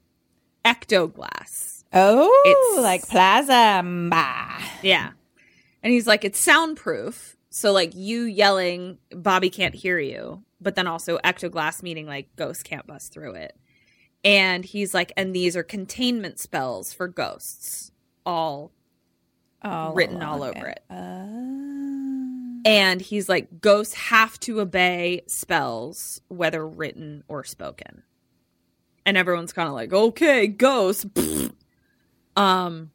ecto 0.65 1.11
glass. 1.13 1.83
Oh, 1.93 2.43
It's- 2.45 2.83
like 2.83 3.07
plasma. 3.07 4.57
Yeah, 4.83 5.11
and 5.81 5.93
he's 5.93 6.05
like, 6.07 6.25
it's 6.25 6.39
soundproof. 6.39 7.37
So 7.49 7.71
like 7.71 7.95
you 7.95 8.23
yelling, 8.23 8.99
Bobby 9.11 9.49
can't 9.49 9.75
hear 9.75 9.99
you, 9.99 10.43
but 10.61 10.75
then 10.75 10.87
also 10.87 11.17
ecto 11.19 11.49
glass 11.49 11.81
meaning 11.81 12.05
like 12.05 12.35
ghosts 12.35 12.63
can't 12.63 12.85
bust 12.85 13.11
through 13.11 13.33
it. 13.33 13.55
And 14.23 14.65
he's 14.65 14.93
like, 14.93 15.11
and 15.15 15.33
these 15.33 15.55
are 15.55 15.63
containment 15.63 16.39
spells 16.39 16.93
for 16.93 17.07
ghosts, 17.07 17.91
all 18.25 18.71
All 19.63 19.93
written 19.93 20.21
all 20.21 20.43
over 20.43 20.67
it. 20.67 20.83
Uh, 20.89 22.59
And 22.65 23.01
he's 23.01 23.29
like, 23.29 23.61
ghosts 23.61 23.93
have 23.95 24.39
to 24.41 24.59
obey 24.59 25.21
spells, 25.27 26.21
whether 26.27 26.67
written 26.67 27.23
or 27.27 27.43
spoken. 27.43 28.03
And 29.05 29.17
everyone's 29.17 29.53
kind 29.53 29.67
of 29.67 29.73
like, 29.73 29.93
okay, 29.93 30.47
ghosts. 30.47 31.05
um, 32.35 32.91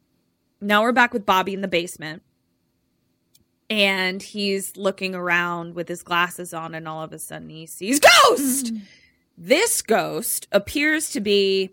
now 0.61 0.83
we're 0.83 0.91
back 0.91 1.11
with 1.11 1.25
Bobby 1.25 1.53
in 1.53 1.61
the 1.61 1.67
basement. 1.67 2.21
And 3.69 4.21
he's 4.21 4.77
looking 4.77 5.15
around 5.15 5.73
with 5.73 5.87
his 5.87 6.03
glasses 6.03 6.53
on, 6.53 6.75
and 6.75 6.87
all 6.87 7.01
of 7.01 7.11
a 7.13 7.19
sudden 7.19 7.49
he 7.49 7.65
sees 7.65 7.99
ghost. 7.99 8.69
Hmm. 8.69 8.77
this 9.37 9.81
ghost 9.81 10.47
appears 10.51 11.09
to 11.11 11.19
be 11.19 11.71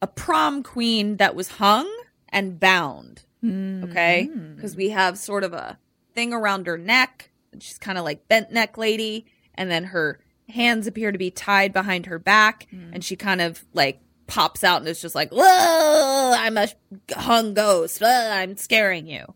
a 0.00 0.06
prom 0.06 0.62
queen 0.62 1.16
that 1.16 1.34
was 1.34 1.48
hung 1.48 1.90
and 2.28 2.60
bound. 2.60 3.24
Okay. 3.44 4.26
Hmm. 4.26 4.54
Because 4.54 4.76
we 4.76 4.90
have 4.90 5.18
sort 5.18 5.44
of 5.44 5.52
a 5.52 5.78
thing 6.14 6.32
around 6.32 6.66
her 6.66 6.78
neck. 6.78 7.30
She's 7.58 7.78
kind 7.78 7.98
of 7.98 8.04
like 8.04 8.28
bent 8.28 8.52
neck 8.52 8.78
lady. 8.78 9.26
And 9.54 9.70
then 9.70 9.84
her 9.84 10.18
hands 10.48 10.86
appear 10.86 11.12
to 11.12 11.18
be 11.18 11.30
tied 11.30 11.72
behind 11.72 12.06
her 12.06 12.18
back. 12.18 12.66
Hmm. 12.70 12.90
And 12.92 13.04
she 13.04 13.16
kind 13.16 13.40
of 13.40 13.64
like 13.72 14.00
pops 14.26 14.64
out 14.64 14.80
and 14.80 14.88
it's 14.88 15.00
just 15.00 15.14
like, 15.14 15.30
Whoa, 15.30 16.32
I'm 16.36 16.56
a 16.56 16.68
hung 17.14 17.54
ghost. 17.54 18.02
I'm 18.02 18.56
scaring 18.56 19.06
you. 19.06 19.34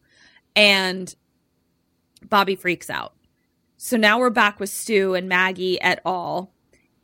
And 0.58 1.14
Bobby 2.28 2.56
freaks 2.56 2.90
out. 2.90 3.14
So 3.76 3.96
now 3.96 4.18
we're 4.18 4.28
back 4.28 4.58
with 4.58 4.70
Stu 4.70 5.14
and 5.14 5.28
Maggie 5.28 5.80
et 5.80 6.00
al. 6.04 6.52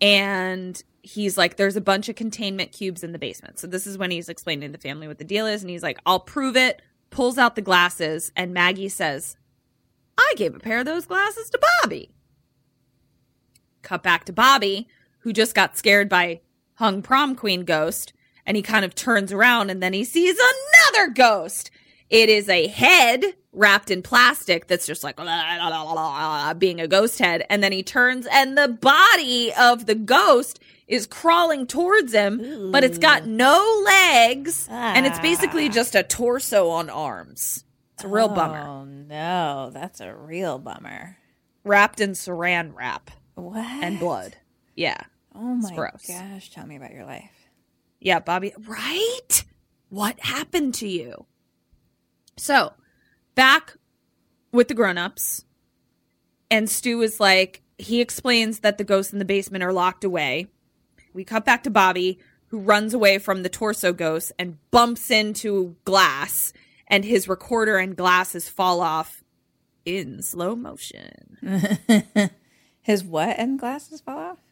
And 0.00 0.82
he's 1.02 1.38
like, 1.38 1.56
there's 1.56 1.76
a 1.76 1.80
bunch 1.80 2.08
of 2.08 2.16
containment 2.16 2.72
cubes 2.72 3.04
in 3.04 3.12
the 3.12 3.18
basement. 3.18 3.60
So 3.60 3.68
this 3.68 3.86
is 3.86 3.96
when 3.96 4.10
he's 4.10 4.28
explaining 4.28 4.72
to 4.72 4.76
the 4.76 4.82
family 4.82 5.06
what 5.06 5.18
the 5.18 5.24
deal 5.24 5.46
is. 5.46 5.62
And 5.62 5.70
he's 5.70 5.84
like, 5.84 6.00
I'll 6.04 6.18
prove 6.18 6.56
it, 6.56 6.82
pulls 7.10 7.38
out 7.38 7.54
the 7.54 7.62
glasses. 7.62 8.32
And 8.34 8.52
Maggie 8.52 8.88
says, 8.88 9.36
I 10.18 10.34
gave 10.36 10.56
a 10.56 10.58
pair 10.58 10.80
of 10.80 10.86
those 10.86 11.06
glasses 11.06 11.48
to 11.50 11.60
Bobby. 11.80 12.10
Cut 13.82 14.02
back 14.02 14.24
to 14.24 14.32
Bobby, 14.32 14.88
who 15.20 15.32
just 15.32 15.54
got 15.54 15.78
scared 15.78 16.08
by 16.08 16.40
hung 16.74 17.02
prom 17.02 17.36
queen 17.36 17.64
ghost. 17.64 18.14
And 18.44 18.56
he 18.56 18.64
kind 18.64 18.84
of 18.84 18.96
turns 18.96 19.32
around 19.32 19.70
and 19.70 19.80
then 19.80 19.92
he 19.92 20.02
sees 20.02 20.36
another 20.40 21.12
ghost. 21.12 21.70
It 22.10 22.28
is 22.28 22.48
a 22.48 22.66
head 22.68 23.24
wrapped 23.52 23.90
in 23.90 24.02
plastic 24.02 24.66
that's 24.66 24.86
just 24.86 25.04
like 25.04 25.16
being 26.58 26.80
a 26.80 26.88
ghost 26.88 27.18
head. 27.18 27.44
And 27.48 27.62
then 27.62 27.72
he 27.72 27.82
turns 27.82 28.26
and 28.30 28.58
the 28.58 28.68
body 28.68 29.52
of 29.54 29.86
the 29.86 29.94
ghost 29.94 30.60
is 30.86 31.06
crawling 31.06 31.66
towards 31.66 32.12
him, 32.12 32.70
but 32.70 32.84
it's 32.84 32.98
got 32.98 33.26
no 33.26 33.82
legs. 33.84 34.68
And 34.70 35.06
it's 35.06 35.18
ah. 35.18 35.22
basically 35.22 35.68
just 35.68 35.94
a 35.94 36.02
torso 36.02 36.68
on 36.70 36.90
arms. 36.90 37.64
It's 37.94 38.04
a 38.04 38.08
real 38.08 38.28
bummer. 38.28 38.58
Oh 38.58 38.84
no, 38.84 39.70
that's 39.72 40.00
a 40.00 40.14
real 40.14 40.58
bummer. 40.58 41.16
Wrapped 41.62 42.00
in 42.00 42.10
saran 42.10 42.74
wrap 42.74 43.10
What? 43.34 43.64
and 43.64 43.98
blood. 43.98 44.36
Yeah. 44.74 45.00
Oh 45.34 45.54
my 45.54 45.74
gosh, 45.74 46.50
tell 46.50 46.66
me 46.66 46.76
about 46.76 46.92
your 46.92 47.04
life. 47.04 47.30
Yeah, 48.00 48.20
Bobby. 48.20 48.52
Right? 48.66 49.44
What 49.88 50.18
happened 50.20 50.74
to 50.74 50.88
you? 50.88 51.26
So, 52.36 52.72
back 53.34 53.76
with 54.52 54.68
the 54.68 54.74
grown-ups, 54.74 55.44
and 56.50 56.68
Stu 56.68 57.02
is 57.02 57.20
like, 57.20 57.62
he 57.78 58.00
explains 58.00 58.60
that 58.60 58.78
the 58.78 58.84
ghosts 58.84 59.12
in 59.12 59.18
the 59.18 59.24
basement 59.24 59.64
are 59.64 59.72
locked 59.72 60.04
away. 60.04 60.48
We 61.12 61.24
cut 61.24 61.44
back 61.44 61.62
to 61.64 61.70
Bobby, 61.70 62.18
who 62.48 62.58
runs 62.58 62.94
away 62.94 63.18
from 63.18 63.42
the 63.42 63.48
torso 63.48 63.92
ghost 63.92 64.32
and 64.38 64.58
bumps 64.70 65.10
into 65.10 65.76
glass, 65.84 66.52
and 66.86 67.04
his 67.04 67.28
recorder 67.28 67.78
and 67.78 67.96
glasses 67.96 68.48
fall 68.48 68.80
off 68.80 69.24
in 69.84 70.22
slow 70.22 70.54
motion. 70.54 71.38
His 72.80 73.02
what 73.02 73.38
and 73.38 73.58
glasses 73.58 74.02
fall 74.02 74.18
off? 74.18 74.43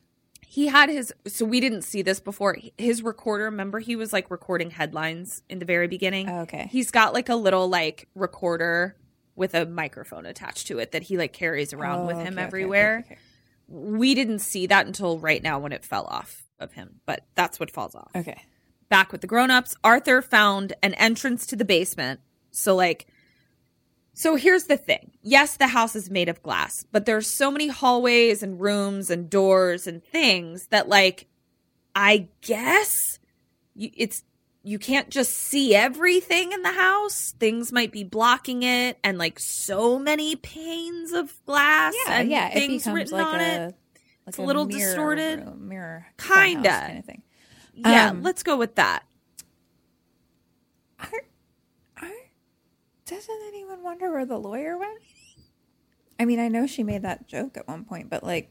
He 0.54 0.66
had 0.66 0.90
his 0.90 1.14
so 1.26 1.46
we 1.46 1.60
didn't 1.60 1.80
see 1.80 2.02
this 2.02 2.20
before. 2.20 2.58
His 2.76 3.02
recorder 3.02 3.44
remember 3.44 3.78
he 3.78 3.96
was 3.96 4.12
like 4.12 4.30
recording 4.30 4.70
headlines 4.70 5.42
in 5.48 5.58
the 5.60 5.64
very 5.64 5.88
beginning? 5.88 6.28
Oh, 6.28 6.40
okay. 6.40 6.68
he's 6.70 6.90
got 6.90 7.14
like 7.14 7.30
a 7.30 7.34
little 7.36 7.68
like 7.68 8.06
recorder 8.14 8.94
with 9.34 9.54
a 9.54 9.64
microphone 9.64 10.26
attached 10.26 10.66
to 10.66 10.78
it 10.78 10.92
that 10.92 11.04
he 11.04 11.16
like 11.16 11.32
carries 11.32 11.72
around 11.72 12.06
with 12.06 12.16
Oh, 12.16 12.20
him 12.20 12.26
okay, 12.26 12.32
okay, 12.32 12.40
okay, 12.40 12.46
everywhere. 12.46 13.04
okay, 13.06 13.18
we 13.66 14.14
didn't 14.14 14.40
see 14.40 14.66
that 14.66 14.84
until 14.86 15.18
right 15.18 15.42
now 15.42 15.58
when 15.58 15.72
it 15.72 15.86
fell 15.86 16.04
off 16.04 16.44
of 16.60 16.72
him 16.74 17.00
but 17.06 17.24
that's 17.34 17.58
what 17.58 17.70
falls 17.70 17.94
off. 17.94 18.10
Okay. 18.14 18.42
back 18.90 19.10
with 19.10 19.22
the 19.22 19.26
grown-ups 19.26 19.74
arthur 19.82 20.20
found 20.20 20.74
an 20.82 20.92
entrance 20.94 21.46
to 21.46 21.56
the 21.56 21.64
basement. 21.64 22.20
So 22.50 22.76
like 22.76 23.06
so 24.14 24.34
here's 24.36 24.64
the 24.64 24.76
thing 24.76 25.12
yes 25.22 25.56
the 25.56 25.68
house 25.68 25.96
is 25.96 26.10
made 26.10 26.28
of 26.28 26.42
glass 26.42 26.84
but 26.92 27.06
there's 27.06 27.26
so 27.26 27.50
many 27.50 27.68
hallways 27.68 28.42
and 28.42 28.60
rooms 28.60 29.10
and 29.10 29.30
doors 29.30 29.86
and 29.86 30.04
things 30.04 30.66
that 30.68 30.88
like 30.88 31.26
i 31.94 32.28
guess 32.42 33.18
you, 33.74 33.90
it's 33.96 34.22
you 34.64 34.78
can't 34.78 35.10
just 35.10 35.32
see 35.32 35.74
everything 35.74 36.52
in 36.52 36.62
the 36.62 36.72
house 36.72 37.34
things 37.40 37.72
might 37.72 37.90
be 37.90 38.04
blocking 38.04 38.62
it 38.62 38.96
and 39.02 39.18
like 39.18 39.38
so 39.40 39.98
many 39.98 40.36
panes 40.36 41.12
of 41.12 41.32
glass 41.46 41.94
Yeah, 42.06 42.20
and 42.20 42.30
yeah. 42.30 42.50
Things 42.50 42.82
becomes 42.84 42.94
written 42.94 43.18
like 43.18 43.26
on 43.26 43.40
a 43.40 43.42
it 43.68 43.74
like 44.26 44.38
a 44.38 44.42
little 44.42 44.66
mirror 44.66 44.78
distorted. 44.78 45.56
mirror 45.60 46.06
Kinda. 46.16 46.68
kind 46.68 46.98
of 46.98 47.04
thing. 47.04 47.22
yeah 47.74 48.10
Um, 48.10 48.22
let's 48.22 48.42
go 48.44 48.56
with 48.56 48.76
that 48.76 49.02
doesn't 53.14 53.42
anyone 53.48 53.82
wonder 53.82 54.10
where 54.10 54.26
the 54.26 54.38
lawyer 54.38 54.76
went? 54.78 55.00
I 56.18 56.24
mean, 56.24 56.38
I 56.38 56.48
know 56.48 56.66
she 56.66 56.82
made 56.84 57.02
that 57.02 57.26
joke 57.26 57.56
at 57.56 57.66
one 57.66 57.84
point, 57.84 58.10
but 58.10 58.22
like, 58.22 58.50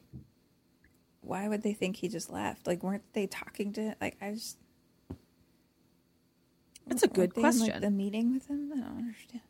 why 1.22 1.48
would 1.48 1.62
they 1.64 1.74
think 1.74 1.98
he 1.98 2.08
just 2.08 2.30
left? 2.30 2.68
Like, 2.68 2.84
weren't 2.84 3.04
they 3.14 3.28
talking 3.28 3.72
to? 3.74 3.96
Like, 4.02 4.18
I 4.22 4.34
just. 4.34 4.58
That's 6.88 7.04
a 7.04 7.08
good 7.08 7.34
weren't 7.36 7.38
in, 7.38 7.44
like, 7.44 7.70
question. 7.70 7.82
the 7.82 7.92
meeting 7.92 8.34
with 8.34 8.48
him, 8.48 8.72
I 8.74 8.80
don't 8.80 8.98
understand. 8.98 9.42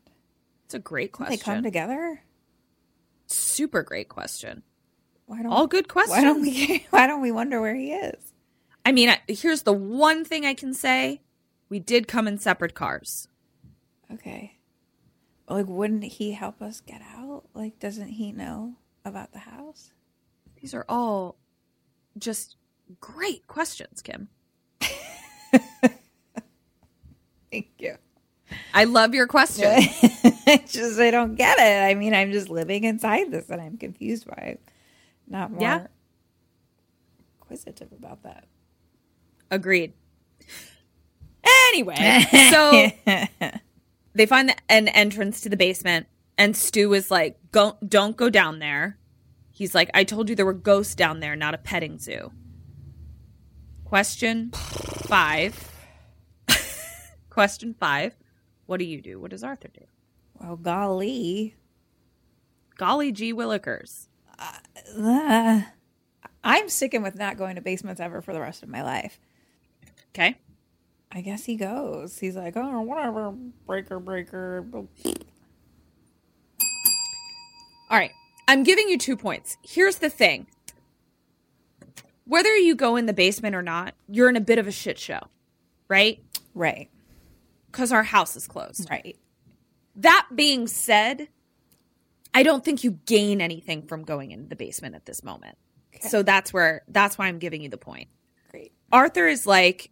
it's 0.66 0.74
a 0.74 0.78
great 0.78 1.12
question 1.12 1.36
They 1.38 1.42
come 1.42 1.62
together. 1.62 2.22
super 3.26 3.82
great 3.82 4.08
question 4.08 4.62
Why 5.26 5.42
don't 5.42 5.50
All 5.52 5.66
good 5.66 5.88
questions. 5.88 6.16
Why 6.16 6.22
don't 6.22 6.42
we? 6.42 6.86
Why 6.90 7.06
don't 7.06 7.22
we 7.22 7.32
wonder 7.32 7.60
where 7.60 7.74
he 7.74 7.92
is? 7.92 8.32
I 8.84 8.92
mean, 8.92 9.08
I, 9.08 9.20
here's 9.28 9.62
the 9.62 9.72
one 9.72 10.24
thing 10.24 10.44
I 10.44 10.54
can 10.54 10.74
say: 10.74 11.22
we 11.68 11.78
did 11.78 12.06
come 12.06 12.28
in 12.28 12.38
separate 12.38 12.74
cars. 12.74 13.26
Okay. 14.12 14.58
Like, 15.52 15.66
wouldn't 15.68 16.04
he 16.04 16.32
help 16.32 16.62
us 16.62 16.80
get 16.80 17.02
out? 17.14 17.44
Like, 17.54 17.78
doesn't 17.78 18.08
he 18.08 18.32
know 18.32 18.74
about 19.04 19.32
the 19.32 19.40
house? 19.40 19.92
These 20.60 20.72
are 20.74 20.84
all 20.88 21.36
just 22.18 22.56
great 23.00 23.46
questions, 23.46 24.00
Kim. 24.02 24.28
Thank 27.50 27.68
you. 27.78 27.96
I 28.74 28.84
love 28.84 29.14
your 29.14 29.26
question. 29.26 29.66
it's 29.76 30.72
just 30.74 30.98
I 30.98 31.10
don't 31.10 31.34
get 31.34 31.58
it. 31.58 31.82
I 31.90 31.94
mean, 31.94 32.14
I'm 32.14 32.32
just 32.32 32.48
living 32.48 32.84
inside 32.84 33.30
this, 33.30 33.50
and 33.50 33.60
I'm 33.60 33.76
confused 33.76 34.26
by 34.26 34.42
it. 34.42 34.62
Not 35.28 35.50
more 35.52 35.60
Yeah. 35.62 35.86
inquisitive 37.40 37.92
about 37.92 38.22
that. 38.22 38.44
Agreed. 39.50 39.92
Anyway, 41.74 41.94
so 42.50 42.90
they 44.14 44.26
find 44.26 44.48
the, 44.48 44.56
an 44.68 44.88
entrance 44.88 45.40
to 45.42 45.48
the 45.48 45.56
basement, 45.56 46.06
and 46.38 46.56
Stu 46.56 46.92
is 46.94 47.10
like, 47.10 47.38
"Go, 47.50 47.76
don't 47.86 48.16
go 48.16 48.30
down 48.30 48.58
there." 48.58 48.98
He's 49.50 49.74
like, 49.74 49.90
"I 49.94 50.04
told 50.04 50.28
you 50.28 50.34
there 50.34 50.46
were 50.46 50.52
ghosts 50.52 50.94
down 50.94 51.20
there, 51.20 51.36
not 51.36 51.54
a 51.54 51.58
petting 51.58 51.98
zoo." 51.98 52.32
Question 53.84 54.50
five. 54.52 55.70
Question 57.30 57.74
five. 57.78 58.14
What 58.66 58.78
do 58.78 58.84
you 58.84 59.02
do? 59.02 59.20
What 59.20 59.30
does 59.30 59.44
Arthur 59.44 59.68
do? 59.68 59.84
Well, 60.40 60.56
golly, 60.56 61.54
Golly 62.76 63.12
gee 63.12 63.32
willikers. 63.32 64.08
uh, 64.38 65.62
I'm 66.42 66.68
sticking 66.68 67.02
with 67.02 67.16
not 67.16 67.36
going 67.36 67.56
to 67.56 67.60
basements 67.60 68.00
ever 68.00 68.22
for 68.22 68.32
the 68.32 68.40
rest 68.40 68.62
of 68.62 68.68
my 68.68 68.82
life. 68.82 69.20
Okay. 70.10 70.36
I 71.14 71.20
guess 71.20 71.44
he 71.44 71.56
goes. 71.56 72.18
He's 72.18 72.36
like, 72.36 72.56
oh, 72.56 72.80
whatever, 72.82 73.32
breaker, 73.66 74.00
breaker. 74.00 74.64
All 74.74 74.88
right. 77.98 78.10
I'm 78.48 78.62
giving 78.62 78.88
you 78.88 78.98
two 78.98 79.16
points. 79.16 79.56
Here's 79.62 79.96
the 79.96 80.10
thing. 80.10 80.46
Whether 82.24 82.54
you 82.56 82.74
go 82.74 82.96
in 82.96 83.06
the 83.06 83.12
basement 83.12 83.54
or 83.54 83.62
not, 83.62 83.94
you're 84.08 84.28
in 84.28 84.36
a 84.36 84.40
bit 84.40 84.58
of 84.58 84.66
a 84.66 84.72
shit 84.72 84.98
show, 84.98 85.20
right? 85.88 86.22
Right, 86.54 86.90
Because 87.70 87.92
our 87.92 88.02
house 88.02 88.36
is 88.36 88.46
closed. 88.46 88.88
right. 88.90 89.16
That 89.96 90.28
being 90.34 90.66
said, 90.66 91.28
I 92.34 92.42
don't 92.42 92.64
think 92.64 92.84
you 92.84 92.92
gain 93.06 93.40
anything 93.40 93.82
from 93.82 94.04
going 94.04 94.32
into 94.32 94.48
the 94.48 94.56
basement 94.56 94.94
at 94.94 95.06
this 95.06 95.22
moment. 95.22 95.56
So 96.00 96.22
that's 96.22 96.52
where 96.52 96.82
that's 96.88 97.16
why 97.16 97.28
I'm 97.28 97.38
giving 97.38 97.62
you 97.62 97.68
the 97.68 97.78
point. 97.78 98.08
Great. 98.50 98.72
Arthur 98.90 99.28
is 99.28 99.46
like, 99.46 99.90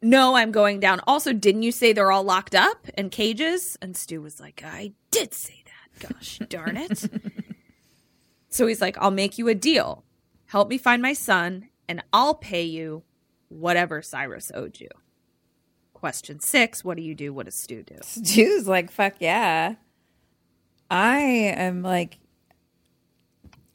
No, 0.00 0.36
I'm 0.36 0.52
going 0.52 0.78
down. 0.80 1.00
Also, 1.06 1.32
didn't 1.32 1.62
you 1.62 1.72
say 1.72 1.92
they're 1.92 2.12
all 2.12 2.22
locked 2.22 2.54
up 2.54 2.88
in 2.96 3.10
cages? 3.10 3.76
And 3.82 3.96
Stu 3.96 4.22
was 4.22 4.38
like, 4.38 4.62
I 4.64 4.92
did 5.10 5.34
say 5.34 5.64
that. 5.64 6.12
Gosh 6.12 6.38
darn 6.48 6.76
it. 6.76 7.04
so 8.48 8.66
he's 8.66 8.80
like, 8.80 8.96
I'll 8.98 9.10
make 9.10 9.38
you 9.38 9.48
a 9.48 9.54
deal. 9.54 10.04
Help 10.46 10.68
me 10.68 10.78
find 10.78 11.02
my 11.02 11.12
son, 11.12 11.68
and 11.88 12.02
I'll 12.12 12.34
pay 12.34 12.62
you 12.62 13.02
whatever 13.48 14.00
Cyrus 14.00 14.52
owed 14.54 14.80
you. 14.80 14.88
Question 15.92 16.38
six 16.38 16.84
What 16.84 16.96
do 16.96 17.02
you 17.02 17.14
do? 17.14 17.32
What 17.34 17.46
does 17.46 17.56
Stu 17.56 17.82
do? 17.82 17.96
Stu's 18.02 18.68
like, 18.68 18.90
fuck 18.90 19.14
yeah. 19.18 19.74
I 20.90 21.18
am 21.18 21.82
like, 21.82 22.18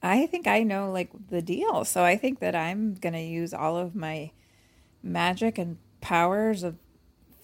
I 0.02 0.26
think 0.28 0.48
I 0.48 0.64
know 0.64 0.90
like 0.92 1.10
the 1.30 1.42
deal. 1.42 1.86
So 1.86 2.04
I 2.04 2.18
think 2.18 2.40
that 2.40 2.56
I'm 2.56 2.96
going 2.96 3.14
to 3.14 3.22
use 3.22 3.54
all 3.54 3.78
of 3.78 3.94
my 3.94 4.32
magic 5.04 5.58
and 5.58 5.78
powers 6.04 6.62
of 6.64 6.76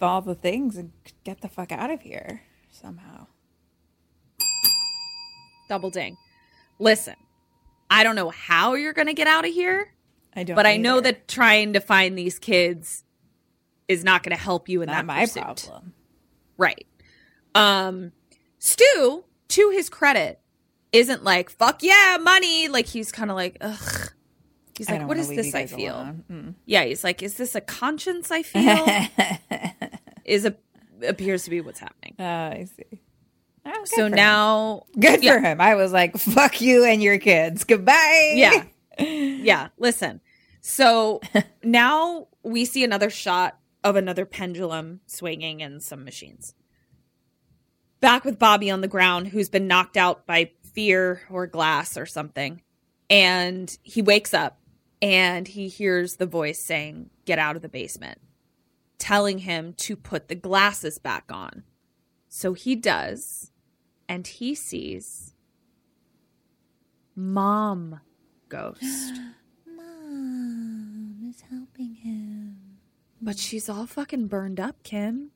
all 0.01 0.21
the 0.21 0.35
things 0.35 0.77
and 0.77 0.91
get 1.23 1.41
the 1.41 1.47
fuck 1.47 1.71
out 1.71 1.89
of 1.89 2.01
here 2.01 2.43
somehow. 2.69 3.27
Double 5.67 5.89
ding. 5.89 6.17
Listen, 6.77 7.15
I 7.89 8.03
don't 8.03 8.15
know 8.15 8.29
how 8.29 8.73
you're 8.75 8.93
going 8.93 9.07
to 9.07 9.13
get 9.13 9.27
out 9.27 9.45
of 9.45 9.53
here, 9.53 9.93
I 10.35 10.43
don't 10.43 10.55
but 10.55 10.65
I 10.65 10.77
know 10.77 10.99
that 11.01 11.27
trying 11.27 11.73
to 11.73 11.79
find 11.79 12.17
these 12.17 12.37
kids 12.39 13.03
is 13.87 14.03
not 14.03 14.23
going 14.23 14.35
to 14.35 14.41
help 14.41 14.69
you 14.69 14.81
in 14.81 14.87
not 14.87 14.93
that 14.93 15.05
my 15.05 15.21
pursuit. 15.21 15.43
problem. 15.43 15.93
Right. 16.57 16.85
Um 17.55 18.11
Stu, 18.59 19.23
to 19.47 19.69
his 19.69 19.89
credit, 19.89 20.39
isn't 20.91 21.23
like, 21.23 21.49
fuck 21.49 21.81
yeah, 21.81 22.17
money. 22.21 22.67
Like 22.67 22.87
he's 22.87 23.11
kind 23.11 23.31
of 23.31 23.37
like, 23.37 23.57
ugh. 23.61 24.11
He's 24.79 24.89
like, 24.89 25.05
what 25.07 25.17
is 25.17 25.27
this 25.27 25.53
I 25.53 25.65
feel? 25.65 26.15
Mm. 26.31 26.55
Yeah, 26.65 26.85
he's 26.85 27.03
like, 27.03 27.21
is 27.21 27.33
this 27.35 27.53
a 27.53 27.59
conscience 27.59 28.31
I 28.31 28.43
feel? 28.43 28.87
is 30.25 30.45
a 30.45 30.55
appears 31.05 31.43
to 31.43 31.49
be 31.49 31.59
what's 31.59 31.79
happening. 31.79 32.15
Oh, 32.17 32.23
I 32.23 32.67
see. 32.77 33.01
Oh, 33.65 33.83
So 33.83 33.95
for 33.97 34.05
him. 34.05 34.11
now 34.13 34.85
good 34.97 35.21
yeah. 35.21 35.33
for 35.33 35.39
him. 35.41 35.59
I 35.59 35.75
was 35.75 35.91
like, 35.91 36.17
fuck 36.17 36.61
you 36.61 36.85
and 36.85 37.03
your 37.03 37.17
kids. 37.19 37.63
Goodbye. 37.65 38.33
Yeah. 38.35 38.63
Yeah. 39.01 39.69
Listen. 39.77 40.19
So 40.59 41.21
now 41.63 42.27
we 42.43 42.65
see 42.65 42.83
another 42.83 43.09
shot 43.09 43.57
of 43.81 43.95
another 43.95 44.25
pendulum 44.25 44.99
swinging 45.07 45.61
and 45.61 45.81
some 45.81 46.03
machines. 46.03 46.53
Back 48.01 48.25
with 48.25 48.37
Bobby 48.37 48.69
on 48.69 48.81
the 48.81 48.89
ground, 48.89 49.27
who's 49.27 49.47
been 49.49 49.67
knocked 49.67 49.95
out 49.95 50.25
by 50.25 50.51
fear 50.73 51.21
or 51.29 51.47
glass 51.47 51.95
or 51.97 52.05
something. 52.05 52.61
And 53.09 53.75
he 53.83 54.01
wakes 54.01 54.33
up 54.33 54.58
and 55.01 55.47
he 55.47 55.67
hears 55.67 56.15
the 56.17 56.25
voice 56.25 56.59
saying, 56.61 57.09
Get 57.25 57.39
out 57.39 57.55
of 57.55 57.61
the 57.61 57.69
basement, 57.69 58.19
telling 58.97 59.39
him 59.39 59.73
to 59.77 59.95
put 59.95 60.27
the 60.27 60.35
glasses 60.35 60.97
back 60.99 61.25
on. 61.31 61.63
So 62.27 62.53
he 62.53 62.75
does. 62.75 63.51
And 64.07 64.25
he 64.25 64.55
sees 64.55 65.33
Mom 67.15 67.99
Ghost. 68.49 68.81
Mom 69.75 71.17
is 71.29 71.41
helping 71.49 71.95
him. 71.95 72.57
But 73.21 73.37
she's 73.37 73.69
all 73.69 73.85
fucking 73.85 74.27
burned 74.27 74.59
up, 74.59 74.81
Kim. 74.83 75.31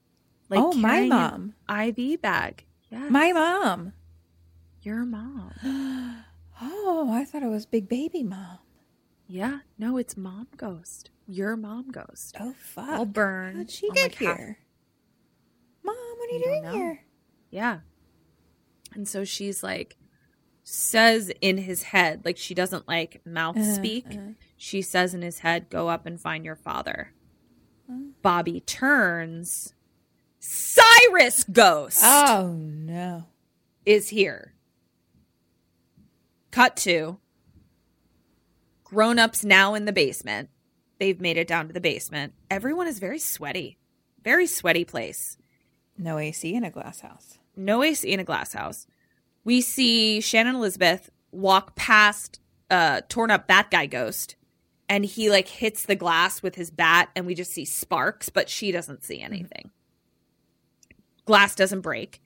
Like 0.50 0.60
Oh, 0.62 0.74
my 0.74 1.02
mom. 1.08 1.54
IV 1.70 2.22
bag. 2.22 2.66
Yeah, 2.90 3.10
My 3.10 3.32
mom. 3.32 3.94
your 4.82 5.06
mom. 5.06 5.52
Oh, 6.66 7.10
I 7.12 7.26
thought 7.26 7.44
it 7.44 7.50
was 7.50 7.66
Big 7.66 7.90
Baby 7.90 8.24
Mom. 8.24 8.60
Yeah, 9.28 9.60
no, 9.78 9.98
it's 9.98 10.16
mom 10.18 10.48
ghost. 10.58 11.10
Your 11.28 11.56
mom 11.56 11.92
ghost. 11.92 12.36
Oh, 12.40 12.54
fuck. 12.60 12.90
All 12.90 13.06
burned. 13.06 13.58
How'd 13.58 13.72
she 13.72 13.90
get 13.92 14.16
here? 14.16 14.58
Mom, 15.84 15.96
what 15.96 16.30
are 16.30 16.34
you 16.34 16.44
doing 16.44 16.66
here? 16.74 17.02
Yeah. 17.50 17.80
And 18.94 19.08
so 19.08 19.24
she's 19.24 19.64
like, 19.64 19.98
says 20.64 21.32
in 21.42 21.58
his 21.58 21.84
head, 21.84 22.22
like 22.26 22.38
she 22.38 22.54
doesn't 22.54 22.88
like 22.88 23.22
mouth 23.26 23.58
Uh-huh, 23.58 23.74
speak. 23.74 24.06
She 24.58 24.82
says 24.82 25.14
in 25.14 25.22
his 25.22 25.40
head, 25.40 25.70
go 25.70 25.88
up 25.90 26.06
and 26.06 26.20
find 26.20 26.46
your 26.46 26.56
father. 26.56 27.14
Bobby 28.22 28.60
turns. 28.62 29.74
Cyrus 30.40 31.44
Ghost 31.46 32.00
Oh, 32.04 32.54
no. 32.58 33.26
is 33.86 34.10
here. 34.10 34.54
Cut 36.52 36.76
to 36.78 37.18
grown 38.94 39.18
ups 39.18 39.44
now 39.44 39.74
in 39.74 39.86
the 39.86 39.92
basement. 39.92 40.50
They've 41.00 41.20
made 41.20 41.38
it 41.38 41.48
down 41.48 41.68
to 41.68 41.74
the 41.74 41.82
basement. 41.82 42.34
Everyone 42.52 42.88
is 42.88 43.00
very 43.00 43.18
sweaty, 43.18 43.80
very 44.24 44.46
sweaty 44.46 44.86
place. 44.86 45.38
No 45.98 46.20
AC 46.20 46.54
in 46.54 46.64
a 46.64 46.70
glass 46.70 47.02
house. 47.02 47.40
no 47.56 47.82
AC 47.82 48.08
in 48.08 48.20
a 48.20 48.24
glass 48.24 48.54
house. 48.54 48.86
We 49.44 49.62
see 49.62 50.22
Shannon 50.22 50.56
Elizabeth 50.56 51.10
walk 51.32 51.76
past 51.76 52.40
a 52.70 53.02
torn 53.10 53.32
up 53.32 53.48
bat 53.48 53.72
guy 53.72 53.88
ghost 53.88 54.36
and 54.88 55.04
he 55.04 55.30
like 55.30 55.48
hits 55.48 55.86
the 55.86 55.96
glass 55.96 56.44
with 56.44 56.56
his 56.56 56.70
bat 56.70 57.10
and 57.16 57.26
we 57.26 57.34
just 57.34 57.52
see 57.52 57.66
sparks, 57.66 58.30
but 58.30 58.48
she 58.48 58.72
doesn't 58.72 59.04
see 59.04 59.18
mm-hmm. 59.18 59.34
anything. 59.34 59.72
Glass 61.26 61.56
doesn't 61.56 61.82
break. 61.82 62.22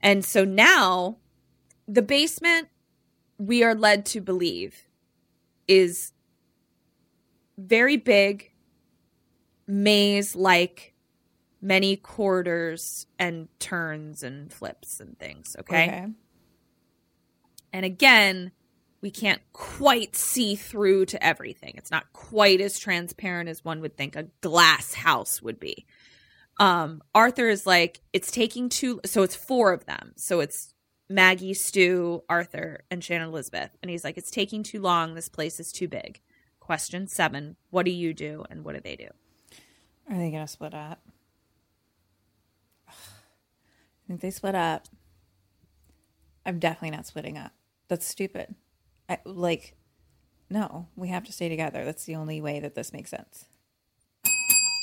And 0.00 0.24
so 0.24 0.44
now 0.44 1.16
the 1.88 2.02
basement 2.02 2.68
we 3.38 3.64
are 3.64 3.74
led 3.74 4.06
to 4.06 4.20
believe 4.20 4.85
is 5.68 6.12
very 7.58 7.96
big 7.96 8.52
maze 9.66 10.36
like 10.36 10.94
many 11.60 11.96
corridors 11.96 13.06
and 13.18 13.48
turns 13.58 14.22
and 14.22 14.52
flips 14.52 15.00
and 15.00 15.18
things 15.18 15.56
okay? 15.58 16.06
and 17.72 17.84
again 17.84 18.52
we 19.00 19.10
can't 19.10 19.42
quite 19.52 20.16
see 20.16 20.56
through 20.56 21.06
to 21.06 21.24
everything. 21.24 21.74
It's 21.76 21.90
not 21.90 22.12
quite 22.12 22.60
as 22.60 22.78
transparent 22.78 23.48
as 23.48 23.64
one 23.64 23.80
would 23.80 23.96
think 23.96 24.16
a 24.16 24.26
glass 24.40 24.94
house 24.94 25.40
would 25.42 25.60
be. 25.60 25.86
Um 26.58 27.02
arthur 27.14 27.48
is 27.48 27.66
like 27.66 28.00
it's 28.12 28.30
taking 28.30 28.68
too 28.68 29.00
so 29.04 29.22
it's 29.22 29.36
four 29.36 29.72
of 29.72 29.84
them. 29.86 30.12
So 30.16 30.40
it's 30.40 30.72
Maggie, 31.08 31.54
Stu, 31.54 32.22
Arthur, 32.28 32.84
and 32.90 33.02
Shannon 33.02 33.28
Elizabeth. 33.28 33.70
And 33.82 33.90
he's 33.90 34.04
like, 34.04 34.18
It's 34.18 34.30
taking 34.30 34.62
too 34.62 34.80
long. 34.80 35.14
This 35.14 35.28
place 35.28 35.60
is 35.60 35.72
too 35.72 35.88
big. 35.88 36.20
Question 36.60 37.06
seven 37.06 37.56
What 37.70 37.84
do 37.84 37.92
you 37.92 38.12
do? 38.12 38.44
And 38.50 38.64
what 38.64 38.74
do 38.74 38.80
they 38.80 38.96
do? 38.96 39.08
Are 40.10 40.16
they 40.16 40.30
gonna 40.30 40.48
split 40.48 40.74
up? 40.74 41.00
I 42.88 44.08
think 44.08 44.20
they 44.20 44.30
split 44.30 44.54
up. 44.54 44.86
I'm 46.44 46.60
definitely 46.60 46.96
not 46.96 47.06
splitting 47.06 47.36
up. 47.36 47.52
That's 47.88 48.06
stupid. 48.06 48.54
I, 49.08 49.18
like, 49.24 49.74
no, 50.48 50.86
we 50.94 51.08
have 51.08 51.24
to 51.24 51.32
stay 51.32 51.48
together. 51.48 51.84
That's 51.84 52.04
the 52.04 52.14
only 52.14 52.40
way 52.40 52.60
that 52.60 52.76
this 52.76 52.92
makes 52.92 53.10
sense. 53.10 53.46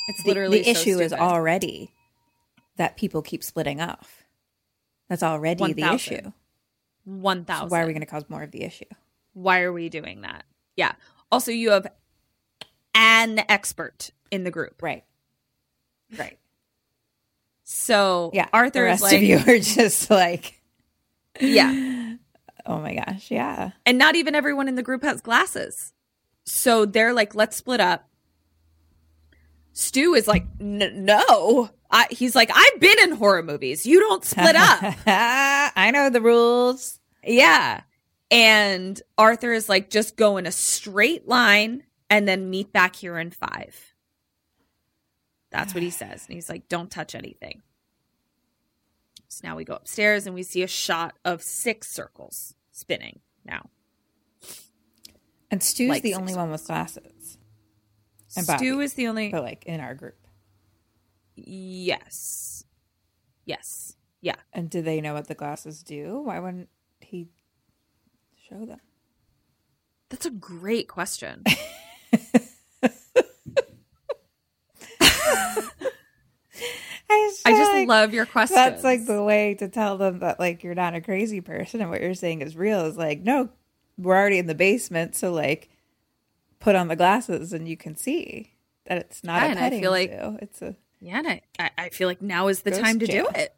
It's 0.08 0.26
literally 0.26 0.58
the 0.58 0.74
so 0.74 0.80
issue 0.80 0.98
is 1.00 1.12
already 1.14 1.94
that 2.76 2.96
people 2.98 3.22
keep 3.22 3.42
splitting 3.42 3.80
off. 3.80 4.23
That's 5.08 5.22
already 5.22 5.72
the 5.72 5.82
1,000. 5.82 5.94
issue. 6.14 6.32
one 7.04 7.40
So 7.40 7.44
thousand. 7.44 7.68
why 7.70 7.82
are 7.82 7.86
we 7.86 7.92
going 7.92 8.00
to 8.00 8.06
cause 8.06 8.24
more 8.28 8.42
of 8.42 8.50
the 8.50 8.62
issue? 8.64 8.84
Why 9.34 9.60
are 9.62 9.72
we 9.72 9.88
doing 9.88 10.22
that? 10.22 10.44
Yeah. 10.76 10.92
Also, 11.30 11.50
you 11.52 11.70
have 11.70 11.86
an 12.94 13.40
expert 13.48 14.10
in 14.30 14.44
the 14.44 14.50
group, 14.50 14.80
Right. 14.82 15.04
Right. 16.18 16.38
so 17.64 18.30
Yeah. 18.32 18.48
Arthur 18.52 18.84
the 18.84 18.92
is 18.92 19.00
rest 19.00 19.02
like, 19.02 19.14
of 19.16 19.22
you 19.22 19.38
are 19.38 19.58
just 19.58 20.10
like, 20.10 20.60
yeah, 21.40 22.14
oh 22.66 22.78
my 22.78 22.94
gosh, 22.94 23.30
yeah. 23.30 23.72
and 23.84 23.98
not 23.98 24.14
even 24.16 24.34
everyone 24.36 24.68
in 24.68 24.76
the 24.76 24.82
group 24.82 25.02
has 25.02 25.20
glasses, 25.20 25.92
so 26.44 26.84
they're 26.84 27.12
like, 27.12 27.34
let's 27.34 27.56
split 27.56 27.80
up. 27.80 28.08
Stu 29.72 30.14
is 30.14 30.28
like, 30.28 30.46
"N- 30.60 31.04
no. 31.04 31.70
I, 31.94 32.08
he's 32.10 32.34
like, 32.34 32.50
I've 32.52 32.80
been 32.80 32.98
in 33.04 33.12
horror 33.12 33.42
movies. 33.44 33.86
You 33.86 34.00
don't 34.00 34.24
split 34.24 34.56
up. 34.56 34.82
I 35.06 35.92
know 35.92 36.10
the 36.10 36.20
rules. 36.20 36.98
Yeah. 37.22 37.82
And 38.32 39.00
Arthur 39.16 39.52
is 39.52 39.68
like, 39.68 39.90
just 39.90 40.16
go 40.16 40.36
in 40.36 40.44
a 40.46 40.50
straight 40.50 41.28
line 41.28 41.84
and 42.10 42.26
then 42.26 42.50
meet 42.50 42.72
back 42.72 42.96
here 42.96 43.16
in 43.16 43.30
five. 43.30 43.94
That's 45.52 45.72
what 45.72 45.84
he 45.84 45.90
says. 46.02 46.26
And 46.26 46.34
he's 46.34 46.48
like, 46.48 46.68
don't 46.68 46.90
touch 46.90 47.14
anything. 47.14 47.62
So 49.28 49.46
now 49.46 49.54
we 49.54 49.64
go 49.64 49.74
upstairs 49.74 50.26
and 50.26 50.34
we 50.34 50.42
see 50.42 50.64
a 50.64 50.68
shot 50.68 51.14
of 51.24 51.42
six 51.42 51.88
circles 51.92 52.54
spinning 52.72 53.20
now. 53.44 53.70
And 55.48 55.62
Stu's 55.62 55.90
Like 55.90 56.02
the 56.02 56.14
only 56.14 56.34
one 56.34 56.50
with 56.50 56.66
glasses. 56.66 57.38
And 58.36 58.44
Stu 58.44 58.52
Bobby. 58.72 58.84
is 58.84 58.94
the 58.94 59.06
only. 59.06 59.28
But 59.28 59.44
like 59.44 59.64
in 59.66 59.78
our 59.78 59.94
group. 59.94 60.16
Yes. 61.34 62.64
Yes. 63.44 63.96
Yeah. 64.20 64.36
And 64.52 64.70
do 64.70 64.82
they 64.82 65.00
know 65.00 65.14
what 65.14 65.28
the 65.28 65.34
glasses 65.34 65.82
do? 65.82 66.20
Why 66.24 66.38
wouldn't 66.38 66.68
he 67.00 67.28
show 68.48 68.64
them? 68.64 68.80
That's 70.10 70.26
a 70.26 70.30
great 70.30 70.88
question. 70.88 71.42
I 77.10 77.28
just, 77.28 77.46
I 77.46 77.50
feel 77.50 77.58
just 77.58 77.72
like 77.72 77.88
love 77.88 78.14
your 78.14 78.26
question. 78.26 78.54
That's 78.56 78.84
like 78.84 79.06
the 79.06 79.22
way 79.22 79.54
to 79.54 79.68
tell 79.68 79.98
them 79.98 80.20
that 80.20 80.40
like 80.40 80.62
you're 80.64 80.74
not 80.74 80.94
a 80.94 81.00
crazy 81.00 81.40
person 81.40 81.80
and 81.80 81.90
what 81.90 82.00
you're 82.00 82.14
saying 82.14 82.40
is 82.42 82.56
real 82.56 82.86
is 82.86 82.96
like, 82.96 83.20
no, 83.20 83.50
we're 83.98 84.16
already 84.16 84.38
in 84.38 84.46
the 84.46 84.54
basement, 84.54 85.14
so 85.14 85.32
like 85.32 85.68
put 86.60 86.74
on 86.74 86.88
the 86.88 86.96
glasses 86.96 87.52
and 87.52 87.68
you 87.68 87.76
can 87.76 87.96
see 87.96 88.54
that 88.86 88.98
it's 88.98 89.22
not 89.22 89.42
Yeah, 89.42 89.46
a 89.46 89.50
and 89.50 89.58
I 89.58 89.62
petting 89.62 89.80
feel 89.82 89.90
like- 89.90 90.10
zoo. 90.10 90.38
It's 90.40 90.62
a 90.62 90.76
Yeah, 91.04 91.18
and 91.18 91.28
I, 91.58 91.70
I- 91.76 91.88
feel 91.90 92.08
like 92.08 92.22
now 92.22 92.48
is 92.48 92.62
the 92.62 92.70
Ghost 92.70 92.82
time 92.82 92.98
to 93.00 93.06
do 93.06 93.28
it. 93.34 93.54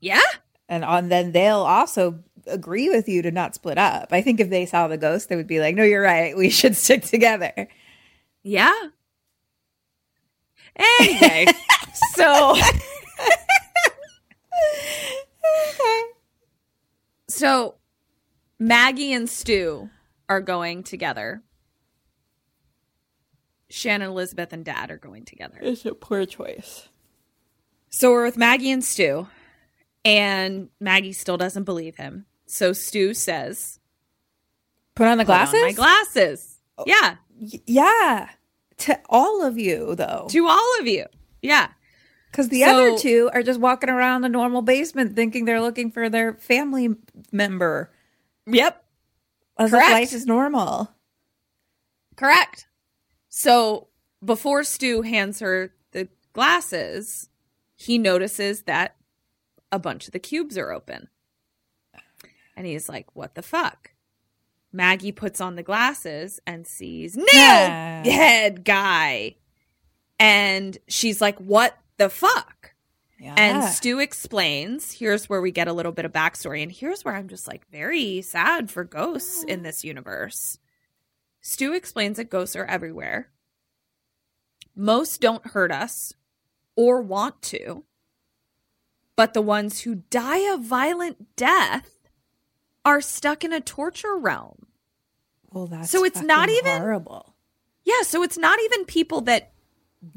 Yeah. 0.00 0.20
and 0.68 0.84
on 0.84 1.08
then 1.08 1.30
they'll 1.32 1.58
also 1.58 2.18
agree 2.48 2.90
with 2.90 3.08
you 3.08 3.22
to 3.22 3.30
not 3.30 3.54
split 3.54 3.78
up. 3.78 4.08
I 4.10 4.20
think 4.20 4.40
if 4.40 4.50
they 4.50 4.66
saw 4.66 4.88
the 4.88 4.98
ghost, 4.98 5.28
they 5.28 5.36
would 5.36 5.46
be 5.46 5.60
like, 5.60 5.76
No, 5.76 5.84
you're 5.84 6.02
right, 6.02 6.36
we 6.36 6.50
should 6.50 6.76
stick 6.76 7.04
together. 7.04 7.68
Yeah. 8.42 8.74
Anyway, 10.76 11.46
so 12.14 12.56
so 17.28 17.76
Maggie 18.58 19.12
and 19.12 19.28
Stu 19.28 19.88
are 20.28 20.40
going 20.40 20.82
together. 20.82 21.42
Shannon, 23.74 24.08
Elizabeth, 24.10 24.52
and 24.52 24.64
Dad 24.64 24.90
are 24.90 24.96
going 24.98 25.24
together. 25.24 25.58
It's 25.60 25.84
a 25.84 25.94
poor 25.94 26.24
choice. 26.26 26.88
So 27.90 28.10
we're 28.12 28.24
with 28.24 28.36
Maggie 28.36 28.70
and 28.70 28.84
Stu, 28.84 29.26
and 30.04 30.68
Maggie 30.80 31.12
still 31.12 31.36
doesn't 31.36 31.64
believe 31.64 31.96
him. 31.96 32.26
So 32.46 32.72
Stu 32.72 33.14
says, 33.14 33.80
Put 34.94 35.08
on 35.08 35.18
the 35.18 35.24
"Put 35.24 35.32
on 35.32 35.36
glasses? 35.50 35.62
my 35.62 35.72
glasses." 35.72 36.60
Oh, 36.78 36.84
yeah, 36.86 37.16
Y- 37.40 37.60
yeah. 37.66 38.28
To 38.78 39.00
all 39.08 39.44
of 39.44 39.58
you 39.58 39.94
though. 39.96 40.26
to 40.30 40.46
all 40.46 40.80
of 40.80 40.86
you. 40.86 41.06
Yeah. 41.42 41.68
Because 42.30 42.48
the 42.48 42.60
So- 42.62 42.66
other 42.70 42.98
two 42.98 43.30
are 43.32 43.42
just 43.42 43.58
walking 43.60 43.90
around 43.90 44.22
the 44.22 44.28
normal 44.28 44.62
basement 44.62 45.14
thinking 45.16 45.44
they're 45.44 45.60
looking 45.60 45.90
for 45.90 46.08
their 46.08 46.34
family 46.34 46.94
member. 47.32 47.92
Yep. 48.46 48.84
As 49.58 49.66
if 49.72 49.78
Correct. 49.78 49.92
life 49.92 50.12
is 50.12 50.26
normal. 50.26 50.92
Correct. 52.16 52.66
So 53.36 53.88
before 54.24 54.62
Stu 54.62 55.02
hands 55.02 55.40
her 55.40 55.74
the 55.90 56.06
glasses, 56.34 57.28
he 57.74 57.98
notices 57.98 58.62
that 58.62 58.94
a 59.72 59.78
bunch 59.80 60.06
of 60.06 60.12
the 60.12 60.20
cubes 60.20 60.56
are 60.56 60.70
open. 60.70 61.08
And 62.56 62.64
he's 62.64 62.88
like, 62.88 63.08
what 63.16 63.34
the 63.34 63.42
fuck? 63.42 63.90
Maggie 64.72 65.10
puts 65.10 65.40
on 65.40 65.56
the 65.56 65.64
glasses 65.64 66.38
and 66.46 66.64
sees 66.64 67.16
nail 67.16 67.26
Yeah. 67.32 68.04
head 68.04 68.64
guy. 68.64 69.34
And 70.20 70.78
she's 70.86 71.20
like, 71.20 71.36
what 71.40 71.76
the 71.96 72.08
fuck? 72.08 72.72
Yeah. 73.18 73.34
And 73.36 73.64
Stu 73.64 73.98
explains, 73.98 74.92
here's 74.92 75.28
where 75.28 75.40
we 75.40 75.50
get 75.50 75.66
a 75.66 75.72
little 75.72 75.90
bit 75.90 76.04
of 76.04 76.12
backstory. 76.12 76.62
And 76.62 76.70
here's 76.70 77.04
where 77.04 77.16
I'm 77.16 77.26
just 77.26 77.48
like 77.48 77.66
very 77.72 78.22
sad 78.22 78.70
for 78.70 78.84
ghosts 78.84 79.42
in 79.42 79.62
this 79.64 79.82
universe. 79.82 80.58
Stu 81.46 81.74
explains 81.74 82.16
that 82.16 82.30
ghosts 82.30 82.56
are 82.56 82.64
everywhere. 82.64 83.28
Most 84.74 85.20
don't 85.20 85.48
hurt 85.48 85.70
us 85.70 86.14
or 86.74 87.02
want 87.02 87.42
to, 87.42 87.84
but 89.14 89.34
the 89.34 89.42
ones 89.42 89.82
who 89.82 89.96
die 90.08 90.38
a 90.52 90.56
violent 90.56 91.36
death 91.36 92.08
are 92.82 93.02
stuck 93.02 93.44
in 93.44 93.52
a 93.52 93.60
torture 93.60 94.16
realm. 94.16 94.66
well, 95.50 95.66
that's 95.66 95.90
so 95.90 96.02
it's 96.04 96.20
not 96.22 96.48
even- 96.48 96.78
horrible. 96.78 97.36
Yeah, 97.84 98.02
so 98.02 98.22
it's 98.22 98.38
not 98.38 98.58
even 98.60 98.86
people 98.86 99.20
that 99.22 99.52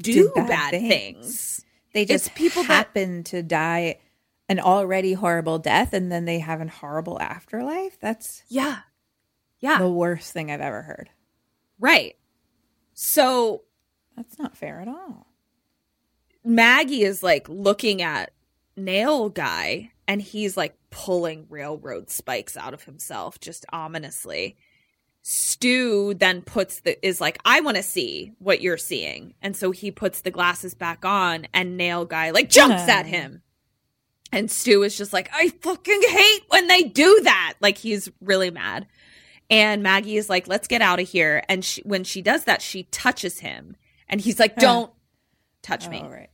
do, 0.00 0.12
Do 0.14 0.32
bad 0.34 0.48
bad, 0.48 0.70
things. 0.70 0.88
things. 0.90 1.64
They 1.92 2.02
It's 2.02 2.10
just 2.10 2.34
people 2.34 2.62
that- 2.62 2.68
happen 2.86 3.22
to 3.24 3.42
die 3.42 4.00
an 4.48 4.58
already 4.58 5.12
horrible 5.12 5.58
death 5.58 5.92
and 5.92 6.10
then 6.10 6.24
they 6.24 6.38
have 6.40 6.60
a 6.62 6.66
horrible 6.68 7.20
afterlife. 7.20 8.00
That's 8.00 8.42
Yeah. 8.48 8.80
Yeah. 9.60 9.78
the 9.78 9.90
worst 9.90 10.32
thing 10.32 10.50
I've 10.50 10.60
ever 10.62 10.82
heard. 10.82 11.10
Right. 11.78 12.16
So 12.94 13.62
That's 14.16 14.38
not 14.38 14.56
fair 14.56 14.80
at 14.80 14.88
all. 14.88 15.26
Maggie 16.44 17.02
is 17.02 17.22
like 17.22 17.48
looking 17.48 18.02
at 18.02 18.30
Nail 18.76 19.28
Guy 19.28 19.90
and 20.06 20.22
he's 20.22 20.56
like 20.56 20.76
pulling 20.90 21.46
railroad 21.50 22.10
spikes 22.10 22.56
out 22.56 22.74
of 22.74 22.84
himself 22.84 23.38
just 23.40 23.66
ominously. 23.72 24.56
Stu 25.22 26.14
then 26.14 26.40
puts 26.42 26.80
the 26.80 27.04
is 27.06 27.20
like, 27.20 27.38
I 27.44 27.60
want 27.60 27.76
to 27.76 27.82
see 27.82 28.32
what 28.38 28.62
you're 28.62 28.78
seeing. 28.78 29.34
And 29.42 29.54
so 29.56 29.70
he 29.72 29.90
puts 29.90 30.22
the 30.22 30.30
glasses 30.30 30.74
back 30.74 31.04
on 31.04 31.46
and 31.52 31.76
Nail 31.76 32.04
Guy 32.06 32.30
like 32.30 32.48
jumps 32.48 32.84
Yeah. 32.86 33.00
at 33.00 33.06
him. 33.06 33.42
And 34.32 34.50
Stu 34.50 34.82
is 34.82 34.96
just 34.96 35.12
like, 35.12 35.28
I 35.32 35.48
fucking 35.60 36.02
hate 36.08 36.42
when 36.48 36.66
they 36.68 36.82
do 36.82 37.20
that. 37.24 37.54
Like 37.60 37.78
he's 37.78 38.10
really 38.20 38.50
mad. 38.50 38.86
And 39.50 39.82
Maggie 39.82 40.16
is 40.16 40.28
like, 40.28 40.46
let's 40.46 40.68
get 40.68 40.82
out 40.82 41.00
of 41.00 41.08
here. 41.08 41.42
And 41.48 41.64
she, 41.64 41.80
when 41.82 42.04
she 42.04 42.20
does 42.22 42.44
that, 42.44 42.60
she 42.62 42.82
touches 42.84 43.38
him. 43.40 43.76
And 44.08 44.20
he's 44.20 44.38
like, 44.38 44.56
don't 44.56 44.92
touch 45.62 45.88
me 45.88 46.00
All 46.00 46.08
right. 46.10 46.30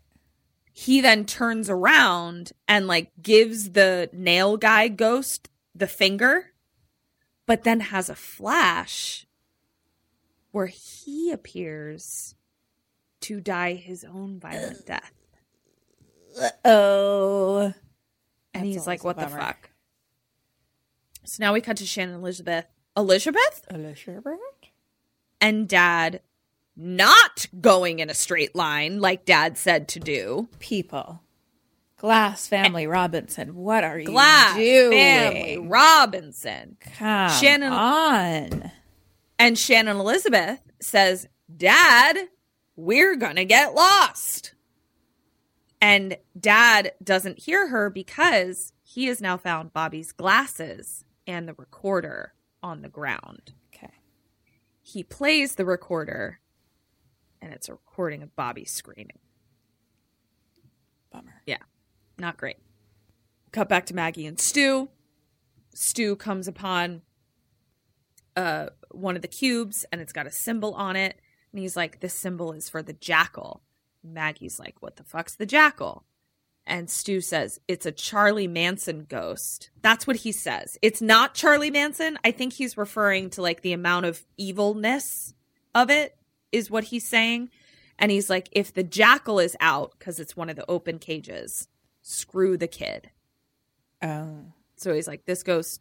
he 0.72 1.00
then 1.00 1.24
turns 1.24 1.68
around 1.70 2.52
and 2.68 2.86
like 2.86 3.10
gives 3.20 3.70
the 3.70 4.10
nail 4.12 4.56
guy 4.56 4.86
ghost 4.88 5.48
the 5.74 5.86
finger 5.88 6.52
but 7.46 7.64
then 7.64 7.80
has 7.80 8.08
a 8.08 8.14
flash 8.14 9.26
where 10.52 10.66
he 10.66 11.32
appears 11.32 12.34
to 13.22 13.40
die 13.40 13.74
his 13.74 14.04
own 14.04 14.38
violent 14.38 14.86
death 14.86 15.12
Oh. 16.64 17.72
and 18.52 18.64
That's 18.64 18.64
he's 18.66 18.86
like 18.86 19.02
what 19.02 19.16
the 19.18 19.26
fuck 19.26 19.70
so 21.24 21.42
now 21.42 21.52
we 21.52 21.60
cut 21.60 21.78
to 21.78 21.86
shannon 21.86 22.14
elizabeth 22.16 22.66
elizabeth 22.96 23.64
Elizabeth? 23.70 24.24
and 25.40 25.68
dad 25.68 26.20
not 26.76 27.46
going 27.60 27.98
in 28.00 28.10
a 28.10 28.14
straight 28.14 28.54
line 28.54 29.00
like 29.00 29.24
dad 29.24 29.56
said 29.56 29.88
to 29.88 30.00
do 30.00 30.48
People. 30.58 31.20
Glass 31.96 32.46
family 32.48 32.86
Robinson, 32.86 33.54
what 33.54 33.82
are 33.84 34.00
Glass 34.02 34.58
you 34.58 34.90
doing? 34.90 34.92
family 34.92 35.58
Robinson. 35.68 36.76
Come 36.98 37.30
Shannon- 37.30 37.72
on. 37.72 38.70
And 39.38 39.58
Shannon 39.58 39.96
Elizabeth 39.96 40.60
says, 40.80 41.28
Dad, 41.56 42.28
we're 42.76 43.16
going 43.16 43.36
to 43.36 43.44
get 43.46 43.74
lost. 43.74 44.52
And 45.80 46.16
dad 46.38 46.92
doesn't 47.02 47.38
hear 47.38 47.68
her 47.68 47.88
because 47.88 48.72
he 48.82 49.06
has 49.06 49.20
now 49.22 49.36
found 49.38 49.72
Bobby's 49.72 50.12
glasses 50.12 51.04
and 51.26 51.48
the 51.48 51.54
recorder 51.54 52.33
on 52.64 52.80
the 52.80 52.88
ground. 52.88 53.52
Okay. 53.74 53.92
He 54.82 55.04
plays 55.04 55.54
the 55.54 55.66
recorder 55.66 56.40
and 57.42 57.52
it's 57.52 57.68
a 57.68 57.72
recording 57.72 58.22
of 58.22 58.34
Bobby 58.34 58.64
screaming. 58.64 59.18
Bummer. 61.12 61.42
Yeah, 61.46 61.58
not 62.18 62.38
great. 62.38 62.56
Cut 63.52 63.68
back 63.68 63.84
to 63.86 63.94
Maggie 63.94 64.26
and 64.26 64.40
Stu. 64.40 64.88
Stu 65.74 66.16
comes 66.16 66.48
upon 66.48 67.02
uh 68.34 68.70
one 68.90 69.14
of 69.14 69.22
the 69.22 69.28
cubes 69.28 69.84
and 69.92 70.00
it's 70.00 70.12
got 70.12 70.26
a 70.26 70.32
symbol 70.32 70.72
on 70.72 70.96
it. 70.96 71.20
And 71.52 71.60
he's 71.60 71.76
like, 71.76 72.00
This 72.00 72.14
symbol 72.14 72.52
is 72.52 72.70
for 72.70 72.82
the 72.82 72.94
jackal. 72.94 73.62
Maggie's 74.02 74.58
like, 74.58 74.76
What 74.80 74.96
the 74.96 75.04
fuck's 75.04 75.36
the 75.36 75.46
jackal? 75.46 76.06
And 76.66 76.88
Stu 76.88 77.20
says, 77.20 77.60
It's 77.68 77.84
a 77.86 77.92
Charlie 77.92 78.46
Manson 78.48 79.06
ghost. 79.08 79.70
That's 79.82 80.06
what 80.06 80.16
he 80.16 80.32
says. 80.32 80.78
It's 80.80 81.02
not 81.02 81.34
Charlie 81.34 81.70
Manson. 81.70 82.18
I 82.24 82.30
think 82.30 82.54
he's 82.54 82.76
referring 82.78 83.30
to 83.30 83.42
like 83.42 83.60
the 83.60 83.72
amount 83.74 84.06
of 84.06 84.24
evilness 84.38 85.34
of 85.74 85.90
it, 85.90 86.16
is 86.52 86.70
what 86.70 86.84
he's 86.84 87.06
saying. 87.06 87.50
And 87.98 88.10
he's 88.10 88.30
like, 88.30 88.48
If 88.52 88.72
the 88.72 88.82
jackal 88.82 89.38
is 89.40 89.56
out, 89.60 89.92
because 89.98 90.18
it's 90.18 90.36
one 90.36 90.48
of 90.48 90.56
the 90.56 90.68
open 90.70 90.98
cages, 90.98 91.68
screw 92.02 92.56
the 92.56 92.66
kid. 92.68 93.10
Oh, 94.02 94.44
So 94.76 94.94
he's 94.94 95.06
like, 95.06 95.26
This 95.26 95.42
ghost 95.42 95.80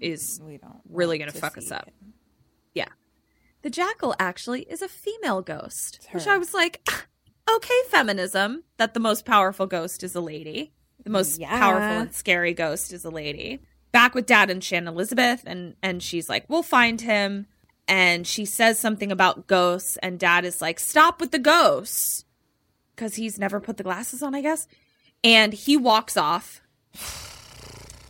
is 0.00 0.40
we 0.44 0.58
don't 0.58 0.80
really 0.88 1.18
gonna 1.18 1.32
fuck 1.32 1.56
us 1.58 1.70
up. 1.70 1.88
it. 1.88 1.94
Yeah. 2.74 2.88
The 3.62 3.70
jackal 3.70 4.14
actually 4.20 4.62
is 4.62 4.82
a 4.82 4.88
female 4.88 5.42
ghost, 5.42 6.06
which. 6.12 6.26
I 6.28 6.36
was 6.38 6.54
like, 6.54 6.80
"Ah, 6.88 7.04
okay, 7.54 7.80
feminism, 7.88 8.64
that 8.76 8.94
the 8.94 9.00
most 9.00 9.24
powerful 9.24 9.66
ghost 9.66 10.02
is 10.02 10.14
a 10.14 10.20
lady. 10.20 10.72
The 11.04 11.10
most 11.10 11.38
Yeah. 11.38 11.58
powerful 11.58 12.00
and 12.02 12.14
scary 12.14 12.52
ghost 12.54 12.92
is 12.92 13.04
a 13.04 13.10
lady. 13.10 13.60
Back 13.92 14.14
with 14.14 14.26
dad 14.26 14.50
and 14.50 14.62
Shannon 14.62 14.88
Elizabeth, 14.94 15.42
and 15.46 15.76
and 15.82 16.02
she's 16.02 16.28
like, 16.28 16.44
we'll 16.48 16.62
find 16.62 17.00
him. 17.00 17.46
And 17.88 18.26
she 18.26 18.44
says 18.44 18.80
something 18.80 19.12
about 19.12 19.46
ghosts, 19.46 19.96
and 20.02 20.18
dad 20.18 20.44
is 20.44 20.60
like, 20.60 20.80
stop 20.80 21.20
with 21.20 21.30
the 21.30 21.38
ghosts. 21.38 22.24
Because 22.94 23.14
he's 23.14 23.38
never 23.38 23.60
put 23.60 23.76
the 23.76 23.82
glasses 23.84 24.22
on, 24.22 24.34
I 24.34 24.40
guess. 24.40 24.66
And 25.22 25.52
he 25.52 25.76
walks 25.76 26.16
off. 26.16 26.62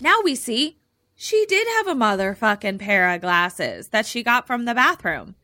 Now 0.00 0.16
we 0.24 0.34
see 0.34 0.78
she 1.14 1.44
did 1.46 1.66
have 1.76 1.86
a 1.88 1.94
motherfucking 1.94 2.78
pair 2.78 3.10
of 3.10 3.20
glasses 3.22 3.88
that 3.88 4.06
she 4.06 4.22
got 4.22 4.46
from 4.46 4.64
the 4.64 4.74
bathroom. 4.74 5.34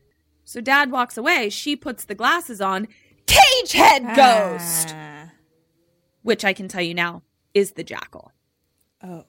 So 0.45 0.61
dad 0.61 0.91
walks 0.91 1.17
away. 1.17 1.49
She 1.49 1.75
puts 1.75 2.05
the 2.05 2.15
glasses 2.15 2.61
on. 2.61 2.87
Cage 3.27 3.71
head 3.73 4.03
ghost! 4.15 4.93
Ah. 4.95 5.31
Which 6.21 6.45
I 6.45 6.53
can 6.53 6.67
tell 6.67 6.81
you 6.81 6.93
now 6.93 7.23
is 7.53 7.71
the 7.73 7.83
jackal. 7.83 8.31
Oh, 9.03 9.25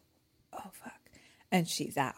oh 0.53 0.71
fuck! 0.73 1.01
And 1.51 1.69
she's 1.69 1.97
out, 1.97 2.15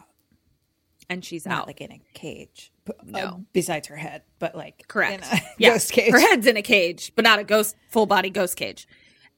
And 1.08 1.24
she's 1.24 1.46
not 1.46 1.62
out. 1.62 1.66
like 1.66 1.80
in 1.80 1.92
a 1.92 2.00
cage. 2.14 2.72
No. 3.04 3.18
uh, 3.18 3.36
besides 3.52 3.88
her 3.88 3.96
head, 3.96 4.22
but 4.38 4.54
like 4.54 4.86
Correct. 4.86 5.24
in 5.32 5.38
a 5.38 5.42
yeah. 5.58 5.70
ghost 5.70 5.92
cage. 5.92 6.12
Her 6.12 6.20
head's 6.20 6.46
in 6.46 6.56
a 6.56 6.62
cage, 6.62 7.12
but 7.16 7.24
not 7.24 7.38
a 7.38 7.44
ghost, 7.44 7.74
full 7.88 8.06
body 8.06 8.30
ghost 8.30 8.56
cage. 8.56 8.86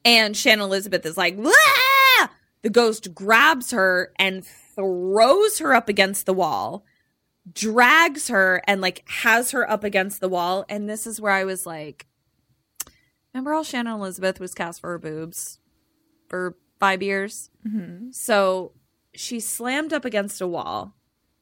And 0.05 0.35
Shannon 0.37 0.65
Elizabeth 0.65 1.05
is 1.05 1.17
like, 1.17 1.37
"Ah!" 1.43 2.31
the 2.61 2.69
ghost 2.69 3.13
grabs 3.15 3.71
her 3.71 4.13
and 4.17 4.45
throws 4.45 5.59
her 5.59 5.73
up 5.73 5.89
against 5.89 6.25
the 6.25 6.33
wall, 6.33 6.85
drags 7.51 8.27
her 8.27 8.61
and 8.67 8.81
like 8.81 9.03
has 9.07 9.51
her 9.51 9.69
up 9.69 9.83
against 9.83 10.19
the 10.21 10.29
wall. 10.29 10.65
And 10.69 10.89
this 10.89 11.07
is 11.07 11.19
where 11.19 11.31
I 11.33 11.43
was 11.45 11.65
like, 11.65 12.05
remember 13.33 13.53
how 13.53 13.63
Shannon 13.63 13.93
Elizabeth 13.93 14.39
was 14.39 14.53
cast 14.53 14.81
for 14.81 14.89
her 14.91 14.99
boobs 14.99 15.59
for 16.27 16.55
five 16.79 17.01
years? 17.03 17.49
Mm-hmm. 17.67 18.11
So 18.11 18.73
she 19.13 19.39
slammed 19.39 19.93
up 19.93 20.05
against 20.05 20.41
a 20.41 20.47
wall 20.47 20.95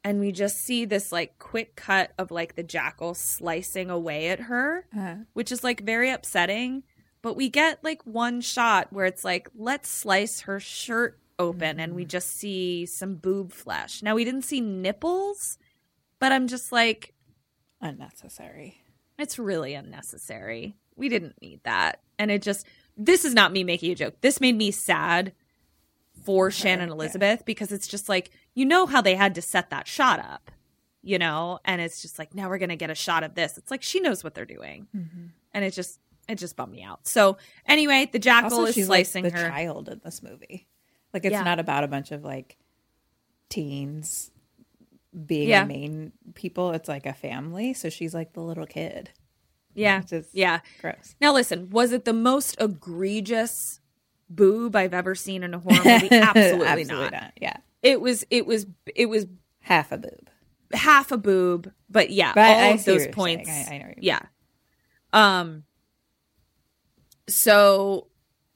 and 0.04 0.20
we 0.20 0.32
just 0.32 0.58
see 0.60 0.86
this 0.86 1.12
like 1.12 1.38
quick 1.38 1.76
cut 1.76 2.12
of 2.18 2.32
like 2.32 2.56
the 2.56 2.64
jackal 2.64 3.14
slicing 3.14 3.90
away 3.90 4.30
at 4.30 4.42
her 4.42 4.86
Uh-huh. 4.96 5.16
which 5.34 5.52
is 5.52 5.64
like 5.64 5.82
very 5.84 6.10
upsetting 6.10 6.84
but 7.22 7.36
we 7.36 7.50
get 7.50 7.84
like 7.84 8.02
one 8.06 8.40
shot 8.40 8.88
where 8.94 9.06
it's 9.06 9.26
like 9.26 9.50
let's 9.54 9.90
slice 9.90 10.42
her 10.42 10.60
shirt 10.62 11.20
open 11.38 11.80
and 11.80 11.94
we 11.94 12.06
just 12.06 12.30
see 12.38 12.86
some 12.86 13.16
boob 13.16 13.52
flesh 13.52 14.02
now 14.02 14.16
we 14.16 14.24
didn't 14.24 14.44
see 14.44 14.62
nipples 14.62 15.58
but 16.20 16.32
i'm 16.32 16.48
just 16.48 16.72
like 16.72 17.14
Unnecessary. 17.82 18.82
it's 19.20 19.38
really 19.38 19.74
unnecessary 19.74 20.78
we 20.98 21.10
didn't 21.10 21.42
need 21.42 21.62
that 21.64 22.02
and 22.20 22.32
it 22.32 22.42
just 22.42 22.66
this 22.98 23.24
is 23.24 23.34
not 23.34 23.52
me 23.52 23.64
making 23.64 23.92
a 23.92 23.96
joke 23.96 24.16
this 24.22 24.42
made 24.42 24.56
me 24.58 24.72
sad 24.72 25.32
for 26.24 26.52
shannon 26.52 26.90
yeah. 26.90 26.94
elizabeth 26.94 27.46
because 27.46 27.72
it's 27.72 27.88
just 27.88 28.10
like 28.10 28.32
you 28.54 28.66
know 28.66 28.86
how 28.86 29.02
they 29.02 29.16
had 29.16 29.36
to 29.36 29.42
set 29.42 29.70
that 29.70 29.88
shot 29.88 30.20
up 30.20 30.52
you 31.02 31.18
know 31.18 31.60
and 31.64 31.80
it's 31.80 32.02
just 32.02 32.20
like 32.20 32.34
now 32.36 32.50
we're 32.50 32.58
gonna 32.58 32.76
get 32.76 32.90
a 32.90 32.96
shot 32.96 33.24
of 33.24 33.36
this 33.36 33.58
it's 33.58 33.72
like 33.72 33.84
she 33.84 34.00
knows 34.00 34.24
what 34.24 34.34
they're 34.34 34.46
doing 34.46 34.88
mm-hmm. 34.96 35.28
and 35.54 35.64
it 35.64 35.72
just 35.72 36.00
it 36.28 36.36
just 36.36 36.58
bummed 36.58 36.74
me 36.74 36.84
out 36.84 37.08
so 37.08 37.38
anyway 37.66 38.10
the 38.12 38.20
jackal 38.20 38.52
Also, 38.52 38.66
is 38.66 38.76
she's 38.76 38.88
slicing 38.88 39.24
like 39.24 39.34
the 39.34 39.40
her 39.40 39.50
child 39.50 39.88
in 39.88 40.02
this 40.04 40.22
movie. 40.22 40.68
Like 41.14 41.26
it's 41.26 41.32
Yeah. 41.32 41.44
not 41.44 41.60
about 41.60 41.84
a 41.84 41.88
bunch 41.88 42.12
of 42.12 42.24
like 42.24 42.58
teens 43.50 44.30
being 45.26 45.50
Yeah. 45.50 45.64
the 45.64 45.68
main 45.68 46.12
people. 46.36 46.72
It's 46.72 46.90
like 46.90 47.06
a 47.06 47.14
family. 47.14 47.74
So 47.74 47.90
she's 47.90 48.14
like 48.14 48.34
the 48.34 48.42
little 48.42 48.66
kid. 48.66 49.12
Yeah 49.78 50.02
Which 50.02 50.12
is 50.14 50.28
yeah 50.34 50.60
gross. 50.82 51.16
now 51.22 51.34
listen 51.34 51.70
was 51.70 51.92
it 51.94 52.04
the 52.04 52.12
most 52.14 52.58
egregious 52.60 53.80
boob 54.30 54.76
i've 54.76 54.94
ever 54.94 55.16
seen 55.16 55.44
in 55.44 55.54
a 55.54 55.60
horror 55.60 55.82
movie 55.86 56.10
absolutely, 56.12 56.84
not. 56.86 57.32
Yeah, 57.40 57.56
it 57.82 58.02
was 58.02 58.26
it 58.30 58.46
was 58.46 58.66
it 58.96 59.06
was 59.06 59.26
half 59.62 59.92
a 59.94 59.98
boob. 59.98 60.30
half 60.74 61.12
a 61.14 61.18
boob, 61.18 61.72
but 61.90 62.10
yeah, 62.10 62.34
But 62.34 62.50
all 62.50 62.56
I 62.64 62.68
of 62.74 62.84
those 62.84 63.08
points. 63.08 63.50
I- 63.50 63.54
I 63.54 63.78
know 63.78 63.86
what 63.86 63.96
you 63.96 63.96
mean. 63.96 63.96
yeah. 64.02 64.20
Um. 65.14 65.64
So, 67.30 68.08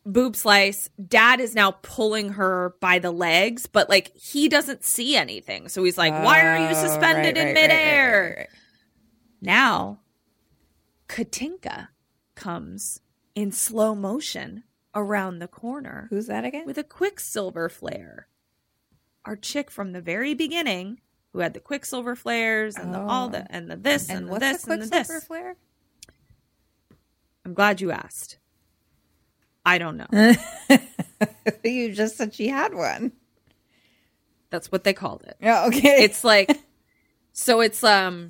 boob 0.06 0.36
slice. 0.36 0.90
Dad 1.08 1.40
is 1.40 1.56
now 1.56 1.72
pulling 1.82 2.30
her 2.34 2.76
by 2.82 3.00
the 3.00 3.12
legs, 3.12 3.66
but 3.66 3.90
like 3.90 4.16
he 4.16 4.50
doesn't 4.50 4.84
see 4.84 5.16
anything. 5.16 5.70
So 5.70 5.84
he's 5.84 5.98
like, 5.98 6.14
"Why 6.14 6.42
are 6.46 6.58
you 6.70 6.76
Oh, 6.78 6.82
suspended 6.88 7.36
right, 7.36 7.38
in 7.38 7.46
right, 7.48 7.54
midair?" 7.56 8.36
right. 8.40 8.48
Now, 9.42 10.00
Katinka 11.12 11.90
comes 12.36 13.02
in 13.36 13.52
slow 13.52 13.94
motion 13.94 14.64
around 14.96 15.40
the 15.40 15.48
corner 15.48 16.08
Who's 16.10 16.28
that 16.28 16.46
again? 16.46 16.66
with 16.66 16.78
a 16.78 16.84
quicksilver 16.84 17.68
flare. 17.68 18.28
Our 19.26 19.36
chick 19.36 19.70
from 19.70 19.92
the 19.92 20.02
very 20.02 20.34
beginning, 20.34 21.02
who 21.34 21.40
had 21.40 21.54
the 21.54 21.60
quicksilver 21.60 22.16
flares 22.16 22.78
and 22.78 22.94
the 22.94 23.00
all 23.00 23.28
the 23.28 23.46
and 23.50 23.70
the 23.70 23.76
this 23.76 24.10
and, 24.10 24.30
and 24.30 24.36
the 24.36 24.40
this 24.40 24.64
and 24.64 24.82
the 24.82 24.88
quicksilver 24.88 25.20
this. 25.20 25.24
flare? 25.26 25.56
I'm 27.46 27.54
glad 27.54 27.82
you 27.82 27.92
asked. 27.92 28.38
I 29.66 29.78
don't 29.78 29.98
know. 29.98 30.08
you 31.64 31.94
just 31.94 32.18
said 32.18 32.34
she 32.34 32.48
had 32.48 32.74
one. 32.74 33.12
That's 34.50 34.72
what 34.72 34.86
they 34.86 34.94
called 34.94 35.24
it. 35.24 35.36
Yeah, 35.42 35.66
okay. 35.68 36.04
It's 36.04 36.24
like 36.24 36.58
so 37.34 37.60
it's 37.60 37.84
um 37.84 38.30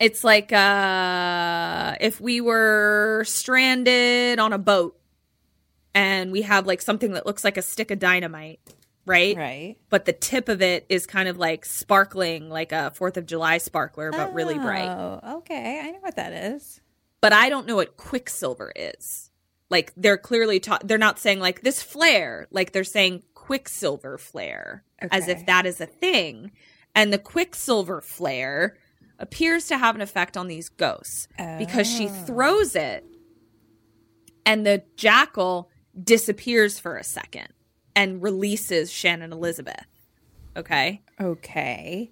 it's 0.00 0.24
like 0.24 0.52
uh 0.52 1.94
if 2.00 2.20
we 2.20 2.40
were 2.40 3.22
stranded 3.26 4.38
on 4.40 4.52
a 4.52 4.58
boat 4.58 4.98
and 5.94 6.32
we 6.32 6.42
have 6.42 6.66
like 6.66 6.80
something 6.80 7.12
that 7.12 7.26
looks 7.26 7.44
like 7.44 7.56
a 7.56 7.62
stick 7.62 7.90
of 7.90 7.98
dynamite, 7.98 8.60
right? 9.06 9.36
right. 9.36 9.76
But 9.88 10.04
the 10.04 10.12
tip 10.12 10.48
of 10.48 10.62
it 10.62 10.86
is 10.88 11.06
kind 11.06 11.28
of 11.28 11.36
like 11.36 11.64
sparkling 11.64 12.48
like 12.48 12.72
a 12.72 12.92
4th 12.96 13.16
of 13.16 13.26
July 13.26 13.58
sparkler 13.58 14.10
but 14.10 14.32
really 14.34 14.58
bright. 14.58 14.88
Oh, 14.88 15.38
okay. 15.38 15.80
I 15.84 15.90
know 15.90 15.98
what 16.00 16.16
that 16.16 16.32
is. 16.32 16.80
but 17.20 17.32
I 17.32 17.48
don't 17.48 17.66
know 17.66 17.76
what 17.76 17.96
quicksilver 17.96 18.72
is. 18.74 19.30
Like 19.68 19.92
they're 19.96 20.16
clearly 20.18 20.58
ta- 20.60 20.80
they're 20.82 20.98
not 20.98 21.18
saying 21.18 21.40
like 21.40 21.60
this 21.62 21.82
flare, 21.82 22.46
like 22.50 22.72
they're 22.72 22.84
saying 22.84 23.22
quicksilver 23.34 24.16
flare 24.16 24.84
as 25.10 25.28
if 25.28 25.44
that 25.46 25.66
is 25.66 25.80
a 25.80 25.86
thing. 25.86 26.52
And 26.94 27.12
the 27.12 27.18
quicksilver 27.18 28.00
flare 28.00 28.76
appears 29.20 29.66
to 29.68 29.78
have 29.78 29.94
an 29.94 30.00
effect 30.00 30.36
on 30.36 30.48
these 30.48 30.68
ghosts 30.68 31.28
because 31.58 31.86
she 31.86 32.06
Oh. 32.06 32.24
throws 32.24 32.74
it 32.74 33.04
and 34.46 34.66
the 34.66 34.82
jackal 34.96 35.70
disappears 36.02 36.78
for 36.78 36.96
a 36.96 37.04
second 37.04 37.48
and 37.94 38.22
releases 38.22 38.90
Shannon 38.92 39.32
Elizabeth. 39.32 39.84
Okay? 40.56 41.02
Okay. 41.20 42.10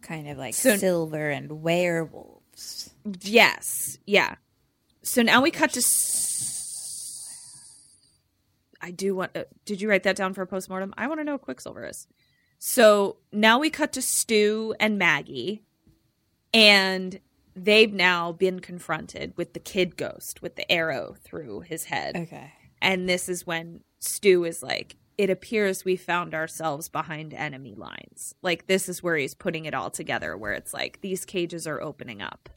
Kind 0.00 0.28
of 0.28 0.38
like 0.38 0.54
So- 0.54 0.76
silver 0.76 1.28
and 1.30 1.60
werewolves. 1.62 2.90
Yes. 3.20 3.98
Yeah. 4.06 4.36
So 5.02 5.22
now 5.22 5.42
we 5.42 5.50
cut 5.50 5.72
to 5.72 5.82
I 8.80 8.90
do 8.92 9.14
want. 9.16 9.36
Uh, 9.36 9.44
did 9.64 9.80
you 9.80 9.88
write 9.88 10.04
that 10.04 10.14
down 10.16 10.34
for 10.34 10.42
a 10.42 10.46
postmortem? 10.46 10.94
I 10.96 11.08
want 11.08 11.18
to 11.20 11.24
know 11.24 11.32
what 11.32 11.42
Quicksilver 11.42 11.84
is. 11.86 12.06
So 12.60 13.16
now 13.32 13.58
we 13.58 13.70
cut 13.70 13.92
to 13.94 14.02
Stu 14.02 14.74
and 14.78 14.98
Maggie, 14.98 15.64
and 16.52 17.20
they've 17.54 17.92
now 17.92 18.32
been 18.32 18.60
confronted 18.60 19.32
with 19.36 19.52
the 19.52 19.60
kid 19.60 19.96
ghost 19.96 20.42
with 20.42 20.56
the 20.56 20.70
arrow 20.70 21.16
through 21.22 21.60
his 21.60 21.84
head. 21.84 22.16
Okay. 22.16 22.52
And 22.80 23.08
this 23.08 23.28
is 23.28 23.46
when 23.46 23.80
Stu 23.98 24.44
is 24.44 24.62
like, 24.62 24.96
it 25.16 25.30
appears 25.30 25.84
we 25.84 25.96
found 25.96 26.32
ourselves 26.32 26.88
behind 26.88 27.34
enemy 27.34 27.74
lines. 27.74 28.34
Like, 28.40 28.68
this 28.68 28.88
is 28.88 29.02
where 29.02 29.16
he's 29.16 29.34
putting 29.34 29.64
it 29.64 29.74
all 29.74 29.90
together, 29.90 30.36
where 30.36 30.52
it's 30.52 30.72
like 30.72 31.00
these 31.00 31.24
cages 31.24 31.66
are 31.66 31.82
opening 31.82 32.22
up 32.22 32.48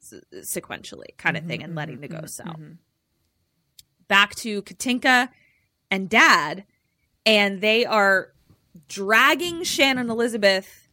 s- 0.00 0.20
sequentially, 0.36 1.16
kind 1.16 1.36
of 1.36 1.42
mm-hmm, 1.42 1.50
thing, 1.50 1.62
and 1.62 1.70
mm-hmm, 1.70 1.78
letting 1.78 2.00
the 2.00 2.08
ghosts 2.08 2.38
mm-hmm, 2.38 2.50
out. 2.50 2.76
Back 4.06 4.36
to 4.36 4.62
Katinka 4.62 5.30
and 5.90 6.08
Dad, 6.08 6.64
and 7.26 7.60
they 7.60 7.84
are 7.84 8.32
dragging 8.88 9.64
Shannon 9.64 10.08
Elizabeth 10.08 10.88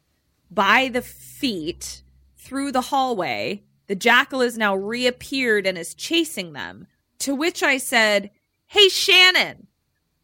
by 0.49 0.89
the 0.91 1.03
feet 1.03 2.01
through 2.39 2.71
the 2.71 2.81
hallway. 2.81 3.63
The 3.87 3.95
jackal 3.95 4.41
has 4.41 4.57
now 4.57 4.75
reappeared 4.75 5.67
and 5.67 5.77
is 5.77 5.93
chasing 5.93 6.53
them. 6.53 6.87
To 7.19 7.35
which 7.35 7.61
I 7.61 7.77
said, 7.77 8.31
Hey, 8.67 8.87
Shannon, 8.87 9.67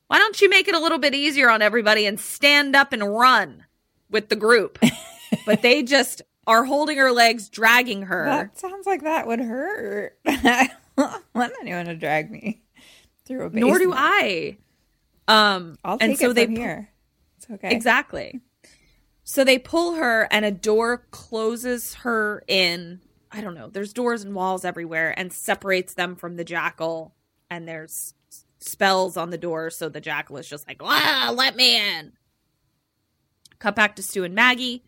why 0.07 0.17
don't 0.17 0.39
you 0.41 0.49
make 0.49 0.67
it 0.67 0.75
a 0.75 0.79
little 0.79 0.99
bit 0.99 1.13
easier 1.13 1.49
on 1.49 1.61
everybody 1.61 2.05
and 2.05 2.19
stand 2.19 2.75
up 2.75 2.93
and 2.93 3.15
run 3.15 3.65
with 4.09 4.29
the 4.29 4.35
group? 4.35 4.79
but 5.45 5.61
they 5.61 5.83
just 5.83 6.21
are 6.47 6.63
holding 6.63 6.97
her 6.97 7.11
legs, 7.11 7.49
dragging 7.49 8.03
her. 8.03 8.25
That 8.25 8.57
sounds 8.57 8.85
like 8.85 9.03
that 9.03 9.27
would 9.27 9.39
hurt. 9.39 10.17
I 10.25 10.69
don't 10.95 11.23
want 11.33 11.53
anyone 11.59 11.85
to 11.85 11.95
drag 11.95 12.31
me 12.31 12.61
through 13.25 13.45
a 13.45 13.49
basement. 13.49 13.67
Nor 13.67 13.79
do 13.79 13.93
I. 13.93 14.57
Um, 15.27 15.77
I'll 15.83 15.97
and 15.99 16.11
take 16.11 16.19
so 16.19 16.29
it 16.29 16.33
they 16.35 16.45
from 16.45 16.55
pu- 16.55 16.61
here. 16.61 16.89
It's 17.37 17.49
okay. 17.49 17.71
Exactly. 17.71 18.41
So 19.25 19.43
they 19.43 19.57
pull 19.57 19.95
her, 19.95 20.27
and 20.31 20.45
a 20.45 20.51
door 20.51 21.05
closes 21.09 21.95
her 21.95 22.43
in. 22.47 23.01
I 23.31 23.41
don't 23.41 23.55
know. 23.55 23.69
There's 23.69 23.91
doors 23.91 24.23
and 24.23 24.35
walls 24.35 24.63
everywhere, 24.63 25.17
and 25.17 25.33
separates 25.33 25.95
them 25.95 26.15
from 26.15 26.35
the 26.35 26.43
jackal. 26.45 27.15
And 27.49 27.67
there's 27.67 28.13
spells 28.59 29.17
on 29.17 29.31
the 29.31 29.37
door, 29.37 29.71
so 29.71 29.89
the 29.89 29.99
jackal 29.99 30.37
is 30.37 30.47
just 30.47 30.67
like, 30.67 30.77
"Ah, 30.81 31.33
let 31.35 31.55
me 31.55 31.75
in." 31.75 32.13
Cut 33.59 33.75
back 33.75 33.95
to 33.95 34.03
Stu 34.03 34.23
and 34.23 34.35
Maggie. 34.35 34.83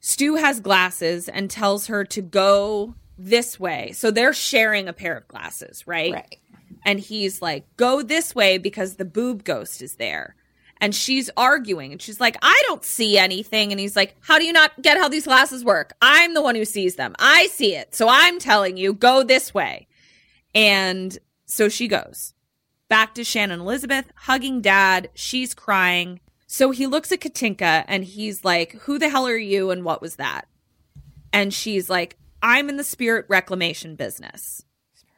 Stu 0.00 0.36
has 0.36 0.60
glasses 0.60 1.28
and 1.28 1.50
tells 1.50 1.86
her 1.86 2.04
to 2.04 2.22
go 2.22 2.94
this 3.18 3.58
way. 3.58 3.92
So 3.92 4.10
they're 4.10 4.32
sharing 4.32 4.88
a 4.88 4.92
pair 4.92 5.16
of 5.16 5.28
glasses, 5.28 5.86
right? 5.86 6.12
Right. 6.12 6.38
And 6.84 6.98
he's 6.98 7.42
like, 7.42 7.64
go 7.76 8.02
this 8.02 8.34
way 8.34 8.58
because 8.58 8.96
the 8.96 9.04
boob 9.04 9.44
ghost 9.44 9.82
is 9.82 9.96
there. 9.96 10.36
And 10.80 10.94
she's 10.94 11.28
arguing 11.36 11.92
and 11.92 12.00
she's 12.00 12.20
like, 12.20 12.36
I 12.40 12.62
don't 12.66 12.84
see 12.84 13.18
anything. 13.18 13.70
And 13.70 13.78
he's 13.78 13.96
like, 13.96 14.16
How 14.20 14.38
do 14.38 14.44
you 14.44 14.52
not 14.52 14.80
get 14.80 14.96
how 14.96 15.08
these 15.08 15.26
glasses 15.26 15.64
work? 15.64 15.92
I'm 16.00 16.34
the 16.34 16.42
one 16.42 16.54
who 16.54 16.64
sees 16.64 16.96
them. 16.96 17.14
I 17.18 17.48
see 17.48 17.74
it. 17.74 17.94
So 17.94 18.08
I'm 18.08 18.38
telling 18.38 18.76
you, 18.76 18.94
go 18.94 19.22
this 19.22 19.52
way. 19.52 19.88
And 20.54 21.16
so 21.46 21.68
she 21.68 21.86
goes 21.86 22.34
back 22.88 23.14
to 23.14 23.24
Shannon 23.24 23.60
Elizabeth, 23.60 24.10
hugging 24.16 24.60
dad. 24.60 25.10
She's 25.14 25.54
crying. 25.54 26.20
So 26.46 26.70
he 26.70 26.86
looks 26.86 27.12
at 27.12 27.20
Katinka 27.20 27.84
and 27.86 28.04
he's 28.04 28.44
like, 28.44 28.72
Who 28.82 28.98
the 28.98 29.08
hell 29.08 29.26
are 29.26 29.36
you 29.36 29.70
and 29.70 29.84
what 29.84 30.00
was 30.00 30.16
that? 30.16 30.46
And 31.32 31.54
she's 31.54 31.88
like, 31.88 32.16
I'm 32.42 32.68
in 32.68 32.76
the 32.76 32.84
spirit 32.84 33.26
reclamation 33.28 33.96
business. 33.96 34.64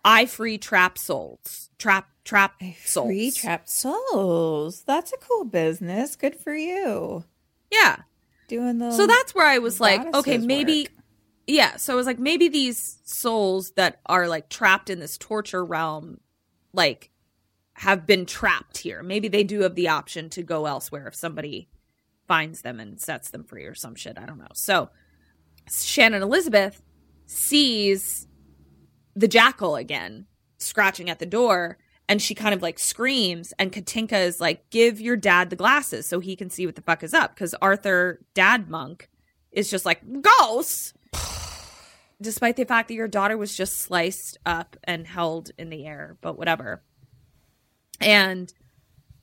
I 0.05 0.27
free 0.27 0.59
trap 0.59 0.99
souls. 0.99 1.71
Trap 1.79 2.09
trap 2.25 2.61
souls. 2.85 3.07
Free 3.09 3.31
trapped 3.31 3.69
souls. 3.69 4.83
That's 4.83 5.13
a 5.13 5.17
cool 5.19 5.45
business. 5.45 6.17
Good 6.17 6.37
for 6.37 6.55
you. 6.55 7.25
Yeah. 7.71 7.97
Doing 8.49 8.79
the 8.79 8.93
So 8.93 9.07
that's 9.07 9.35
where 9.35 9.47
I 9.47 9.59
was 9.59 9.81
like, 9.81 10.15
okay, 10.15 10.39
maybe 10.39 10.83
work. 10.83 11.05
yeah. 11.47 11.77
So 11.77 11.93
I 11.93 11.97
was 11.97 12.07
like, 12.07 12.19
maybe 12.19 12.49
these 12.49 12.99
souls 13.05 13.73
that 13.73 14.01
are 14.07 14.29
like 14.29 14.49
trapped 14.49 14.91
in 14.91 15.01
this 15.01 15.17
torture 15.19 15.65
realm, 15.65 16.21
like 16.73 17.11
have 17.75 18.07
been 18.07 18.27
trapped 18.27 18.79
here. 18.79 19.03
Maybe 19.03 19.29
they 19.29 19.45
do 19.45 19.61
have 19.61 19.75
the 19.75 19.89
option 19.89 20.29
to 20.31 20.43
go 20.43 20.67
elsewhere 20.67 21.07
if 21.09 21.15
somebody 21.15 21.69
finds 22.29 22.63
them 22.63 22.79
and 22.79 23.01
sets 23.01 23.31
them 23.31 23.45
free 23.45 23.65
or 23.65 23.75
some 23.75 23.95
shit. 23.95 24.19
I 24.19 24.27
don't 24.27 24.39
know. 24.39 24.49
So 24.55 24.91
Shannon 25.71 26.23
Elizabeth 26.23 26.83
sees 27.27 28.27
the 29.17 29.29
jackal 29.29 29.77
again 29.77 30.27
scratching 30.59 31.09
at 31.11 31.19
the 31.19 31.27
door 31.27 31.79
and 32.13 32.21
she 32.21 32.35
kind 32.35 32.53
of 32.53 32.61
like 32.61 32.79
screams 32.79 33.55
and 33.59 33.73
Katinka 33.73 34.21
is 34.21 34.39
like 34.39 34.69
give 34.69 35.01
your 35.01 35.17
dad 35.17 35.49
the 35.49 35.57
glasses 35.57 36.07
so 36.07 36.21
he 36.21 36.37
can 36.37 36.51
see 36.51 36.67
what 36.67 36.75
the 36.77 36.83
fuck 36.83 37.03
is 37.03 37.15
up 37.15 37.35
cuz 37.37 37.55
Arthur 37.63 38.21
dad 38.35 38.69
monk 38.69 39.09
is 39.51 39.71
just 39.71 39.87
like 39.87 40.03
ghosts! 40.21 40.93
Despite 42.21 42.57
the 42.57 42.67
fact 42.67 42.89
that 42.89 42.95
your 42.95 43.09
daughter 43.09 43.39
was 43.39 43.57
just 43.57 43.79
sliced 43.79 44.37
up 44.45 44.77
and 44.85 45.07
held 45.07 45.53
in 45.57 45.71
the 45.71 45.87
air 45.87 46.19
but 46.21 46.37
whatever. 46.37 46.83
And 47.99 48.53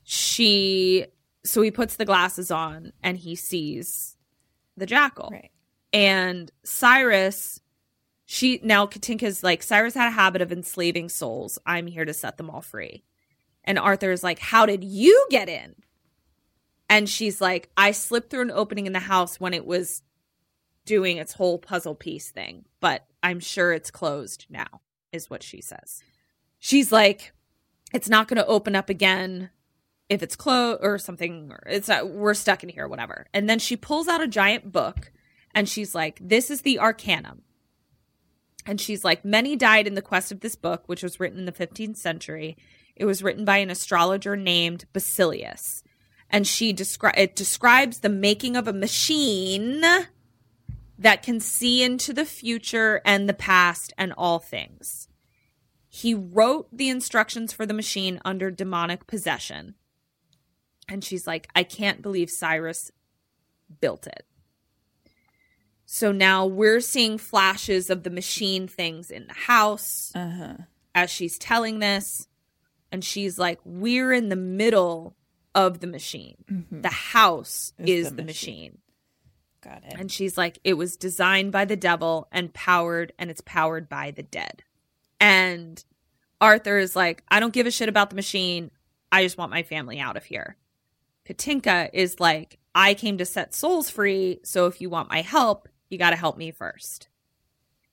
she 0.02 1.06
so 1.44 1.62
he 1.62 1.70
puts 1.70 1.94
the 1.94 2.04
glasses 2.04 2.50
on 2.50 2.92
and 3.04 3.16
he 3.16 3.36
sees 3.36 4.16
the 4.76 4.86
jackal. 4.86 5.28
Right. 5.30 5.52
and 5.92 6.50
Cyrus 6.64 7.60
she 8.32 8.60
now 8.62 8.86
Katinka's 8.86 9.42
like 9.42 9.60
Cyrus 9.60 9.94
had 9.94 10.06
a 10.06 10.12
habit 10.12 10.40
of 10.40 10.52
enslaving 10.52 11.08
souls. 11.08 11.58
I'm 11.66 11.88
here 11.88 12.04
to 12.04 12.14
set 12.14 12.36
them 12.36 12.48
all 12.48 12.62
free. 12.62 13.02
And 13.64 13.76
Arthur's 13.76 14.22
like, 14.22 14.38
"How 14.38 14.66
did 14.66 14.84
you 14.84 15.26
get 15.30 15.48
in?" 15.48 15.74
And 16.88 17.08
she's 17.08 17.40
like, 17.40 17.70
"I 17.76 17.90
slipped 17.90 18.30
through 18.30 18.42
an 18.42 18.52
opening 18.52 18.86
in 18.86 18.92
the 18.92 19.00
house 19.00 19.40
when 19.40 19.52
it 19.52 19.66
was 19.66 20.02
doing 20.84 21.16
its 21.16 21.32
whole 21.32 21.58
puzzle 21.58 21.96
piece 21.96 22.30
thing, 22.30 22.66
but 22.78 23.04
I'm 23.20 23.40
sure 23.40 23.72
it's 23.72 23.90
closed 23.90 24.46
now." 24.48 24.80
Is 25.10 25.28
what 25.28 25.42
she 25.42 25.60
says. 25.60 26.04
She's 26.60 26.92
like, 26.92 27.32
"It's 27.92 28.08
not 28.08 28.28
going 28.28 28.36
to 28.36 28.46
open 28.46 28.76
up 28.76 28.88
again 28.88 29.50
if 30.08 30.22
it's 30.22 30.36
closed 30.36 30.84
or 30.84 30.98
something 30.98 31.50
or 31.50 31.64
it's 31.66 31.88
not, 31.88 32.08
we're 32.08 32.34
stuck 32.34 32.62
in 32.62 32.68
here 32.68 32.86
whatever." 32.86 33.26
And 33.34 33.50
then 33.50 33.58
she 33.58 33.76
pulls 33.76 34.06
out 34.06 34.22
a 34.22 34.28
giant 34.28 34.70
book 34.70 35.10
and 35.52 35.68
she's 35.68 35.96
like, 35.96 36.20
"This 36.22 36.48
is 36.48 36.62
the 36.62 36.78
Arcanum." 36.78 37.42
And 38.66 38.80
she's 38.80 39.04
like, 39.04 39.24
many 39.24 39.56
died 39.56 39.86
in 39.86 39.94
the 39.94 40.02
quest 40.02 40.30
of 40.30 40.40
this 40.40 40.56
book, 40.56 40.84
which 40.86 41.02
was 41.02 41.18
written 41.18 41.38
in 41.38 41.46
the 41.46 41.52
15th 41.52 41.96
century. 41.96 42.56
It 42.94 43.04
was 43.04 43.22
written 43.22 43.44
by 43.44 43.58
an 43.58 43.70
astrologer 43.70 44.36
named 44.36 44.84
Basilius. 44.92 45.82
And 46.28 46.46
she 46.46 46.72
descri- 46.72 47.16
it 47.16 47.34
describes 47.34 48.00
the 48.00 48.08
making 48.08 48.56
of 48.56 48.68
a 48.68 48.72
machine 48.72 49.82
that 50.98 51.22
can 51.22 51.40
see 51.40 51.82
into 51.82 52.12
the 52.12 52.26
future 52.26 53.00
and 53.04 53.28
the 53.28 53.34
past 53.34 53.92
and 53.96 54.12
all 54.16 54.38
things. 54.38 55.08
He 55.88 56.14
wrote 56.14 56.68
the 56.70 56.88
instructions 56.88 57.52
for 57.52 57.66
the 57.66 57.74
machine 57.74 58.20
under 58.24 58.50
demonic 58.50 59.06
possession. 59.06 59.74
And 60.88 61.02
she's 61.02 61.26
like, 61.26 61.48
I 61.54 61.64
can't 61.64 62.02
believe 62.02 62.30
Cyrus 62.30 62.92
built 63.80 64.06
it. 64.06 64.24
So 65.92 66.12
now 66.12 66.46
we're 66.46 66.80
seeing 66.80 67.18
flashes 67.18 67.90
of 67.90 68.04
the 68.04 68.10
machine 68.10 68.68
things 68.68 69.10
in 69.10 69.26
the 69.26 69.32
house 69.34 70.12
Uh-huh. 70.14 70.54
as 70.94 71.10
she's 71.10 71.36
telling 71.36 71.80
this. 71.80 72.28
And 72.92 73.04
she's 73.04 73.40
like, 73.40 73.58
We're 73.64 74.12
in 74.12 74.28
the 74.28 74.36
middle 74.36 75.16
of 75.52 75.80
the 75.80 75.88
machine. 75.88 76.36
The 76.70 76.88
house 76.90 77.72
Is 77.76 77.88
is, 77.88 78.06
Mm-hmm. 78.06 78.16
the 78.16 78.22
the, 78.22 78.26
machine. 78.26 78.54
machine. 78.54 78.78
Got 79.62 79.84
it. 79.84 79.98
And 79.98 80.12
she's 80.12 80.38
like, 80.38 80.60
It 80.62 80.74
was 80.74 80.96
designed 80.96 81.50
by 81.50 81.64
the 81.64 81.74
devil 81.76 82.28
and 82.30 82.54
powered, 82.54 83.12
and 83.18 83.28
it's 83.28 83.42
powered 83.44 83.88
by 83.88 84.12
the 84.12 84.22
dead. 84.22 84.62
And 85.18 85.84
Arthur 86.40 86.78
is 86.78 86.94
like, 86.94 87.24
I 87.28 87.40
don't 87.40 87.52
give 87.52 87.66
a 87.66 87.70
shit 87.72 87.88
about 87.88 88.10
the 88.10 88.16
machine. 88.16 88.70
I 89.10 89.24
just 89.24 89.36
want 89.38 89.50
my 89.50 89.64
family 89.64 89.98
out 89.98 90.16
of 90.16 90.24
here. 90.24 90.56
Katinka 91.26 91.90
is 91.92 92.20
like, 92.20 92.58
I 92.76 92.94
came 92.94 93.18
to 93.18 93.26
set 93.26 93.54
souls 93.54 93.90
free. 93.90 94.38
So 94.44 94.66
if 94.66 94.80
you 94.80 94.88
want 94.88 95.10
my 95.10 95.22
help, 95.22 95.68
you 95.90 95.98
got 95.98 96.10
to 96.10 96.16
help 96.16 96.38
me 96.38 96.50
first. 96.52 97.08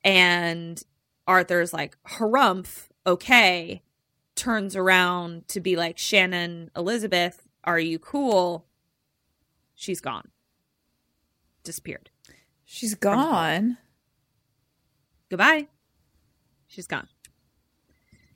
And 0.03 0.81
Arthur's 1.27 1.73
like, 1.73 1.97
harumph, 2.07 2.87
okay. 3.05 3.83
Turns 4.35 4.75
around 4.75 5.47
to 5.49 5.59
be 5.59 5.75
like, 5.75 5.97
Shannon, 5.97 6.71
Elizabeth, 6.75 7.47
are 7.63 7.79
you 7.79 7.99
cool? 7.99 8.67
She's 9.75 9.99
gone. 9.99 10.29
Disappeared. 11.63 12.11
She's 12.63 12.95
gone. 12.95 13.77
Goodbye. 15.29 15.67
She's 16.67 16.87
gone. 16.87 17.07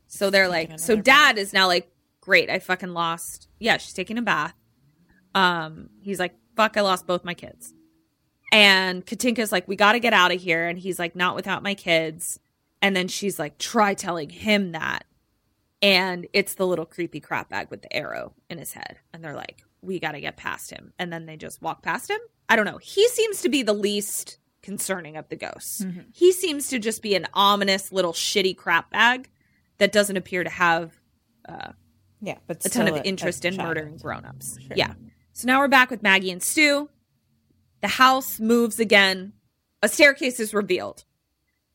So 0.07 0.29
they're 0.29 0.49
like, 0.49 0.77
so 0.79 0.97
dad 0.97 1.37
is 1.37 1.53
now 1.53 1.67
like, 1.67 1.89
great, 2.19 2.49
I 2.49 2.59
fucking 2.59 2.93
lost. 2.93 3.47
Yeah, 3.59 3.77
she's 3.77 3.93
taking 3.93 4.17
a 4.17 4.21
bath. 4.21 4.55
Um, 5.33 5.89
he's 6.01 6.19
like, 6.19 6.35
fuck, 6.55 6.75
I 6.75 6.81
lost 6.81 7.07
both 7.07 7.23
my 7.23 7.33
kids. 7.33 7.73
And 8.51 9.05
Katinka's 9.05 9.51
like, 9.51 9.67
we 9.67 9.75
got 9.75 9.93
to 9.93 9.99
get 9.99 10.13
out 10.13 10.33
of 10.33 10.41
here. 10.41 10.67
And 10.67 10.77
he's 10.77 10.99
like, 10.99 11.15
not 11.15 11.35
without 11.35 11.63
my 11.63 11.73
kids. 11.73 12.39
And 12.81 12.95
then 12.95 13.07
she's 13.07 13.39
like, 13.39 13.57
try 13.57 13.93
telling 13.93 14.29
him 14.29 14.73
that. 14.73 15.05
and 15.81 16.27
it's 16.33 16.55
the 16.55 16.67
little 16.67 16.85
creepy 16.85 17.19
crap 17.19 17.49
bag 17.49 17.69
with 17.69 17.81
the 17.81 17.93
arrow 17.93 18.33
in 18.49 18.57
his 18.57 18.73
head. 18.73 18.97
And 19.13 19.23
they're 19.23 19.35
like, 19.35 19.63
we 19.81 19.99
got 19.99 20.11
to 20.11 20.21
get 20.21 20.37
past 20.37 20.69
him. 20.69 20.93
And 20.99 21.11
then 21.11 21.25
they 21.25 21.37
just 21.37 21.61
walk 21.61 21.81
past 21.81 22.09
him. 22.09 22.19
I 22.49 22.55
don't 22.55 22.65
know. 22.65 22.77
He 22.77 23.07
seems 23.07 23.41
to 23.41 23.49
be 23.49 23.63
the 23.63 23.73
least 23.73 24.37
concerning 24.61 25.17
of 25.17 25.27
the 25.29 25.35
ghosts. 25.35 25.83
Mm-hmm. 25.83 26.01
He 26.13 26.31
seems 26.31 26.67
to 26.69 26.77
just 26.77 27.01
be 27.01 27.15
an 27.15 27.25
ominous 27.33 27.91
little 27.91 28.13
shitty 28.13 28.55
crap 28.55 28.91
bag 28.91 29.29
that 29.79 29.91
doesn't 29.91 30.17
appear 30.17 30.43
to 30.43 30.49
have 30.49 30.91
Yeah, 32.21 32.37
but 32.45 32.63
a 32.63 32.69
ton 32.69 32.87
of 32.87 33.01
interest 33.03 33.43
a 33.43 33.47
in 33.47 33.55
child. 33.55 33.69
murdering 33.69 33.97
grown-ups. 33.97 34.59
Sure. 34.61 34.77
Yeah. 34.77 34.93
So 35.33 35.47
now 35.47 35.59
we're 35.59 35.67
back 35.67 35.89
with 35.89 36.03
Maggie 36.03 36.29
and 36.29 36.43
Stu. 36.43 36.89
The 37.81 37.87
house 37.87 38.39
moves 38.39 38.79
again. 38.79 39.33
A 39.81 39.89
staircase 39.89 40.39
is 40.39 40.53
revealed. 40.53 41.03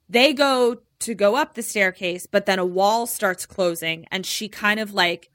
They 0.08 0.32
go 0.32 0.78
to 1.00 1.14
go 1.14 1.36
up 1.36 1.54
the 1.54 1.62
staircase, 1.62 2.26
but 2.26 2.46
then 2.46 2.58
a 2.58 2.64
wall 2.64 3.06
starts 3.06 3.44
closing 3.44 4.06
and 4.10 4.24
she 4.24 4.48
kind 4.48 4.80
of 4.80 4.94
like 4.94 5.30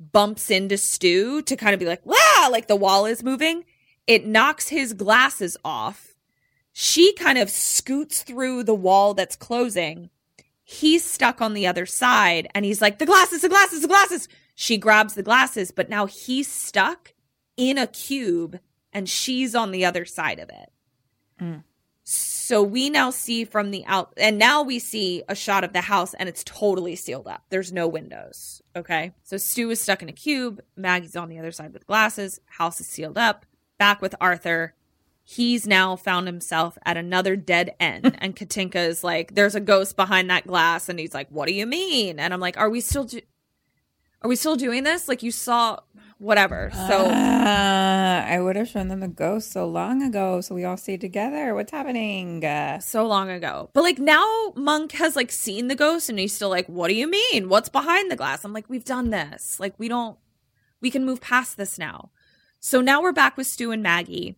bumps 0.00 0.50
into 0.50 0.76
Stu 0.76 1.42
to 1.42 1.56
kind 1.56 1.74
of 1.74 1.80
be 1.80 1.86
like, 1.86 2.04
wow, 2.04 2.48
like 2.50 2.68
the 2.68 2.76
wall 2.76 3.06
is 3.06 3.22
moving. 3.22 3.64
It 4.06 4.26
knocks 4.26 4.68
his 4.68 4.92
glasses 4.92 5.56
off. 5.64 6.16
She 6.72 7.12
kind 7.14 7.38
of 7.38 7.50
scoots 7.50 8.22
through 8.22 8.64
the 8.64 8.74
wall 8.74 9.14
that's 9.14 9.36
closing. 9.36 10.10
He's 10.64 11.04
stuck 11.04 11.40
on 11.40 11.54
the 11.54 11.66
other 11.66 11.86
side 11.86 12.48
and 12.54 12.64
he's 12.64 12.82
like, 12.82 12.98
the 12.98 13.06
glasses, 13.06 13.42
the 13.42 13.48
glasses, 13.48 13.82
the 13.82 13.88
glasses. 13.88 14.28
She 14.54 14.76
grabs 14.76 15.14
the 15.14 15.22
glasses, 15.22 15.70
but 15.70 15.88
now 15.88 16.06
he's 16.06 16.50
stuck 16.50 17.14
in 17.56 17.78
a 17.78 17.86
cube 17.86 18.60
and 18.98 19.08
she's 19.08 19.54
on 19.54 19.70
the 19.70 19.84
other 19.84 20.04
side 20.04 20.40
of 20.40 20.48
it. 20.48 20.72
Mm. 21.40 21.62
So 22.02 22.64
we 22.64 22.90
now 22.90 23.10
see 23.10 23.44
from 23.44 23.70
the 23.70 23.84
out, 23.86 24.12
and 24.16 24.38
now 24.38 24.62
we 24.62 24.80
see 24.80 25.22
a 25.28 25.36
shot 25.36 25.62
of 25.62 25.72
the 25.72 25.82
house, 25.82 26.14
and 26.14 26.28
it's 26.28 26.42
totally 26.42 26.96
sealed 26.96 27.28
up. 27.28 27.44
There's 27.48 27.72
no 27.72 27.86
windows. 27.86 28.60
Okay. 28.74 29.12
So 29.22 29.36
Stu 29.36 29.70
is 29.70 29.80
stuck 29.80 30.02
in 30.02 30.08
a 30.08 30.12
cube. 30.12 30.60
Maggie's 30.74 31.14
on 31.14 31.28
the 31.28 31.38
other 31.38 31.52
side 31.52 31.72
with 31.72 31.86
glasses. 31.86 32.40
House 32.46 32.80
is 32.80 32.88
sealed 32.88 33.18
up. 33.18 33.46
Back 33.78 34.02
with 34.02 34.16
Arthur. 34.20 34.74
He's 35.22 35.64
now 35.64 35.94
found 35.94 36.26
himself 36.26 36.76
at 36.84 36.96
another 36.96 37.36
dead 37.36 37.76
end. 37.78 38.16
and 38.18 38.34
Katinka 38.34 38.84
is 38.84 39.04
like, 39.04 39.36
there's 39.36 39.54
a 39.54 39.60
ghost 39.60 39.94
behind 39.94 40.28
that 40.30 40.44
glass. 40.44 40.88
And 40.88 40.98
he's 40.98 41.14
like, 41.14 41.28
what 41.28 41.46
do 41.46 41.54
you 41.54 41.66
mean? 41.66 42.18
And 42.18 42.34
I'm 42.34 42.40
like, 42.40 42.56
are 42.56 42.70
we 42.70 42.80
still, 42.80 43.04
do- 43.04 43.20
are 44.22 44.28
we 44.28 44.34
still 44.34 44.56
doing 44.56 44.82
this? 44.82 45.06
Like 45.06 45.22
you 45.22 45.30
saw, 45.30 45.78
whatever. 46.18 46.70
So. 46.72 47.06
Uh, 47.06 48.24
I 48.28 48.38
would 48.40 48.56
have 48.56 48.68
shown 48.68 48.88
them 48.88 49.00
the 49.00 49.08
ghost 49.08 49.52
so 49.52 49.66
long 49.66 50.02
ago, 50.02 50.40
so 50.40 50.54
we 50.54 50.64
all 50.64 50.76
stayed 50.76 51.00
together. 51.00 51.54
What's 51.54 51.72
happening? 51.72 52.44
Uh, 52.44 52.78
so 52.80 53.06
long 53.06 53.30
ago. 53.30 53.70
But 53.72 53.82
like 53.82 53.98
now 53.98 54.52
Monk 54.54 54.92
has 54.92 55.16
like 55.16 55.32
seen 55.32 55.68
the 55.68 55.74
ghost 55.74 56.08
and 56.10 56.18
he's 56.18 56.34
still 56.34 56.50
like, 56.50 56.66
What 56.66 56.88
do 56.88 56.94
you 56.94 57.08
mean? 57.08 57.48
What's 57.48 57.68
behind 57.68 58.10
the 58.10 58.16
glass? 58.16 58.44
I'm 58.44 58.52
like, 58.52 58.68
We've 58.68 58.84
done 58.84 59.10
this. 59.10 59.58
Like 59.58 59.74
we 59.78 59.88
don't 59.88 60.18
we 60.80 60.90
can 60.90 61.04
move 61.04 61.20
past 61.20 61.56
this 61.56 61.78
now. 61.78 62.10
So 62.60 62.80
now 62.80 63.00
we're 63.02 63.12
back 63.12 63.36
with 63.36 63.46
Stu 63.46 63.70
and 63.70 63.82
Maggie. 63.82 64.36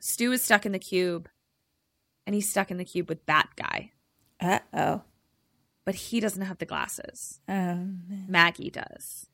Stu 0.00 0.32
is 0.32 0.42
stuck 0.42 0.64
in 0.64 0.72
the 0.72 0.78
cube 0.78 1.28
and 2.26 2.34
he's 2.34 2.50
stuck 2.50 2.70
in 2.70 2.76
the 2.76 2.84
cube 2.84 3.08
with 3.08 3.26
Bat 3.26 3.48
Guy. 3.56 3.92
uh 4.40 4.60
oh. 4.72 5.02
But 5.84 5.94
he 5.94 6.20
doesn't 6.20 6.42
have 6.42 6.58
the 6.58 6.66
glasses. 6.66 7.40
Um, 7.48 8.26
Maggie 8.28 8.70
does. 8.70 9.29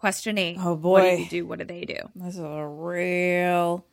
Question 0.00 0.38
eight. 0.38 0.56
Oh, 0.60 0.74
What 0.74 1.02
do 1.02 1.08
boy. 1.08 1.14
you 1.16 1.28
do? 1.28 1.46
What 1.46 1.58
do 1.58 1.64
they 1.64 1.84
do? 1.84 1.96
this 2.14 2.34
is 2.34 2.40
a 2.40 2.66
real 2.66 3.84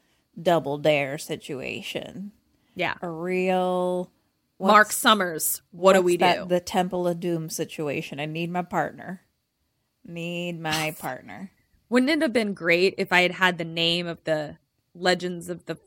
double 0.41 0.77
dare 0.77 1.18
situation. 1.18 2.32
Yeah. 2.76 2.95
A 3.02 3.10
real 3.10 4.11
Mark 4.60 4.91
Summers. 4.91 5.61
What 5.72 5.94
do 5.94 6.02
we 6.02 6.18
that- 6.18 6.44
do? 6.44 6.45
The 6.45 6.60
Temple 6.60 7.07
of 7.07 7.19
Doom 7.19 7.49
situation. 7.49 8.19
I 8.19 8.26
need 8.27 8.52
my 8.52 8.61
partner. 8.61 9.22
Need 10.06 10.60
my 10.60 10.95
partner. 10.99 11.52
Wouldn't 11.90 12.11
it 12.11 12.22
have 12.22 12.34
been 12.34 12.53
great 12.53 12.95
if 12.98 13.11
I 13.11 13.22
had 13.22 13.32
had 13.32 13.57
the 13.57 13.65
name 13.65 14.06
of 14.07 14.23
the 14.26 14.57
Legends 14.94 15.49
of 15.49 15.65
the 15.65 15.77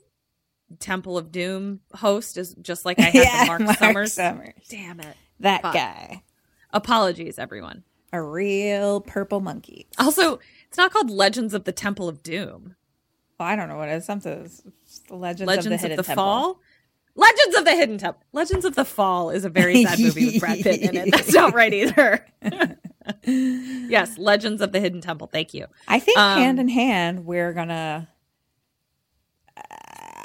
Temple 0.80 1.16
of 1.16 1.30
Doom 1.32 1.80
host, 1.94 2.36
is 2.36 2.54
just 2.60 2.84
like 2.84 2.98
I 2.98 3.04
had 3.04 3.44
the 3.44 3.46
Mark, 3.66 3.78
Summers? 3.78 4.12
Summers. 4.14 4.54
Damn 4.68 5.00
it! 5.00 5.16
That 5.40 5.62
Fuck. 5.62 5.74
guy. 5.74 6.22
Apologies, 6.72 7.38
everyone. 7.38 7.84
A 8.12 8.22
real 8.22 9.00
purple 9.00 9.40
monkey. 9.40 9.86
Also, 9.98 10.38
it's 10.68 10.78
not 10.78 10.92
called 10.92 11.10
Legends 11.10 11.52
of 11.54 11.64
the 11.64 11.72
Temple 11.72 12.08
of 12.08 12.22
Doom. 12.22 12.74
Well, 13.38 13.48
I 13.48 13.54
don't 13.56 13.68
know 13.68 13.76
what 13.76 13.88
it 13.88 13.92
is. 13.96 14.04
Something. 14.06 14.50
Legends, 15.10 15.46
Legends 15.46 15.66
of 15.66 15.70
the, 15.70 15.74
of 15.74 15.80
Hidden 15.80 15.96
the, 15.98 16.02
Temple. 16.02 16.14
Fall. 16.24 16.60
Legends 17.14 17.56
of 17.56 17.64
the 17.64 17.74
Hidden 17.74 17.98
Temple. 17.98 18.22
Legends 18.32 18.64
of 18.64 18.74
the 18.74 18.84
Fall 18.84 19.30
is 19.30 19.44
a 19.44 19.50
very 19.50 19.84
sad 19.84 19.98
movie 19.98 20.26
with 20.26 20.40
Brad 20.40 20.60
Pitt 20.60 20.80
in 20.80 20.96
it. 20.96 21.10
That's 21.12 21.32
not 21.32 21.52
right 21.54 21.72
either. 21.72 22.24
yes, 23.26 24.16
Legends 24.18 24.62
of 24.62 24.72
the 24.72 24.80
Hidden 24.80 25.00
Temple. 25.00 25.26
Thank 25.26 25.52
you. 25.52 25.66
I 25.86 25.98
think 25.98 26.16
Um, 26.18 26.38
hand 26.38 26.60
in 26.60 26.68
hand 26.68 27.26
we're 27.26 27.52
gonna. 27.52 28.08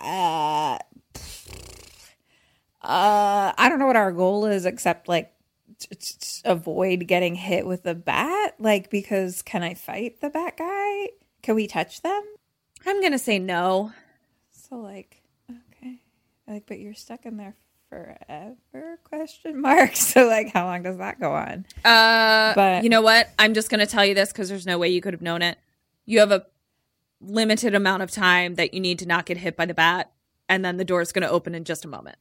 Uh, 0.04 0.78
uh, 2.82 3.54
I 3.58 3.68
don't 3.70 3.80
know 3.80 3.88
what 3.88 3.96
our 3.96 4.12
goal 4.12 4.46
is 4.46 4.66
except 4.66 5.08
like 5.08 5.34
avoid 6.46 7.08
getting 7.08 7.36
hit 7.36 7.66
with 7.66 7.86
a 7.86 7.96
bat. 7.96 8.56
Like 8.60 8.90
because 8.90 9.42
can 9.42 9.64
I 9.64 9.74
fight 9.74 10.22
the 10.22 10.30
bat 10.30 10.58
guy? 10.58 11.10
Can 11.42 11.56
we 11.56 11.68
touch 11.68 12.02
them? 12.02 12.22
I'm 12.86 13.02
gonna 13.02 13.20
say 13.20 13.40
no. 13.40 13.92
So 14.52 14.78
like 14.78 15.22
okay, 15.50 16.00
like 16.48 16.66
but 16.68 16.80
you're 16.80 16.94
stuck 16.94 17.26
in 17.26 17.38
there 17.38 17.56
forever? 17.90 19.00
Question 19.04 19.62
mark. 19.62 19.96
So 19.96 20.28
like 20.28 20.52
how 20.54 20.66
long 20.66 20.84
does 20.84 20.98
that 20.98 21.20
go 21.20 21.32
on? 21.34 21.66
Uh, 21.86 22.54
But- 22.56 22.84
you 22.84 22.90
know 22.90 23.02
what? 23.02 23.30
I'm 23.38 23.54
just 23.54 23.70
going 23.70 23.80
to 23.80 23.86
tell 23.86 24.04
you 24.06 24.14
this 24.16 24.32
because 24.32 24.50
there's 24.50 24.66
no 24.66 24.78
way 24.80 24.90
you 24.90 25.00
could 25.02 25.14
have 25.14 25.22
known 25.22 25.42
it. 25.44 25.58
You 26.06 26.20
have 26.20 26.32
a 26.32 26.46
limited 27.22 27.76
amount 27.76 28.02
of 28.04 28.10
time 28.12 28.56
that 28.56 28.74
you 28.74 28.80
need 28.80 29.00
to 29.00 29.06
not 29.06 29.26
get 29.26 29.38
hit 29.38 29.56
by 29.56 29.66
the 29.66 29.74
bat, 29.76 30.12
and 30.50 30.66
then 30.66 30.78
the 30.78 30.84
door 30.86 31.02
is 31.02 31.12
going 31.12 31.22
to 31.22 31.30
open 31.30 31.54
in 31.56 31.64
just 31.64 31.86
a 31.86 31.88
moment. 31.88 32.18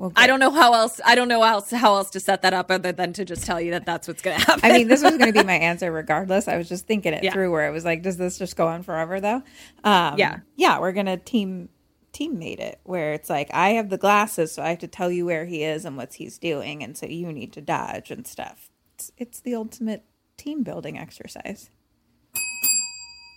Well, 0.00 0.12
I 0.16 0.26
don't 0.26 0.40
know 0.40 0.50
how 0.50 0.72
else. 0.72 0.98
I 1.04 1.14
don't 1.14 1.28
know 1.28 1.42
how 1.42 1.56
else 1.56 1.70
how 1.70 1.94
else 1.96 2.08
to 2.12 2.20
set 2.20 2.40
that 2.40 2.54
up 2.54 2.70
other 2.70 2.90
than 2.90 3.12
to 3.12 3.24
just 3.26 3.44
tell 3.44 3.60
you 3.60 3.72
that 3.72 3.84
that's 3.84 4.08
what's 4.08 4.22
going 4.22 4.38
to 4.40 4.46
happen. 4.46 4.64
I 4.64 4.72
mean, 4.72 4.88
this 4.88 5.02
was 5.02 5.18
going 5.18 5.30
to 5.30 5.38
be 5.38 5.44
my 5.46 5.52
answer 5.70 5.92
regardless. 5.92 6.48
I 6.48 6.56
was 6.56 6.70
just 6.70 6.86
thinking 6.86 7.12
it 7.12 7.22
Yeah. 7.22 7.34
through 7.34 7.52
where 7.52 7.68
it 7.68 7.70
was 7.70 7.84
like, 7.84 8.00
does 8.02 8.16
this 8.16 8.38
just 8.38 8.56
go 8.56 8.66
on 8.66 8.82
forever 8.82 9.20
though? 9.20 9.42
Um, 9.84 10.16
Yeah. 10.16 10.38
Yeah, 10.56 10.78
we're 10.80 10.92
going 10.92 11.04
to 11.04 11.18
team 11.18 11.68
teammate 12.14 12.60
it 12.60 12.80
where 12.84 13.12
it's 13.12 13.28
like, 13.28 13.50
I 13.52 13.70
have 13.74 13.90
the 13.90 13.98
glasses, 13.98 14.52
so 14.52 14.62
I 14.62 14.70
have 14.70 14.78
to 14.78 14.88
tell 14.88 15.10
you 15.12 15.26
where 15.26 15.44
he 15.44 15.62
is 15.64 15.84
and 15.84 15.98
what 15.98 16.14
he's 16.14 16.38
doing. 16.38 16.82
And 16.82 16.96
so 16.96 17.04
you 17.06 17.30
need 17.30 17.52
to 17.52 17.60
dodge 17.60 18.10
and 18.10 18.26
stuff. 18.26 18.70
It's, 18.94 19.12
it's 19.18 19.40
the 19.40 19.54
ultimate 19.54 20.04
team 20.38 20.62
building 20.62 20.96
exercise. 20.98 21.68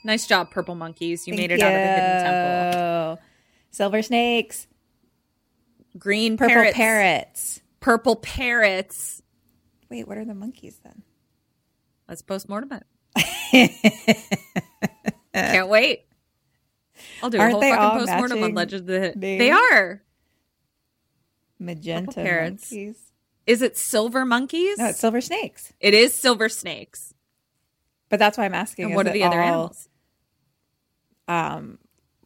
nice 0.05 0.25
job, 0.27 0.49
purple 0.49 0.75
monkeys. 0.75 1.27
You 1.27 1.33
Thank 1.35 1.49
made 1.49 1.55
it 1.55 1.61
out 1.61 1.67
of 1.67 1.81
the 1.81 1.87
hidden 1.87 2.23
temple. 2.23 3.23
Silver 3.71 4.01
snakes, 4.01 4.67
Green 5.97 6.37
purple 6.37 6.53
parrots, 6.53 6.75
parrots. 6.75 7.61
purple 7.79 8.15
parrots. 8.15 9.21
Wait, 9.89 10.07
what 10.07 10.17
are 10.17 10.25
the 10.25 10.33
monkeys 10.33 10.79
then? 10.83 11.03
Let's 12.07 12.21
postmortem 12.21 12.71
it. 12.73 12.83
Can't 15.33 15.69
wait. 15.69 16.05
I'll 17.21 17.29
do 17.29 17.37
a 17.37 17.41
Aren't 17.41 17.53
whole 17.53 17.61
fucking 17.61 17.99
postmortem 17.99 18.43
on 18.43 18.53
Legend 18.53 18.81
of 18.81 18.87
the 18.87 18.99
names? 19.19 19.39
They 19.39 19.51
are. 19.51 20.01
Magenta 21.59 22.07
Purple 22.07 22.23
parrots. 22.23 22.71
monkeys. 22.71 23.11
Is 23.45 23.61
it 23.61 23.77
silver 23.77 24.25
monkeys? 24.25 24.77
No, 24.77 24.87
it's 24.87 24.99
silver 24.99 25.21
snakes. 25.21 25.73
It 25.79 25.93
is 25.93 26.13
silver 26.13 26.49
snakes. 26.49 27.13
But 28.09 28.19
that's 28.19 28.37
why 28.37 28.45
I'm 28.45 28.53
asking. 28.53 28.85
And 28.85 28.95
what 28.95 29.07
are 29.07 29.11
the 29.11 29.23
other 29.23 29.41
all, 29.41 29.47
animals? 29.47 29.89
Um, 31.27 31.79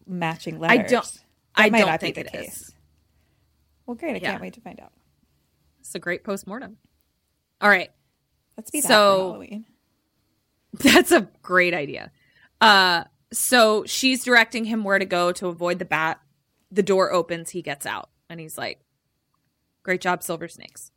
matching 0.05 0.63
I 0.63 0.77
don't. 0.77 0.89
That 0.91 1.21
I 1.55 1.69
don't 1.69 1.99
think 1.99 2.15
the 2.15 2.21
it 2.21 2.31
case. 2.31 2.61
is. 2.61 2.73
Well, 3.87 3.95
great. 3.95 4.15
I 4.17 4.19
Yeah. 4.19 4.31
can't 4.31 4.41
wait 4.41 4.53
to 4.53 4.61
find 4.61 4.79
out. 4.79 4.91
It's 5.79 5.95
a 5.95 5.99
great 5.99 6.23
postmortem. 6.23 6.77
All 7.61 7.69
right, 7.69 7.89
Let's 8.55 8.69
be 8.71 8.81
So- 8.81 9.43
that's 10.73 11.11
a 11.11 11.29
great 11.41 11.73
idea. 11.73 12.11
Uh, 12.61 13.05
so 13.31 13.83
she's 13.85 14.23
directing 14.23 14.65
him 14.65 14.83
where 14.83 14.99
to 14.99 15.05
go 15.05 15.31
to 15.31 15.47
avoid 15.47 15.79
the 15.79 15.85
bat. 15.85 16.19
The 16.71 16.83
door 16.83 17.11
opens. 17.11 17.51
He 17.51 17.61
gets 17.61 17.85
out, 17.85 18.09
and 18.29 18.39
he's 18.39 18.57
like, 18.57 18.81
"Great 19.83 20.01
job, 20.01 20.21
silver 20.23 20.47
snakes." 20.47 20.91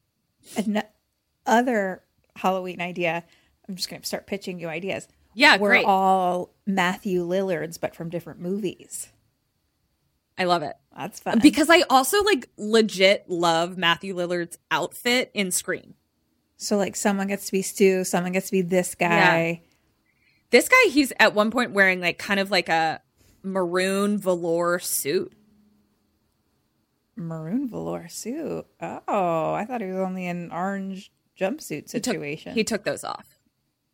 Another 1.46 2.02
Halloween 2.36 2.80
idea. 2.80 3.24
I'm 3.68 3.76
just 3.76 3.88
going 3.88 4.00
to 4.02 4.06
start 4.08 4.26
pitching 4.26 4.58
you 4.58 4.68
ideas. 4.68 5.06
Yeah, 5.34 5.58
We're 5.58 5.68
great. 5.70 5.84
all 5.86 6.54
Matthew 6.66 7.22
Lillards, 7.22 7.78
but 7.78 7.94
from 7.94 8.08
different 8.10 8.40
movies. 8.40 9.12
I 10.40 10.44
love 10.44 10.62
it 10.62 10.74
That's 10.96 11.20
fun. 11.20 11.38
because 11.40 11.68
I 11.70 11.82
also 11.90 12.22
like 12.24 12.48
legit 12.56 13.28
love 13.28 13.76
Matthew 13.78 14.14
Lillard's 14.16 14.58
outfit 14.70 15.30
in 15.34 15.50
Scream. 15.50 15.94
so, 16.56 16.76
like, 16.76 16.96
someone 16.96 17.26
gets 17.28 17.46
to 17.46 17.52
be 17.52 17.62
Stu, 17.62 18.02
someone 18.04 18.32
gets 18.32 18.46
to 18.46 18.52
be 18.52 18.62
this 18.62 18.94
guy. 18.94 19.62
This 20.50 20.68
guy, 20.68 20.88
he's 20.90 21.12
at 21.20 21.34
one 21.34 21.50
point 21.52 21.72
wearing 21.72 22.00
like 22.00 22.18
kind 22.18 22.40
of 22.40 22.50
like 22.50 22.68
a 22.68 23.00
maroon 23.42 24.18
velour 24.18 24.78
suit. 24.80 25.32
Maroon 27.16 27.68
velour 27.68 28.08
suit. 28.08 28.64
Oh, 28.80 29.52
I 29.54 29.64
thought 29.66 29.80
he 29.80 29.88
was 29.88 29.98
only 29.98 30.26
in 30.26 30.50
orange 30.50 31.12
jumpsuit 31.38 31.92
He 31.92 32.00
took- 32.00 32.04
situation. 32.04 32.54
He 32.54 32.64
took 32.64 32.84
those 32.84 33.04
off. 33.04 33.38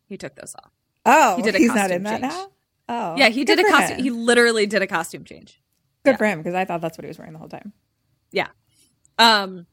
He 0.07 0.17
took 0.17 0.35
those 0.35 0.55
off. 0.55 0.71
oh, 1.05 1.35
he 1.35 1.41
did 1.41 1.55
a 1.55 1.57
he's 1.57 1.67
not 1.67 1.75
costume 1.89 1.97
in 1.97 2.03
that 2.03 2.21
change. 2.21 2.33
now. 2.33 2.47
Oh, 2.89 3.15
yeah, 3.17 3.27
he 3.29 3.43
did 3.43 3.59
a 3.59 3.63
costume. 3.65 3.97
him. 3.97 4.03
He 4.03 4.09
literally 4.11 4.65
did 4.65 4.81
a 4.81 4.87
costume 4.87 5.25
change. 5.25 5.61
Good 6.07 6.13
yeah. 6.13 6.17
for 6.17 6.25
him 6.25 6.39
because 6.39 6.55
I 6.55 6.65
thought 6.65 6.81
that's 6.81 6.97
what 6.97 7.05
he 7.05 7.07
was 7.09 7.17
wearing 7.17 7.33
the 7.33 7.39
whole 7.39 7.49
time. 7.49 7.73
Yeah. 8.31 8.47
Um. 9.19 9.65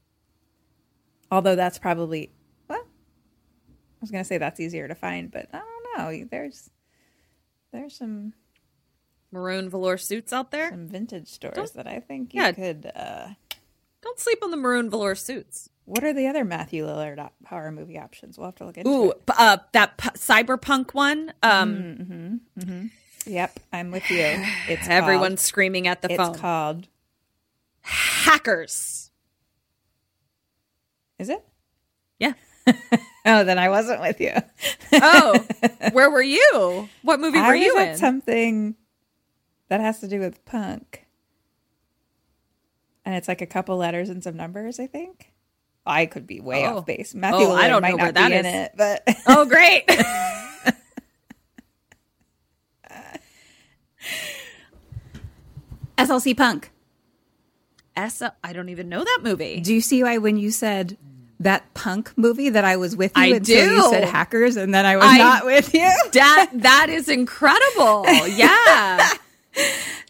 Although 1.30 1.56
that's 1.56 1.78
probably 1.78 2.30
well, 2.68 2.78
I 2.80 3.98
was 4.00 4.10
gonna 4.10 4.24
say 4.24 4.38
that's 4.38 4.60
easier 4.60 4.86
to 4.88 4.94
find, 4.94 5.30
but 5.30 5.48
I 5.52 5.58
don't 5.96 5.98
know. 6.22 6.28
There's 6.30 6.70
there's 7.72 7.96
some 7.96 8.34
Maroon 9.32 9.68
velour 9.68 9.96
suits 9.98 10.32
out 10.32 10.50
there. 10.52 10.70
some 10.70 10.86
vintage 10.86 11.28
stores 11.28 11.72
that 11.72 11.86
I 11.88 12.00
think 12.00 12.34
you 12.34 12.40
Yeah. 12.42 12.52
could. 12.52 12.90
uh 12.94 13.28
Don't 14.02 14.18
sleep 14.20 14.38
on 14.42 14.50
the 14.52 14.56
maroon 14.56 14.90
velour 14.90 15.14
suits. 15.16 15.70
What 15.86 16.04
are 16.04 16.12
the 16.14 16.28
other 16.28 16.44
Matthew 16.44 16.86
Lillard 16.86 17.28
horror 17.48 17.72
movie 17.72 17.98
options? 17.98 18.38
We'll 18.38 18.46
have 18.46 18.54
to 18.56 18.64
look 18.64 18.78
into 18.78 18.88
Ooh, 18.90 19.12
uh, 19.28 19.58
that 19.72 19.98
p- 19.98 20.08
cyberpunk 20.10 20.94
one. 20.94 21.32
Um, 21.42 22.40
Yep, 23.26 23.60
I'm 23.72 23.90
with 23.90 24.10
you. 24.10 24.42
It's 24.68 24.88
everyone's 24.88 25.28
called, 25.30 25.38
screaming 25.40 25.86
at 25.88 26.02
the 26.02 26.08
it's 26.12 26.16
phone. 26.16 26.30
It's 26.32 26.40
called. 26.40 26.88
Hackers. 27.82 29.10
Is 31.18 31.28
it? 31.28 31.44
Yeah. 32.18 32.32
Oh, 33.26 33.42
then 33.42 33.58
I 33.58 33.70
wasn't 33.70 34.02
with 34.02 34.20
you. 34.20 34.34
Oh, 34.92 35.42
where 35.92 36.10
were 36.10 36.20
you? 36.22 36.90
What 37.00 37.20
movie 37.20 37.38
I 37.38 37.48
were 37.48 37.54
you 37.54 37.78
at 37.78 37.88
in? 37.92 37.96
something 37.96 38.74
that 39.70 39.80
has 39.80 40.00
to 40.00 40.08
do 40.08 40.20
with 40.20 40.44
punk, 40.44 41.06
and 43.06 43.14
it's 43.14 43.26
like 43.26 43.40
a 43.40 43.46
couple 43.46 43.78
letters 43.78 44.10
and 44.10 44.22
some 44.22 44.36
numbers. 44.36 44.78
I 44.78 44.86
think. 44.86 45.32
I 45.86 46.04
could 46.04 46.26
be 46.26 46.40
way 46.40 46.66
Oh. 46.66 46.76
off 46.76 46.86
base. 46.86 47.14
Matthew 47.14 47.46
Oh, 47.46 47.52
I 47.54 47.66
don't 47.68 47.80
might 47.80 47.92
know 47.92 47.96
not 47.96 48.02
where 48.02 48.12
that 48.12 48.28
be 48.28 48.34
in 48.34 48.44
is. 48.44 48.54
it, 48.54 48.72
but 48.76 49.02
oh, 49.26 49.46
great. 49.46 49.84
SLC 55.98 56.36
Punk. 56.36 56.70
S. 57.96 58.22
I 58.42 58.52
don't 58.52 58.68
even 58.70 58.88
know 58.88 59.04
that 59.04 59.20
movie. 59.22 59.60
Do 59.60 59.72
you 59.72 59.80
see 59.80 60.02
why 60.02 60.18
when 60.18 60.36
you 60.36 60.50
said 60.50 60.96
that 61.40 61.72
punk 61.74 62.12
movie 62.16 62.48
that 62.48 62.64
I 62.64 62.76
was 62.76 62.96
with 62.96 63.12
you 63.16 63.22
I 63.22 63.26
until 63.26 63.72
you 63.72 63.90
said 63.90 64.04
hackers 64.04 64.56
and 64.56 64.74
then 64.74 64.84
I 64.86 64.96
was 64.96 65.04
I- 65.06 65.18
not 65.18 65.44
with 65.46 65.72
you? 65.74 65.92
That 66.12 66.50
that 66.54 66.88
is 66.90 67.08
incredible. 67.08 68.04
Yeah. 68.28 69.10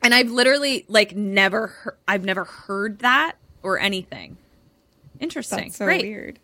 and 0.03 0.15
I've 0.15 0.31
literally 0.31 0.87
like 0.89 1.15
never 1.15 1.67
heard, 1.67 1.97
I've 2.09 2.25
never 2.25 2.45
heard 2.45 3.01
that 3.01 3.33
or 3.63 3.79
anything. 3.79 4.39
Interesting. 5.21 5.59
That's 5.65 5.77
so 5.77 5.85
Great. 5.85 6.03
weird. 6.03 6.39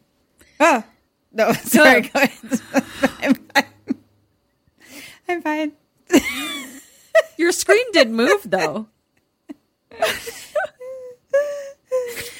Oh 0.58 0.84
no, 1.32 1.52
sorry. 1.64 2.02
Go 2.02 2.20
ahead. 2.20 2.60
I'm 3.22 3.34
fine. 3.34 3.64
I'm 5.28 5.42
fine. 5.42 5.72
Your 7.36 7.52
screen 7.52 7.84
did 7.92 8.10
move 8.10 8.42
though. 8.44 8.86
I 9.92 10.06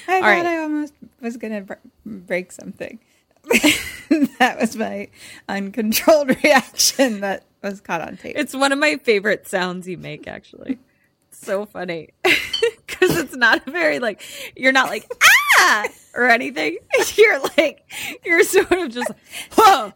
thought 0.07 0.23
right. 0.23 0.47
I 0.47 0.59
almost 0.59 0.95
was 1.21 1.37
gonna 1.37 1.63
br- 1.63 1.75
break 2.05 2.53
something. 2.53 2.99
that 4.39 4.59
was 4.61 4.77
my 4.77 5.09
uncontrolled 5.49 6.29
reaction 6.45 7.21
that 7.21 7.45
was 7.63 7.81
caught 7.81 8.01
on 8.01 8.17
tape. 8.17 8.37
It's 8.37 8.55
one 8.55 8.73
of 8.73 8.79
my 8.79 8.97
favorite 8.97 9.47
sounds 9.49 9.89
you 9.89 9.97
make 9.99 10.27
actually. 10.27 10.79
so 11.31 11.65
funny. 11.67 12.11
Cuz 12.87 13.17
it's 13.17 13.37
not 13.37 13.67
a 13.67 13.71
very 13.71 13.99
like 13.99 14.23
you're 14.57 14.73
not 14.73 14.89
like 14.89 15.11
ah 15.59 15.89
or 16.15 16.29
anything. 16.29 16.79
You're 17.17 17.41
like 17.57 17.85
you're 18.25 18.45
sort 18.45 18.73
of 18.73 18.91
just 18.91 19.11
whoa. 19.57 19.93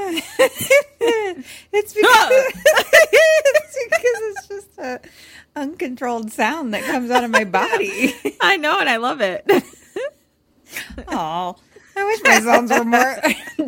it's 0.00 1.92
because, 1.92 1.92
it's 1.92 3.78
because 3.90 4.20
it's 4.22 4.46
just 4.46 4.78
a 4.78 5.00
uncontrolled 5.56 6.30
sound 6.30 6.72
that 6.72 6.84
comes 6.84 7.10
out 7.10 7.24
of 7.24 7.30
my 7.30 7.42
body. 7.42 8.14
I 8.40 8.56
know 8.58 8.78
and 8.78 8.88
I 8.88 8.98
love 8.98 9.20
it. 9.20 9.44
Oh, 11.08 11.56
I 11.96 12.04
wish 12.04 12.20
my 12.22 12.38
sounds 12.40 12.70
were 12.70 12.84
more 12.84 13.16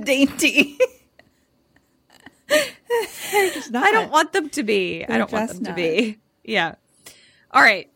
dainty. 0.04 0.78
Not. 3.70 3.84
I 3.84 3.90
don't 3.90 4.12
want 4.12 4.32
them 4.32 4.50
to 4.50 4.62
be. 4.62 5.02
I 5.02 5.08
They're 5.08 5.18
don't 5.18 5.32
want 5.32 5.50
them 5.50 5.64
to 5.64 5.72
be. 5.72 6.18
Yeah. 6.44 6.76
All 7.50 7.62
right. 7.62 7.90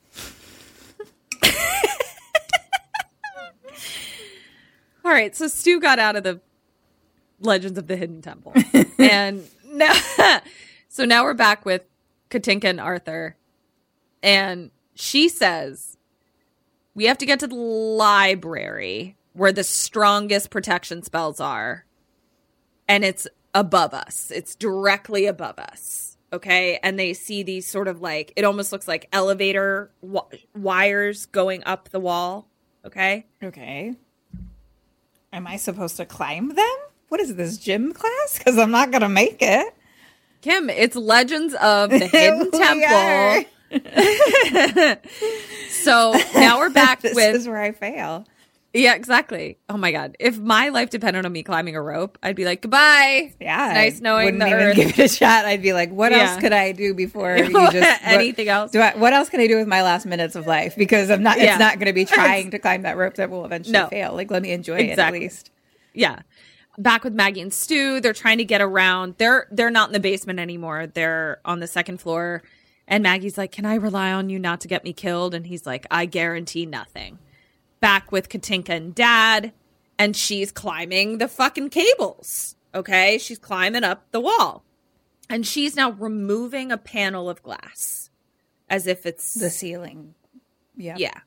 All 5.04 5.12
right. 5.12 5.36
So 5.36 5.46
Stu 5.46 5.80
got 5.80 6.00
out 6.00 6.16
of 6.16 6.24
the 6.24 6.40
Legends 7.44 7.78
of 7.78 7.86
the 7.86 7.96
Hidden 7.96 8.22
Temple, 8.22 8.54
and 8.98 9.44
now, 9.66 9.94
so 10.88 11.04
now 11.04 11.24
we're 11.24 11.34
back 11.34 11.64
with 11.64 11.82
Katinka 12.30 12.68
and 12.68 12.80
Arthur, 12.80 13.36
and 14.22 14.70
she 14.94 15.28
says 15.28 15.96
we 16.94 17.04
have 17.06 17.18
to 17.18 17.26
get 17.26 17.40
to 17.40 17.46
the 17.46 17.54
library 17.54 19.16
where 19.32 19.52
the 19.52 19.64
strongest 19.64 20.50
protection 20.50 21.02
spells 21.02 21.40
are 21.40 21.84
and 22.88 23.04
it's 23.04 23.26
above 23.54 23.94
us. 23.94 24.30
It's 24.34 24.54
directly 24.54 25.26
above 25.26 25.58
us. 25.58 26.16
Okay. 26.32 26.78
And 26.82 26.98
they 26.98 27.12
see 27.14 27.42
these 27.42 27.66
sort 27.66 27.88
of 27.88 28.00
like, 28.00 28.32
it 28.36 28.44
almost 28.44 28.72
looks 28.72 28.88
like 28.88 29.08
elevator 29.12 29.90
wi- 30.02 30.44
wires 30.54 31.26
going 31.26 31.62
up 31.64 31.88
the 31.90 32.00
wall. 32.00 32.48
Okay. 32.84 33.26
Okay. 33.42 33.94
Am 35.32 35.46
I 35.46 35.56
supposed 35.56 35.96
to 35.96 36.06
climb 36.06 36.54
them? 36.54 36.76
What 37.08 37.20
is 37.20 37.34
this 37.36 37.58
gym 37.58 37.92
class? 37.92 38.38
Because 38.38 38.58
I'm 38.58 38.70
not 38.70 38.90
gonna 38.90 39.08
make 39.08 39.38
it. 39.40 39.74
Kim, 40.40 40.68
it's 40.68 40.96
Legends 40.96 41.54
of 41.54 41.90
the 41.90 41.98
Hidden 42.06 42.50
Temple. 42.50 43.50
So 45.70 46.14
now 46.34 46.58
we're 46.58 46.70
back 46.70 47.00
This 47.02 47.14
with. 47.14 47.32
This 47.34 47.42
is 47.42 47.48
where 47.48 47.60
I 47.60 47.72
fail. 47.72 48.24
yeah, 48.72 48.94
exactly. 48.94 49.58
Oh 49.68 49.76
my 49.76 49.92
God. 49.92 50.16
If 50.18 50.38
my 50.38 50.68
life 50.70 50.88
depended 50.90 51.26
on 51.26 51.32
me 51.32 51.42
climbing 51.42 51.76
a 51.76 51.82
rope, 51.82 52.16
I'd 52.22 52.36
be 52.36 52.44
like, 52.46 52.62
goodbye. 52.62 53.34
Yeah, 53.40 53.72
nice 53.74 54.00
knowing 54.00 54.24
wouldn't 54.38 54.42
even 54.44 54.52
earth. 54.54 54.76
give 54.76 54.98
it 54.98 54.98
a 54.98 55.08
shot. 55.08 55.44
I'd 55.44 55.60
be 55.62 55.72
like, 55.74 55.90
what 55.90 56.12
Yeah. 56.12 56.30
else 56.30 56.40
could 56.40 56.52
I 56.52 56.72
do 56.72 56.94
before 56.94 57.36
you 57.36 57.50
just 57.52 57.74
what- 57.74 58.00
Anything 58.04 58.48
else? 58.48 58.70
Do 58.70 58.80
I, 58.80 58.96
what 58.96 59.12
else 59.12 59.28
can 59.28 59.40
I 59.40 59.46
do 59.46 59.56
with 59.56 59.66
my 59.68 59.82
last 59.82 60.06
minutes 60.06 60.36
of 60.36 60.46
life? 60.46 60.74
Because 60.76 61.10
I'm 61.10 61.22
not. 61.22 61.38
Yeah. 61.38 61.50
It's 61.52 61.58
not 61.58 61.74
going 61.78 61.86
to 61.88 61.92
be 61.92 62.04
trying 62.06 62.50
to 62.52 62.58
climb 62.58 62.82
that 62.82 62.96
rope 62.96 63.14
that 63.16 63.28
will 63.30 63.44
eventually 63.44 63.72
No. 63.72 63.88
fail. 63.88 64.14
Like, 64.14 64.30
let 64.30 64.42
me 64.42 64.52
enjoy 64.52 64.76
Exactly. 64.78 65.18
it 65.18 65.22
at 65.22 65.22
least. 65.32 65.50
yeah 65.92 66.20
back 66.78 67.04
with 67.04 67.12
maggie 67.12 67.40
and 67.40 67.52
stu. 67.52 68.00
They're 68.00 68.12
trying 68.12 68.38
to 68.38 68.44
get 68.44 68.60
around. 68.60 69.14
They're 69.18 69.46
they're 69.50 69.70
not 69.70 69.88
in 69.88 69.92
the 69.92 70.00
basement 70.00 70.38
anymore. 70.38 70.86
They're 70.86 71.40
on 71.44 71.60
the 71.60 71.66
second 71.66 71.98
floor. 71.98 72.42
And 72.86 73.02
maggie's 73.02 73.38
like 73.38 73.52
can 73.52 73.64
i 73.64 73.74
rely 73.74 74.12
on 74.12 74.28
you 74.28 74.38
not 74.38 74.60
to 74.62 74.68
get 74.68 74.84
me 74.84 74.92
killed? 74.92 75.34
And 75.34 75.46
he's 75.46 75.66
like 75.66 75.86
i 75.90 76.06
guarantee 76.06 76.66
nothing. 76.66 77.18
Back 77.80 78.12
with 78.12 78.28
katinka 78.28 78.70
and 78.70 78.94
dad 78.94 79.52
and 79.98 80.16
she's 80.16 80.50
climbing 80.50 81.18
the 81.18 81.28
fucking 81.28 81.70
cables 81.70 82.56
okay? 82.74 83.18
She's 83.18 83.38
climbing 83.38 83.84
up 83.84 84.10
the 84.10 84.20
wall. 84.20 84.64
And 85.30 85.46
she's 85.46 85.76
now 85.76 85.92
removing 85.92 86.70
a 86.70 86.76
panel 86.76 87.30
of 87.30 87.42
glass 87.42 88.10
as 88.68 88.86
if 88.86 89.06
it's 89.06 89.34
The 89.34 89.50
ceiling. 89.50 90.14
Yeah. 90.76 90.96
yeah. 90.98 91.20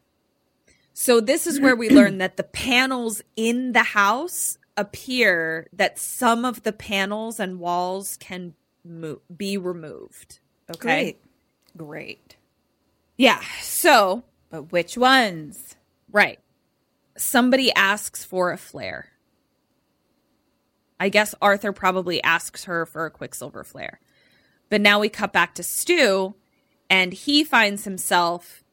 So 0.94 1.20
this 1.20 1.48
is 1.48 1.60
where 1.60 1.76
we 1.76 1.90
learn 1.90 2.18
that 2.18 2.38
the 2.38 2.44
panels 2.44 3.22
in 3.36 3.72
the 3.72 3.84
house 3.84 4.58
appear 4.78 5.68
that 5.74 5.98
some 6.00 6.46
of 6.46 6.64
the 6.64 6.72
panels 6.72 7.40
and 7.40 7.60
walls 7.60 8.16
can 8.18 8.54
mo- 8.86 9.22
be 9.36 9.58
removed. 9.58 10.40
Okay. 10.70 10.78
Great. 10.80 11.18
Great. 11.76 12.38
Yeah. 13.18 13.42
So, 13.62 14.24
But 14.50 14.72
which 14.72 14.98
ones? 14.98 15.76
right. 16.12 16.40
Somebody 17.18 17.74
asks 17.74 18.24
for 18.24 18.52
a 18.52 18.58
flare. 18.58 19.10
I 21.00 21.10
guess 21.10 21.34
Arthur 21.42 21.72
probably 21.74 22.22
asks 22.24 22.66
her 22.66 22.86
for 22.86 23.06
a 23.06 23.12
Quicksilver 23.12 23.64
flare. 23.64 24.00
But 24.70 24.82
now 24.82 25.00
we 25.00 25.10
cut 25.10 25.34
back 25.34 25.56
to 25.56 25.64
Stu, 25.64 26.36
and 26.90 27.14
he 27.14 27.44
finds 27.44 27.86
himself 27.86 28.64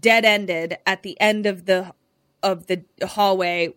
dead 0.00 0.24
ended 0.24 0.78
at 0.86 1.02
the 1.02 1.20
end 1.20 1.44
of 1.46 1.66
the 1.66 1.92
of 2.42 2.66
the 2.66 2.84
hallway 3.04 3.74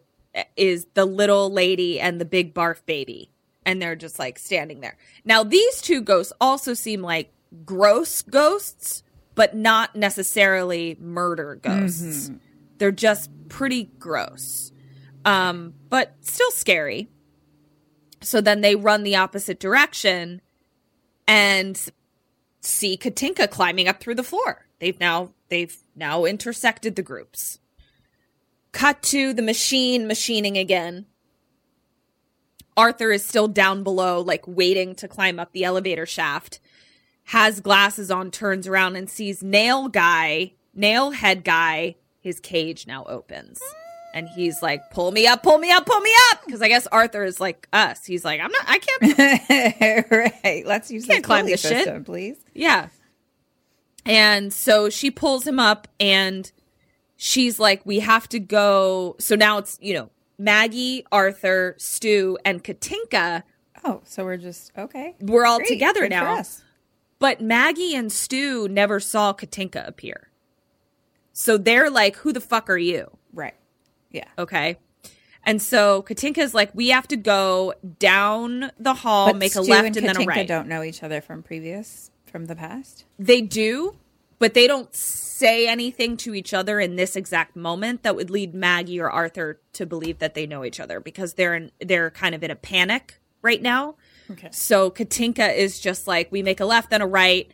is 0.55 0.85
the 0.93 1.05
little 1.05 1.51
lady 1.51 1.99
and 1.99 2.19
the 2.19 2.25
big 2.25 2.53
barf 2.53 2.85
baby 2.85 3.31
and 3.65 3.81
they're 3.81 3.95
just 3.95 4.19
like 4.19 4.39
standing 4.39 4.81
there. 4.81 4.97
Now 5.25 5.43
these 5.43 5.81
two 5.81 6.01
ghosts 6.01 6.33
also 6.39 6.73
seem 6.73 7.01
like 7.01 7.33
gross 7.65 8.21
ghosts 8.21 9.03
but 9.35 9.55
not 9.55 9.95
necessarily 9.95 10.97
murder 10.99 11.55
ghosts. 11.55 12.29
They're 12.77 12.91
just 12.91 13.29
pretty 13.49 13.85
gross. 13.99 14.71
Um 15.25 15.73
but 15.89 16.15
still 16.21 16.51
scary. 16.51 17.09
So 18.21 18.41
then 18.41 18.61
they 18.61 18.75
run 18.75 19.03
the 19.03 19.15
opposite 19.15 19.59
direction 19.59 20.41
and 21.27 21.79
see 22.61 22.97
Katinka 22.97 23.47
climbing 23.49 23.87
up 23.87 23.99
through 23.99 24.15
the 24.15 24.23
floor. 24.23 24.65
They've 24.79 24.99
now 24.99 25.33
they've 25.49 25.75
now 25.95 26.25
intersected 26.25 26.95
the 26.95 27.03
groups. 27.03 27.59
Cut 28.71 29.01
to 29.03 29.33
the 29.33 29.41
machine 29.41 30.07
machining 30.07 30.57
again. 30.57 31.05
Arthur 32.77 33.11
is 33.11 33.25
still 33.25 33.47
down 33.47 33.83
below, 33.83 34.21
like 34.21 34.43
waiting 34.47 34.95
to 34.95 35.07
climb 35.07 35.39
up 35.39 35.51
the 35.51 35.63
elevator 35.65 36.05
shaft. 36.05 36.59
Has 37.25 37.59
glasses 37.59 38.09
on, 38.09 38.31
turns 38.31 38.67
around 38.67 38.95
and 38.95 39.09
sees 39.09 39.43
Nail 39.43 39.87
Guy, 39.89 40.53
Nail 40.73 41.11
Head 41.11 41.43
Guy. 41.43 41.95
His 42.21 42.39
cage 42.39 42.87
now 42.87 43.03
opens. 43.05 43.59
And 44.13 44.27
he's 44.27 44.61
like, 44.63 44.81
pull 44.91 45.11
me 45.11 45.27
up, 45.27 45.43
pull 45.43 45.59
me 45.59 45.71
up, 45.71 45.85
pull 45.85 45.99
me 45.99 46.11
up. 46.31 46.39
Because 46.45 46.61
I 46.61 46.67
guess 46.67 46.87
Arthur 46.87 47.23
is 47.23 47.39
like 47.39 47.67
us. 47.71 48.03
He's 48.05 48.25
like, 48.25 48.41
I'm 48.41 48.51
not, 48.51 48.65
I 48.67 48.79
can't 48.79 50.11
right. 50.43 50.65
Let's 50.65 50.89
use 50.89 51.05
Can't 51.05 51.21
the 51.21 51.27
climb 51.27 51.45
this 51.45 51.61
shit. 51.61 51.71
system, 51.77 52.03
please. 52.03 52.37
Yeah. 52.53 52.87
And 54.05 54.51
so 54.51 54.89
she 54.89 55.11
pulls 55.11 55.45
him 55.45 55.59
up 55.59 55.87
and 55.99 56.51
she's 57.19 57.59
like, 57.59 57.85
we 57.85 57.99
have 57.99 58.27
to 58.29 58.39
go. 58.39 59.15
So 59.19 59.35
now 59.35 59.57
it's, 59.59 59.77
you 59.81 59.93
know, 59.93 60.09
Maggie, 60.39 61.05
Arthur, 61.11 61.75
Stu, 61.77 62.37
and 62.45 62.63
Katinka. 62.63 63.43
Oh, 63.83 64.01
so 64.05 64.23
we're 64.23 64.37
just 64.37 64.71
okay. 64.77 65.15
We're 65.19 65.45
all 65.45 65.57
Great. 65.57 65.67
together 65.67 66.01
Good 66.01 66.11
now. 66.11 66.41
But 67.19 67.41
Maggie 67.41 67.93
and 67.93 68.11
Stu 68.11 68.67
never 68.69 69.01
saw 69.01 69.33
Katinka 69.33 69.85
appear. 69.85 70.29
So 71.33 71.57
they're 71.57 71.89
like, 71.89 72.15
who 72.15 72.31
the 72.31 72.41
fuck 72.41 72.69
are 72.69 72.77
you? 72.77 73.11
Right. 73.33 73.55
Yeah. 74.09 74.27
Okay. 74.37 74.77
And 75.43 75.61
so 75.61 76.01
Katinka's 76.03 76.53
like, 76.53 76.73
we 76.73 76.89
have 76.89 77.07
to 77.09 77.17
go 77.17 77.73
down 77.99 78.71
the 78.79 78.93
hall, 78.93 79.27
but 79.27 79.37
make 79.37 79.55
a 79.55 79.61
left 79.61 79.87
and 79.87 79.97
and 79.97 80.07
then 80.07 80.21
a 80.21 80.25
right. 80.25 80.47
don't 80.47 80.67
know 80.67 80.83
each 80.83 81.03
other 81.03 81.19
from 81.19 81.43
previous 81.43 82.11
from 82.25 82.45
the 82.45 82.55
past. 82.55 83.05
They 83.17 83.41
do, 83.41 83.95
but 84.39 84.53
they 84.53 84.67
don't 84.67 84.93
say 84.95 85.67
anything 85.67 86.17
to 86.17 86.33
each 86.33 86.53
other 86.53 86.79
in 86.79 86.95
this 86.95 87.15
exact 87.15 87.55
moment 87.55 88.03
that 88.03 88.15
would 88.15 88.29
lead 88.29 88.53
Maggie 88.53 88.99
or 88.99 89.09
Arthur 89.09 89.61
to 89.73 89.85
believe 89.85 90.19
that 90.19 90.33
they 90.33 90.47
know 90.47 90.65
each 90.65 90.79
other 90.79 90.99
because 90.99 91.35
they're 91.35 91.55
in, 91.55 91.71
they're 91.79 92.09
kind 92.09 92.33
of 92.33 92.43
in 92.43 92.51
a 92.51 92.55
panic 92.55 93.21
right 93.41 93.61
now. 93.61 93.95
Okay. 94.31 94.49
So 94.51 94.91
Katinka 94.91 95.55
is 95.55 95.79
just 95.79 96.07
like, 96.07 96.31
we 96.31 96.43
make 96.43 96.59
a 96.59 96.65
left 96.65 96.89
then 96.89 97.01
a 97.01 97.07
right. 97.07 97.49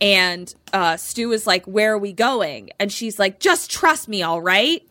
And 0.00 0.54
uh, 0.72 0.96
Stu 0.96 1.32
is 1.32 1.46
like, 1.46 1.64
where 1.66 1.94
are 1.94 1.98
we 1.98 2.12
going? 2.12 2.70
And 2.78 2.92
she's 2.92 3.18
like, 3.18 3.40
just 3.40 3.70
trust 3.70 4.08
me, 4.08 4.22
all 4.22 4.40
right? 4.40 4.86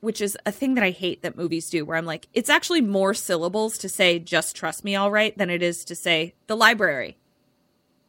Which 0.00 0.20
is 0.20 0.36
a 0.44 0.52
thing 0.52 0.74
that 0.74 0.84
I 0.84 0.90
hate 0.90 1.22
that 1.22 1.36
movies 1.36 1.70
do, 1.70 1.84
where 1.84 1.96
I'm 1.96 2.06
like, 2.06 2.28
it's 2.32 2.50
actually 2.50 2.80
more 2.80 3.14
syllables 3.14 3.78
to 3.78 3.88
say, 3.88 4.18
just 4.18 4.56
trust 4.56 4.84
me, 4.84 4.94
all 4.96 5.10
right, 5.10 5.36
than 5.38 5.48
it 5.48 5.62
is 5.62 5.84
to 5.86 5.94
say, 5.94 6.34
the 6.48 6.56
library. 6.56 7.16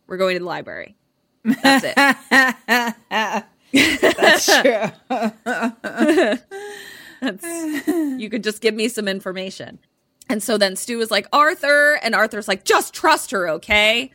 We're 0.06 0.18
going 0.18 0.36
to 0.36 0.40
the 0.40 0.46
library. 0.46 0.97
That's 1.48 1.86
it. 1.86 1.96
That's 4.02 4.46
true. 4.62 4.84
That's, 7.20 7.88
you 7.88 8.30
could 8.30 8.44
just 8.44 8.62
give 8.62 8.76
me 8.76 8.88
some 8.90 9.08
information. 9.08 9.80
And 10.30 10.44
so 10.44 10.58
then 10.58 10.76
Stu 10.76 11.00
is 11.00 11.10
like, 11.10 11.28
Arthur. 11.32 12.00
And 12.04 12.14
Arthur's 12.14 12.48
like, 12.48 12.64
just 12.64 12.94
trust 12.94 13.32
her, 13.32 13.50
okay? 13.50 14.12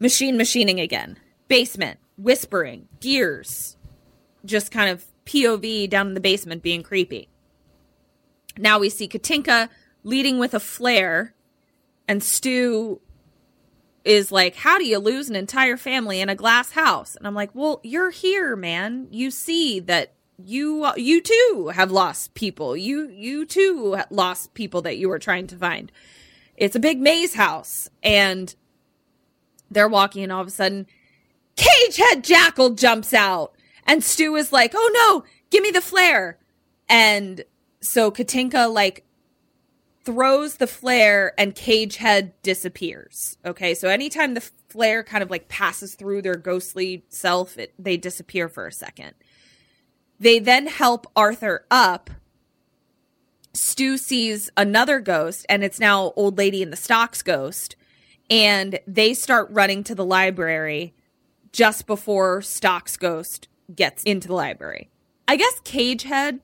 Machine 0.00 0.36
machining 0.36 0.80
again. 0.80 1.18
Basement. 1.48 1.98
Whispering. 2.18 2.88
Gears. 3.00 3.76
Just 4.44 4.72
kind 4.72 4.90
of 4.90 5.04
POV 5.26 5.88
down 5.88 6.08
in 6.08 6.14
the 6.14 6.20
basement 6.20 6.62
being 6.62 6.82
creepy. 6.82 7.28
Now 8.58 8.78
we 8.78 8.90
see 8.90 9.08
Katinka 9.08 9.68
leading 10.02 10.38
with 10.38 10.54
a 10.54 10.60
flare. 10.60 11.34
And 12.08 12.22
Stu 12.22 13.00
is 14.04 14.32
like, 14.32 14.56
How 14.56 14.78
do 14.78 14.84
you 14.84 14.98
lose 14.98 15.28
an 15.28 15.36
entire 15.36 15.76
family 15.76 16.20
in 16.20 16.28
a 16.28 16.34
glass 16.34 16.72
house? 16.72 17.16
And 17.16 17.26
I'm 17.26 17.34
like, 17.34 17.54
Well, 17.54 17.80
you're 17.82 18.10
here, 18.10 18.56
man. 18.56 19.08
You 19.10 19.30
see 19.30 19.80
that 19.80 20.14
you 20.38 20.90
you 20.96 21.20
too 21.20 21.72
have 21.74 21.90
lost 21.90 22.34
people. 22.34 22.76
You 22.76 23.08
you 23.08 23.46
too 23.46 23.98
lost 24.10 24.54
people 24.54 24.82
that 24.82 24.96
you 24.96 25.08
were 25.08 25.18
trying 25.18 25.46
to 25.48 25.56
find. 25.56 25.92
It's 26.56 26.76
a 26.76 26.80
big 26.80 27.00
maze 27.00 27.34
house, 27.34 27.88
and 28.02 28.54
they're 29.70 29.88
walking, 29.88 30.22
and 30.22 30.32
all 30.32 30.40
of 30.40 30.48
a 30.48 30.50
sudden, 30.50 30.86
Cagehead 31.56 32.22
Jackal 32.22 32.70
jumps 32.70 33.14
out, 33.14 33.52
and 33.86 34.02
Stu 34.02 34.34
is 34.36 34.52
like, 34.52 34.72
"Oh 34.74 34.90
no, 34.94 35.24
give 35.50 35.62
me 35.62 35.70
the 35.70 35.80
flare!" 35.80 36.38
And 36.88 37.44
so 37.80 38.10
Katinka 38.10 38.72
like 38.72 39.04
throws 40.04 40.56
the 40.56 40.66
flare 40.66 41.32
and 41.38 41.54
Cagehead 41.54 42.32
disappears. 42.42 43.38
Okay, 43.44 43.74
so 43.74 43.88
anytime 43.88 44.34
the 44.34 44.40
flare 44.68 45.02
kind 45.02 45.22
of 45.22 45.30
like 45.30 45.48
passes 45.48 45.94
through 45.94 46.22
their 46.22 46.36
ghostly 46.36 47.04
self, 47.08 47.58
it, 47.58 47.72
they 47.78 47.96
disappear 47.96 48.48
for 48.48 48.66
a 48.66 48.72
second. 48.72 49.14
They 50.18 50.38
then 50.38 50.66
help 50.66 51.06
Arthur 51.16 51.66
up. 51.70 52.10
Stu 53.54 53.98
sees 53.98 54.50
another 54.56 54.98
ghost, 54.98 55.44
and 55.48 55.62
it's 55.62 55.78
now 55.78 56.12
Old 56.16 56.38
Lady 56.38 56.62
in 56.62 56.70
the 56.70 56.76
Stocks 56.76 57.22
ghost. 57.22 57.76
And 58.30 58.80
they 58.86 59.14
start 59.14 59.48
running 59.50 59.84
to 59.84 59.94
the 59.94 60.04
library 60.04 60.94
just 61.52 61.86
before 61.86 62.40
Stocks 62.40 62.96
ghost 62.96 63.48
gets 63.74 64.02
into 64.04 64.28
the 64.28 64.34
library. 64.34 64.90
I 65.28 65.36
guess 65.36 65.60
Cagehead. 65.64 66.40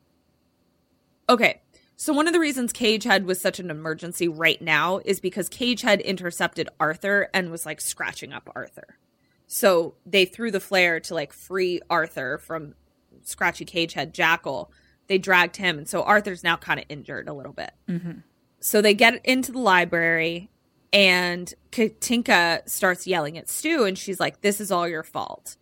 Okay, 1.28 1.62
so 2.00 2.12
one 2.12 2.28
of 2.28 2.32
the 2.32 2.38
reasons 2.38 2.72
Cagehead 2.72 3.24
was 3.24 3.40
such 3.40 3.58
an 3.58 3.72
emergency 3.72 4.28
right 4.28 4.62
now 4.62 5.00
is 5.04 5.18
because 5.18 5.48
Cagehead 5.48 6.02
intercepted 6.04 6.68
Arthur 6.78 7.28
and 7.34 7.50
was 7.50 7.66
like 7.66 7.80
scratching 7.80 8.32
up 8.32 8.48
Arthur. 8.54 8.96
So 9.48 9.94
they 10.06 10.24
threw 10.24 10.52
the 10.52 10.60
flare 10.60 11.00
to 11.00 11.14
like 11.14 11.32
free 11.32 11.80
Arthur 11.90 12.38
from 12.38 12.74
scratchy 13.24 13.64
Cagehead 13.64 14.12
Jackal. 14.12 14.70
They 15.08 15.18
dragged 15.18 15.56
him, 15.56 15.76
and 15.76 15.88
so 15.88 16.04
Arthur's 16.04 16.44
now 16.44 16.54
kind 16.54 16.78
of 16.78 16.86
injured 16.88 17.28
a 17.28 17.32
little 17.32 17.52
bit. 17.52 17.72
Mm-hmm. 17.88 18.20
So 18.60 18.80
they 18.80 18.94
get 18.94 19.20
into 19.26 19.50
the 19.50 19.58
library, 19.58 20.50
and 20.92 21.52
Katinka 21.72 22.62
starts 22.66 23.08
yelling 23.08 23.36
at 23.36 23.48
Stu, 23.48 23.82
and 23.82 23.98
she's 23.98 24.20
like, 24.20 24.40
"This 24.40 24.60
is 24.60 24.70
all 24.70 24.86
your 24.86 25.02
fault." 25.02 25.56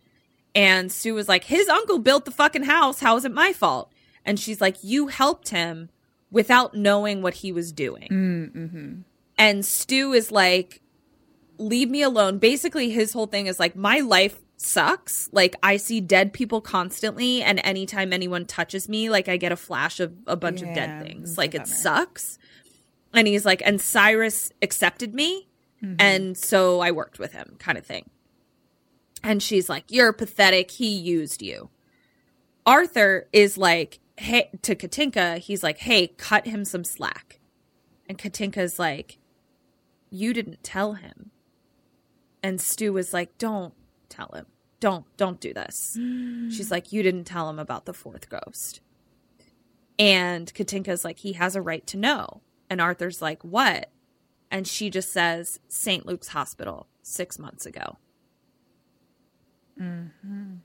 And 0.53 0.91
Stu 0.91 1.15
was 1.15 1.27
like, 1.27 1.45
"His 1.45 1.67
uncle 1.67 1.97
built 1.97 2.25
the 2.25 2.31
fucking 2.31 2.65
house. 2.65 2.99
How 2.99 3.17
is 3.17 3.25
it 3.25 3.33
my 3.33 3.53
fault?" 3.53 3.91
And 4.23 4.39
she's 4.39 4.61
like, 4.61 4.83
"You 4.83 5.07
helped 5.07 5.49
him 5.49 5.89
without 6.31 6.73
knowing 6.73 7.21
what 7.21 7.35
he 7.35 7.51
was 7.51 7.71
doing." 7.71 8.07
And 9.37 9.65
Stu 9.65 10.13
is 10.13 10.31
like, 10.31 10.81
leave 11.59 11.89
me 11.89 12.01
alone. 12.01 12.39
Basically, 12.39 12.89
his 12.89 13.13
whole 13.13 13.27
thing 13.27 13.47
is 13.47 13.59
like, 13.59 13.75
my 13.75 13.99
life 13.99 14.39
sucks. 14.57 15.29
Like, 15.31 15.55
I 15.61 15.77
see 15.77 16.01
dead 16.01 16.33
people 16.33 16.61
constantly, 16.61 17.43
and 17.43 17.59
anytime 17.63 18.13
anyone 18.13 18.45
touches 18.45 18.89
me, 18.89 19.09
like, 19.09 19.27
I 19.27 19.37
get 19.37 19.51
a 19.51 19.55
flash 19.55 19.99
of 19.99 20.13
a 20.25 20.35
bunch 20.35 20.61
of 20.61 20.73
dead 20.73 21.03
things. 21.03 21.37
Like, 21.37 21.53
it 21.53 21.67
sucks. 21.67 22.39
And 23.13 23.27
he's 23.27 23.45
like, 23.45 23.61
and 23.65 23.79
Cyrus 23.79 24.51
accepted 24.61 25.13
me, 25.13 25.47
and 25.99 26.35
so 26.37 26.79
I 26.79 26.91
worked 26.91 27.19
with 27.19 27.33
him, 27.33 27.55
kind 27.59 27.77
of 27.77 27.85
thing. 27.85 28.09
And 29.23 29.41
she's 29.43 29.69
like, 29.69 29.85
You're 29.89 30.13
pathetic. 30.13 30.71
He 30.71 30.89
used 30.89 31.41
you. 31.43 31.69
Arthur 32.65 33.27
is 33.31 33.57
like, 33.57 33.99
Hey, 34.17 34.49
to 34.63 34.75
Katinka, 34.75 35.37
he's 35.37 35.63
like, 35.63 35.79
Hey, 35.79 36.07
cut 36.07 36.47
him 36.47 36.65
some 36.65 36.83
slack. 36.83 37.39
And 38.07 38.17
Katinka's 38.17 38.79
like, 38.79 39.17
You 40.09 40.33
didn't 40.33 40.63
tell 40.63 40.93
him. 40.93 41.31
And 42.41 42.59
Stu 42.61 42.93
was 42.93 43.13
like, 43.13 43.37
Don't 43.37 43.73
tell 44.09 44.29
him. 44.33 44.45
Don't, 44.79 45.05
don't 45.17 45.39
do 45.39 45.53
this. 45.53 45.97
Mm. 45.99 46.51
She's 46.51 46.71
like, 46.71 46.91
You 46.91 47.03
didn't 47.03 47.25
tell 47.25 47.49
him 47.49 47.59
about 47.59 47.85
the 47.85 47.93
fourth 47.93 48.29
ghost. 48.29 48.81
And 49.99 50.53
Katinka's 50.53 51.03
like, 51.03 51.19
He 51.19 51.33
has 51.33 51.55
a 51.55 51.61
right 51.61 51.85
to 51.87 51.97
know. 51.97 52.41
And 52.69 52.81
Arthur's 52.81 53.21
like, 53.21 53.43
What? 53.43 53.91
And 54.49 54.67
she 54.67 54.89
just 54.89 55.11
says, 55.11 55.59
St. 55.67 56.05
Luke's 56.05 56.29
Hospital 56.29 56.87
six 57.01 57.37
months 57.37 57.65
ago. 57.65 57.97
Mm-hmm. 59.79 60.55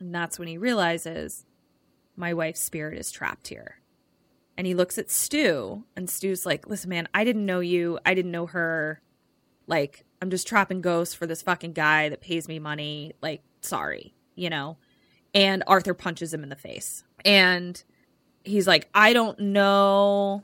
And 0.00 0.14
that's 0.14 0.38
when 0.38 0.48
he 0.48 0.58
realizes 0.58 1.44
my 2.18 2.34
wife's 2.34 2.60
spirit 2.60 2.98
is 2.98 3.10
trapped 3.10 3.48
here. 3.48 3.76
And 4.56 4.66
he 4.66 4.74
looks 4.74 4.98
at 4.98 5.10
Stu, 5.10 5.84
and 5.96 6.10
Stu's 6.10 6.44
like, 6.44 6.66
Listen, 6.66 6.90
man, 6.90 7.08
I 7.14 7.22
didn't 7.24 7.46
know 7.46 7.60
you. 7.60 7.98
I 8.04 8.14
didn't 8.14 8.32
know 8.32 8.46
her. 8.46 9.00
Like, 9.68 10.04
I'm 10.20 10.30
just 10.30 10.48
trapping 10.48 10.80
ghosts 10.80 11.14
for 11.14 11.26
this 11.26 11.42
fucking 11.42 11.74
guy 11.74 12.08
that 12.08 12.20
pays 12.20 12.48
me 12.48 12.58
money. 12.58 13.12
Like, 13.22 13.42
sorry, 13.60 14.14
you 14.34 14.50
know? 14.50 14.78
And 15.32 15.62
Arthur 15.66 15.94
punches 15.94 16.34
him 16.34 16.42
in 16.42 16.48
the 16.48 16.56
face. 16.56 17.04
And 17.24 17.80
he's 18.44 18.66
like, 18.66 18.88
I 18.94 19.12
don't 19.12 19.38
know. 19.38 20.42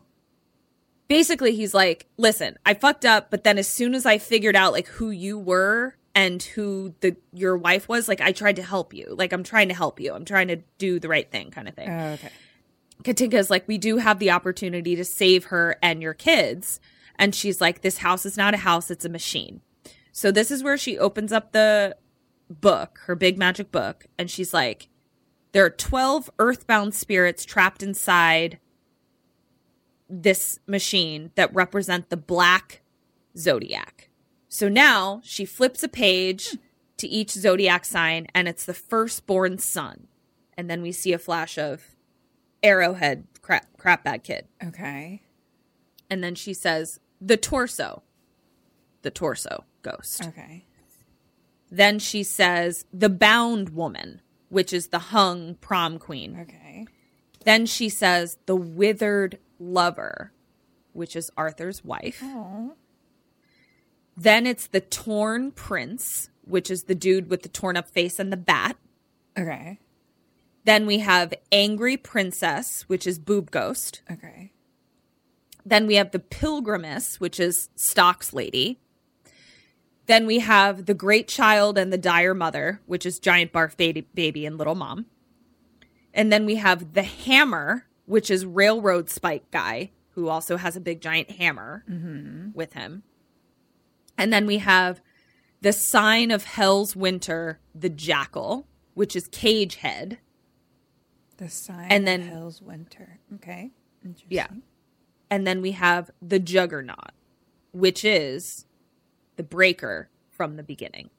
Basically, 1.08 1.56
he's 1.56 1.74
like, 1.74 2.06
listen, 2.16 2.56
I 2.64 2.74
fucked 2.74 3.04
up, 3.04 3.30
but 3.30 3.44
then 3.44 3.58
as 3.58 3.66
soon 3.66 3.94
as 3.94 4.06
I 4.06 4.18
figured 4.18 4.56
out 4.56 4.72
like 4.72 4.86
who 4.86 5.10
you 5.10 5.38
were 5.38 5.96
and 6.14 6.42
who 6.42 6.94
the 7.00 7.16
your 7.32 7.56
wife 7.56 7.88
was, 7.88 8.08
like 8.08 8.20
I 8.20 8.32
tried 8.32 8.56
to 8.56 8.62
help 8.62 8.94
you. 8.94 9.14
Like 9.16 9.32
I'm 9.32 9.42
trying 9.42 9.68
to 9.68 9.74
help 9.74 10.00
you. 10.00 10.14
I'm 10.14 10.24
trying 10.24 10.48
to 10.48 10.56
do 10.78 11.00
the 11.00 11.08
right 11.08 11.30
thing 11.30 11.50
kind 11.50 11.68
of 11.68 11.74
thing. 11.74 11.90
Oh, 11.90 12.12
okay. 12.12 12.30
Katinka 13.02 13.34
is 13.34 13.50
like, 13.50 13.66
we 13.66 13.78
do 13.78 13.98
have 13.98 14.18
the 14.18 14.30
opportunity 14.30 14.96
to 14.96 15.04
save 15.04 15.46
her 15.46 15.76
and 15.82 16.00
your 16.00 16.14
kids. 16.14 16.80
And 17.16 17.34
she's 17.34 17.60
like, 17.60 17.80
this 17.80 17.98
house 17.98 18.24
is 18.24 18.36
not 18.36 18.54
a 18.54 18.58
house, 18.58 18.90
it's 18.90 19.04
a 19.04 19.08
machine. 19.08 19.60
So 20.12 20.30
this 20.30 20.50
is 20.50 20.62
where 20.62 20.78
she 20.78 20.98
opens 20.98 21.32
up 21.32 21.52
the 21.52 21.96
book, 22.48 23.00
her 23.06 23.14
big 23.16 23.36
magic 23.36 23.72
book, 23.72 24.06
and 24.18 24.30
she's 24.30 24.54
like, 24.54 24.88
there 25.52 25.64
are 25.64 25.70
12 25.70 26.30
earthbound 26.38 26.94
spirits 26.94 27.44
trapped 27.44 27.82
inside 27.82 28.58
this 30.08 30.58
machine 30.66 31.30
that 31.34 31.54
represent 31.54 32.10
the 32.10 32.16
black 32.16 32.82
zodiac. 33.36 34.10
So 34.54 34.68
now 34.68 35.20
she 35.24 35.46
flips 35.46 35.82
a 35.82 35.88
page 35.88 36.56
to 36.98 37.08
each 37.08 37.32
zodiac 37.32 37.84
sign, 37.84 38.28
and 38.36 38.46
it's 38.46 38.64
the 38.64 38.72
firstborn 38.72 39.58
son. 39.58 40.06
And 40.56 40.70
then 40.70 40.80
we 40.80 40.92
see 40.92 41.12
a 41.12 41.18
flash 41.18 41.58
of 41.58 41.96
Arrowhead, 42.62 43.26
crap, 43.42 43.66
crap 43.78 44.04
bag 44.04 44.22
kid. 44.22 44.46
Okay. 44.62 45.22
And 46.08 46.22
then 46.22 46.36
she 46.36 46.54
says, 46.54 47.00
the 47.20 47.36
torso, 47.36 48.04
the 49.02 49.10
torso 49.10 49.64
ghost. 49.82 50.24
Okay. 50.24 50.66
Then 51.68 51.98
she 51.98 52.22
says, 52.22 52.84
the 52.92 53.08
bound 53.08 53.70
woman, 53.70 54.22
which 54.50 54.72
is 54.72 54.86
the 54.86 55.00
hung 55.00 55.56
prom 55.56 55.98
queen. 55.98 56.38
Okay. 56.42 56.86
Then 57.44 57.66
she 57.66 57.88
says, 57.88 58.38
the 58.46 58.54
withered 58.54 59.40
lover, 59.58 60.32
which 60.92 61.16
is 61.16 61.32
Arthur's 61.36 61.82
wife. 61.82 62.22
Then 64.16 64.46
it's 64.46 64.66
the 64.66 64.80
torn 64.80 65.50
prince, 65.50 66.30
which 66.42 66.70
is 66.70 66.84
the 66.84 66.94
dude 66.94 67.28
with 67.28 67.42
the 67.42 67.48
torn 67.48 67.76
up 67.76 67.88
face 67.88 68.18
and 68.18 68.32
the 68.32 68.36
bat. 68.36 68.76
Okay. 69.36 69.78
Then 70.64 70.86
we 70.86 71.00
have 71.00 71.34
angry 71.52 71.96
princess, 71.96 72.82
which 72.82 73.06
is 73.06 73.18
boob 73.18 73.50
ghost. 73.50 74.02
Okay. 74.10 74.52
Then 75.66 75.86
we 75.86 75.96
have 75.96 76.10
the 76.10 76.18
pilgrimess, 76.18 77.20
which 77.20 77.40
is 77.40 77.68
Stock's 77.74 78.32
lady. 78.32 78.80
Then 80.06 80.26
we 80.26 80.40
have 80.40 80.86
the 80.86 80.94
great 80.94 81.28
child 81.28 81.78
and 81.78 81.92
the 81.92 81.98
dire 81.98 82.34
mother, 82.34 82.80
which 82.86 83.06
is 83.06 83.18
giant 83.18 83.52
barf 83.52 83.76
baby, 83.76 84.02
baby 84.14 84.44
and 84.46 84.58
little 84.58 84.74
mom. 84.74 85.06
And 86.12 86.32
then 86.32 86.46
we 86.46 86.56
have 86.56 86.92
the 86.92 87.02
hammer, 87.02 87.86
which 88.06 88.30
is 88.30 88.46
railroad 88.46 89.10
spike 89.10 89.50
guy, 89.50 89.90
who 90.10 90.28
also 90.28 90.56
has 90.56 90.76
a 90.76 90.80
big 90.80 91.00
giant 91.00 91.32
hammer 91.32 91.84
mm-hmm. 91.90 92.50
with 92.54 92.74
him. 92.74 93.02
And 94.16 94.32
then 94.32 94.46
we 94.46 94.58
have 94.58 95.00
the 95.60 95.72
sign 95.72 96.30
of 96.30 96.44
hell's 96.44 96.94
winter, 96.94 97.58
the 97.74 97.88
jackal, 97.88 98.66
which 98.94 99.16
is 99.16 99.26
cage 99.28 99.76
head. 99.76 100.18
The 101.38 101.48
sign 101.48 101.88
And 101.90 102.02
of 102.02 102.06
then- 102.06 102.22
Hell's 102.28 102.62
Winter. 102.62 103.18
Okay. 103.34 103.72
Interesting. 104.04 104.28
Yeah. 104.30 104.46
And 105.30 105.44
then 105.46 105.60
we 105.62 105.72
have 105.72 106.10
the 106.22 106.38
juggernaut, 106.38 107.10
which 107.72 108.04
is 108.04 108.66
the 109.36 109.42
breaker 109.42 110.10
from 110.30 110.54
the 110.56 110.62
beginning. 110.62 111.10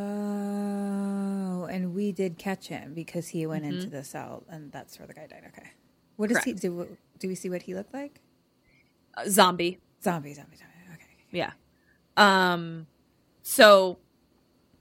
Oh, 0.00 1.64
and 1.70 1.94
we 1.94 2.12
did 2.12 2.36
catch 2.36 2.66
him 2.68 2.92
because 2.94 3.28
he 3.28 3.46
went 3.46 3.64
into 3.64 3.86
the 3.86 4.02
cell, 4.04 4.44
and 4.50 4.70
that's 4.72 4.98
where 4.98 5.06
the 5.06 5.14
guy 5.14 5.26
died. 5.28 5.44
Okay. 5.48 5.70
What 6.16 6.28
does 6.30 6.42
he 6.44 6.52
do? 6.52 6.96
Do 7.18 7.28
we 7.28 7.34
see 7.34 7.48
what 7.48 7.62
he 7.62 7.74
looked 7.74 7.94
like? 7.94 8.20
Uh, 9.16 9.24
zombie. 9.28 9.78
Zombie, 10.02 10.34
zombie, 10.34 10.56
zombie. 10.56 10.74
Okay. 10.94 11.06
Yeah. 11.30 11.52
Um 12.20 12.86
so 13.42 13.98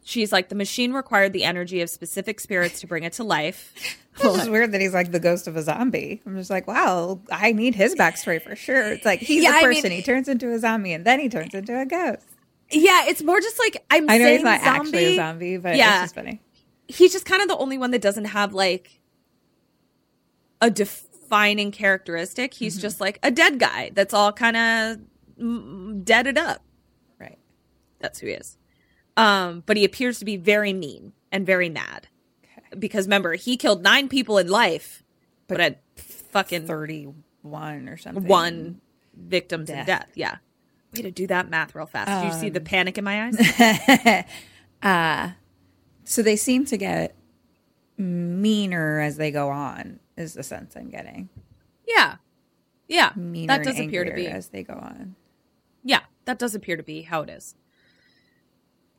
she's 0.03 0.31
like 0.31 0.49
the 0.49 0.55
machine 0.55 0.93
required 0.93 1.33
the 1.33 1.43
energy 1.43 1.81
of 1.81 1.89
specific 1.89 2.39
spirits 2.39 2.81
to 2.81 2.87
bring 2.87 3.03
it 3.03 3.13
to 3.13 3.23
life. 3.23 3.73
It's 4.21 4.35
just 4.35 4.51
weird 4.51 4.73
that 4.73 4.81
he's 4.81 4.93
like 4.93 5.13
the 5.13 5.19
ghost 5.21 5.47
of 5.47 5.55
a 5.55 5.61
zombie. 5.63 6.21
I'm 6.25 6.35
just 6.35 6.49
like, 6.49 6.67
wow, 6.67 7.21
I 7.31 7.53
need 7.53 7.73
his 7.73 7.95
backstory 7.95 8.41
for 8.41 8.53
sure. 8.53 8.91
It's 8.91 9.05
like 9.05 9.21
he's 9.21 9.43
Yeah, 9.45 9.51
I 9.53 9.59
a 9.61 9.67
mean- 9.69 9.75
person. 9.77 9.91
he 9.91 10.01
turns 10.01 10.27
into 10.27 10.51
a 10.51 10.59
zombie, 10.59 10.91
and 10.91 11.05
then 11.05 11.21
he 11.21 11.29
turns 11.29 11.53
into 11.53 11.79
a 11.79 11.85
ghost. 11.85 12.25
Yeah, 12.69 13.05
it's 13.07 13.23
more 13.23 13.39
just 13.39 13.57
like 13.57 13.81
I'm 13.89 14.09
I 14.09 14.17
know 14.17 14.25
saying 14.25 14.35
he's 14.39 14.43
not 14.43 14.61
zombie. 14.61 14.79
actually 14.79 15.05
a 15.05 15.15
zombie, 15.15 15.55
but 15.57 15.77
Yeah. 15.77 15.93
it's 15.93 16.11
just 16.11 16.15
funny. 16.15 16.41
He's 16.89 17.13
just 17.13 17.23
kind 17.25 17.41
of 17.41 17.47
the 17.47 17.55
only 17.55 17.77
one 17.77 17.91
that 17.91 18.01
doesn't 18.01 18.25
have 18.25 18.53
like 18.53 18.99
a 20.59 20.69
defining 20.69 21.71
characteristic. 21.71 22.53
He's 22.55 22.73
Mm-hmm. 22.75 22.81
just 22.81 22.99
like 22.99 23.19
a 23.23 23.31
dead 23.31 23.57
guy 23.57 23.91
that's 23.93 24.13
all 24.13 24.33
kind 24.33 24.57
of 24.57 26.03
deaded 26.03 26.37
up. 26.37 26.61
That's 27.99 28.19
who 28.19 28.27
he 28.27 28.33
is. 28.33 28.57
Um, 29.17 29.63
but 29.65 29.77
he 29.77 29.83
appears 29.85 30.19
to 30.19 30.25
be 30.25 30.37
very 30.37 30.73
mean 30.73 31.13
and 31.31 31.45
very 31.45 31.69
mad. 31.69 32.07
Because 32.77 33.05
remember, 33.07 33.33
he 33.33 33.57
killed 33.57 33.81
nine 33.83 34.07
people 34.09 34.37
in 34.37 34.47
life, 34.47 35.03
but, 35.47 35.59
had 35.59 35.77
fucking 35.95 36.67
31 36.67 37.89
or 37.89 37.97
something. 37.97 38.25
one 38.27 38.79
victims 39.15 39.69
in 39.69 39.85
Death. 39.85 40.09
Yeah. 40.15 40.37
Way 40.95 41.01
to 41.03 41.11
do 41.11 41.27
that 41.27 41.49
math 41.49 41.75
real 41.75 41.85
fast. 41.87 42.09
Did 42.23 42.33
you 42.33 42.39
see 42.39 42.47
Um, 42.47 42.53
the 42.53 42.61
panic 42.61 42.97
in 42.97 43.03
my 43.03 43.25
eyes? 44.83 45.35
So 46.03 46.23
they 46.23 46.35
seem 46.35 46.65
to 46.65 46.77
get 46.77 47.15
meaner 47.97 48.99
as 48.99 49.17
they 49.17 49.31
go 49.31 49.49
on, 49.49 49.99
is 50.17 50.33
the 50.33 50.43
sense 50.43 50.75
I'm 50.75 50.89
getting. 50.89 51.29
yeah. 51.87 52.15
Yeah. 52.87 53.11
Meaner 53.15 53.57
that 53.57 53.63
does 53.63 53.79
appear 53.79 54.03
to 54.03 54.13
be. 54.15 54.25
as 54.25 54.47
they 54.49 54.63
go 54.63 54.73
on. 54.73 55.15
Yeah, 55.83 55.99
that 56.25 56.39
does 56.39 56.55
appear 56.55 56.75
to 56.75 56.81
be 56.81 57.03
how 57.03 57.21
it 57.21 57.29
is. 57.29 57.53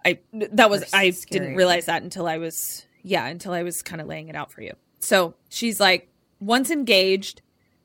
I 0.04 0.18
that 0.32 0.70
was 0.70 0.92
I 0.94 1.10
scary. 1.10 1.40
didn't 1.40 1.56
realize 1.56 1.86
that 1.86 2.02
until 2.02 2.26
I 2.26 2.38
was 2.38 2.86
yeah, 3.02 3.26
until 3.26 3.52
I 3.52 3.62
was 3.62 3.82
kind 3.82 4.00
of 4.00 4.06
laying 4.06 4.28
it 4.28 4.36
out 4.36 4.50
for 4.52 4.62
you. 4.62 4.72
So, 5.00 5.34
she's 5.48 5.80
like 5.80 6.08
once 6.38 6.70
engaged, 6.70 7.42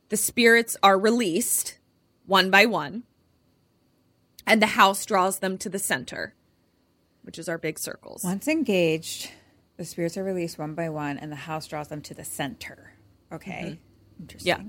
the 0.10 0.18
spirits 0.18 0.76
are 0.84 0.98
released 0.98 1.78
one 2.26 2.50
by 2.52 2.66
one 2.66 3.04
and 4.48 4.62
the 4.62 4.68
house 4.68 5.06
draws 5.06 5.40
them 5.40 5.58
to 5.60 5.70
the 5.70 5.80
center, 5.80 6.34
which 7.24 7.40
is 7.40 7.50
our 7.50 7.58
big 7.58 7.80
circles. 7.80 8.24
Once 8.24 8.48
engaged, 8.48 9.32
the 9.78 9.86
spirits 9.86 10.18
are 10.18 10.24
released 10.24 10.58
one 10.60 10.76
by 10.76 10.88
one, 10.90 11.18
and 11.18 11.32
the 11.32 11.36
house 11.38 11.68
draws 11.68 11.88
them 11.88 12.02
to 12.02 12.14
the 12.14 12.24
center. 12.24 12.94
Okay. 13.32 13.80
Mm-hmm. 14.18 14.22
Interesting. 14.24 14.48
Yeah. 14.48 14.62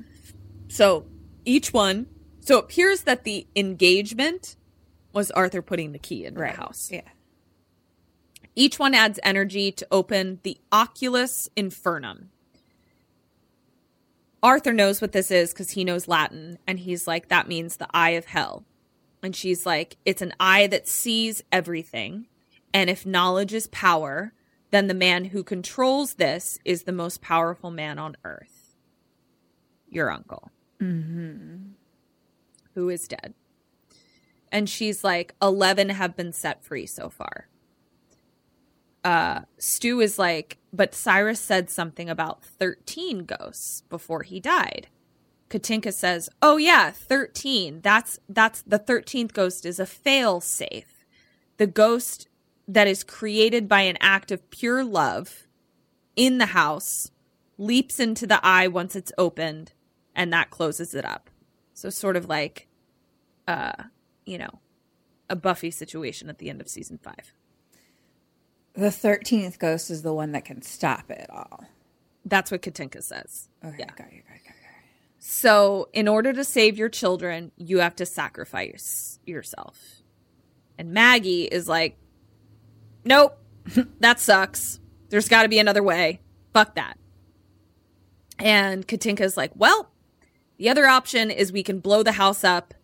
So, 0.69 1.07
each 1.45 1.73
one 1.73 2.07
so 2.41 2.59
it 2.59 2.65
appears 2.65 3.03
that 3.03 3.25
the 3.25 3.47
engagement 3.57 4.55
was 5.13 5.31
Arthur 5.33 5.63
putting 5.63 5.91
the 5.93 5.99
key 5.99 6.25
into 6.25 6.41
Right. 6.41 6.53
the 6.55 6.61
house. 6.61 6.91
Yeah. 6.93 7.01
Each 8.59 8.79
one 8.79 8.95
adds 8.95 9.21
energy 9.23 9.71
to 9.71 9.87
open 9.91 10.41
the 10.43 10.59
Oculus 10.73 11.51
Infernum. 11.57 12.29
Arthur 14.43 14.73
knows 14.73 15.03
what 15.03 15.13
this 15.13 15.31
is 15.31 15.53
because 15.53 15.73
he 15.73 15.85
knows 15.85 16.09
Latin, 16.09 16.59
and 16.67 16.79
he's 16.79 17.07
like, 17.07 17.29
that 17.29 17.49
means 17.49 17.77
the 17.77 17.89
eye 17.93 18.11
of 18.11 18.25
hell. 18.25 18.65
And 19.23 19.37
she's 19.37 19.67
like, 19.67 19.99
it's 20.07 20.23
an 20.23 20.33
eye 20.41 20.67
that 20.69 20.89
sees 20.89 21.43
everything. 21.53 22.29
And 22.73 22.89
if 22.89 23.05
knowledge 23.05 23.53
is 23.53 23.67
power, 23.67 24.33
then 24.71 24.87
the 24.87 24.95
man 24.95 25.27
who 25.27 25.45
controls 25.45 26.15
this 26.15 26.59
is 26.65 26.85
the 26.85 26.93
most 26.93 27.21
powerful 27.21 27.71
man 27.71 27.99
on 27.99 28.17
earth. 28.25 28.75
Your 29.89 30.11
uncle. 30.11 30.51
Mm-hmm. 30.81 31.73
Who 32.75 32.89
is 32.89 33.09
dead. 33.09 33.35
And 34.51 34.69
she's 34.69 35.05
like, 35.05 35.35
11 35.43 35.91
have 35.91 36.17
been 36.17 36.33
set 36.33 36.65
free 36.65 36.87
so 36.87 37.11
far. 37.11 37.49
Uh, 39.07 39.43
Stu 39.57 40.01
is 40.01 40.19
like, 40.19 40.59
but 40.73 40.93
Cyrus 40.93 41.39
said 41.39 41.71
something 41.71 42.11
about 42.11 42.43
13 42.43 43.25
ghosts 43.25 43.83
before 43.83 44.25
he 44.25 44.41
died. 44.41 44.89
Katinka 45.49 45.93
says, 45.93 46.29
"Oh 46.43 46.57
yeah, 46.57 46.91
13. 46.91 47.83
That's 47.83 48.19
that's 48.29 48.63
the 48.63 48.81
13th 48.81 49.33
ghost 49.33 49.65
is 49.65 49.79
a 49.79 49.87
fail 49.87 50.41
safe. 50.41 51.07
The 51.57 51.69
ghost 51.69 52.27
that 52.67 52.89
is 52.89 53.05
created 53.05 53.69
by 53.69 53.83
an 53.83 53.97
act 54.01 54.33
of 54.33 54.51
pure 54.51 54.83
love 54.83 55.47
in 56.17 56.39
the 56.39 56.47
house 56.47 57.13
leaps 57.59 58.01
into 58.01 58.27
the 58.27 58.45
eye 58.45 58.67
once 58.67 58.97
it's 58.97 59.13
opened 59.17 59.73
and 60.17 60.33
that 60.33 60.51
closes 60.51 60.95
it 60.95 61.05
up. 61.05 61.31
So 61.75 61.91
sort 61.91 62.17
of 62.17 62.29
like 62.29 62.67
uh, 63.47 63.85
you 64.25 64.39
know, 64.39 64.59
a 65.31 65.37
Buffy 65.37 65.71
situation 65.71 66.29
at 66.29 66.39
the 66.39 66.51
end 66.51 66.61
of 66.61 66.69
season 66.69 66.99
5. 66.99 67.15
The 68.77 68.89
13th 68.89 69.59
ghost 69.59 69.91
is 69.91 70.03
the 70.03 70.13
one 70.13 70.33
that 70.33 70.45
can 70.45 70.63
stop 70.63 71.11
it 71.11 71.29
all. 71.31 71.65
That's 72.25 72.51
what 72.51 72.63
Katinka 72.63 73.03
says. 73.03 73.49
Okay. 73.65 73.77
Yeah. 73.79 73.87
Got 73.97 74.13
you, 74.13 74.23
got 74.23 74.35
you, 74.35 74.43
got 74.45 74.49
you. 74.49 74.67
So, 75.19 75.89
in 75.93 76.09
order 76.09 76.33
to 76.33 76.45
save 76.45 76.77
your 76.77 76.89
children, 76.89 77.53
you 77.57 77.79
have 77.79 77.97
to 77.97 78.07
sacrifice 78.07 79.19
yourself. 79.25 80.03
And 80.79 80.93
Maggie 80.93 81.45
is 81.45 81.69
like, 81.69 81.97
nope, 83.05 83.39
that 84.01 84.21
sucks. 84.21 84.79
There's 85.09 85.29
got 85.29 85.43
to 85.43 85.49
be 85.49 85.59
another 85.59 85.83
way. 85.83 86.21
Fuck 86.53 86.75
that. 86.75 86.99
And 88.39 88.87
Katinka's 88.87 89.37
like, 89.37 89.53
well, 89.55 89.91
the 90.59 90.69
other 90.69 90.87
option 90.87 91.31
is 91.31 91.51
we 91.53 91.63
can 91.63 91.81
blow 91.81 92.03
the 92.03 92.13
house 92.13 92.45
up 92.45 92.75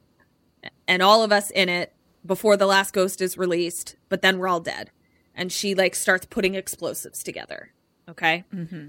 and 0.88 1.02
all 1.02 1.22
of 1.22 1.32
us 1.32 1.50
in 1.50 1.68
it 1.68 1.94
before 2.24 2.56
the 2.56 2.66
last 2.66 2.92
ghost 2.92 3.20
is 3.20 3.36
released, 3.36 3.96
but 4.08 4.22
then 4.22 4.38
we're 4.38 4.48
all 4.48 4.60
dead. 4.60 4.90
And 5.34 5.50
she 5.50 5.74
like 5.74 5.94
starts 5.94 6.26
putting 6.26 6.54
explosives 6.54 7.22
together. 7.22 7.72
Okay. 8.08 8.44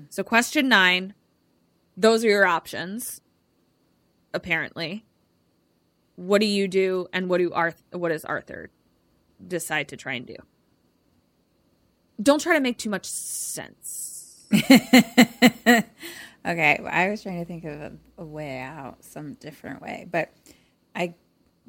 So, 0.09 0.23
question 0.23 0.67
nine 0.67 1.13
those 1.95 2.25
are 2.25 2.29
your 2.29 2.45
options 2.45 3.21
apparently 4.33 5.05
what 6.15 6.41
do 6.41 6.47
you 6.47 6.67
do 6.67 7.07
and 7.13 7.29
what 7.29 7.37
do 7.37 7.51
arthur 7.53 7.83
what 7.91 8.09
does 8.09 8.25
arthur 8.25 8.71
decide 9.47 9.87
to 9.87 9.95
try 9.95 10.13
and 10.13 10.25
do 10.25 10.35
don't 12.19 12.41
try 12.41 12.55
to 12.55 12.59
make 12.59 12.79
too 12.79 12.89
much 12.89 13.05
sense 13.05 14.47
Okay, 16.45 16.77
well, 16.81 16.91
I 16.91 17.09
was 17.09 17.23
trying 17.23 17.39
to 17.39 17.45
think 17.45 17.63
of 17.63 17.79
a, 17.79 17.93
a 18.17 18.25
way 18.25 18.59
out, 18.59 19.03
some 19.03 19.35
different 19.35 19.81
way, 19.81 20.05
but 20.11 20.33
I, 20.93 21.15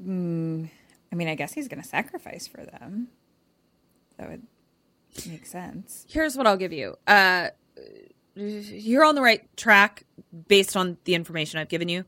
mm, 0.03 0.69
I 1.13 1.15
mean, 1.15 1.29
I 1.29 1.37
guess 1.37 1.53
he's 1.53 1.69
going 1.69 1.81
to 1.81 1.89
sacrifice 1.89 2.49
for 2.49 2.65
them. 2.65 3.07
That 4.19 4.31
would 4.31 4.43
make 5.29 5.47
sense. 5.47 6.07
Here's 6.09 6.37
what 6.37 6.47
I'll 6.47 6.57
give 6.57 6.73
you. 6.73 6.97
Uh, 7.07 7.49
you're 8.35 9.05
on 9.05 9.15
the 9.15 9.23
right 9.23 9.45
track 9.57 10.05
based 10.49 10.77
on 10.77 10.97
the 11.05 11.15
information 11.15 11.61
I've 11.61 11.69
given 11.69 11.89
you. 11.89 12.05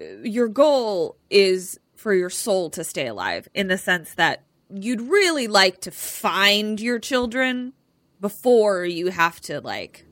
Uh, 0.00 0.22
Your 0.22 0.48
goal 0.48 1.16
is 1.30 1.78
for 1.94 2.14
your 2.14 2.30
soul 2.30 2.70
to 2.70 2.82
stay 2.82 3.06
alive 3.06 3.46
in 3.54 3.68
the 3.68 3.78
sense 3.78 4.14
that 4.14 4.44
you'd 4.72 5.02
really 5.02 5.46
like 5.46 5.80
to 5.82 5.90
find 5.90 6.80
your 6.80 6.98
children 6.98 7.72
before 8.20 8.84
you 8.84 9.08
have 9.10 9.40
to 9.40 9.60
like 9.60 10.06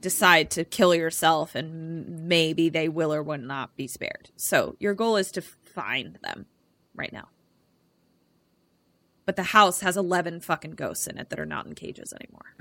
decide 0.00 0.50
to 0.50 0.64
kill 0.64 0.94
yourself 0.94 1.54
and 1.54 2.28
maybe 2.28 2.68
they 2.68 2.88
will 2.88 3.12
or 3.12 3.22
will 3.22 3.38
not 3.38 3.76
be 3.76 3.86
spared. 3.86 4.30
So 4.36 4.76
your 4.78 4.94
goal 4.94 5.16
is 5.16 5.32
to 5.32 5.40
find 5.40 6.18
them 6.22 6.46
right 6.94 7.12
now. 7.12 7.28
But 9.26 9.36
the 9.36 9.42
house 9.42 9.80
has 9.80 9.96
11 9.96 10.40
fucking 10.40 10.72
ghosts 10.72 11.06
in 11.06 11.16
it 11.18 11.30
that 11.30 11.38
are 11.40 11.46
not 11.46 11.66
in 11.66 11.74
cages 11.74 12.12
anymore. 12.12 12.54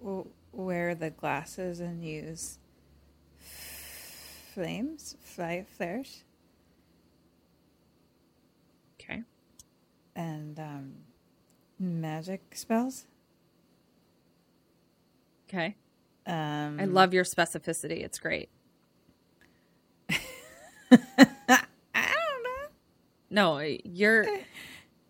We'll 0.00 0.28
wear 0.52 0.94
the 0.94 1.10
glasses 1.10 1.80
and 1.80 2.04
use 2.04 2.58
flames, 4.54 5.16
fly, 5.20 5.64
flares, 5.76 6.24
Okay. 9.00 9.22
and 10.14 10.58
um, 10.60 10.92
magic 11.78 12.40
spells. 12.54 13.06
Okay. 15.48 15.74
Um, 16.26 16.78
I 16.80 16.84
love 16.84 17.12
your 17.12 17.24
specificity. 17.24 18.04
It's 18.04 18.18
great. 18.20 18.48
No, 23.32 23.58
you're 23.58 24.24
eh. 24.24 24.42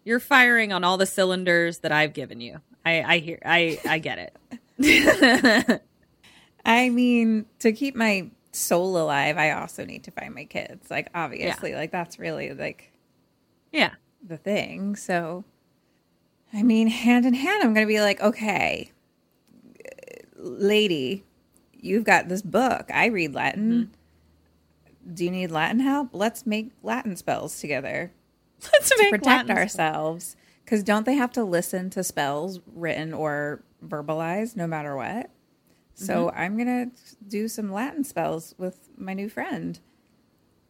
you're 0.05 0.21
firing 0.21 0.73
on 0.73 0.85
all 0.85 0.97
the 0.97 1.07
cylinders 1.07 1.79
that 1.79 1.93
I've 1.93 2.13
given 2.13 2.41
you. 2.41 2.61
I 2.85 3.03
I 3.03 3.19
hear 3.19 3.39
I 3.45 3.79
I 3.87 3.99
get 3.99 4.33
it. 4.79 5.83
I 6.65 6.91
mean, 6.91 7.47
to 7.59 7.73
keep 7.73 7.95
my 7.97 8.31
soul 8.53 8.97
alive, 8.97 9.37
I 9.37 9.51
also 9.53 9.85
need 9.85 10.05
to 10.05 10.11
find 10.11 10.35
my 10.35 10.45
kids. 10.45 10.91
Like, 10.91 11.09
obviously, 11.15 11.75
like 11.75 11.91
that's 11.91 12.19
really 12.19 12.53
like 12.53 12.93
yeah. 13.73 13.93
the 14.23 14.37
thing. 14.37 14.97
So, 14.97 15.45
I 16.53 16.63
mean, 16.63 16.87
hand 16.87 17.27
in 17.27 17.35
hand, 17.35 17.63
I'm 17.63 17.75
going 17.75 17.87
to 17.87 17.93
be 17.93 18.01
like, 18.01 18.21
okay, 18.21 18.93
lady, 20.37 21.25
you've 21.73 22.05
got 22.05 22.29
this 22.29 22.43
book. 22.43 22.91
I 22.93 23.07
read 23.07 23.35
Latin. 23.35 23.73
Mm-hmm. 23.73 23.93
Do 25.13 25.25
you 25.25 25.31
need 25.31 25.51
Latin 25.51 25.81
help? 25.81 26.11
Let's 26.13 26.47
make 26.47 26.71
Latin 26.83 27.17
spells 27.17 27.61
together 27.61 28.13
Let's 28.73 28.91
to 28.91 29.09
protect 29.11 29.51
ourselves. 29.51 30.37
Because 30.65 30.83
don't 30.83 31.05
they 31.05 31.15
have 31.15 31.33
to 31.33 31.45
listen 31.45 31.91
to 31.91 32.05
spells 32.05 32.61
written 32.75 33.13
or 33.13 33.63
verbalized 33.85 34.57
no 34.57 34.67
matter 34.67 34.97
what? 34.97 35.31
So 35.95 36.31
I'm 36.31 36.57
going 36.57 36.91
to 36.91 37.15
do 37.29 37.49
some 37.49 37.71
Latin 37.71 38.03
spells 38.05 38.55
with 38.59 38.89
my 38.97 39.13
new 39.13 39.29
friend 39.29 39.79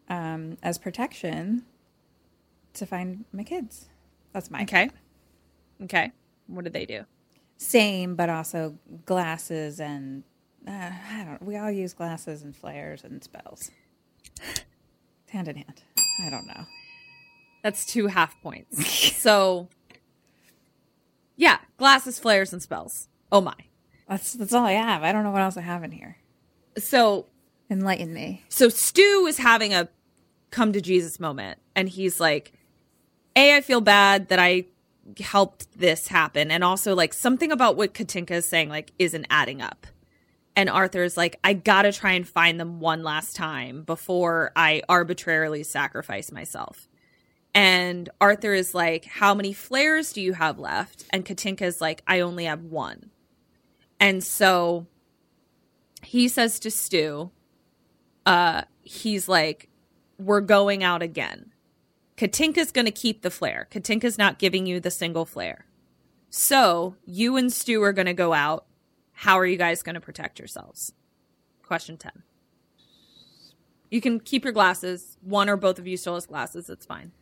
um, 0.09 0.59
as 0.63 0.79
protection 0.79 1.65
to 2.75 2.87
find 2.87 3.25
my 3.33 3.45
kids. 3.45 3.89
That's 4.33 4.51
my 4.51 4.63
Okay. 4.63 4.91
Okay. 5.85 6.13
What 6.49 6.65
did 6.65 6.73
they 6.73 6.87
do? 6.87 7.05
same, 7.63 8.17
but 8.17 8.29
also 8.29 8.77
glasses 9.07 9.81
and 9.81 10.25
uh, 10.67 10.91
I 11.11 11.25
don't. 11.25 11.43
We 11.43 11.57
all 11.57 11.71
use 11.71 11.95
glasses 11.95 12.43
and 12.43 12.55
flares 12.55 13.05
and 13.05 13.23
spells, 13.23 13.71
hand 15.31 15.49
in 15.49 15.57
hand. 15.57 15.83
I 16.25 16.31
don't 16.31 16.47
know. 16.47 16.67
That's 17.63 17.85
two 17.87 18.09
half 18.09 18.41
points. 18.43 19.17
so 19.17 19.69
yeah, 21.37 21.59
glasses, 21.77 22.19
flares, 22.19 22.53
and 22.53 22.63
spells. 22.63 23.09
Oh 23.31 23.41
my. 23.41 23.55
That's 24.09 24.35
that's 24.35 24.53
all 24.53 24.65
I 24.65 24.73
have. 24.73 25.03
I 25.03 25.13
don't 25.13 25.25
know 25.25 25.31
what 25.31 25.43
else 25.43 25.57
I 25.57 25.63
have 25.63 25.83
in 25.85 25.93
here. 25.93 26.19
So 26.79 27.27
Enlighten 27.71 28.13
me. 28.13 28.43
so 28.49 28.69
Stu 28.69 29.27
is 29.27 29.39
having 29.39 29.73
a 29.73 29.89
come 30.51 30.73
to 30.75 30.81
Jesus 30.81 31.19
moment, 31.19 31.59
and 31.75 31.89
he's 31.89 32.21
like, 32.21 32.53
"A, 33.35 33.57
I 33.57 33.61
feel 33.63 33.81
bad 33.81 34.29
that 34.29 34.39
I 34.39 34.67
helped 35.19 35.79
this 35.79 36.09
happen, 36.09 36.51
and 36.51 36.63
also 36.63 36.95
like 36.95 37.15
something 37.15 37.51
about 37.51 37.77
what 37.77 37.95
Katinka 37.95 38.33
is 38.33 38.47
saying 38.47 38.69
like 38.69 38.93
isn't 38.99 39.27
adding 39.31 39.63
up." 39.63 39.87
And 40.55 40.69
Arthur's 40.69 41.17
like, 41.17 41.39
"I 41.43 41.55
gotta 41.55 41.93
try 41.93 42.13
and 42.13 42.29
find 42.29 42.61
them 42.61 42.81
one 42.81 43.03
last 43.03 43.37
time 43.37 43.83
before 43.85 44.53
I 44.55 44.83
arbitrarily 44.89 45.63
sacrifice 45.63 46.31
myself." 46.31 46.89
And 47.55 48.09
Arthur 48.21 48.55
is 48.55 48.75
like, 48.75 49.05
"How 49.05 49.35
many 49.35 49.53
flares 49.53 50.13
do 50.13 50.21
you 50.21 50.35
have 50.35 50.59
left?" 50.59 51.05
And 51.11 51.25
Katinka 51.25 51.63
is 51.63 51.81
like, 51.81 52.03
"I 52.07 52.21
only 52.21 52.45
have 52.45 52.65
one." 52.65 53.11
And 53.99 54.23
so 54.23 54.87
he 56.03 56.29
says 56.29 56.59
to 56.61 56.71
Stu, 56.71 57.31
uh, 58.27 58.63
he's 58.83 59.29
like, 59.29 59.69
we're 60.19 60.41
going 60.41 60.83
out 60.85 61.03
again. 61.03 61.53
Katinka's 62.17 62.73
to 62.87 62.93
keep 62.93 63.23
the 63.23 63.31
flare. 63.31 63.69
Katinka's 63.71 64.19
not 64.19 64.39
giving 64.39 64.67
you 64.67 64.81
the 64.81 64.91
single 64.91 65.25
flare. 65.25 65.67
So 66.31 66.97
you 67.05 67.37
and 67.37 67.53
Stu 67.53 67.83
are 67.83 67.93
to 68.07 68.15
go 68.15 68.33
out. 68.33 68.67
How 69.23 69.39
are 69.39 69.47
you 69.47 69.57
guys 69.57 69.85
going 69.85 69.95
to 69.95 70.01
protect 70.01 70.41
yourselves? 70.41 70.95
Question 71.63 71.97
10. 71.97 72.25
You 73.89 74.01
can 74.01 74.19
keep 74.19 74.43
your 74.43 74.53
glasses. 74.53 75.17
One 75.21 75.49
or 75.49 75.57
both 75.57 75.79
of 75.79 75.87
you 75.87 75.97
still 75.97 76.15
has 76.15 76.27
glasses. 76.27 76.69
It's 76.69 76.85
fine. 76.85 77.13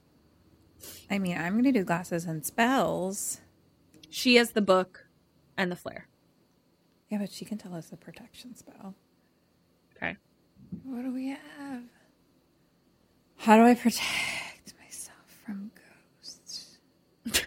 I 1.11 1.19
mean, 1.19 1.37
I'm 1.37 1.53
going 1.53 1.65
to 1.65 1.73
do 1.73 1.85
glasses 1.85 2.25
and 2.25 2.43
spells. 2.43 3.43
She 4.09 4.37
has 4.37 4.53
the 4.53 4.63
book 4.63 5.09
and 5.59 5.71
the 5.71 5.77
flare. 5.77 6.09
Yeah, 7.11 7.19
but 7.19 7.31
she 7.31 7.45
can 7.45 7.59
tell 7.59 7.75
us 7.75 7.91
the 7.91 7.99
protection 7.99 8.57
spell. 8.57 8.95
Okay. 9.95 10.17
What 10.85 11.03
do 11.03 11.13
we 11.13 11.29
have? 11.29 11.83
How 13.37 13.59
do 13.59 13.65
I 13.65 13.75
protect 13.75 14.73
myself 14.83 15.39
from 15.45 15.71
ghosts? 16.23 16.79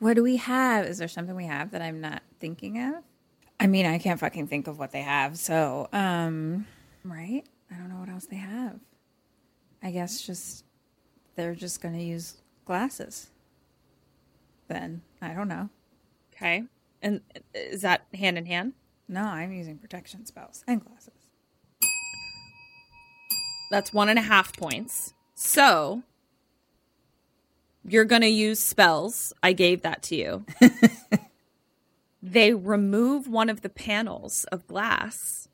what 0.00 0.16
do 0.16 0.22
we 0.22 0.36
have? 0.36 0.84
Is 0.84 0.98
there 0.98 1.08
something 1.08 1.34
we 1.34 1.46
have 1.46 1.70
that 1.70 1.80
I'm 1.80 2.02
not 2.02 2.20
thinking 2.40 2.78
of? 2.78 3.04
I 3.60 3.66
mean, 3.66 3.86
I 3.86 3.98
can't 3.98 4.20
fucking 4.20 4.46
think 4.46 4.68
of 4.68 4.78
what 4.78 4.92
they 4.92 5.02
have. 5.02 5.36
So, 5.36 5.88
um, 5.92 6.66
right? 7.04 7.42
I 7.70 7.74
don't 7.74 7.88
know 7.88 7.96
what 7.96 8.08
else 8.08 8.26
they 8.26 8.36
have. 8.36 8.78
I 9.82 9.90
guess 9.90 10.22
just 10.22 10.64
they're 11.34 11.54
just 11.54 11.80
going 11.80 11.94
to 11.94 12.02
use 12.02 12.36
glasses. 12.64 13.30
Then 14.68 15.02
I 15.20 15.32
don't 15.34 15.48
know. 15.48 15.70
Okay. 16.34 16.64
And 17.02 17.20
is 17.54 17.82
that 17.82 18.02
hand 18.14 18.38
in 18.38 18.46
hand? 18.46 18.74
No, 19.08 19.22
I'm 19.22 19.52
using 19.52 19.78
protection 19.78 20.26
spells 20.26 20.64
and 20.66 20.84
glasses. 20.84 21.12
That's 23.70 23.92
one 23.92 24.08
and 24.08 24.18
a 24.18 24.22
half 24.22 24.56
points. 24.56 25.14
So 25.34 26.02
you're 27.84 28.04
going 28.04 28.22
to 28.22 28.28
use 28.28 28.60
spells. 28.60 29.32
I 29.42 29.52
gave 29.52 29.82
that 29.82 30.02
to 30.04 30.16
you. 30.16 30.44
they 32.22 32.52
remove 32.52 33.28
one 33.28 33.48
of 33.48 33.62
the 33.62 33.68
panels 33.68 34.44
of 34.44 34.66
glass 34.66 35.48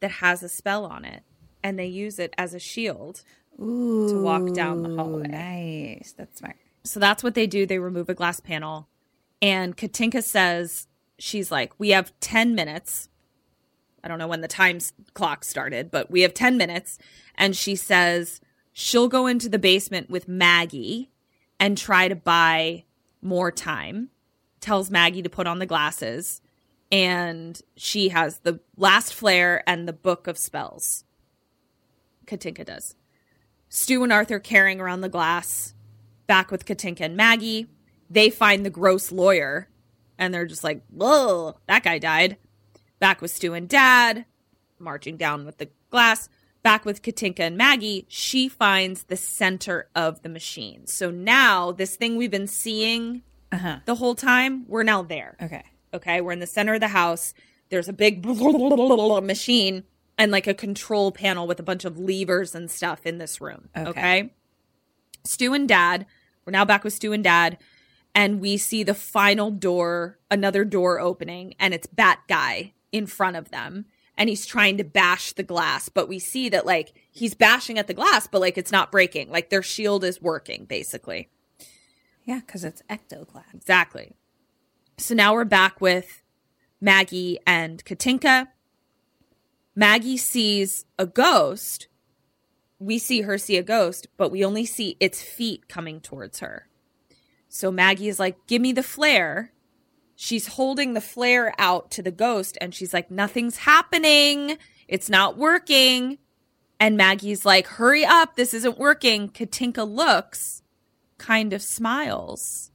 that 0.00 0.10
has 0.12 0.42
a 0.42 0.48
spell 0.48 0.84
on 0.84 1.04
it 1.04 1.22
and 1.62 1.78
they 1.78 1.86
use 1.86 2.18
it 2.18 2.34
as 2.38 2.54
a 2.54 2.58
shield 2.58 3.22
to 3.58 4.22
walk 4.22 4.52
down 4.54 4.82
the 4.82 4.94
hallway. 4.94 5.28
Nice. 5.28 6.12
That's 6.16 6.38
smart. 6.38 6.56
So 6.84 7.00
that's 7.00 7.24
what 7.24 7.34
they 7.34 7.46
do. 7.46 7.66
They 7.66 7.78
remove 7.78 8.08
a 8.08 8.14
glass 8.14 8.40
panel. 8.40 8.88
And 9.42 9.76
Katinka 9.76 10.22
says, 10.22 10.86
she's 11.18 11.50
like, 11.50 11.72
we 11.78 11.90
have 11.90 12.12
10 12.20 12.54
minutes. 12.54 13.08
I 14.04 14.08
don't 14.08 14.18
know 14.18 14.28
when 14.28 14.40
the 14.40 14.48
time 14.48 14.78
clock 15.14 15.42
started, 15.44 15.90
but 15.90 16.10
we 16.10 16.20
have 16.20 16.34
10 16.34 16.56
minutes. 16.56 16.98
And 17.34 17.56
she 17.56 17.74
says 17.76 18.40
she'll 18.72 19.08
go 19.08 19.26
into 19.26 19.48
the 19.48 19.58
basement 19.58 20.10
with 20.10 20.28
Maggie 20.28 21.10
and 21.58 21.76
try 21.76 22.08
to 22.08 22.16
buy 22.16 22.84
more 23.20 23.50
time. 23.50 24.10
Tells 24.66 24.90
Maggie 24.90 25.22
to 25.22 25.30
put 25.30 25.46
on 25.46 25.60
the 25.60 25.64
glasses. 25.66 26.42
And 26.90 27.60
she 27.76 28.08
has 28.08 28.40
the 28.40 28.58
last 28.76 29.14
flare 29.14 29.62
and 29.64 29.86
the 29.86 29.92
book 29.92 30.26
of 30.26 30.36
spells. 30.36 31.04
Katinka 32.26 32.64
does. 32.64 32.96
Stu 33.68 34.02
and 34.02 34.12
Arthur 34.12 34.40
carrying 34.40 34.80
around 34.80 35.02
the 35.02 35.08
glass 35.08 35.72
back 36.26 36.50
with 36.50 36.66
Katinka 36.66 37.02
and 37.02 37.16
Maggie. 37.16 37.68
They 38.10 38.28
find 38.28 38.66
the 38.66 38.70
gross 38.70 39.12
lawyer 39.12 39.68
and 40.18 40.34
they're 40.34 40.46
just 40.46 40.64
like, 40.64 40.82
whoa, 40.88 41.58
that 41.68 41.84
guy 41.84 42.00
died. 42.00 42.36
Back 42.98 43.22
with 43.22 43.30
Stu 43.30 43.54
and 43.54 43.68
Dad, 43.68 44.24
marching 44.80 45.16
down 45.16 45.46
with 45.46 45.58
the 45.58 45.68
glass. 45.90 46.28
Back 46.64 46.84
with 46.84 47.02
Katinka 47.02 47.44
and 47.44 47.56
Maggie, 47.56 48.04
she 48.08 48.48
finds 48.48 49.04
the 49.04 49.16
center 49.16 49.88
of 49.94 50.22
the 50.22 50.28
machine. 50.28 50.88
So 50.88 51.12
now, 51.12 51.70
this 51.70 51.94
thing 51.94 52.16
we've 52.16 52.32
been 52.32 52.48
seeing 52.48 53.22
Uh 53.52 53.58
huh. 53.58 53.78
the 53.84 53.94
whole 53.94 54.14
time, 54.14 54.64
we're 54.66 54.82
now 54.82 55.02
there. 55.02 55.36
Okay. 55.40 55.62
Okay. 55.94 56.20
We're 56.20 56.32
in 56.32 56.40
the 56.40 56.46
center 56.46 56.74
of 56.74 56.80
the 56.80 56.88
house. 56.88 57.32
There's 57.70 57.88
a 57.88 57.92
big 57.92 58.24
machine 58.26 59.84
and 60.18 60.32
like 60.32 60.46
a 60.46 60.54
control 60.54 61.12
panel 61.12 61.46
with 61.46 61.60
a 61.60 61.62
bunch 61.62 61.84
of 61.84 61.98
levers 61.98 62.54
and 62.54 62.70
stuff 62.70 63.06
in 63.06 63.18
this 63.18 63.40
room. 63.40 63.68
Okay. 63.76 63.90
okay? 63.90 64.30
Stu 65.24 65.52
and 65.52 65.68
dad, 65.68 66.06
we're 66.44 66.52
now 66.52 66.64
back 66.64 66.84
with 66.84 66.94
Stu 66.94 67.12
and 67.12 67.24
dad, 67.24 67.58
and 68.14 68.40
we 68.40 68.56
see 68.56 68.82
the 68.82 68.94
final 68.94 69.50
door, 69.50 70.18
another 70.30 70.64
door 70.64 71.00
opening, 71.00 71.54
and 71.58 71.74
it's 71.74 71.86
Bat 71.86 72.20
Guy 72.28 72.72
in 72.92 73.06
front 73.06 73.36
of 73.36 73.50
them. 73.50 73.86
And 74.18 74.30
he's 74.30 74.46
trying 74.46 74.78
to 74.78 74.84
bash 74.84 75.32
the 75.32 75.42
glass, 75.42 75.90
but 75.90 76.08
we 76.08 76.18
see 76.18 76.48
that 76.48 76.64
like 76.64 76.94
he's 77.10 77.34
bashing 77.34 77.78
at 77.78 77.86
the 77.86 77.92
glass, 77.92 78.26
but 78.26 78.40
like 78.40 78.56
it's 78.56 78.72
not 78.72 78.90
breaking. 78.90 79.30
Like 79.30 79.50
their 79.50 79.62
shield 79.62 80.04
is 80.04 80.22
working, 80.22 80.64
basically. 80.64 81.28
Yeah, 82.26 82.40
because 82.44 82.64
it's 82.64 82.82
ectoglass. 82.90 83.54
Exactly. 83.54 84.12
So 84.98 85.14
now 85.14 85.32
we're 85.32 85.44
back 85.44 85.80
with 85.80 86.22
Maggie 86.80 87.38
and 87.46 87.82
Katinka. 87.84 88.48
Maggie 89.74 90.16
sees 90.16 90.84
a 90.98 91.06
ghost. 91.06 91.86
We 92.78 92.98
see 92.98 93.22
her 93.22 93.38
see 93.38 93.56
a 93.56 93.62
ghost, 93.62 94.08
but 94.16 94.30
we 94.30 94.44
only 94.44 94.66
see 94.66 94.96
its 95.00 95.22
feet 95.22 95.68
coming 95.68 96.00
towards 96.00 96.40
her. 96.40 96.68
So 97.48 97.70
Maggie 97.70 98.08
is 98.08 98.18
like, 98.18 98.46
Give 98.46 98.60
me 98.60 98.72
the 98.72 98.82
flare. 98.82 99.52
She's 100.16 100.48
holding 100.48 100.94
the 100.94 101.00
flare 101.00 101.54
out 101.58 101.90
to 101.92 102.02
the 102.02 102.10
ghost 102.10 102.58
and 102.60 102.74
she's 102.74 102.92
like, 102.92 103.10
Nothing's 103.10 103.58
happening. 103.58 104.58
It's 104.88 105.08
not 105.08 105.38
working. 105.38 106.18
And 106.80 106.96
Maggie's 106.96 107.44
like, 107.44 107.66
Hurry 107.66 108.04
up. 108.04 108.34
This 108.34 108.52
isn't 108.52 108.78
working. 108.78 109.28
Katinka 109.28 109.84
looks, 109.84 110.62
kind 111.18 111.52
of 111.52 111.62
smiles, 111.62 112.70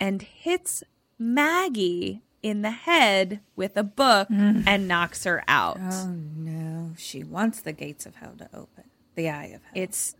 and 0.00 0.22
hits 0.22 0.82
Maggie 1.18 2.22
in 2.42 2.62
the 2.62 2.70
head 2.70 3.40
with 3.56 3.76
a 3.76 3.82
book 3.82 4.28
and 4.30 4.86
knocks 4.88 5.24
her 5.24 5.42
out. 5.48 5.78
Oh 5.80 6.14
no, 6.36 6.94
she 6.96 7.24
wants 7.24 7.60
the 7.60 7.72
gates 7.72 8.06
of 8.06 8.16
hell 8.16 8.34
to 8.38 8.48
open. 8.54 8.84
The 9.14 9.28
eye 9.28 9.46
of 9.46 9.62
hell. 9.62 9.72
It's 9.74 10.14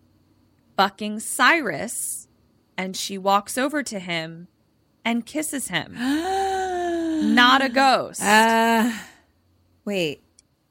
fucking 0.77 1.21
Cyrus, 1.21 2.29
and 2.77 2.97
she 2.97 3.17
walks 3.19 3.57
over 3.57 3.83
to 3.85 3.99
him 3.99 4.49
and 5.05 5.25
kisses 5.25 5.69
him. 5.69 5.95
not 7.35 7.65
a 7.65 7.69
ghost. 7.69 8.23
Uh, 8.23 8.93
wait, 9.85 10.23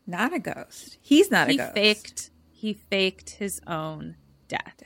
not 0.05 0.33
a 0.33 0.39
ghost. 0.39 0.97
He's 1.01 1.31
not 1.31 1.47
a 1.47 1.51
he 1.51 1.57
ghost. 1.57 1.73
faked. 1.73 2.31
He 2.51 2.73
faked 2.73 3.31
his 3.31 3.61
own 3.67 4.15
death. 4.47 4.83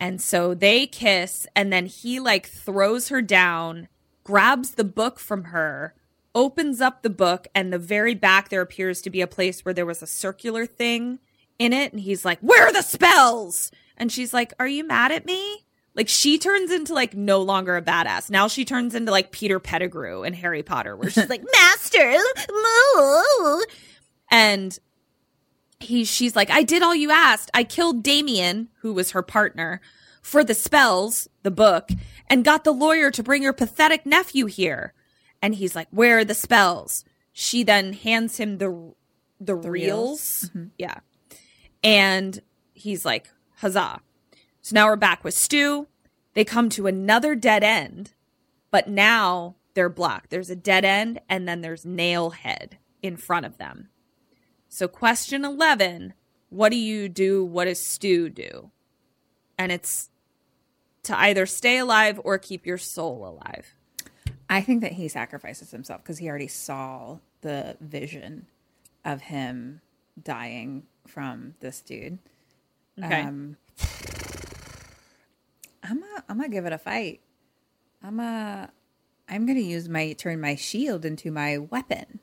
And 0.00 0.20
so 0.20 0.54
they 0.54 0.86
kiss, 0.86 1.46
and 1.54 1.70
then 1.70 1.84
he 1.84 2.18
like 2.18 2.48
throws 2.48 3.08
her 3.08 3.20
down, 3.20 3.88
grabs 4.24 4.72
the 4.72 4.84
book 4.84 5.20
from 5.20 5.44
her, 5.44 5.94
opens 6.34 6.80
up 6.80 7.02
the 7.02 7.10
book, 7.10 7.46
and 7.54 7.70
the 7.70 7.78
very 7.78 8.14
back 8.14 8.48
there 8.48 8.62
appears 8.62 9.02
to 9.02 9.10
be 9.10 9.20
a 9.20 9.26
place 9.26 9.62
where 9.62 9.74
there 9.74 9.84
was 9.84 10.02
a 10.02 10.06
circular 10.06 10.64
thing 10.64 11.18
in 11.58 11.74
it. 11.74 11.92
And 11.92 12.00
he's 12.00 12.24
like, 12.24 12.40
Where 12.40 12.66
are 12.66 12.72
the 12.72 12.82
spells? 12.82 13.70
And 13.98 14.10
she's 14.10 14.32
like, 14.32 14.54
Are 14.58 14.66
you 14.66 14.84
mad 14.86 15.12
at 15.12 15.26
me? 15.26 15.66
Like 15.94 16.08
she 16.08 16.38
turns 16.38 16.70
into 16.70 16.94
like 16.94 17.14
no 17.14 17.42
longer 17.42 17.76
a 17.76 17.82
badass. 17.82 18.30
Now 18.30 18.48
she 18.48 18.64
turns 18.64 18.94
into 18.94 19.12
like 19.12 19.32
Peter 19.32 19.60
Pettigrew 19.60 20.22
in 20.22 20.32
Harry 20.32 20.62
Potter, 20.62 20.96
where 20.96 21.10
she's 21.10 21.28
like, 21.28 21.44
Master, 21.52 22.16
moo." 22.48 23.60
and 24.30 24.78
he 25.80 26.04
she's 26.04 26.36
like, 26.36 26.50
I 26.50 26.62
did 26.62 26.82
all 26.82 26.94
you 26.94 27.10
asked. 27.10 27.50
I 27.54 27.64
killed 27.64 28.02
Damien, 28.02 28.68
who 28.80 28.92
was 28.92 29.12
her 29.12 29.22
partner, 29.22 29.80
for 30.22 30.44
the 30.44 30.54
spells, 30.54 31.28
the 31.42 31.50
book, 31.50 31.90
and 32.28 32.44
got 32.44 32.64
the 32.64 32.72
lawyer 32.72 33.10
to 33.10 33.22
bring 33.22 33.42
your 33.42 33.52
pathetic 33.52 34.06
nephew 34.06 34.46
here. 34.46 34.94
And 35.42 35.54
he's 35.54 35.74
like, 35.74 35.88
Where 35.90 36.18
are 36.18 36.24
the 36.24 36.34
spells? 36.34 37.04
She 37.32 37.62
then 37.62 37.94
hands 37.94 38.36
him 38.36 38.58
the 38.58 38.94
the, 39.40 39.54
reels. 39.54 40.50
Mm-hmm. 40.50 40.64
Yeah. 40.78 40.98
And 41.82 42.40
he's 42.74 43.04
like, 43.04 43.30
Huzzah. 43.56 44.00
So 44.60 44.74
now 44.74 44.86
we're 44.86 44.96
back 44.96 45.24
with 45.24 45.34
Stu. 45.34 45.88
They 46.34 46.44
come 46.44 46.68
to 46.70 46.86
another 46.86 47.34
dead 47.34 47.64
end, 47.64 48.12
but 48.70 48.88
now 48.88 49.56
they're 49.74 49.88
blocked. 49.88 50.30
There's 50.30 50.50
a 50.50 50.56
dead 50.56 50.84
end, 50.84 51.20
and 51.28 51.48
then 51.48 51.62
there's 51.62 51.84
Nailhead 51.84 52.72
in 53.02 53.16
front 53.16 53.46
of 53.46 53.58
them. 53.58 53.88
So, 54.72 54.86
question 54.86 55.44
11 55.44 56.14
What 56.48 56.70
do 56.70 56.76
you 56.76 57.08
do? 57.08 57.44
What 57.44 57.64
does 57.66 57.84
Stu 57.84 58.30
do? 58.30 58.70
And 59.58 59.70
it's 59.72 60.08
to 61.02 61.18
either 61.18 61.44
stay 61.44 61.78
alive 61.78 62.20
or 62.24 62.38
keep 62.38 62.64
your 62.64 62.78
soul 62.78 63.26
alive. 63.26 63.74
I 64.48 64.60
think 64.62 64.80
that 64.82 64.92
he 64.92 65.08
sacrifices 65.08 65.72
himself 65.72 66.02
because 66.02 66.18
he 66.18 66.28
already 66.28 66.48
saw 66.48 67.18
the 67.40 67.76
vision 67.80 68.46
of 69.04 69.22
him 69.22 69.80
dying 70.22 70.84
from 71.06 71.54
this 71.60 71.80
dude. 71.80 72.18
Okay. 73.02 73.22
Um, 73.22 73.56
I'm 75.82 76.02
a, 76.02 76.24
I'm 76.28 76.36
gonna 76.36 76.48
give 76.48 76.66
it 76.66 76.72
a 76.72 76.78
fight. 76.78 77.20
I'm 78.02 78.20
a 78.20 78.70
I'm 79.28 79.46
gonna 79.46 79.60
use 79.60 79.88
my 79.88 80.12
turn 80.12 80.40
my 80.40 80.54
shield 80.54 81.04
into 81.04 81.32
my 81.32 81.58
weapon 81.58 82.20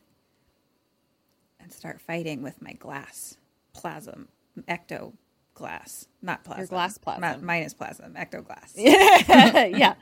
and 1.68 1.74
start 1.74 2.00
fighting 2.00 2.42
with 2.42 2.62
my 2.62 2.72
glass 2.74 3.36
plasm 3.74 4.30
ecto 4.70 5.12
glass, 5.54 6.08
not 6.22 6.46
plasma. 6.46 6.66
glass 6.68 6.98
plasm. 6.98 7.22
Not, 7.22 7.42
mine 7.42 7.64
is 7.64 7.74
plasm, 7.74 8.14
ecto 8.14 8.46
glass. 8.46 8.74
yeah. 8.78 9.96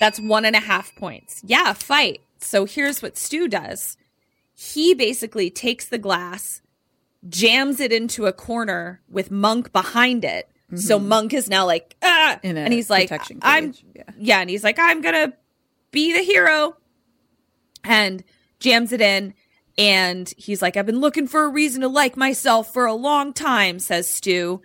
That's 0.00 0.18
one 0.18 0.46
and 0.46 0.56
a 0.56 0.60
half 0.60 0.96
points. 0.96 1.42
Yeah, 1.44 1.74
fight. 1.74 2.22
So 2.38 2.64
here's 2.64 3.02
what 3.02 3.18
Stu 3.18 3.48
does. 3.48 3.98
He 4.54 4.94
basically 4.94 5.50
takes 5.50 5.86
the 5.86 5.98
glass, 5.98 6.62
jams 7.28 7.78
it 7.78 7.92
into 7.92 8.24
a 8.24 8.32
corner 8.32 9.02
with 9.10 9.30
Monk 9.30 9.72
behind 9.72 10.24
it. 10.24 10.50
So 10.74 10.98
Monk 10.98 11.34
is 11.34 11.50
now 11.50 11.66
like, 11.66 11.96
ah, 12.00 12.38
and 12.42 12.72
he's 12.72 12.88
like, 12.88 13.08
protection 13.10 13.40
I'm, 13.42 13.74
yeah. 13.94 14.04
yeah, 14.16 14.40
and 14.40 14.48
he's 14.48 14.64
like, 14.64 14.78
I'm 14.78 15.02
gonna 15.02 15.34
be 15.90 16.12
the 16.14 16.22
hero, 16.22 16.76
and 17.84 18.24
jams 18.60 18.92
it 18.92 19.02
in. 19.02 19.34
And 19.80 20.30
he's 20.36 20.60
like, 20.60 20.76
I've 20.76 20.84
been 20.84 21.00
looking 21.00 21.26
for 21.26 21.44
a 21.44 21.48
reason 21.48 21.80
to 21.80 21.88
like 21.88 22.14
myself 22.14 22.70
for 22.70 22.84
a 22.84 22.92
long 22.92 23.32
time, 23.32 23.78
says 23.78 24.06
Stu. 24.06 24.60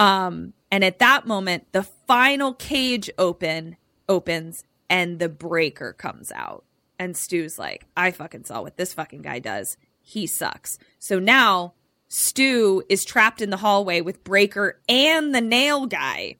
Um, 0.00 0.52
and 0.68 0.82
at 0.82 0.98
that 0.98 1.28
moment, 1.28 1.68
the 1.70 1.84
final 1.84 2.54
cage 2.54 3.08
open 3.18 3.76
opens 4.08 4.64
and 4.90 5.20
the 5.20 5.28
breaker 5.28 5.92
comes 5.92 6.32
out. 6.32 6.64
And 6.98 7.16
Stu's 7.16 7.56
like, 7.56 7.86
I 7.96 8.10
fucking 8.10 8.46
saw 8.46 8.62
what 8.62 8.76
this 8.76 8.92
fucking 8.92 9.22
guy 9.22 9.38
does. 9.38 9.76
He 10.00 10.26
sucks. 10.26 10.76
So 10.98 11.20
now 11.20 11.74
Stu 12.08 12.82
is 12.88 13.04
trapped 13.04 13.40
in 13.40 13.50
the 13.50 13.58
hallway 13.58 14.00
with 14.00 14.24
Breaker 14.24 14.80
and 14.88 15.32
the 15.32 15.40
nail 15.40 15.86
guy. 15.86 16.34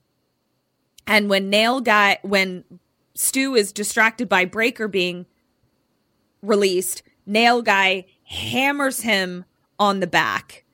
And 1.07 1.31
when 1.31 1.51
nail 1.51 1.81
guy 1.81 2.19
when 2.23 2.65
Stu 3.15 3.55
is 3.55 3.71
distracted 3.71 4.29
by 4.29 4.45
Breaker 4.45 4.89
being 4.89 5.27
released, 6.43 7.05
Nail 7.29 7.63
Guy 7.63 8.07
hammers 8.25 9.03
him 9.03 9.45
on 9.79 10.01
the 10.01 10.07
back 10.07 10.65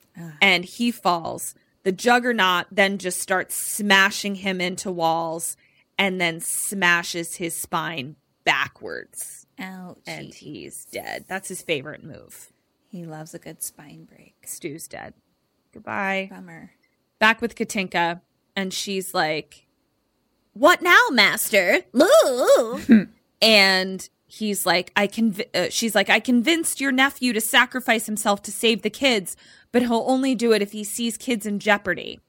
and 0.41 0.65
he 0.65 0.91
falls. 0.91 1.55
The 1.83 1.93
Juggernaut 1.93 2.67
then 2.71 2.97
just 2.99 3.21
starts 3.21 3.55
smashing 3.57 4.37
him 4.37 4.61
into 4.61 4.91
walls 4.91 5.57
and 5.99 6.21
then 6.21 6.41
smashes 6.41 7.35
his 7.37 7.55
spine 7.55 8.17
backwards. 8.45 9.47
Ouch. 9.59 9.99
And 10.07 10.33
he's 10.33 10.85
dead. 10.87 11.27
That's 11.29 11.49
his 11.49 11.61
favorite 11.63 12.03
move. 12.03 12.53
he 12.89 13.05
loves 13.05 13.35
a 13.35 13.39
good 13.39 13.63
spine 13.63 14.05
break. 14.05 14.35
Stu's 14.47 14.87
dead. 14.89 15.15
Goodbye. 15.73 16.29
Bummer. 16.31 16.71
Back 17.19 17.41
with 17.41 17.57
Katinka, 17.57 18.21
and 18.55 18.73
she's 18.73 19.13
like, 19.15 19.67
What 20.53 20.83
now, 20.83 21.09
master? 21.11 21.81
Moo. 21.93 23.07
and 23.43 24.09
he's 24.39 24.67
like, 24.67 24.93
I 24.97 25.07
conv- 25.07 25.55
uh, 25.55 25.69
she's 25.71 25.95
like, 25.95 26.11
I 26.11 26.21
convinced 26.21 26.81
your 26.81 26.93
nephew 26.93 27.33
to 27.33 27.41
sacrifice 27.41 28.07
himself 28.07 28.43
to 28.43 28.53
save 28.53 28.83
the 28.83 28.91
kids, 28.91 29.37
but 29.73 29.83
he'll 29.83 30.05
only 30.07 30.35
do 30.35 30.53
it 30.53 30.63
if 30.63 30.73
he 30.73 30.85
sees 30.85 31.17
kids 31.17 31.47
in 31.47 31.59
jeopardy. 31.59 32.21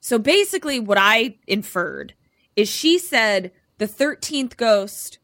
So 0.00 0.18
basically, 0.18 0.80
what 0.80 0.98
I 0.98 1.36
inferred 1.46 2.14
is 2.56 2.68
she 2.68 2.98
said 2.98 3.52
the 3.78 3.86
13th 3.86 4.56
ghost 4.56 5.18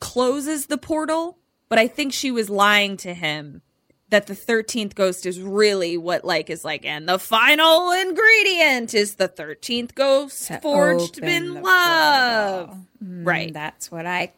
closes 0.00 0.66
the 0.66 0.78
portal, 0.78 1.38
but 1.68 1.78
I 1.78 1.88
think 1.88 2.12
she 2.12 2.30
was 2.30 2.50
lying 2.50 2.96
to 2.98 3.14
him 3.14 3.62
that 4.08 4.26
the 4.28 4.34
13th 4.34 4.94
ghost 4.94 5.26
is 5.26 5.40
really 5.40 5.96
what 5.98 6.24
like 6.24 6.48
is 6.48 6.64
like 6.64 6.84
and 6.84 7.08
the 7.08 7.18
final 7.18 7.90
ingredient 7.90 8.94
is 8.94 9.16
the 9.16 9.28
13th 9.28 9.94
ghost 9.96 10.52
forged 10.62 11.18
in 11.18 11.54
love. 11.60 12.68
portal. 12.68 12.86
Mm, 13.04 13.26
Right. 13.26 13.52
That's 13.52 13.90
what 13.90 14.06
I 14.06 14.32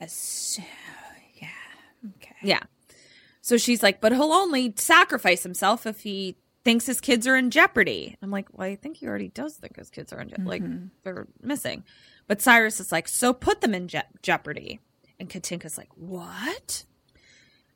assume. 0.00 0.64
Yeah. 1.34 1.48
Okay. 2.16 2.36
Yeah. 2.42 2.60
So 3.40 3.56
she's 3.56 3.82
like, 3.82 4.00
but 4.00 4.12
he'll 4.12 4.32
only 4.32 4.74
sacrifice 4.76 5.42
himself 5.42 5.86
if 5.86 6.00
he 6.00 6.36
thinks 6.64 6.86
his 6.86 7.00
kids 7.00 7.26
are 7.26 7.36
in 7.36 7.50
jeopardy. 7.50 8.16
I'm 8.22 8.30
like, 8.30 8.48
well, 8.52 8.68
I 8.68 8.76
think 8.76 8.98
he 8.98 9.06
already 9.06 9.28
does 9.28 9.56
think 9.56 9.76
his 9.76 9.90
kids 9.90 10.12
are 10.12 10.20
in 10.20 10.28
jeopardy. 10.28 10.48
Like 10.48 10.62
mm-hmm. 10.62 10.86
they're 11.02 11.26
missing. 11.42 11.84
But 12.26 12.42
Cyrus 12.42 12.80
is 12.80 12.92
like, 12.92 13.08
so 13.08 13.32
put 13.32 13.60
them 13.60 13.74
in 13.74 13.88
je- 13.88 14.02
jeopardy. 14.22 14.80
And 15.18 15.28
Katinka's 15.28 15.76
like, 15.76 15.90
what? 15.96 16.84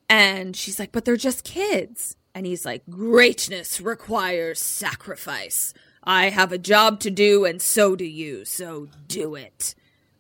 And 0.09 0.55
she's 0.55 0.79
like, 0.79 0.93
but 0.93 1.05
they're 1.05 1.17
just 1.17 1.45
kids. 1.45 2.17
And 2.35 2.47
he's 2.47 2.65
like, 2.65 2.83
greatness 2.89 3.81
requires 3.81 4.61
sacrifice. 4.61 5.73
I 6.03 6.31
have 6.31 6.53
a 6.53 6.59
job 6.59 7.01
to 7.01 7.11
do, 7.11 7.45
and 7.45 7.63
so 7.63 7.97
do 7.97 8.05
you. 8.05 8.45
So 8.45 8.89
do 9.09 9.35
it. 9.35 9.75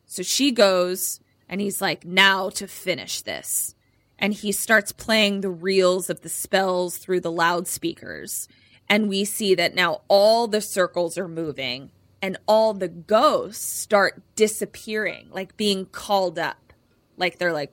So 0.07 0.23
she 0.23 0.51
goes, 0.51 1.21
and 1.55 1.61
he's 1.61 1.81
like, 1.81 2.05
now 2.05 2.51
to 2.51 2.67
finish 2.67 3.21
this. 3.21 3.77
And 4.19 4.35
he 4.35 4.51
starts 4.51 4.91
playing 4.91 5.41
the 5.41 5.51
reels 5.51 6.11
of 6.11 6.23
the 6.23 6.29
spells 6.29 6.99
through 6.99 7.21
the 7.21 7.31
loudspeakers. 7.31 8.49
And 8.89 9.09
we 9.09 9.25
see 9.25 9.55
that 9.55 9.73
now 9.73 10.01
all 10.09 10.49
the 10.49 10.61
circles 10.61 11.17
are 11.17 11.29
moving 11.29 11.93
and 12.21 12.39
all 12.49 12.75
the 12.75 12.89
ghosts 12.89 13.65
start 13.65 14.21
disappearing, 14.35 15.29
like 15.31 15.57
being 15.57 15.87
called 15.87 16.41
up. 16.41 16.73
Like 17.17 17.39
they're 17.39 17.53
like, 17.53 17.73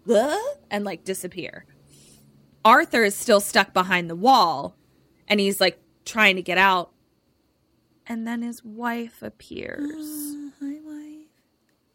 and 0.69 0.85
like 0.85 1.03
disappear. 1.03 1.65
Arthur 2.63 3.03
is 3.03 3.15
still 3.15 3.39
stuck 3.39 3.73
behind 3.73 4.11
the 4.11 4.15
wall 4.15 4.75
and 5.27 5.39
he's 5.39 5.59
like 5.59 5.81
trying 6.05 6.35
to 6.35 6.43
get 6.43 6.59
out. 6.59 6.91
And 8.05 8.27
then 8.27 8.43
his 8.43 8.63
wife 8.63 9.23
appears. 9.23 10.35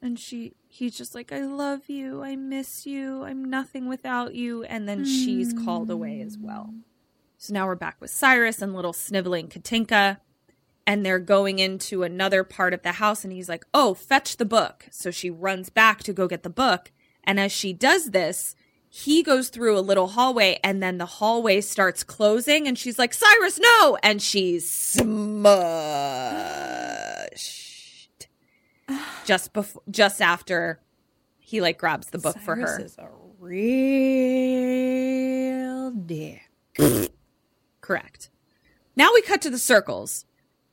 And 0.02 0.18
she 0.18 0.54
he's 0.68 0.96
just 0.96 1.14
like, 1.14 1.32
I 1.32 1.40
love 1.44 1.88
you, 1.88 2.22
I 2.22 2.36
miss 2.36 2.86
you, 2.86 3.24
I'm 3.24 3.44
nothing 3.44 3.88
without 3.88 4.34
you. 4.34 4.62
And 4.64 4.88
then 4.88 5.04
she's 5.04 5.52
called 5.52 5.90
away 5.90 6.20
as 6.20 6.36
well. 6.38 6.74
So 7.38 7.52
now 7.54 7.66
we're 7.66 7.74
back 7.74 7.96
with 8.00 8.10
Cyrus 8.10 8.62
and 8.62 8.74
little 8.74 8.92
sniveling 8.92 9.48
Katinka. 9.48 10.18
And 10.86 11.04
they're 11.04 11.18
going 11.18 11.58
into 11.58 12.04
another 12.04 12.44
part 12.44 12.72
of 12.72 12.82
the 12.82 12.92
house, 12.92 13.24
and 13.24 13.32
he's 13.32 13.48
like, 13.48 13.64
Oh, 13.74 13.92
fetch 13.94 14.36
the 14.36 14.44
book. 14.44 14.86
So 14.90 15.10
she 15.10 15.30
runs 15.30 15.68
back 15.68 16.04
to 16.04 16.12
go 16.12 16.28
get 16.28 16.44
the 16.44 16.50
book. 16.50 16.92
And 17.24 17.40
as 17.40 17.50
she 17.50 17.72
does 17.72 18.12
this, 18.12 18.54
he 18.88 19.22
goes 19.24 19.48
through 19.48 19.76
a 19.76 19.80
little 19.80 20.06
hallway, 20.08 20.60
and 20.62 20.80
then 20.82 20.98
the 20.98 21.06
hallway 21.06 21.60
starts 21.60 22.04
closing, 22.04 22.68
and 22.68 22.78
she's 22.78 22.98
like, 22.98 23.12
Cyrus, 23.12 23.58
no! 23.58 23.98
And 24.02 24.22
she's 24.22 24.70
smushed. 24.70 25.16
Just 29.24 29.52
before, 29.52 29.82
just 29.90 30.20
after 30.22 30.80
he 31.38 31.60
like 31.60 31.78
grabs 31.78 32.08
the 32.08 32.18
book 32.18 32.38
for 32.38 32.56
her. 32.56 32.66
Cyrus 32.66 32.92
is 32.92 32.98
a 32.98 33.08
real 33.38 34.70
dick. 35.92 36.42
Correct. 37.80 38.30
Now 38.96 39.10
we 39.14 39.22
cut 39.22 39.42
to 39.42 39.50
the 39.50 39.58
circles. 39.58 40.24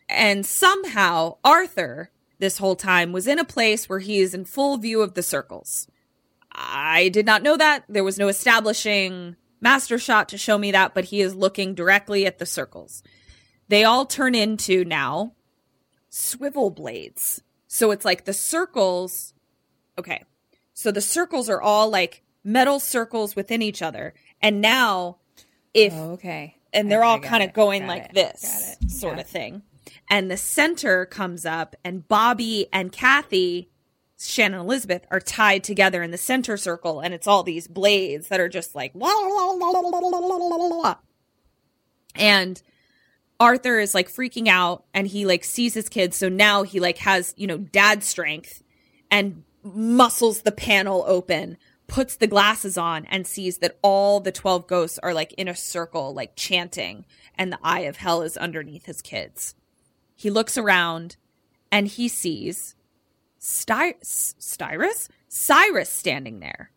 And 0.09 0.45
somehow 0.45 1.37
Arthur, 1.43 2.11
this 2.39 2.57
whole 2.57 2.75
time, 2.75 3.11
was 3.11 3.27
in 3.27 3.39
a 3.39 3.45
place 3.45 3.87
where 3.89 3.99
he 3.99 4.19
is 4.19 4.33
in 4.33 4.45
full 4.45 4.77
view 4.77 5.01
of 5.01 5.13
the 5.13 5.23
circles. 5.23 5.87
I 6.51 7.09
did 7.09 7.25
not 7.25 7.41
know 7.41 7.57
that. 7.57 7.83
There 7.89 8.03
was 8.03 8.19
no 8.19 8.27
establishing 8.27 9.35
master 9.59 9.97
shot 9.97 10.29
to 10.29 10.37
show 10.37 10.57
me 10.57 10.71
that, 10.71 10.93
but 10.93 11.05
he 11.05 11.21
is 11.21 11.35
looking 11.35 11.73
directly 11.73 12.25
at 12.25 12.37
the 12.37 12.45
circles. 12.45 13.01
They 13.69 13.83
all 13.83 14.05
turn 14.05 14.35
into 14.35 14.85
now 14.85 15.33
swivel 16.09 16.69
blades. 16.69 17.41
So 17.73 17.89
it's 17.89 18.05
like 18.05 18.25
the 18.25 18.33
circles. 18.33 19.33
Okay. 19.97 20.23
So 20.75 20.91
the 20.91 21.01
circles 21.01 21.49
are 21.49 21.59
all 21.59 21.89
like 21.89 22.21
metal 22.43 22.79
circles 22.79 23.35
within 23.35 23.63
each 23.63 23.81
other. 23.81 24.13
And 24.43 24.61
now, 24.61 25.17
if 25.73 25.91
oh, 25.91 26.11
Okay. 26.11 26.57
and 26.71 26.91
they're 26.91 27.03
I- 27.03 27.07
all 27.07 27.19
kind 27.19 27.41
of 27.41 27.51
going 27.51 27.81
got 27.81 27.87
like 27.87 28.05
it, 28.05 28.13
this 28.13 28.77
sort 28.87 29.15
yeah. 29.15 29.21
of 29.21 29.27
thing. 29.27 29.63
And 30.07 30.29
the 30.29 30.37
center 30.37 31.07
comes 31.07 31.47
up, 31.47 31.75
and 31.83 32.07
Bobby 32.07 32.67
and 32.71 32.91
Kathy, 32.91 33.71
Shannon 34.19 34.59
Elizabeth, 34.59 35.07
are 35.09 35.19
tied 35.19 35.63
together 35.63 36.03
in 36.03 36.11
the 36.11 36.17
center 36.19 36.57
circle, 36.57 36.99
and 36.99 37.11
it's 37.11 37.25
all 37.25 37.41
these 37.41 37.67
blades 37.67 38.27
that 38.27 38.39
are 38.39 38.49
just 38.49 38.75
like 38.75 38.91
la, 38.93 39.07
la, 39.07 39.27
la, 39.27 39.47
la, 39.47 39.79
la, 39.79 39.89
la, 39.89 40.17
la, 40.19 40.27
la, 40.27 40.55
la, 40.57 40.75
la. 40.77 40.95
and 42.13 42.61
Arthur 43.39 43.79
is 43.79 43.93
like 43.93 44.09
freaking 44.09 44.47
out 44.47 44.85
and 44.93 45.07
he 45.07 45.25
like 45.25 45.43
sees 45.43 45.73
his 45.73 45.89
kids 45.89 46.15
so 46.17 46.29
now 46.29 46.63
he 46.63 46.79
like 46.79 46.97
has 46.99 47.33
you 47.37 47.47
know 47.47 47.57
dad 47.57 48.03
strength 48.03 48.63
and 49.11 49.43
muscles 49.63 50.41
the 50.41 50.51
panel 50.51 51.03
open 51.07 51.57
puts 51.87 52.15
the 52.15 52.27
glasses 52.27 52.77
on 52.77 53.05
and 53.05 53.27
sees 53.27 53.57
that 53.59 53.77
all 53.81 54.19
the 54.19 54.31
12 54.31 54.67
ghosts 54.67 54.99
are 54.99 55.13
like 55.13 55.33
in 55.33 55.47
a 55.47 55.55
circle 55.55 56.13
like 56.13 56.35
chanting 56.35 57.05
and 57.35 57.51
the 57.51 57.59
eye 57.63 57.81
of 57.81 57.97
hell 57.97 58.21
is 58.21 58.37
underneath 58.37 58.85
his 58.85 59.01
kids 59.01 59.55
he 60.15 60.29
looks 60.29 60.57
around 60.57 61.17
and 61.71 61.87
he 61.87 62.07
sees 62.07 62.75
Sty- 63.39 63.95
S- 63.99 64.35
Styrus? 64.39 65.09
Cyrus 65.27 65.89
standing 65.89 66.39
there. 66.39 66.71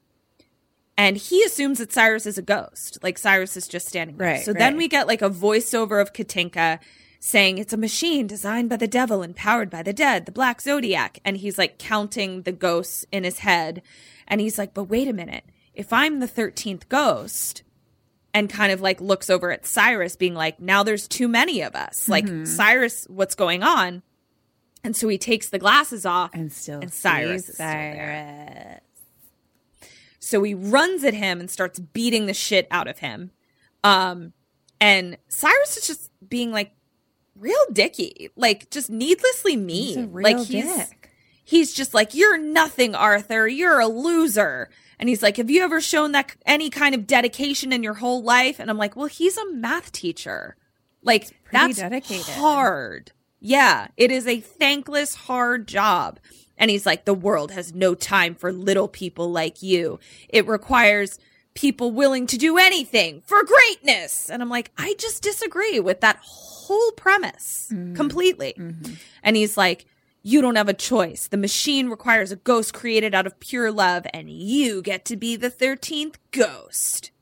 And 0.98 1.16
he 1.16 1.42
assumes 1.42 1.78
that 1.78 1.92
Cyrus 1.92 2.24
is 2.26 2.38
a 2.38 2.42
ghost. 2.42 2.98
Like 3.02 3.18
Cyrus 3.18 3.56
is 3.56 3.68
just 3.68 3.86
standing 3.86 4.16
there. 4.16 4.28
Right, 4.34 4.44
so 4.44 4.52
then 4.52 4.76
we 4.76 4.88
get 4.88 5.06
like 5.06 5.22
a 5.22 5.28
voiceover 5.30 6.00
of 6.00 6.12
Katinka 6.12 6.78
saying 7.20 7.58
it's 7.58 7.72
a 7.72 7.76
machine 7.76 8.26
designed 8.26 8.70
by 8.70 8.76
the 8.76 8.86
devil 8.86 9.22
and 9.22 9.36
powered 9.36 9.68
by 9.68 9.82
the 9.82 9.92
dead, 9.92 10.26
the 10.26 10.32
black 10.32 10.60
zodiac. 10.60 11.18
And 11.24 11.36
he's 11.36 11.58
like 11.58 11.78
counting 11.78 12.42
the 12.42 12.52
ghosts 12.52 13.04
in 13.12 13.24
his 13.24 13.40
head. 13.40 13.82
And 14.26 14.40
he's 14.40 14.58
like, 14.58 14.72
but 14.74 14.84
wait 14.84 15.08
a 15.08 15.12
minute. 15.12 15.44
If 15.74 15.92
I'm 15.92 16.20
the 16.20 16.28
13th 16.28 16.88
ghost, 16.88 17.62
and 18.32 18.50
kind 18.50 18.70
of 18.70 18.82
like 18.82 19.00
looks 19.00 19.30
over 19.30 19.50
at 19.50 19.64
Cyrus, 19.64 20.14
being 20.14 20.34
like, 20.34 20.60
now 20.60 20.82
there's 20.82 21.08
too 21.08 21.26
many 21.26 21.62
of 21.62 21.74
us. 21.74 22.06
Like, 22.06 22.26
Mm-hmm. 22.26 22.44
Cyrus, 22.44 23.06
what's 23.08 23.34
going 23.34 23.62
on? 23.62 24.02
And 24.84 24.94
so 24.94 25.08
he 25.08 25.16
takes 25.16 25.48
the 25.48 25.58
glasses 25.58 26.04
off 26.04 26.30
And 26.34 26.52
still 26.52 26.80
and 26.80 26.92
Cyrus 26.92 27.46
sees 27.46 27.48
is 27.48 27.54
still 27.54 27.66
there. 27.66 28.54
Cyrus. 28.62 28.80
So 30.26 30.42
he 30.42 30.54
runs 30.54 31.04
at 31.04 31.14
him 31.14 31.38
and 31.38 31.48
starts 31.48 31.78
beating 31.78 32.26
the 32.26 32.34
shit 32.34 32.66
out 32.72 32.88
of 32.88 32.98
him. 32.98 33.30
Um, 33.84 34.32
and 34.80 35.18
Cyrus 35.28 35.76
is 35.76 35.86
just 35.86 36.10
being 36.28 36.50
like 36.50 36.72
real 37.36 37.54
dicky, 37.72 38.30
like 38.34 38.68
just 38.70 38.90
needlessly 38.90 39.54
mean. 39.56 40.12
He's 40.12 40.24
like 40.24 40.38
he's 40.38 40.64
dick. 40.64 41.12
he's 41.44 41.72
just 41.72 41.94
like 41.94 42.12
you're 42.12 42.38
nothing, 42.38 42.96
Arthur. 42.96 43.46
You're 43.46 43.78
a 43.78 43.86
loser. 43.86 44.68
And 44.98 45.08
he's 45.08 45.22
like, 45.22 45.36
"Have 45.36 45.48
you 45.48 45.62
ever 45.62 45.80
shown 45.80 46.10
that 46.10 46.34
any 46.44 46.70
kind 46.70 46.96
of 46.96 47.06
dedication 47.06 47.72
in 47.72 47.84
your 47.84 47.94
whole 47.94 48.24
life?" 48.24 48.58
And 48.58 48.68
I'm 48.68 48.78
like, 48.78 48.96
"Well, 48.96 49.06
he's 49.06 49.36
a 49.36 49.52
math 49.52 49.92
teacher. 49.92 50.56
Like 51.04 51.30
that's 51.52 51.76
dedicated. 51.76 52.34
hard. 52.34 53.12
Yeah, 53.38 53.88
it 53.96 54.10
is 54.10 54.26
a 54.26 54.40
thankless, 54.40 55.14
hard 55.14 55.68
job." 55.68 56.18
And 56.58 56.70
he's 56.70 56.86
like, 56.86 57.04
"The 57.04 57.14
world 57.14 57.50
has 57.52 57.74
no 57.74 57.94
time 57.94 58.34
for 58.34 58.52
little 58.52 58.88
people 58.88 59.30
like 59.30 59.62
you. 59.62 59.98
It 60.28 60.46
requires 60.46 61.18
people 61.54 61.90
willing 61.90 62.26
to 62.26 62.36
do 62.36 62.58
anything 62.58 63.22
for 63.26 63.42
greatness." 63.44 64.30
And 64.30 64.42
I'm 64.42 64.50
like, 64.50 64.70
"I 64.78 64.94
just 64.98 65.22
disagree 65.22 65.80
with 65.80 66.00
that 66.00 66.18
whole 66.22 66.92
premise 66.92 67.72
completely." 67.94 68.54
And 69.22 69.36
he's 69.36 69.56
like, 69.56 69.86
you 70.22 70.42
don't 70.42 70.56
have 70.56 70.68
a 70.68 70.74
choice. 70.74 71.28
The 71.28 71.36
machine 71.36 71.88
requires 71.88 72.32
a 72.32 72.36
ghost 72.36 72.74
created 72.74 73.14
out 73.14 73.28
of 73.28 73.38
pure 73.38 73.70
love, 73.70 74.08
and 74.12 74.28
you 74.28 74.82
get 74.82 75.04
to 75.04 75.16
be 75.16 75.36
the 75.36 75.50
13th 75.50 76.16
ghost. 76.32 77.12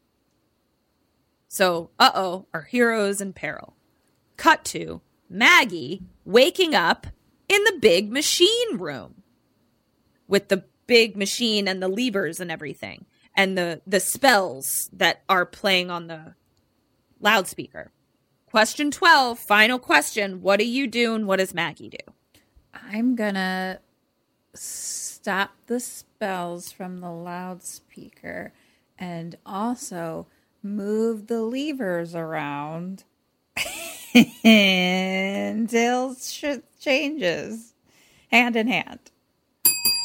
So, 1.49 1.91
uh 1.99 2.13
oh, 2.15 2.47
our 2.55 2.63
heroes 2.63 3.21
in 3.21 3.35
peril. 3.35 3.77
Cut 4.39 4.65
to 4.67 5.03
Maggie 5.29 6.03
waking 6.25 6.75
up 6.75 7.07
in 7.47 7.63
the 7.65 7.79
big 7.79 8.11
machine 8.11 8.79
room 8.79 9.23
with 10.35 10.49
the 10.49 10.65
big 10.89 11.17
machine 11.17 11.69
and 11.69 11.81
the 11.81 11.87
levers 11.87 12.41
and 12.41 12.51
everything, 12.51 13.07
and 13.37 13.57
the, 13.57 13.81
the 13.87 14.01
spells 14.01 14.91
that 14.93 15.23
are 15.29 15.47
playing 15.47 15.93
on 15.93 16.09
the 16.09 16.35
loudspeaker. 17.21 17.93
Question 18.47 18.91
12, 18.91 19.39
final 19.39 19.79
question. 19.79 20.43
What 20.43 20.59
do 20.59 20.67
you 20.67 20.89
do 20.89 21.15
and 21.15 21.29
what 21.29 21.37
does 21.37 21.55
Maggie 21.55 21.89
do? 21.89 22.13
I'm 22.91 23.15
gonna 23.15 23.79
stop 24.55 25.53
the 25.69 25.79
spells 25.79 26.73
from 26.73 26.99
the 26.99 27.13
loudspeaker 27.13 28.53
and 28.99 29.39
also 29.47 30.27
move 30.65 31.29
the 31.29 31.43
levers 31.43 32.17
around 32.17 33.05
until 34.45 36.17
shit 36.17 36.65
changes 36.81 37.75
hand 38.33 38.57
in 38.57 38.67
hand. 38.67 39.13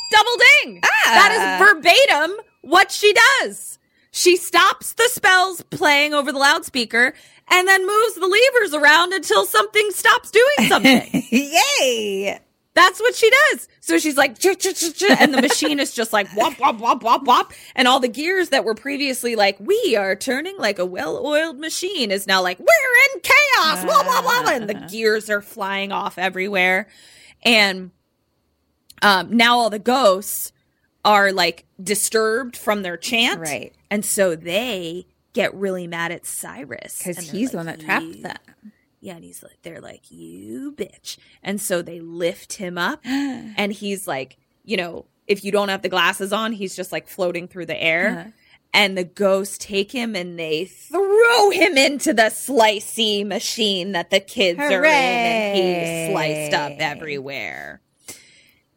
Double 0.10 0.38
ding. 0.64 0.82
That 0.82 1.32
is 1.32 1.40
ah. 1.42 1.66
verbatim 1.66 2.38
what 2.62 2.92
she 2.92 3.14
does. 3.42 3.80
She 4.12 4.38
stops 4.38 4.94
the 4.94 5.08
spells 5.08 5.62
playing 5.70 6.14
over 6.14 6.32
the 6.32 6.40
loudspeaker 6.40 7.14
and 7.48 7.68
then 7.68 7.86
moves 7.86 8.16
the 8.16 8.28
levers 8.28 8.74
around 8.74 9.14
until 9.14 9.46
something 9.46 9.92
stops 9.92 10.32
doing 10.32 10.68
something. 10.68 11.24
Yay! 11.30 12.40
That's 12.76 13.00
what 13.00 13.16
she 13.16 13.30
does. 13.30 13.68
So 13.82 13.98
she's 13.98 14.16
like, 14.16 14.38
"Ch- 14.38 14.58
ch- 14.58 14.74
ch- 14.74 14.94
ch," 14.94 15.04
and 15.04 15.34
the 15.34 15.42
machine 15.42 15.80
is 15.80 15.94
just 15.94 16.14
like 16.14 16.34
wop, 16.36 16.60
wop, 16.60 16.80
wop, 16.80 17.04
wop, 17.04 17.24
wop. 17.24 17.54
And 17.76 17.88
all 17.88 18.00
the 18.00 18.08
gears 18.08 18.50
that 18.50 18.64
were 18.64 18.76
previously 18.76 19.36
like, 19.36 19.60
we 19.60 19.96
are 19.98 20.16
turning 20.16 20.58
like 20.58 20.80
a 20.80 20.86
well 20.86 21.26
oiled 21.26 21.60
machine 21.60 22.12
is 22.12 22.26
now 22.28 22.42
like, 22.42 22.60
we're 22.60 22.66
in 23.16 23.22
chaos. 23.22 23.84
Wah, 23.86 24.04
wah, 24.06 24.22
wah. 24.24 24.52
And 24.52 24.70
the 24.70 24.74
gears 24.90 25.30
are 25.30 25.42
flying 25.42 25.92
off 25.92 26.18
everywhere. 26.18 26.88
And 27.44 27.92
um, 29.02 29.36
now 29.36 29.58
all 29.58 29.70
the 29.70 29.80
ghosts 29.80 30.52
are 31.06 31.32
like 31.32 31.66
disturbed 31.82 32.58
from 32.58 32.82
their 32.82 32.98
chant, 32.98 33.40
Right. 33.40 33.74
And 33.90 34.06
so 34.06 34.36
they 34.36 35.08
get 35.34 35.54
really 35.54 35.88
mad 35.88 36.12
at 36.12 36.26
Cyrus 36.26 36.98
Because 36.98 37.30
he's 37.30 37.52
the 37.52 37.58
one 37.58 37.66
that 37.68 37.80
trapped 37.80 38.22
them. 38.22 38.38
Yeah, 39.02 39.16
and 39.16 39.24
he's 39.24 39.42
like, 39.42 39.62
they're 39.62 39.80
like, 39.82 40.12
you 40.12 40.74
bitch. 40.74 41.18
And 41.42 41.62
so 41.62 41.82
they 41.82 42.02
lift 42.02 42.54
him 42.54 42.78
up, 42.78 43.00
and 43.06 43.72
he's 43.72 44.08
like, 44.08 44.38
you 44.66 44.78
know, 44.78 45.06
if 45.26 45.44
you 45.44 45.52
don't 45.52 45.70
have 45.70 45.82
the 45.84 45.90
glasses 45.90 46.34
on, 46.34 46.52
he's 46.52 46.76
just 46.76 46.92
like 46.92 47.08
floating 47.08 47.48
through 47.48 47.68
the 47.68 47.82
air. 47.82 48.10
Uh-huh. 48.10 48.30
And 48.72 48.96
the 48.96 49.04
ghosts 49.04 49.58
take 49.58 49.92
him 49.92 50.16
and 50.16 50.38
they 50.38 50.66
throw 50.66 51.50
him 51.50 51.76
into 51.76 52.14
the 52.14 52.24
slicey 52.24 53.26
machine 53.26 53.94
that 53.94 54.12
the 54.12 54.20
kids 54.20 54.60
are 54.60 54.86
in, 54.86 54.92
and 54.92 55.58
he's 55.58 56.14
sliced 56.14 56.54
up 56.54 56.74
everywhere. 56.80 57.82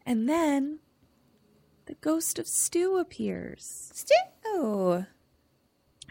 And 0.04 0.28
then 0.28 0.80
the 1.86 1.94
ghost 1.94 2.38
of 2.38 2.46
Stu 2.46 2.96
appears. 2.96 3.90
Stu. 3.94 4.14
Oh. 4.46 5.06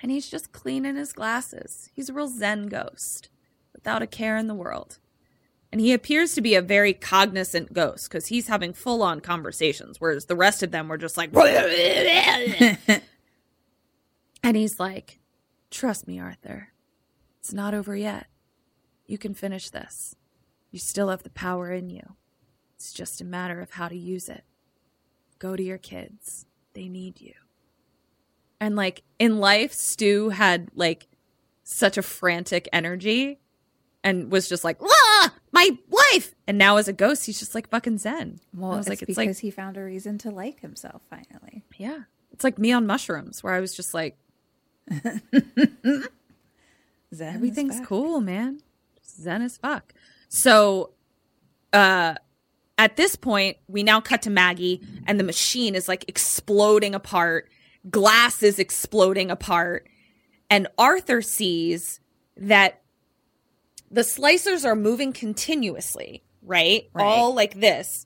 And 0.01 0.11
he's 0.11 0.29
just 0.29 0.51
cleaning 0.51 0.95
his 0.95 1.13
glasses. 1.13 1.89
He's 1.93 2.09
a 2.09 2.13
real 2.13 2.27
Zen 2.27 2.67
ghost 2.67 3.29
without 3.73 4.01
a 4.01 4.07
care 4.07 4.37
in 4.37 4.47
the 4.47 4.55
world. 4.55 4.97
And 5.71 5.79
he 5.79 5.93
appears 5.93 6.33
to 6.33 6.41
be 6.41 6.55
a 6.55 6.61
very 6.61 6.93
cognizant 6.93 7.71
ghost 7.71 8.09
because 8.09 8.27
he's 8.27 8.47
having 8.47 8.73
full 8.73 9.01
on 9.01 9.21
conversations, 9.21 10.01
whereas 10.01 10.25
the 10.25 10.35
rest 10.35 10.63
of 10.63 10.71
them 10.71 10.89
were 10.89 10.97
just 10.97 11.15
like. 11.15 11.33
and 14.43 14.57
he's 14.57 14.79
like, 14.79 15.19
Trust 15.69 16.07
me, 16.07 16.19
Arthur. 16.19 16.69
It's 17.39 17.53
not 17.53 17.73
over 17.73 17.95
yet. 17.95 18.27
You 19.07 19.17
can 19.17 19.33
finish 19.33 19.69
this. 19.69 20.15
You 20.69 20.79
still 20.79 21.09
have 21.09 21.23
the 21.23 21.29
power 21.29 21.71
in 21.71 21.89
you. 21.89 22.15
It's 22.81 22.91
just 22.91 23.21
a 23.21 23.23
matter 23.23 23.61
of 23.61 23.69
how 23.69 23.87
to 23.87 23.95
use 23.95 24.27
it. 24.27 24.43
Go 25.37 25.55
to 25.55 25.61
your 25.61 25.77
kids. 25.77 26.47
They 26.73 26.89
need 26.89 27.21
you. 27.21 27.35
And 28.59 28.75
like 28.75 29.03
in 29.19 29.37
life, 29.37 29.71
Stu 29.71 30.29
had 30.29 30.71
like 30.73 31.05
such 31.63 31.99
a 31.99 32.01
frantic 32.01 32.67
energy 32.73 33.39
and 34.03 34.31
was 34.31 34.49
just 34.49 34.63
like, 34.63 34.81
ah, 34.81 35.31
my 35.51 35.77
wife. 35.91 36.33
And 36.47 36.57
now 36.57 36.77
as 36.77 36.87
a 36.87 36.93
ghost, 36.93 37.27
he's 37.27 37.37
just 37.37 37.53
like 37.53 37.69
fucking 37.69 37.99
zen. 37.99 38.39
Well, 38.51 38.71
I 38.71 38.77
was 38.77 38.87
it's 38.87 38.89
like, 38.89 39.01
it's 39.03 39.15
because 39.15 39.37
like, 39.37 39.41
he 39.41 39.51
found 39.51 39.77
a 39.77 39.83
reason 39.83 40.17
to 40.17 40.31
like 40.31 40.61
himself 40.61 41.03
finally. 41.07 41.63
yeah, 41.77 42.05
it's 42.31 42.43
like 42.43 42.57
me 42.57 42.71
on 42.71 42.87
mushrooms, 42.87 43.43
where 43.43 43.53
I 43.53 43.59
was 43.59 43.75
just 43.75 43.93
like, 43.93 44.17
Zen 47.13 47.35
everything's 47.35 47.79
cool, 47.81 48.21
man. 48.21 48.63
Zen 49.05 49.43
as 49.43 49.57
fuck. 49.57 49.93
So, 50.29 50.93
uh, 51.73 52.15
at 52.77 52.95
this 52.95 53.15
point, 53.15 53.57
we 53.67 53.83
now 53.83 54.01
cut 54.01 54.23
to 54.23 54.29
Maggie, 54.29 54.81
and 55.05 55.19
the 55.19 55.23
machine 55.23 55.75
is 55.75 55.87
like 55.87 56.05
exploding 56.07 56.95
apart. 56.95 57.49
Glass 57.89 58.41
is 58.43 58.59
exploding 58.59 59.29
apart, 59.31 59.87
and 60.49 60.67
Arthur 60.77 61.21
sees 61.21 61.99
that 62.37 62.81
the 63.89 64.01
slicers 64.01 64.65
are 64.65 64.75
moving 64.75 65.13
continuously, 65.13 66.23
right? 66.41 66.89
Right. 66.93 67.03
All 67.05 67.33
like 67.35 67.59
this. 67.59 68.05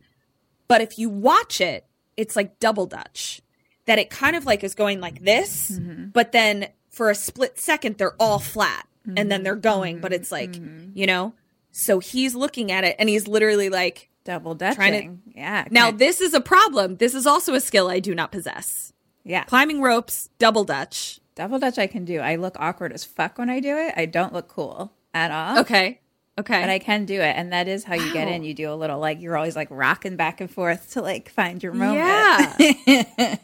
But 0.67 0.81
if 0.81 0.97
you 0.97 1.09
watch 1.09 1.61
it, 1.61 1.85
it's 2.17 2.35
like 2.35 2.59
double 2.59 2.85
dutch. 2.87 3.41
That 3.85 3.99
it 3.99 4.09
kind 4.09 4.35
of 4.35 4.45
like 4.47 4.63
is 4.63 4.73
going 4.73 4.99
like 4.99 5.23
this, 5.23 5.71
Mm-hmm. 5.71 6.05
but 6.09 6.31
then 6.31 6.69
for 6.89 7.09
a 7.11 7.15
split 7.15 7.59
second 7.59 7.97
they're 7.99 8.15
all 8.19 8.39
flat 8.39 8.87
and 9.15 9.29
then 9.31 9.43
they're 9.43 9.55
going, 9.55 9.99
but 9.99 10.11
it's 10.11 10.31
like, 10.31 10.53
Mm-hmm. 10.53 10.91
you 10.97 11.05
know? 11.05 11.35
So 11.71 11.99
he's 11.99 12.33
looking 12.33 12.71
at 12.71 12.83
it 12.83 12.95
and 12.97 13.07
he's 13.07 13.27
literally 13.27 13.69
like, 13.69 14.09
Double 14.25 14.55
dutching. 14.55 14.75
Trying 14.75 15.21
yeah. 15.35 15.65
now 15.69 15.91
this 15.91 16.19
is 16.19 16.33
a 16.33 16.41
problem. 16.41 16.97
This 16.97 17.13
is 17.13 17.25
also 17.25 17.53
a 17.53 17.61
skill 17.61 17.87
I 17.87 17.99
do 17.99 18.13
not 18.13 18.31
possess. 18.31 18.91
yeah. 19.23 19.43
Climbing 19.45 19.81
ropes, 19.81 20.29
double 20.39 20.63
dutch. 20.63 21.19
Double 21.35 21.59
dutch 21.59 21.77
I 21.77 21.87
can 21.87 22.05
do. 22.05 22.19
I 22.19 22.35
look 22.35 22.55
awkward 22.59 22.91
as 22.91 23.03
fuck 23.03 23.37
when 23.37 23.49
I 23.49 23.59
do 23.59 23.77
it. 23.77 23.93
I 23.95 24.05
don't 24.05 24.33
look 24.33 24.47
cool 24.47 24.91
at 25.13 25.31
all. 25.31 25.59
Okay. 25.59 25.99
Okay. 26.37 26.61
But 26.61 26.69
I 26.69 26.79
can 26.79 27.05
do 27.05 27.21
it. 27.21 27.35
And 27.37 27.53
that 27.53 27.67
is 27.67 27.83
how 27.83 27.95
you 27.95 28.11
get 28.11 28.27
in. 28.27 28.43
You 28.43 28.53
do 28.53 28.71
a 28.71 28.75
little 28.75 28.99
like 28.99 29.21
you're 29.21 29.37
always 29.37 29.55
like 29.55 29.69
rocking 29.69 30.15
back 30.15 30.41
and 30.41 30.49
forth 30.49 30.91
to 30.93 31.01
like 31.01 31.29
find 31.29 31.61
your 31.63 31.73
moment. 31.73 32.55
Yeah. 32.57 33.37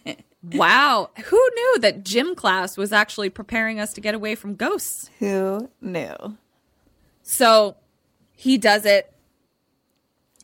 wow. 0.44 1.10
Who 1.26 1.50
knew 1.56 1.80
that 1.80 2.04
gym 2.04 2.36
class 2.36 2.76
was 2.76 2.92
actually 2.92 3.30
preparing 3.30 3.80
us 3.80 3.94
to 3.94 4.02
get 4.02 4.14
away 4.16 4.36
from 4.36 4.56
ghosts? 4.56 5.10
Who 5.20 5.70
knew? 5.80 6.38
So 7.24 7.78
he 8.34 8.58
does 8.58 8.86
it. 8.86 9.14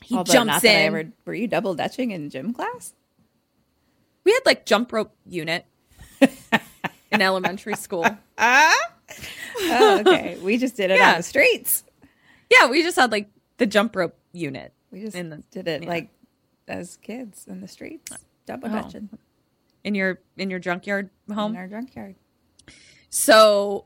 He 0.08 0.16
Although 0.16 0.32
jumps 0.32 0.48
not 0.48 0.62
that 0.62 0.70
I 0.76 0.80
in. 0.80 0.86
ever, 0.88 1.12
were 1.26 1.34
you 1.34 1.48
double 1.48 1.74
dutching 1.76 2.12
in 2.12 2.30
gym 2.30 2.54
class? 2.54 2.94
we 4.24 4.32
had 4.34 4.42
like 4.46 4.66
jump 4.66 4.92
rope 4.94 5.14
unit 5.26 5.66
in 7.12 7.22
elementary 7.22 7.76
school. 7.76 8.06
Oh, 9.60 10.00
okay. 10.06 10.38
we 10.42 10.58
just 10.58 10.76
did 10.76 10.92
it 10.92 10.98
Yeah. 11.00 11.12
on 11.12 11.18
the 11.18 11.24
streets. 11.24 11.84
Yeah, 12.52 12.68
we 12.70 12.84
just 12.84 12.96
had 12.98 13.12
like 13.12 13.30
the 13.58 13.66
jump 13.66 13.96
rope 13.96 14.16
unit. 14.34 14.74
We 14.92 15.02
just 15.02 15.14
the- 15.14 15.44
did 15.50 15.68
it 15.68 15.84
yeah. 15.84 15.90
like 15.90 16.10
as 16.68 16.98
kids 16.98 17.46
in 17.48 17.62
the 17.62 17.68
streets. 17.68 18.12
Double 18.46 18.68
Oh. 18.70 18.82
dutching 18.82 19.10
in 19.84 19.96
your 19.96 20.20
in 20.38 20.50
your 20.50 20.60
junkyard 20.60 21.10
home. 21.34 21.54
in 21.54 21.58
our 21.58 21.68
junkyard. 21.68 22.16
So, 23.10 23.86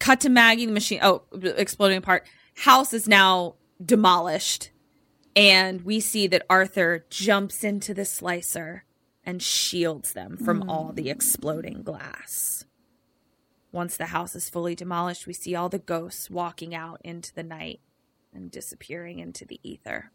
cut 0.00 0.20
to 0.20 0.28
Maggie, 0.28 0.66
the 0.66 0.72
machine. 0.72 0.98
Oh, 1.02 1.22
exploding 1.32 1.96
apart. 1.98 2.26
House 2.56 2.92
is 2.92 3.06
now 3.08 3.54
demolished, 3.84 4.70
and 5.40 5.86
we 5.86 6.00
see 6.00 6.26
that 6.26 6.44
Arthur 6.50 7.06
jumps 7.08 7.64
into 7.64 7.94
the 7.94 8.04
slicer 8.04 8.84
and 9.24 9.42
shields 9.42 10.12
them 10.12 10.36
from 10.36 10.60
hmm. 10.60 10.68
all 10.68 10.92
the 10.92 11.08
exploding 11.08 11.82
glass. 11.82 12.66
Once 13.72 13.96
the 13.96 14.06
house 14.06 14.36
is 14.36 14.50
fully 14.50 14.74
demolished, 14.74 15.26
we 15.26 15.32
see 15.32 15.54
all 15.54 15.70
the 15.70 15.78
ghosts 15.78 16.28
walking 16.28 16.74
out 16.74 17.00
into 17.02 17.32
the 17.32 17.42
night 17.42 17.80
and 18.34 18.50
disappearing 18.50 19.18
into 19.18 19.46
the 19.46 19.58
ether. 19.62 20.10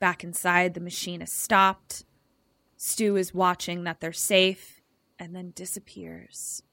Back 0.00 0.24
inside, 0.24 0.74
the 0.74 0.80
machine 0.80 1.22
is 1.22 1.30
stopped. 1.30 2.04
Stu 2.76 3.14
is 3.14 3.32
watching 3.32 3.84
that 3.84 4.00
they're 4.00 4.12
safe 4.12 4.82
and 5.16 5.32
then 5.32 5.52
disappears. 5.54 6.64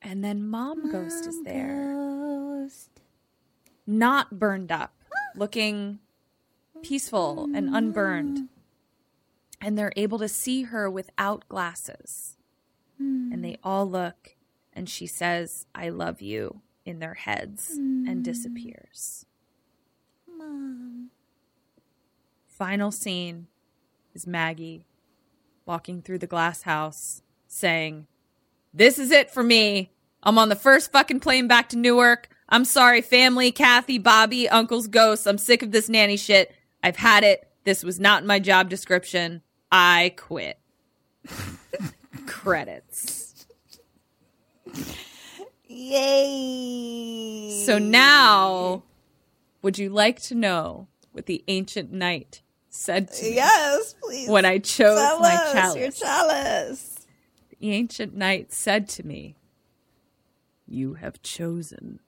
And 0.00 0.22
then 0.22 0.46
Mom 0.46 0.92
Ghost 0.92 1.26
is 1.26 1.42
there, 1.42 2.68
not 3.88 4.38
burned 4.38 4.70
up, 4.70 4.94
looking 5.34 5.98
peaceful 6.84 7.48
and 7.54 7.74
unburned. 7.74 8.48
And 9.60 9.76
they're 9.78 9.92
able 9.96 10.18
to 10.18 10.28
see 10.28 10.64
her 10.64 10.90
without 10.90 11.48
glasses. 11.48 12.36
And 13.32 13.44
they 13.44 13.58
all 13.64 13.90
look, 13.90 14.36
and 14.72 14.88
she 14.88 15.06
says, 15.06 15.66
I 15.74 15.88
love 15.88 16.20
you 16.20 16.60
in 16.84 17.00
their 17.00 17.14
heads 17.14 17.70
and 17.72 18.22
disappears. 18.22 19.26
Final 22.46 22.92
scene 22.92 23.48
is 24.14 24.26
Maggie 24.26 24.86
walking 25.66 26.02
through 26.02 26.18
the 26.18 26.26
glass 26.26 26.62
house 26.62 27.22
saying, 27.48 28.06
This 28.72 28.98
is 28.98 29.10
it 29.10 29.30
for 29.30 29.42
me. 29.42 29.90
I'm 30.22 30.38
on 30.38 30.48
the 30.48 30.56
first 30.56 30.92
fucking 30.92 31.20
plane 31.20 31.48
back 31.48 31.68
to 31.70 31.76
Newark. 31.76 32.28
I'm 32.48 32.64
sorry, 32.64 33.00
family, 33.02 33.50
Kathy, 33.50 33.98
Bobby, 33.98 34.48
uncles, 34.48 34.86
ghosts. 34.86 35.26
I'm 35.26 35.38
sick 35.38 35.62
of 35.62 35.72
this 35.72 35.88
nanny 35.88 36.16
shit. 36.16 36.54
I've 36.84 36.96
had 36.96 37.24
it. 37.24 37.48
This 37.64 37.82
was 37.82 37.98
not 37.98 38.20
in 38.20 38.26
my 38.26 38.38
job 38.38 38.68
description. 38.68 39.40
I 39.72 40.12
quit. 40.18 40.58
Credits. 42.26 43.46
Yay! 45.66 47.62
So 47.64 47.78
now, 47.78 48.82
would 49.62 49.78
you 49.78 49.88
like 49.88 50.20
to 50.24 50.34
know 50.34 50.88
what 51.12 51.24
the 51.24 51.42
ancient 51.48 51.90
knight 51.90 52.42
said 52.68 53.10
to 53.12 53.24
me 53.24 53.36
yes, 53.36 53.94
please. 54.02 54.28
when 54.28 54.44
I 54.44 54.58
chose 54.58 54.98
Tell 54.98 55.20
my 55.20 55.34
us 55.34 55.52
chalice? 55.54 55.76
your 55.76 55.90
chalice. 55.90 57.06
The 57.60 57.70
ancient 57.72 58.14
knight 58.14 58.52
said 58.52 58.90
to 58.90 59.06
me, 59.06 59.36
You 60.66 60.94
have 60.94 61.22
chosen 61.22 62.00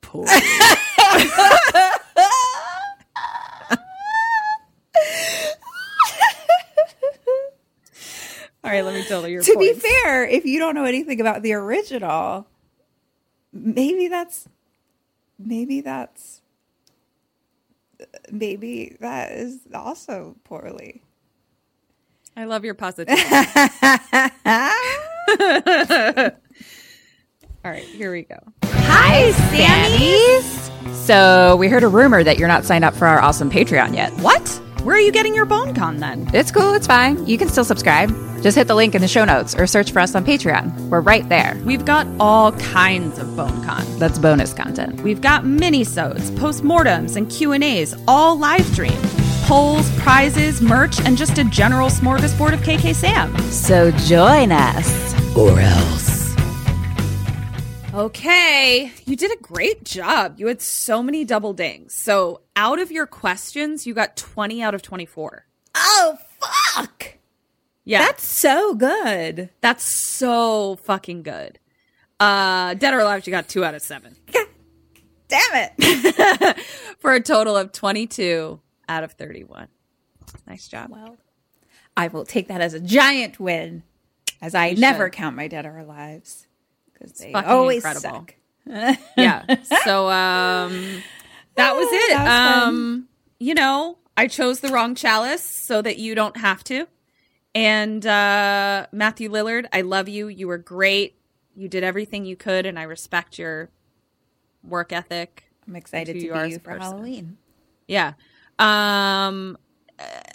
poor. 0.00 0.26
All 8.70 8.76
right, 8.76 8.84
let 8.84 8.94
me 8.94 9.02
tell 9.02 9.26
you 9.26 9.34
your 9.34 9.42
to 9.42 9.56
be 9.58 9.72
fair, 9.72 10.24
if 10.24 10.44
you 10.44 10.60
don't 10.60 10.76
know 10.76 10.84
anything 10.84 11.20
about 11.20 11.42
the 11.42 11.54
original, 11.54 12.46
maybe 13.52 14.06
that's 14.06 14.48
maybe 15.40 15.80
that's 15.80 16.40
maybe 18.30 18.96
that 19.00 19.32
is 19.32 19.58
also 19.74 20.36
poorly. 20.44 21.02
I 22.36 22.44
love 22.44 22.64
your 22.64 22.74
positivity. 22.74 23.20
All 27.64 27.72
right, 27.72 27.82
here 27.82 28.12
we 28.12 28.22
go. 28.22 28.38
Hi, 28.62 29.32
Sammies. 29.50 30.70
So 30.94 31.56
we 31.56 31.66
heard 31.66 31.82
a 31.82 31.88
rumor 31.88 32.22
that 32.22 32.38
you're 32.38 32.46
not 32.46 32.64
signed 32.64 32.84
up 32.84 32.94
for 32.94 33.08
our 33.08 33.20
awesome 33.20 33.50
Patreon 33.50 33.96
yet. 33.96 34.12
What? 34.20 34.62
Where 34.82 34.96
are 34.96 35.00
you 35.00 35.12
getting 35.12 35.34
your 35.34 35.44
bone 35.44 35.74
con 35.74 35.98
then? 35.98 36.26
It's 36.32 36.50
cool. 36.50 36.72
It's 36.72 36.86
fine. 36.86 37.26
You 37.26 37.36
can 37.36 37.50
still 37.50 37.64
subscribe. 37.64 38.08
Just 38.40 38.56
hit 38.56 38.66
the 38.66 38.74
link 38.74 38.94
in 38.94 39.02
the 39.02 39.08
show 39.08 39.26
notes 39.26 39.54
or 39.54 39.66
search 39.66 39.92
for 39.92 40.00
us 40.00 40.14
on 40.14 40.24
Patreon. 40.24 40.88
We're 40.88 41.02
right 41.02 41.28
there. 41.28 41.60
We've 41.66 41.84
got 41.84 42.06
all 42.18 42.52
kinds 42.52 43.18
of 43.18 43.36
bone 43.36 43.62
con. 43.62 43.84
That's 43.98 44.18
bonus 44.18 44.54
content. 44.54 45.02
We've 45.02 45.20
got 45.20 45.44
mini-sodes, 45.44 46.30
postmortems, 46.30 47.16
and 47.16 47.30
Q&As, 47.30 47.94
all 48.08 48.38
live 48.38 48.64
streamed. 48.64 49.04
Polls, 49.42 49.90
prizes, 49.98 50.62
merch, 50.62 50.98
and 51.00 51.14
just 51.18 51.36
a 51.36 51.44
general 51.44 51.90
smorgasbord 51.90 52.54
of 52.54 52.60
KK 52.60 52.94
Sam. 52.94 53.36
So 53.50 53.90
join 53.90 54.50
us. 54.50 55.36
Or 55.36 55.60
else. 55.60 56.09
Okay, 57.92 58.92
you 59.04 59.16
did 59.16 59.32
a 59.32 59.42
great 59.42 59.82
job. 59.84 60.38
You 60.38 60.46
had 60.46 60.62
so 60.62 61.02
many 61.02 61.24
double 61.24 61.52
dings. 61.52 61.92
So 61.92 62.40
out 62.54 62.78
of 62.78 62.92
your 62.92 63.04
questions, 63.06 63.84
you 63.84 63.94
got 63.94 64.16
20 64.16 64.62
out 64.62 64.74
of 64.76 64.82
24. 64.82 65.44
Oh, 65.74 66.16
fuck. 66.38 67.14
Yeah. 67.84 67.98
That's 67.98 68.24
so 68.24 68.74
good. 68.74 69.50
That's 69.60 69.82
so 69.84 70.76
fucking 70.84 71.24
good. 71.24 71.58
Uh 72.20 72.74
Dead 72.74 72.94
or 72.94 73.00
Alive, 73.00 73.26
you 73.26 73.32
got 73.32 73.48
two 73.48 73.64
out 73.64 73.74
of 73.74 73.82
seven. 73.82 74.14
Damn 75.28 75.40
it. 75.78 76.58
For 77.00 77.12
a 77.12 77.20
total 77.20 77.56
of 77.56 77.72
22 77.72 78.60
out 78.88 79.02
of 79.04 79.12
31. 79.12 79.66
Nice 80.46 80.68
job. 80.68 80.90
Well, 80.90 81.16
I 81.96 82.06
will 82.08 82.24
take 82.24 82.48
that 82.48 82.60
as 82.60 82.74
a 82.74 82.80
giant 82.80 83.40
win, 83.40 83.82
as 84.40 84.54
I 84.54 84.68
You 84.68 84.76
never 84.80 85.06
should. 85.06 85.12
count 85.14 85.34
my 85.34 85.48
dead 85.48 85.66
or 85.66 85.72
alives 85.72 86.46
because 87.00 87.18
they 87.18 87.32
fucking 87.32 87.50
always 87.50 87.84
incredible. 87.84 88.26
suck. 88.66 89.04
yeah. 89.16 89.44
So 89.84 90.08
um 90.10 91.02
that 91.56 91.74
was 91.74 91.88
it. 91.90 92.10
That 92.10 92.24
was 92.24 92.68
um 92.68 93.08
you 93.38 93.54
know, 93.54 93.96
I 94.16 94.26
chose 94.26 94.60
the 94.60 94.68
wrong 94.68 94.94
chalice 94.94 95.42
so 95.42 95.80
that 95.82 95.98
you 95.98 96.14
don't 96.14 96.36
have 96.36 96.62
to. 96.64 96.86
And 97.54 98.04
uh 98.06 98.86
Matthew 98.92 99.30
Lillard, 99.30 99.66
I 99.72 99.80
love 99.80 100.08
you. 100.08 100.28
You 100.28 100.46
were 100.46 100.58
great. 100.58 101.16
You 101.56 101.68
did 101.68 101.82
everything 101.82 102.24
you 102.24 102.36
could 102.36 102.66
and 102.66 102.78
I 102.78 102.82
respect 102.84 103.38
your 103.38 103.70
work 104.62 104.92
ethic. 104.92 105.44
I'm 105.66 105.74
excited 105.76 106.12
to 106.14 106.18
you 106.26 106.32
be 106.32 106.50
you 106.50 106.58
for 106.58 106.64
person. 106.72 106.80
Halloween. 106.80 107.38
Yeah. 107.88 108.12
Um 108.58 109.56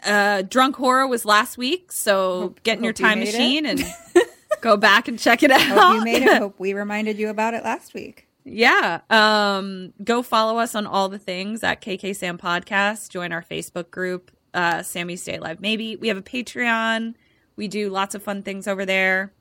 uh 0.03 0.41
Drunk 0.43 0.75
Horror 0.75 1.07
was 1.07 1.25
last 1.25 1.57
week, 1.57 1.91
so 1.91 2.39
Hope- 2.41 2.63
get 2.63 2.77
in 2.79 2.83
your 2.83 2.93
time 2.93 3.19
made 3.19 3.29
it. 3.29 3.31
machine 3.33 3.65
and 3.65 3.83
go 4.65 4.75
back 4.75 5.07
and 5.07 5.19
check 5.19 5.43
it 5.43 5.51
out. 5.51 5.61
Hope 5.61 5.95
you 5.95 6.03
made 6.03 6.23
it. 6.23 6.37
Hope 6.39 6.59
we 6.59 6.73
reminded 6.73 7.19
you 7.19 7.29
about 7.29 7.53
it 7.53 7.63
last 7.63 7.93
week. 7.93 8.27
Yeah. 8.43 9.01
Um, 9.11 9.93
go 10.03 10.23
follow 10.23 10.57
us 10.57 10.73
on 10.73 10.87
all 10.87 11.07
the 11.07 11.19
things 11.19 11.63
at 11.63 11.81
KK 11.81 12.15
Sam 12.15 12.39
Podcast. 12.39 13.09
Join 13.11 13.31
our 13.31 13.43
Facebook 13.43 13.91
group, 13.91 14.31
uh, 14.55 14.77
Sammies 14.77 15.19
Stay 15.19 15.37
Live. 15.37 15.59
Maybe 15.61 15.95
we 15.95 16.07
have 16.07 16.17
a 16.17 16.21
Patreon. 16.23 17.13
We 17.55 17.67
do 17.67 17.89
lots 17.89 18.15
of 18.15 18.23
fun 18.23 18.41
things 18.41 18.67
over 18.67 18.85
there. 18.85 19.33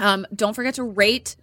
Um, 0.00 0.26
don't 0.34 0.54
forget 0.54 0.74
to 0.74 0.82
rate, 0.82 1.36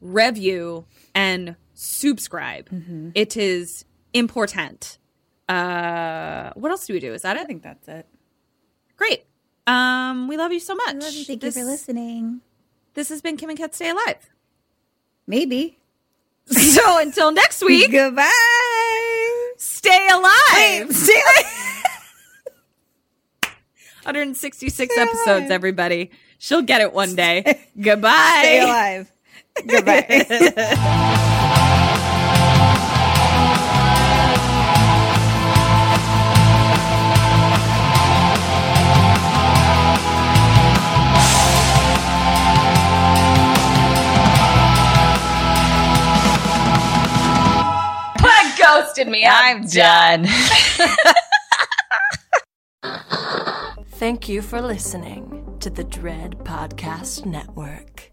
review, 0.00 0.86
and 1.14 1.56
subscribe. 1.74 2.68
It 3.14 3.36
is 3.36 3.84
important. 4.14 4.96
Uh, 5.50 6.50
what 6.54 6.70
else 6.70 6.86
do 6.86 6.94
we 6.94 7.00
do? 7.00 7.12
Is 7.12 7.22
that 7.22 7.36
I 7.36 7.44
think 7.44 7.62
that's 7.62 7.86
it. 7.88 8.06
Great. 8.96 9.26
Um, 9.66 10.28
we 10.28 10.36
love 10.36 10.52
you 10.52 10.60
so 10.60 10.74
much. 10.74 10.88
I 10.88 10.98
love 10.98 11.12
you. 11.12 11.24
Thank 11.24 11.40
this, 11.40 11.56
you 11.56 11.62
for 11.62 11.68
listening. 11.68 12.40
This 12.94 13.08
has 13.08 13.22
been 13.22 13.36
Kim 13.36 13.48
and 13.48 13.58
Ket 13.58 13.74
Stay 13.74 13.90
Alive. 13.90 14.30
Maybe. 15.26 15.78
So 16.50 16.98
until 17.00 17.30
next 17.30 17.62
week, 17.64 17.90
Goodbye. 17.92 18.28
stay 19.58 20.08
alive. 20.12 20.92
Stay 20.92 21.12
alive. 21.14 21.46
166 24.02 24.98
episodes, 24.98 25.50
everybody. 25.52 26.10
She'll 26.38 26.62
get 26.62 26.80
it 26.80 26.92
one 26.92 27.14
day. 27.14 27.60
Goodbye. 27.80 28.40
Stay 28.42 28.60
alive. 28.64 29.12
Goodbye. 29.64 31.08
Ghosted 48.92 49.08
me. 49.08 49.26
I'm 49.26 49.64
done. 49.66 50.26
Thank 53.92 54.28
you 54.28 54.42
for 54.42 54.60
listening 54.60 55.56
to 55.60 55.70
the 55.70 55.84
Dread 55.84 56.38
Podcast 56.40 57.24
Network. 57.24 58.11